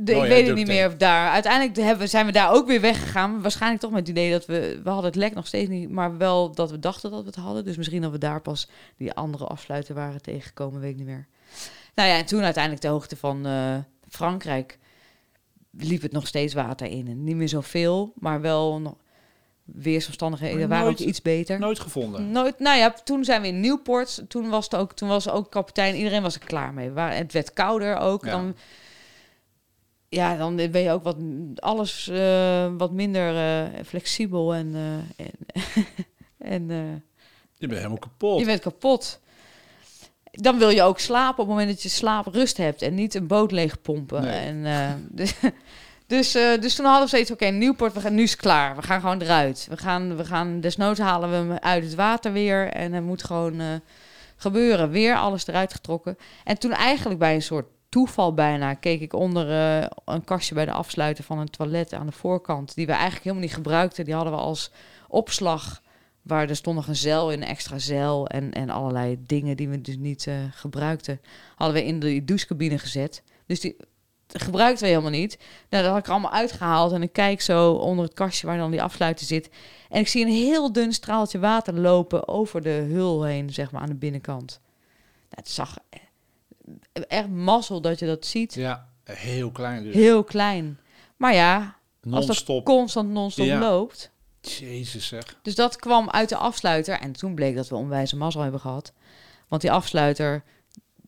de, 0.00 0.12
ik 0.14 0.20
weet 0.28 0.46
het 0.46 0.56
niet 0.56 0.66
meer 0.66 0.86
of 0.86 0.94
daar. 0.96 1.30
Uiteindelijk 1.30 1.76
hebben, 1.76 1.98
we- 1.98 2.06
zijn 2.06 2.26
we 2.26 2.32
daar 2.32 2.52
ook 2.52 2.66
weer 2.66 2.80
weggegaan. 2.80 3.42
Waarschijnlijk 3.42 3.80
toch 3.82 3.90
met 3.90 4.00
het 4.00 4.08
idee 4.08 4.30
dat 4.30 4.46
we... 4.46 4.80
We 4.82 4.88
hadden 4.90 5.10
het 5.10 5.20
lek 5.20 5.34
nog 5.34 5.46
steeds 5.46 5.68
niet, 5.68 5.90
maar 5.90 6.16
wel 6.16 6.52
dat 6.54 6.70
we 6.70 6.78
dachten 6.78 7.10
dat 7.10 7.20
we 7.20 7.26
het 7.26 7.36
hadden. 7.36 7.64
Dus 7.64 7.76
misschien 7.76 8.02
dat 8.02 8.10
we 8.10 8.18
daar 8.18 8.40
pas 8.40 8.68
die 8.96 9.12
andere 9.12 9.44
afsluiter 9.44 9.94
waren 9.94 10.22
tegengekomen, 10.22 10.80
weet 10.80 10.90
ik 10.90 10.96
niet 10.96 11.06
meer. 11.06 11.26
Nou 11.94 12.08
ja, 12.08 12.16
en 12.16 12.26
toen 12.26 12.42
uiteindelijk 12.42 12.82
de 12.82 12.88
hoogte 12.88 13.16
van 13.16 13.46
eh, 13.46 13.76
Frankrijk. 14.08 14.78
liep 15.78 16.02
het 16.02 16.12
nog 16.12 16.26
steeds 16.26 16.54
water 16.54 16.86
in. 16.86 17.08
En 17.08 17.24
niet 17.24 17.36
meer 17.36 17.48
zoveel, 17.48 18.12
maar 18.14 18.40
wel 18.40 18.80
nog 18.80 18.94
weersomstandigheden 19.64 20.68
waren 20.68 20.90
ook 20.90 20.98
iets 20.98 21.22
beter. 21.22 21.58
Nooit 21.58 21.80
gevonden. 21.80 22.30
Nooit, 22.30 22.58
nou 22.58 22.78
ja, 22.78 22.94
toen 23.04 23.24
zijn 23.24 23.42
we 23.42 23.48
in 23.48 23.60
Nieuwpoort. 23.60 24.24
Toen 24.28 24.48
was 24.48 24.64
het 24.64 24.76
ook, 24.76 24.92
toen 24.92 25.08
was 25.08 25.28
ook 25.28 25.50
kapitein. 25.50 25.94
Iedereen 25.94 26.22
was 26.22 26.34
er 26.34 26.44
klaar 26.44 26.74
mee. 26.74 26.90
Waren, 26.90 27.16
het 27.16 27.32
werd 27.32 27.52
kouder 27.52 27.96
ook. 27.96 28.24
Ja. 28.24 28.30
Dan, 28.30 28.56
ja, 30.08 30.36
dan 30.36 30.56
ben 30.56 30.80
je 30.80 30.90
ook 30.90 31.02
wat 31.02 31.16
alles 31.54 32.08
eh, 32.08 32.72
wat 32.76 32.92
minder 32.92 33.36
eh, 33.36 33.84
flexibel 33.84 34.54
en 34.54 34.74
eh, 34.74 35.26
en, 36.38 36.68
en 36.68 36.68
Je 37.54 37.66
bent 37.66 37.72
helemaal 37.72 37.98
kapot. 37.98 38.38
je 38.38 38.46
bent 38.46 38.60
kapot. 38.60 39.20
Dan 40.30 40.58
wil 40.58 40.70
je 40.70 40.82
ook 40.82 40.98
slapen 40.98 41.42
op 41.42 41.48
het 41.48 41.56
moment 41.56 41.68
dat 41.68 41.82
je 41.82 41.88
slaap 41.88 42.26
rust 42.26 42.56
hebt 42.56 42.82
en 42.82 42.94
niet 42.94 43.14
een 43.14 43.26
boot 43.26 43.52
leeg 43.52 43.80
pompen. 43.80 44.22
Nee. 44.22 44.64
En, 44.64 45.08
dus, 45.10 45.34
dus, 46.06 46.34
eh, 46.34 46.60
dus 46.60 46.74
toen 46.74 46.84
hadden 46.84 47.02
we 47.02 47.08
steeds, 47.08 47.30
oké, 47.30 47.46
Nieuwpoort, 47.46 47.92
we 47.92 48.00
gaan, 48.00 48.14
nu 48.14 48.22
is 48.22 48.30
het 48.30 48.40
klaar. 48.40 48.76
We 48.76 48.82
gaan 48.82 49.00
gewoon 49.00 49.20
eruit. 49.20 49.66
We 49.70 49.76
gaan, 49.76 50.16
we 50.16 50.24
gaan, 50.24 50.60
desnoods 50.60 51.00
halen 51.00 51.30
we 51.30 51.36
hem 51.36 51.52
uit 51.52 51.84
het 51.84 51.94
water 51.94 52.32
weer. 52.32 52.68
En 52.68 52.92
het 52.92 53.04
moet 53.04 53.24
gewoon 53.24 53.60
eh, 53.60 53.66
gebeuren. 54.36 54.90
Weer 54.90 55.16
alles 55.16 55.46
eruit 55.46 55.72
getrokken. 55.72 56.16
En 56.44 56.58
toen 56.58 56.72
eigenlijk 56.72 57.18
bij 57.18 57.34
een 57.34 57.42
soort 57.42 57.66
toeval 57.88 58.34
bijna 58.34 58.74
keek 58.74 59.00
ik 59.00 59.12
onder 59.12 59.50
eh, 59.50 59.86
een 60.04 60.24
kastje 60.24 60.54
bij 60.54 60.64
de 60.64 60.72
afsluiter 60.72 61.24
van 61.24 61.38
een 61.38 61.50
toilet 61.50 61.92
aan 61.92 62.06
de 62.06 62.12
voorkant. 62.12 62.74
Die 62.74 62.86
we 62.86 62.92
eigenlijk 62.92 63.24
helemaal 63.24 63.44
niet 63.44 63.54
gebruikten. 63.54 64.04
Die 64.04 64.14
hadden 64.14 64.32
we 64.32 64.38
als 64.38 64.70
opslag. 65.08 65.82
Waar 66.22 66.48
er 66.48 66.56
stond 66.56 66.76
nog 66.76 66.88
een 66.88 66.96
zeil 66.96 67.30
in, 67.30 67.42
een 67.42 67.48
extra 67.48 67.78
zeil 67.78 68.26
en, 68.26 68.52
en 68.52 68.70
allerlei 68.70 69.18
dingen 69.26 69.56
die 69.56 69.68
we 69.68 69.80
dus 69.80 69.96
niet 69.96 70.28
gebruikten. 70.50 71.20
Hadden 71.54 71.76
we 71.76 71.84
in 71.84 72.00
de 72.00 72.24
douchecabine 72.24 72.78
gezet. 72.78 73.22
Dus 73.46 73.60
die 73.60 73.76
gebruikten 74.40 74.82
we 74.82 74.88
helemaal 74.90 75.10
niet. 75.10 75.38
Nou, 75.70 75.82
dat 75.82 75.92
had 75.92 76.00
ik 76.00 76.06
er 76.06 76.12
allemaal 76.12 76.32
uitgehaald. 76.32 76.92
En 76.92 77.02
ik 77.02 77.12
kijk 77.12 77.40
zo 77.40 77.72
onder 77.72 78.04
het 78.04 78.14
kastje 78.14 78.46
waar 78.46 78.58
dan 78.58 78.70
die 78.70 78.82
afsluiter 78.82 79.26
zit. 79.26 79.50
En 79.90 80.00
ik 80.00 80.08
zie 80.08 80.24
een 80.24 80.32
heel 80.32 80.72
dun 80.72 80.92
straaltje 80.92 81.38
water 81.38 81.74
lopen 81.74 82.28
over 82.28 82.62
de 82.62 82.70
hul 82.70 83.22
heen, 83.24 83.52
zeg 83.52 83.70
maar, 83.70 83.82
aan 83.82 83.88
de 83.88 83.94
binnenkant. 83.94 84.60
Nou, 85.30 85.42
het 85.42 85.48
zag 85.50 85.76
eh, 85.88 87.02
echt 87.08 87.28
mazzel 87.28 87.80
dat 87.80 87.98
je 87.98 88.06
dat 88.06 88.26
ziet. 88.26 88.54
Ja, 88.54 88.88
heel 89.04 89.50
klein 89.50 89.82
dus. 89.82 89.94
Heel 89.94 90.24
klein. 90.24 90.78
Maar 91.16 91.34
ja, 91.34 91.76
als 92.10 92.26
dat 92.26 92.62
constant 92.64 93.10
non-stop 93.10 93.46
Ja. 93.46 93.58
loopt. 93.58 94.10
Jezus 94.40 95.06
zeg. 95.06 95.36
Dus 95.42 95.54
dat 95.54 95.76
kwam 95.76 96.10
uit 96.10 96.28
de 96.28 96.36
afsluiter. 96.36 96.98
En 97.00 97.12
toen 97.12 97.34
bleek 97.34 97.56
dat 97.56 97.68
we 97.68 97.76
onwijze 97.76 98.16
mazzel 98.16 98.40
hebben 98.42 98.60
gehad. 98.60 98.92
Want 99.48 99.62
die 99.62 99.72
afsluiter, 99.72 100.42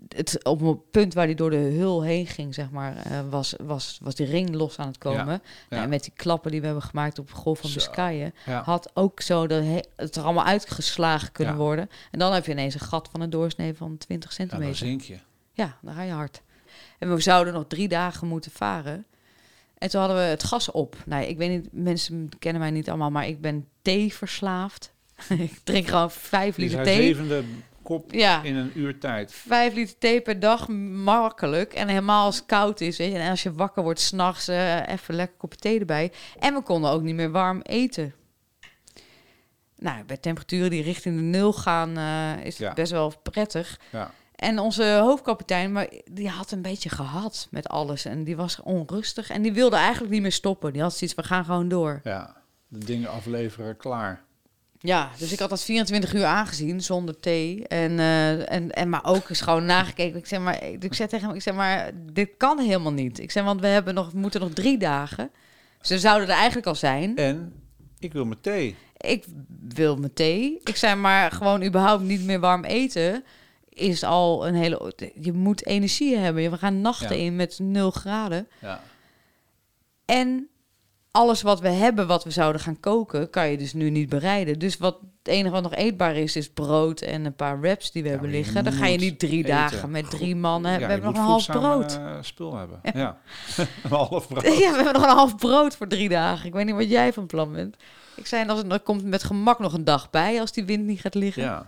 het, 0.09 0.45
op 0.45 0.61
het 0.61 0.91
punt 0.91 1.15
waar 1.15 1.27
die 1.27 1.35
door 1.37 1.51
de 1.51 1.57
hul 1.57 2.03
heen 2.03 2.27
ging, 2.27 2.55
zeg 2.55 2.71
maar, 2.71 2.97
eh, 2.97 3.21
was, 3.31 3.55
was, 3.63 3.99
was 4.03 4.15
die 4.15 4.27
ring 4.27 4.55
los 4.55 4.79
aan 4.79 4.87
het 4.87 4.99
komen. 4.99 5.27
Ja. 5.27 5.41
Nou, 5.71 5.83
en 5.83 5.89
met 5.89 6.03
die 6.03 6.13
klappen 6.17 6.51
die 6.51 6.61
we 6.61 6.67
hebben 6.67 6.85
gemaakt 6.85 7.19
op 7.19 7.33
golf 7.33 7.61
van. 7.61 7.71
Biscayen, 7.75 8.35
Ja. 8.47 8.63
had 8.63 8.91
ook 8.95 9.21
zo 9.21 9.47
de 9.47 9.55
he- 9.55 9.85
het 9.97 10.17
er 10.17 10.23
allemaal 10.23 10.45
uitgeslagen 10.45 11.33
kunnen 11.33 11.57
worden. 11.57 11.91
En 12.11 12.19
dan 12.19 12.33
heb 12.33 12.47
je 12.47 12.53
ineens 12.53 12.75
een 12.75 12.81
gat 12.81 13.09
van 13.13 13.21
een 13.21 13.31
doorsnee 13.31 13.75
van 13.75 13.99
20 13.99 14.31
ja, 14.31 14.37
dan 14.37 14.49
centimeter. 14.49 14.77
zink 14.87 15.01
je. 15.01 15.19
Ja, 15.53 15.77
dan 15.83 15.95
ga 15.95 16.03
je 16.03 16.13
hard. 16.13 16.43
En 16.99 17.15
we 17.15 17.21
zouden 17.21 17.55
nog 17.55 17.65
drie 17.69 17.89
dagen 17.89 18.27
moeten 18.29 18.51
varen. 18.51 19.07
En 19.79 19.91
toen 19.91 20.01
hadden 20.01 20.19
we 20.19 20.23
het 20.25 20.45
gas 20.45 20.71
op. 20.71 20.97
Nou, 21.07 21.25
ik 21.25 21.37
weet 21.37 21.51
niet, 21.51 21.69
mensen 21.73 22.29
kennen 22.39 22.61
mij 22.63 22.71
niet 22.71 22.89
allemaal, 22.89 23.11
maar 23.11 23.27
ik 23.27 23.41
ben 23.41 23.67
thee 23.83 24.15
verslaafd. 24.15 24.93
ik 25.29 25.59
drink 25.65 25.89
gewoon 25.89 26.11
vijf 26.11 26.57
liter 26.57 26.83
thee. 26.85 26.97
zevende 26.97 27.43
kop 27.87 28.13
Ja, 28.13 28.43
in 28.43 28.57
een 28.57 28.73
uur 28.75 28.99
tijd. 28.99 29.33
vijf 29.33 29.75
liter 29.75 29.99
thee 29.99 30.21
per 30.21 30.41
dag, 30.41 30.69
makkelijk. 30.69 31.73
En 31.75 31.89
helemaal 31.89 32.25
als 32.25 32.37
het 32.37 32.47
koud 32.47 32.81
is, 32.81 32.97
weet 32.99 33.13
je. 33.13 33.19
En 33.19 33.31
als 33.31 33.43
je 33.43 33.53
wakker 33.53 33.83
wordt 33.83 34.01
s'nachts, 34.01 34.49
eh 34.49 34.89
even 34.89 35.15
lekker 35.15 35.37
kopje 35.37 35.59
thee 35.59 35.79
erbij. 35.81 36.13
En 36.39 36.55
we 36.55 36.63
konden 36.63 36.91
ook 36.91 37.03
niet 37.03 37.15
meer 37.15 37.31
warm 37.31 37.61
eten. 37.63 38.15
Nou, 39.79 40.05
bij 40.05 40.17
temperaturen 40.17 40.71
die 40.71 40.83
richting 40.83 41.17
de 41.17 41.23
nul 41.23 41.53
gaan, 41.53 41.97
eh, 41.97 42.45
is 42.47 42.59
het 42.59 42.67
Ja. 42.69 42.73
best 42.75 42.93
wel 42.93 43.13
prettig. 43.23 43.81
Ja. 43.93 44.11
En 44.37 44.59
onze 44.59 44.99
hoofdkapitein, 45.03 45.73
maar 45.73 45.89
die 46.11 46.29
had 46.29 46.51
een 46.51 46.63
beetje 46.63 46.89
gehad 46.89 47.49
met 47.51 47.69
alles. 47.69 48.05
En 48.05 48.25
die 48.25 48.37
was 48.37 48.61
onrustig. 48.63 49.31
En 49.31 49.43
die 49.43 49.53
wilde 49.53 49.77
eigenlijk 49.77 50.13
niet 50.13 50.23
meer 50.23 50.33
stoppen. 50.33 50.73
Die 50.73 50.83
had 50.83 50.97
zoiets, 50.97 51.17
we 51.17 51.23
gaan 51.23 51.45
gewoon 51.45 51.69
door. 51.69 52.01
ja, 52.05 52.37
de 52.69 52.79
dingen 52.85 53.11
afleveren, 53.11 53.77
klaar. 53.77 54.25
Ja, 54.79 55.11
dus 55.19 55.33
ik 55.33 55.39
had 55.39 55.51
dat 55.51 55.63
24 55.63 56.15
uur 56.15 56.25
aangezien 56.25 56.81
zonder 56.81 57.21
thee. 57.21 57.67
En, 57.69 57.99
eh, 57.99 58.53
en, 58.53 58.71
en 58.71 58.89
maar 58.89 59.05
ook 59.05 59.29
eens 59.29 59.41
gewoon 59.41 59.65
nagekeken. 59.65 60.19
Ik 60.19 60.27
zeg 60.27 60.41
maar, 60.41 60.65
ik 60.65 60.95
zeg 60.95 61.09
tegen 61.09 61.27
hem, 61.27 61.37
ik 61.37 61.43
zeg 61.43 61.55
maar, 61.55 61.91
dit 62.13 62.31
kan 62.37 62.59
helemaal 62.59 62.93
niet. 62.93 63.19
Ik 63.19 63.31
zeg, 63.31 63.45
want 63.45 63.61
we 63.61 63.67
hebben 63.67 63.95
nog, 63.95 64.11
we 64.11 64.19
moeten 64.19 64.41
nog 64.41 64.53
drie 64.53 64.79
dagen. 64.79 65.31
Ze 65.81 65.99
zouden 65.99 66.29
er 66.29 66.35
eigenlijk 66.35 66.67
al 66.67 66.75
zijn. 66.75 67.17
En 67.17 67.53
ik 67.99 68.13
wil 68.13 68.25
mijn 68.25 68.41
thee. 68.41 68.77
Ik 68.97 69.25
wil 69.69 69.97
mijn 69.97 70.13
thee. 70.13 70.61
Ik 70.65 70.77
zei 70.77 70.95
maar 70.95 71.31
gewoon 71.31 71.63
überhaupt 71.65 72.03
niet 72.03 72.25
meer 72.25 72.41
warm 72.41 72.65
eten. 72.65 73.25
Is 73.69 74.05
al 74.05 74.47
een 74.47 74.55
hele. 74.55 74.93
Je 75.21 75.33
moet 75.33 75.67
energie 75.67 76.17
hebben. 76.17 76.51
We 76.51 76.57
gaan 76.59 76.81
nachten 76.81 77.17
Ja. 77.19 77.25
in 77.25 77.37
met 77.37 77.59
0 77.59 77.91
graden. 77.91 78.49
Ja. 78.61 78.81
En 80.05 80.49
alles 81.17 81.43
wat 81.43 81.61
we 81.61 81.69
hebben, 81.69 82.07
wat 82.07 82.25
we 82.25 82.31
zouden 82.31 82.61
gaan 82.61 82.81
koken, 82.81 83.31
kan 83.31 83.49
je 83.49 83.57
dus 83.59 83.73
nu 83.73 83.91
niet 83.91 84.09
bereiden. 84.09 84.59
Dus 84.59 84.77
wat 84.77 84.99
het 85.19 85.35
enige 85.35 85.51
wat 85.55 85.63
nog 85.63 85.75
eetbaar 85.75 86.17
is, 86.17 86.37
is 86.37 86.49
brood 86.51 87.01
en 87.01 87.25
een 87.25 87.35
paar 87.35 87.61
wraps 87.61 87.93
die 87.93 88.03
we 88.03 88.09
Ja, 88.09 88.15
hebben 88.15 88.33
liggen. 88.33 88.65
Dan 88.65 88.73
ga 88.73 88.87
je 88.87 88.99
niet 88.99 89.19
drie 89.19 89.39
eten. 89.39 89.51
dagen 89.51 89.91
met 89.91 90.11
drie 90.11 90.37
mannen. 90.37 90.73
Ja, 90.73 90.79
we 90.79 90.85
hebben 90.85 91.13
nog 91.13 91.19
een 91.21 91.29
half 91.29 91.47
brood. 91.47 91.93
eh, 91.97 92.17
spul 92.21 92.57
hebben. 92.57 92.81
Ja. 92.95 93.19
een 93.83 93.91
half 93.91 94.29
brood. 94.29 94.43
Ja, 94.59 94.71
we 94.71 94.75
hebben 94.77 94.93
nog 94.93 95.03
een 95.03 95.17
half 95.17 95.37
brood 95.37 95.77
voor 95.77 95.89
drie 95.89 96.09
dagen. 96.09 96.47
Ik 96.47 96.53
weet 96.53 96.65
niet 96.67 96.75
wat 96.75 96.89
jij 96.91 97.13
van 97.13 97.27
plan 97.27 97.53
bent. 97.53 97.77
Ik 98.15 98.27
zei, 98.27 98.49
als 98.49 98.59
het, 98.59 98.73
er 98.73 98.81
komt 98.81 99.05
met 99.05 99.23
gemak 99.25 99.59
nog 99.59 99.73
een 99.73 99.85
dag 99.85 100.11
bij 100.11 100.41
als 100.41 100.53
die 100.53 100.65
wind 100.65 100.85
niet 100.87 101.01
gaat 101.01 101.15
liggen. 101.15 101.43
Ja, 101.43 101.67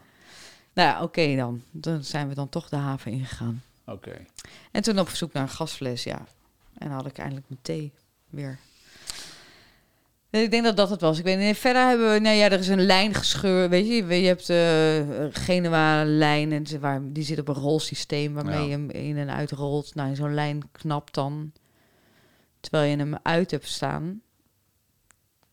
Nou 0.75 0.89
ja, 0.89 1.03
oké 1.03 1.37
dan. 1.37 1.63
Dan 1.71 2.05
zijn 2.05 2.29
we 2.29 2.35
dan 2.35 2.49
toch 2.49 2.69
de 2.69 2.77
haven 2.77 3.13
ingegaan. 3.13 3.63
oké. 3.87 4.13
En 4.71 4.83
toen 4.83 4.99
op 4.99 5.09
zoek 5.09 5.33
naar 5.33 5.43
een 5.43 5.49
gasfles, 5.49 6.03
ja. 6.05 6.19
En 6.79 6.89
dan 6.89 6.97
had 6.97 7.07
ik 7.07 7.19
eindelijk 7.19 7.47
mijn 7.49 7.61
thee 7.63 7.93
weer. 8.31 8.59
Nee, 10.31 10.43
Ik 10.43 10.51
denk 10.51 10.65
dat 10.65 10.77
dat 10.77 10.91
het 10.91 11.01
was. 11.01 11.19
Ik 11.19 11.25
weet 11.25 11.39
niet. 11.39 11.57
Verder 11.59 11.87
hebben 11.89 12.13
we, 12.13 12.19
nou 12.19 12.37
ja, 12.37 12.45
er 12.51 12.59
is 12.59 12.69
een 12.69 12.87
lijn 12.87 13.15
gescheurd. 13.15 13.71
Weet 13.71 13.87
je, 13.87 13.95
je 14.21 14.27
hebt 14.27 14.51
eh 14.51 15.27
Genua-lijn 15.45 16.53
en 16.53 16.81
waar, 16.81 17.01
die 17.13 17.25
zit 17.25 17.39
op 17.39 17.49
een 17.49 17.55
rolsysteem 17.55 18.35
waarmee 18.35 18.59
Ja. 18.59 18.65
je 18.65 18.71
hem 18.71 18.91
in 18.91 19.17
en 19.17 19.31
uit 19.31 19.51
rolt. 19.51 19.95
Nou, 19.95 20.15
zo'n 20.15 20.35
lijn 20.35 20.63
knapt 20.73 21.15
dan 21.15 21.53
terwijl 22.61 22.91
je 22.91 22.97
hem 22.97 23.15
uit 23.23 23.51
hebt 23.51 23.67
staan. 23.69 24.21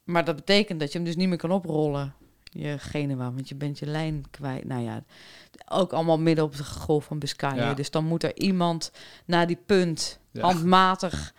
Maar 0.03 0.25
dat 0.25 0.35
betekent 0.35 0.79
dat 0.79 0.91
je 0.91 0.97
hem 0.97 1.07
dus 1.07 1.15
niet 1.15 1.27
meer 1.27 1.37
kan 1.37 1.51
oprollen, 1.51 2.13
je 2.43 2.75
Genua, 2.79 3.31
want 3.33 3.49
je 3.49 3.55
bent 3.55 3.79
je 3.79 3.85
lijn 3.85 4.23
kwijt. 4.31 4.65
Nou 4.65 4.83
ja, 4.83 5.03
ook 5.71 5.93
allemaal 5.93 6.19
midden 6.19 6.45
op 6.45 6.55
de 6.57 6.63
golf 6.63 7.05
van 7.05 7.19
Biscayen. 7.19 7.63
Ja. 7.63 7.73
Dus 7.73 7.91
dan 7.91 8.05
moet 8.05 8.23
er 8.23 8.37
iemand 8.37 8.91
naar 9.25 9.47
die 9.47 9.59
punt 9.65 10.19
Ja. 10.31 10.41
handmatig 10.41 11.33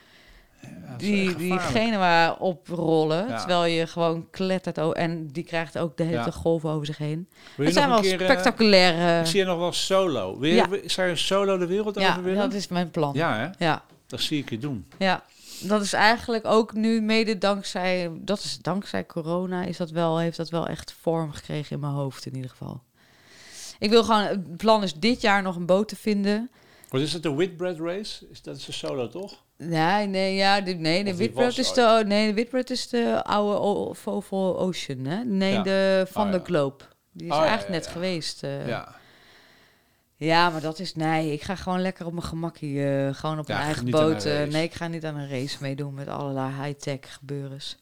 die, 0.97 1.35
die. 1.37 1.59
Genua 1.59 2.33
oprollen. 2.39 3.29
Ja. 3.29 3.39
Terwijl 3.39 3.64
je 3.64 3.87
gewoon 3.87 4.31
klettert. 4.31 4.79
o- 4.81 4.93
En 4.93 5.27
die 5.27 5.45
krijgt 5.45 5.79
ook 5.79 5.97
de 5.97 6.03
hele 6.03 6.17
Ja. 6.17 6.31
golven 6.31 6.71
over 6.71 6.87
zich 6.87 6.99
heen. 6.99 7.29
Dat 7.57 7.73
zijn 7.73 7.89
wel 7.89 8.01
keer, 8.01 8.21
eh, 8.21 8.25
spectaculaire... 8.31 9.21
Ik 9.21 9.27
zie 9.27 9.39
je 9.41 9.45
nog 9.47 9.59
wel 9.59 9.73
solo. 9.73 10.39
Wil 10.39 10.51
je, 10.51 10.55
Ja. 10.57 10.89
Zou 10.89 11.09
je 11.09 11.17
solo 11.17 11.59
de 11.59 11.67
wereld 11.67 12.01
ja, 12.01 12.11
over 12.11 12.23
willen? 12.23 12.39
dat 12.39 12.53
is 12.53 12.69
mijn 12.69 12.91
plan. 12.91 13.12
Ja. 13.14 13.35
Ja, 13.43 13.53
hè? 13.59 13.64
ja, 13.64 13.83
Dat 14.07 14.21
zie 14.21 14.39
ik 14.43 14.51
je 14.51 14.59
doen. 14.59 14.87
Dat 15.61 15.83
is 15.83 15.93
eigenlijk 15.93 16.45
ook 16.47 16.73
nu 16.75 17.01
mede 17.01 17.39
dankzij... 17.39 18.11
Dat 18.21 18.39
is 18.39 18.59
dankzij 18.62 19.07
corona 19.07 19.62
is 19.64 19.77
dat 19.77 19.91
wel, 19.91 20.19
heeft 20.19 20.37
dat 20.37 20.51
wel 20.51 20.67
echt 20.67 20.95
vorm 21.01 21.33
gekregen 21.33 21.75
in 21.75 21.81
mijn 21.81 21.93
hoofd 21.93 22.27
in 22.27 22.35
ieder 22.35 22.51
geval. 22.51 22.83
Ik 23.79 23.91
wil 23.91 24.05
gewoon... 24.05 24.23
Het 24.23 24.57
plan 24.57 24.83
is 24.83 24.95
dit 24.95 25.21
jaar 25.21 25.43
nog 25.43 25.57
een 25.57 25.67
boot 25.67 25.89
te 25.89 25.97
vinden. 25.97 26.51
Wat 26.89 27.01
is 27.01 27.12
het, 27.12 27.22
de 27.22 27.34
Whitbread 27.34 27.78
Race? 27.78 28.26
Is, 28.30 28.43
dat 28.43 28.57
is 28.57 28.66
een 28.66 28.72
solo, 28.72 29.09
toch? 29.09 29.45
Nee, 29.57 30.07
nee, 30.07 30.34
ja, 30.34 30.61
de, 30.61 30.72
nee, 30.74 31.05
de 31.05 31.16
Whitbread 31.16 31.59
is 31.59 31.72
de, 31.72 32.03
nee, 32.07 32.26
de 32.26 32.34
Whitbread 32.34 32.70
is 32.70 32.89
de 32.89 33.24
oude 33.24 33.59
O- 33.61 33.93
Vovel 33.93 34.59
Ocean, 34.59 35.05
hè? 35.05 35.24
Nee, 35.24 35.53
Ja. 35.53 35.62
de 35.62 36.07
van 36.11 36.26
Oh, 36.26 36.32
de 36.32 36.39
ja. 36.39 36.45
Globe. 36.45 36.84
Die 37.12 37.26
is 37.26 37.32
Oh, 37.32 37.39
eigenlijk 37.41 37.68
ja, 37.68 37.74
net 37.74 37.87
geweest. 37.87 38.43
eh. 38.43 38.66
ja. 38.68 38.95
Ja, 40.18 40.51
maar 40.51 40.61
dat 40.61 40.78
is... 40.78 40.95
Nee, 40.95 41.32
ik 41.32 41.43
ga 41.43 41.55
gewoon 41.57 41.80
lekker 41.80 42.07
op 42.07 42.12
mijn 42.12 42.24
gemakkie. 42.24 42.84
eh, 42.84 43.14
gewoon 43.14 43.39
op 43.39 43.49
Ja, 43.49 43.55
mijn 43.55 43.66
eigen 43.66 43.91
boot. 43.91 44.24
eh, 44.24 44.43
nee, 44.45 44.62
ik 44.64 44.74
ga 44.74 44.89
niet 44.89 45.05
aan 45.05 45.16
een 45.16 45.28
race 45.28 45.57
meedoen 45.61 45.95
met 45.95 46.09
allerlei 46.09 46.53
high-tech 46.62 46.99
gebeurens. 47.14 47.76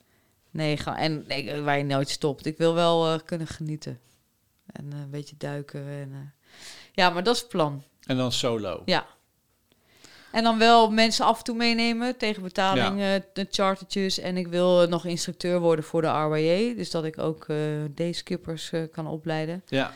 Nee, 0.51 0.77
gewoon, 0.77 0.99
en 0.99 1.25
nee, 1.29 1.61
waar 1.61 1.79
je 1.79 1.85
nooit 1.85 2.09
stopt. 2.09 2.47
Ik 2.47 2.59
wil 2.59 2.75
wel 2.75 3.21
kunnen 3.25 3.47
genieten. 3.47 4.01
En 4.73 4.93
een 4.93 5.11
beetje 5.11 5.35
duiken. 5.39 5.89
En, 5.89 6.33
ja, 6.93 7.11
maar 7.11 7.23
dat 7.23 7.35
is 7.35 7.41
het 7.41 7.51
plan. 7.51 7.83
En 8.07 8.17
dan 8.17 8.33
solo. 8.33 8.83
Ja. 8.85 9.07
En 10.33 10.43
dan 10.43 10.59
wel 10.59 10.91
mensen 10.91 11.25
af 11.25 11.39
en 11.39 11.45
toe 11.45 11.57
meenemen 11.57 12.17
tegen 12.17 12.43
betaling, 12.43 13.23
de 13.33 13.47
chartertjes. 13.51 14.19
En 14.19 14.37
ik 14.37 14.47
wil 14.47 14.89
nog 14.89 15.05
instructeur 15.05 15.61
worden 15.61 15.85
voor 15.85 16.03
de 16.03 16.09
RYA. 16.09 16.75
Dus 16.75 16.91
dat 16.91 17.05
ik 17.05 17.19
ook 17.19 17.45
eh 17.49 17.57
dayskippers 17.91 18.73
eh, 18.73 18.83
kan 18.93 19.07
opleiden. 19.07 19.63
Ja. 19.67 19.93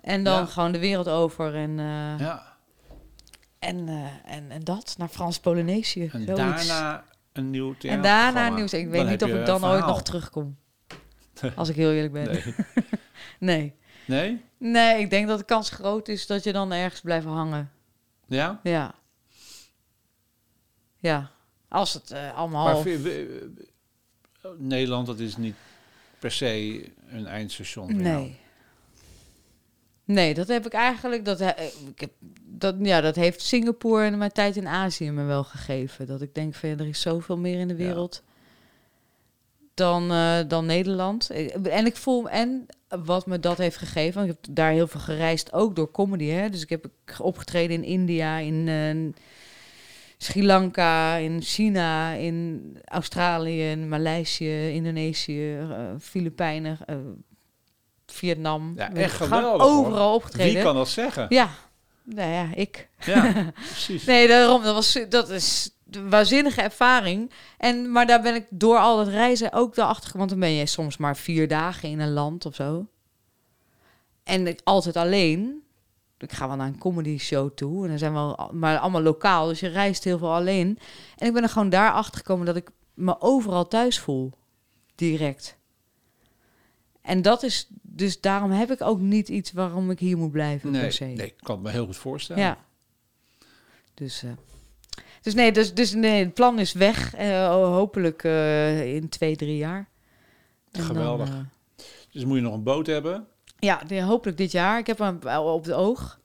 En 0.00 0.24
dan 0.24 0.38
Ja. 0.38 0.46
gewoon 0.46 0.72
de 0.72 0.78
wereld 0.78 1.08
over 1.08 1.54
en, 1.54 1.78
eh, 1.78 2.18
ja. 2.18 2.56
en, 3.58 3.88
en, 4.24 4.50
en 4.50 4.64
dat, 4.64 4.94
naar 4.98 5.08
Frans-Polynesië. 5.08 6.08
En 6.12 6.24
daarna 6.24 7.04
een 7.32 7.50
nieuw 7.50 7.74
En 7.82 8.02
daarna 8.02 8.48
nieuws. 8.48 8.72
Ik 8.72 8.88
weet 8.88 9.00
Dan 9.00 9.10
niet 9.10 9.22
of 9.24 9.30
ik 9.30 9.46
dan 9.46 9.64
ooit 9.64 9.86
nog 9.86 10.02
terugkom. 10.02 10.56
Als 11.56 11.68
ik 11.68 11.76
heel 11.76 11.92
eerlijk 11.92 12.12
ben. 12.12 12.24
Nee. 12.30 12.54
Nee. 13.38 13.74
Nee? 14.06 14.40
Nee, 14.58 15.00
ik 15.00 15.10
denk 15.10 15.28
dat 15.28 15.38
de 15.38 15.44
kans 15.44 15.70
groot 15.70 16.08
is 16.08 16.26
dat 16.26 16.44
je 16.44 16.52
dan 16.52 16.72
ergens 16.72 17.00
blijft 17.00 17.26
hangen. 17.26 17.70
Ja? 18.26 18.60
Ja. 18.62 18.94
Ja. 20.98 21.30
Als 21.68 21.92
het 21.94 22.10
eh, 22.10 22.34
allemaal... 22.36 22.64
Maar 22.82 22.86
eh, 22.86 23.24
Nederland, 24.56 25.06
dat 25.06 25.18
is 25.18 25.36
niet 25.36 25.54
per 26.18 26.30
se 26.32 26.84
een 27.08 27.26
eindstation. 27.26 27.96
Nee. 27.96 28.38
Nee, 30.04 30.34
dat 30.34 30.48
heb 30.48 30.66
ik 30.66 30.72
eigenlijk. 30.72 31.24
Dat, 31.24 31.38
he- 31.38 31.70
ik 31.94 32.00
heb, 32.00 32.10
dat, 32.44 32.74
ja, 32.78 33.00
dat 33.00 33.16
heeft 33.16 33.40
Singapore 33.42 34.04
en 34.04 34.18
mijn 34.18 34.32
tijd 34.32 34.56
in 34.56 34.66
Azië 34.68 35.10
me 35.10 35.24
wel 35.24 35.44
gegeven. 35.44 36.06
Dat 36.06 36.22
ik 36.22 36.34
denk, 36.34 36.54
van, 36.54 36.68
ja, 36.68 36.76
er 36.76 36.86
is 36.86 37.00
zoveel 37.00 37.36
meer 37.38 37.58
in 37.58 37.68
de 37.68 37.76
Ja. 37.76 37.84
wereld 37.84 38.22
dan, 39.74 40.10
eh, 40.10 40.38
dan 40.48 40.66
Nederland. 40.66 41.30
En 41.62 41.86
ik 41.86 41.96
voel, 41.96 42.28
en 42.28 42.66
wat 43.04 43.26
me 43.26 43.40
dat 43.40 43.58
heeft 43.58 43.76
gegeven, 43.76 44.14
want 44.14 44.30
ik 44.32 44.38
heb 44.42 44.54
daar 44.54 44.70
heel 44.70 44.86
veel 44.86 45.00
gereisd, 45.00 45.52
ook 45.52 45.76
door 45.76 45.90
comedy. 45.90 46.24
Hè? 46.24 46.50
Dus 46.50 46.62
ik 46.62 46.68
heb 46.68 46.86
opgetreden 47.18 47.76
in 47.76 47.84
India, 47.84 48.38
in 48.38 48.68
eh, 48.68 49.22
Sri 50.16 50.44
Lanka, 50.44 51.14
in 51.14 51.42
China, 51.42 52.12
in 52.12 52.62
Australië, 52.84 53.70
in 53.70 53.88
Maleisië, 53.88 54.70
Indonesië, 54.70 55.56
eh, 55.56 55.76
Filipijnen, 56.00 56.78
eh, 56.86 56.96
Vietnam. 58.06 58.72
Ja, 58.76 58.92
echt 58.92 59.16
geweldig, 59.16 59.66
hoor. 59.66 59.78
Overal 59.78 60.14
opgetreden. 60.14 60.54
Wie 60.54 60.62
kan 60.62 60.74
dat 60.74 60.88
zeggen? 60.88 61.26
Ja, 61.28 61.50
nou 62.02 62.30
ja, 62.30 62.48
ik. 62.54 62.88
Ja, 63.04 63.52
precies. 63.54 64.04
Nee, 64.10 64.28
daarom, 64.28 64.62
dat, 64.62 64.74
was, 64.74 64.98
dat 65.08 65.28
is 65.30 65.70
waanzinnige 66.08 66.62
ervaring. 66.62 67.30
En, 67.58 67.92
maar 67.92 68.06
daar 68.06 68.22
ben 68.22 68.34
ik 68.34 68.46
door 68.50 68.78
al 68.78 68.98
het 68.98 69.08
reizen 69.08 69.52
ook 69.52 69.74
daarachter. 69.74 70.18
Want 70.18 70.30
dan 70.30 70.40
ben 70.40 70.50
je 70.50 70.66
soms 70.66 70.96
maar 70.96 71.16
vier 71.16 71.48
dagen 71.48 71.88
in 71.88 72.00
een 72.00 72.12
land 72.12 72.46
of 72.46 72.54
zo. 72.54 72.86
En 74.22 74.46
ik 74.46 74.60
altijd 74.64 74.96
alleen. 74.96 75.62
Ik 76.18 76.32
ga 76.32 76.46
wel 76.48 76.56
naar 76.56 76.66
een 76.66 76.78
comedy 76.78 77.18
show 77.18 77.50
toe. 77.54 77.82
En 77.82 77.88
dan 77.88 77.98
zijn 77.98 78.12
we 78.12 78.18
al, 78.18 78.50
maar 78.52 78.78
allemaal 78.78 79.02
lokaal. 79.02 79.46
Dus 79.46 79.60
je 79.60 79.68
reist 79.68 80.04
heel 80.04 80.18
veel 80.18 80.34
alleen. 80.34 80.78
En 81.16 81.26
ik 81.26 81.32
ben 81.32 81.42
er 81.42 81.48
gewoon 81.48 81.68
daar 81.70 81.92
achter 81.92 82.16
gekomen 82.18 82.46
dat 82.46 82.56
ik 82.56 82.70
me 82.94 83.20
overal 83.20 83.68
thuis 83.68 83.98
voel. 83.98 84.32
Direct. 84.94 85.58
En 87.02 87.22
dat 87.22 87.42
is, 87.42 87.66
dus 87.82 88.20
daarom 88.20 88.50
heb 88.50 88.70
ik 88.70 88.82
ook 88.82 88.98
niet 88.98 89.28
iets 89.28 89.52
waarom 89.52 89.90
ik 89.90 89.98
hier 89.98 90.16
moet 90.16 90.30
blijven 90.30 90.70
Nee, 90.70 90.80
per 90.80 90.92
se. 90.92 91.04
nee, 91.04 91.26
ik 91.26 91.34
kan 91.40 91.54
het 91.54 91.64
me 91.64 91.70
heel 91.70 91.86
goed 91.86 91.96
voorstellen. 91.96 92.42
Ja. 92.42 92.58
Dus, 93.94 94.22
eh, 94.22 94.30
dus 95.22 95.34
nee, 95.34 95.52
dus, 95.52 95.74
dus 95.74 95.92
nee, 95.92 96.24
het 96.24 96.34
plan 96.34 96.58
is 96.58 96.72
weg. 96.72 97.14
eh, 97.14 97.48
hopelijk 97.48 98.24
eh, 98.24 98.94
in 98.94 99.08
twee, 99.08 99.36
drie 99.36 99.56
jaar. 99.56 99.88
En 100.70 100.82
Geweldig. 100.82 101.28
Dan, 101.28 101.38
eh, 101.38 101.84
Dus 102.12 102.24
moet 102.24 102.36
je 102.36 102.42
nog 102.42 102.54
een 102.54 102.62
boot 102.62 102.86
hebben. 102.86 103.26
ja, 103.58 103.82
die- 103.86 104.02
hopelijk 104.02 104.36
dit 104.38 104.52
jaar. 104.52 104.78
Ik 104.78 104.86
heb 104.86 104.98
hem 104.98 105.20
wel 105.20 105.44
op 105.44 105.64
het 105.64 105.72
oog. 105.74 106.18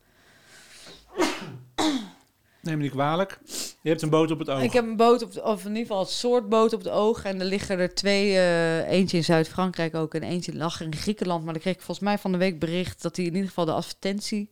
Neem 2.61 2.77
me 2.77 2.83
niet 2.83 2.91
kwalijk. 2.91 3.39
Je 3.81 3.89
hebt 3.89 4.01
een 4.01 4.09
boot 4.09 4.31
op 4.31 4.39
het 4.39 4.49
oog. 4.49 4.61
Ik 4.61 4.71
heb 4.73 4.85
een 4.85 4.95
boot, 4.95 5.23
op 5.23 5.31
de, 5.33 5.43
of 5.43 5.61
in 5.63 5.67
ieder 5.69 5.81
geval 5.85 5.99
een 5.99 6.05
soort 6.07 6.49
boot 6.49 6.73
op 6.73 6.79
het 6.79 6.89
oog. 6.89 7.23
En 7.23 7.39
er 7.39 7.45
liggen 7.45 7.79
er 7.79 7.93
twee, 7.93 8.39
eentje 8.87 9.17
in 9.17 9.23
Zuid-Frankrijk 9.23 9.95
ook 9.95 10.13
en 10.13 10.23
eentje 10.23 10.55
lag 10.55 10.81
in 10.81 10.95
Griekenland. 10.95 11.43
Maar 11.43 11.53
dan 11.53 11.61
kreeg 11.61 11.73
ik 11.75 11.81
volgens 11.81 12.05
mij 12.07 12.17
van 12.17 12.31
de 12.31 12.37
week 12.37 12.59
bericht 12.59 13.01
dat 13.01 13.15
die 13.15 13.25
in 13.25 13.33
ieder 13.33 13.47
geval 13.47 13.65
de 13.65 13.71
advertentie 13.73 14.49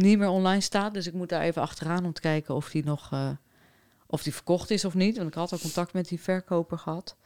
niet 0.00 0.18
meer 0.18 0.28
online 0.28 0.60
staat. 0.60 0.94
Dus 0.94 1.06
ik 1.06 1.12
moet 1.12 1.28
daar 1.28 1.42
even 1.42 1.62
achteraan 1.62 2.04
om 2.04 2.12
te 2.12 2.20
kijken 2.20 2.54
of 2.54 2.70
die 2.70 2.84
nog 2.84 3.08
eh, 3.12 3.28
of 4.06 4.22
die 4.22 4.34
verkocht 4.34 4.70
is 4.70 4.84
of 4.84 4.94
niet. 4.94 5.16
Want 5.16 5.28
ik 5.28 5.34
had 5.34 5.52
al 5.52 5.58
contact 5.58 5.92
met 5.92 6.08
die 6.08 6.20
verkoper 6.20 6.78
gehad. 6.78 7.16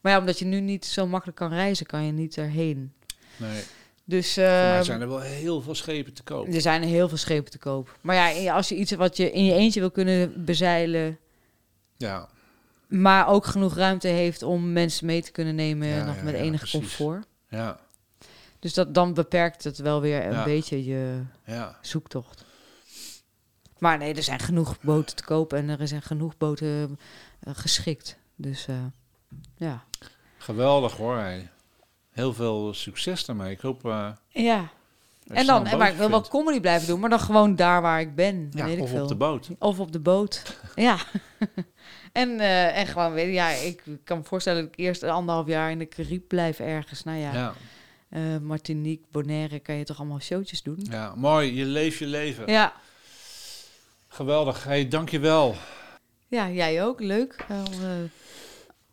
Maar 0.00 0.12
ja, 0.12 0.18
omdat 0.18 0.38
je 0.38 0.44
nu 0.44 0.60
niet 0.60 0.84
zo 0.84 1.06
makkelijk 1.06 1.38
kan 1.38 1.48
reizen, 1.52 1.86
kan 1.86 2.04
je 2.04 2.12
niet 2.12 2.36
erheen. 2.36 2.92
Nee. 3.36 3.62
Dus 4.04 4.34
mij 4.34 4.74
ehm, 4.76 4.82
zijn 4.84 5.00
er 5.00 5.08
wel 5.08 5.20
heel 5.20 5.60
veel 5.62 5.74
schepen 5.74 6.12
te 6.12 6.22
koop. 6.22 6.46
er 6.54 6.60
zijn 6.60 6.82
heel 6.82 7.08
veel 7.08 7.16
schepen 7.18 7.50
te 7.50 7.58
koop. 7.58 7.96
Maar 8.00 8.16
ja, 8.34 8.54
als 8.54 8.68
je 8.68 8.74
iets 8.74 8.92
wat 8.92 9.16
je 9.16 9.30
in 9.32 9.44
je 9.44 9.52
eentje 9.54 9.80
wil 9.80 9.90
kunnen 9.90 10.44
bezeilen, 10.44 11.18
Ja, 11.96 12.28
maar 12.88 13.28
ook 13.28 13.46
genoeg 13.46 13.74
ruimte 13.76 14.08
heeft 14.08 14.42
om 14.42 14.72
mensen 14.72 15.06
mee 15.06 15.22
te 15.22 15.30
kunnen 15.30 15.54
nemen, 15.54 15.88
Ja, 15.88 16.04
nog 16.04 16.16
ja, 16.16 16.22
met 16.22 16.34
ja, 16.34 16.40
enig 16.40 16.58
precies. 16.60 16.78
comfort. 16.96 17.26
ja, 17.48 17.80
Dus 18.62 18.74
dat, 18.74 18.94
dan 18.94 19.14
beperkt 19.14 19.64
het 19.64 19.78
wel 19.78 20.00
weer 20.00 20.26
een 20.26 20.32
Ja. 20.32 20.44
beetje 20.44 20.84
je 20.84 21.22
ja. 21.44 21.76
zoektocht. 21.80 22.44
Maar 23.78 23.98
nee, 23.98 24.14
er 24.14 24.22
zijn 24.22 24.38
genoeg 24.38 24.80
boten 24.80 25.16
te 25.16 25.24
kopen 25.24 25.58
en 25.58 25.80
er 25.80 25.88
zijn 25.88 26.02
genoeg 26.02 26.36
boten 26.36 26.98
eh, 27.40 27.52
geschikt. 27.56 28.18
Dus 28.36 28.66
eh, 28.66 28.74
ja. 29.56 29.84
Geweldig 30.38 30.96
hoor. 30.96 31.22
Heel 32.10 32.34
veel 32.34 32.74
succes 32.74 33.24
daarmee. 33.24 33.50
Ik 33.50 33.60
hoop... 33.60 33.84
eh, 33.86 34.08
Ja. 34.28 34.68
En 35.26 35.46
dan, 35.46 35.66
en 35.66 35.78
maar 35.78 35.90
ik 35.90 35.96
wil 35.96 36.10
wel 36.10 36.28
comedy 36.28 36.60
blijven 36.60 36.88
doen, 36.88 37.00
maar 37.00 37.10
dan 37.10 37.20
gewoon 37.20 37.56
daar 37.56 37.82
waar 37.82 38.00
ik 38.00 38.14
ben. 38.14 38.48
Ja, 38.54 38.64
weet 38.64 38.76
ik 38.76 38.82
of 38.82 38.90
veel. 38.90 39.02
op 39.02 39.08
de 39.08 39.14
boot. 39.14 39.48
Of 39.58 39.78
op 39.80 39.92
de 39.92 40.00
boot. 40.00 40.56
ja. 40.74 40.96
en, 42.12 42.40
en 42.74 42.86
gewoon, 42.86 43.12
weet 43.12 43.26
je, 43.26 43.32
ja, 43.32 43.48
ik 43.48 43.82
kan 44.04 44.18
me 44.18 44.24
voorstellen 44.24 44.62
dat 44.62 44.72
ik 44.72 44.78
eerst 44.78 45.02
anderhalf 45.02 45.46
jaar 45.46 45.70
in 45.70 45.78
de 45.78 45.88
Caribe 45.88 46.24
blijf 46.26 46.58
ergens. 46.60 47.02
Nou 47.04 47.18
ja, 47.18 47.32
Ja. 47.32 47.54
Eh, 48.12 48.38
Martinique, 48.38 49.04
Bonaire, 49.10 49.58
kan 49.58 49.74
je 49.74 49.84
toch 49.84 49.98
allemaal 49.98 50.20
showtjes 50.20 50.62
doen? 50.62 50.86
ja, 50.90 51.14
mooi. 51.14 51.54
Je 51.54 51.64
leeft 51.64 51.98
je 51.98 52.06
leven. 52.06 52.50
Ja, 52.50 52.72
Geweldig. 54.12 54.64
Hey, 54.64 54.88
dankjewel. 54.88 55.54
ja 56.28 56.50
jij 56.50 56.84
ook. 56.84 57.00
Leuk 57.00 57.44
eh, 57.48 57.58
om, 57.58 57.84
eh, 57.84 58.10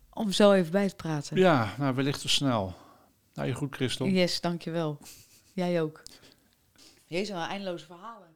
om 0.10 0.32
zo 0.32 0.52
even 0.52 0.72
bij 0.72 0.90
te 0.90 0.96
praten. 0.96 1.38
Ja, 1.38 1.76
nou, 1.78 1.96
wellicht 1.96 2.22
te 2.22 2.30
snel. 2.30 2.76
Nou, 3.34 3.48
je 3.48 3.54
goed, 3.54 3.76
Christel. 3.76 4.08
Yes, 4.08 4.42
dankjewel. 4.42 4.98
Jij 5.54 5.82
ook. 5.82 6.02
Jezus, 7.08 7.30
wel 7.30 7.46
eindeloze 7.46 7.86
verhalen. 7.86 8.28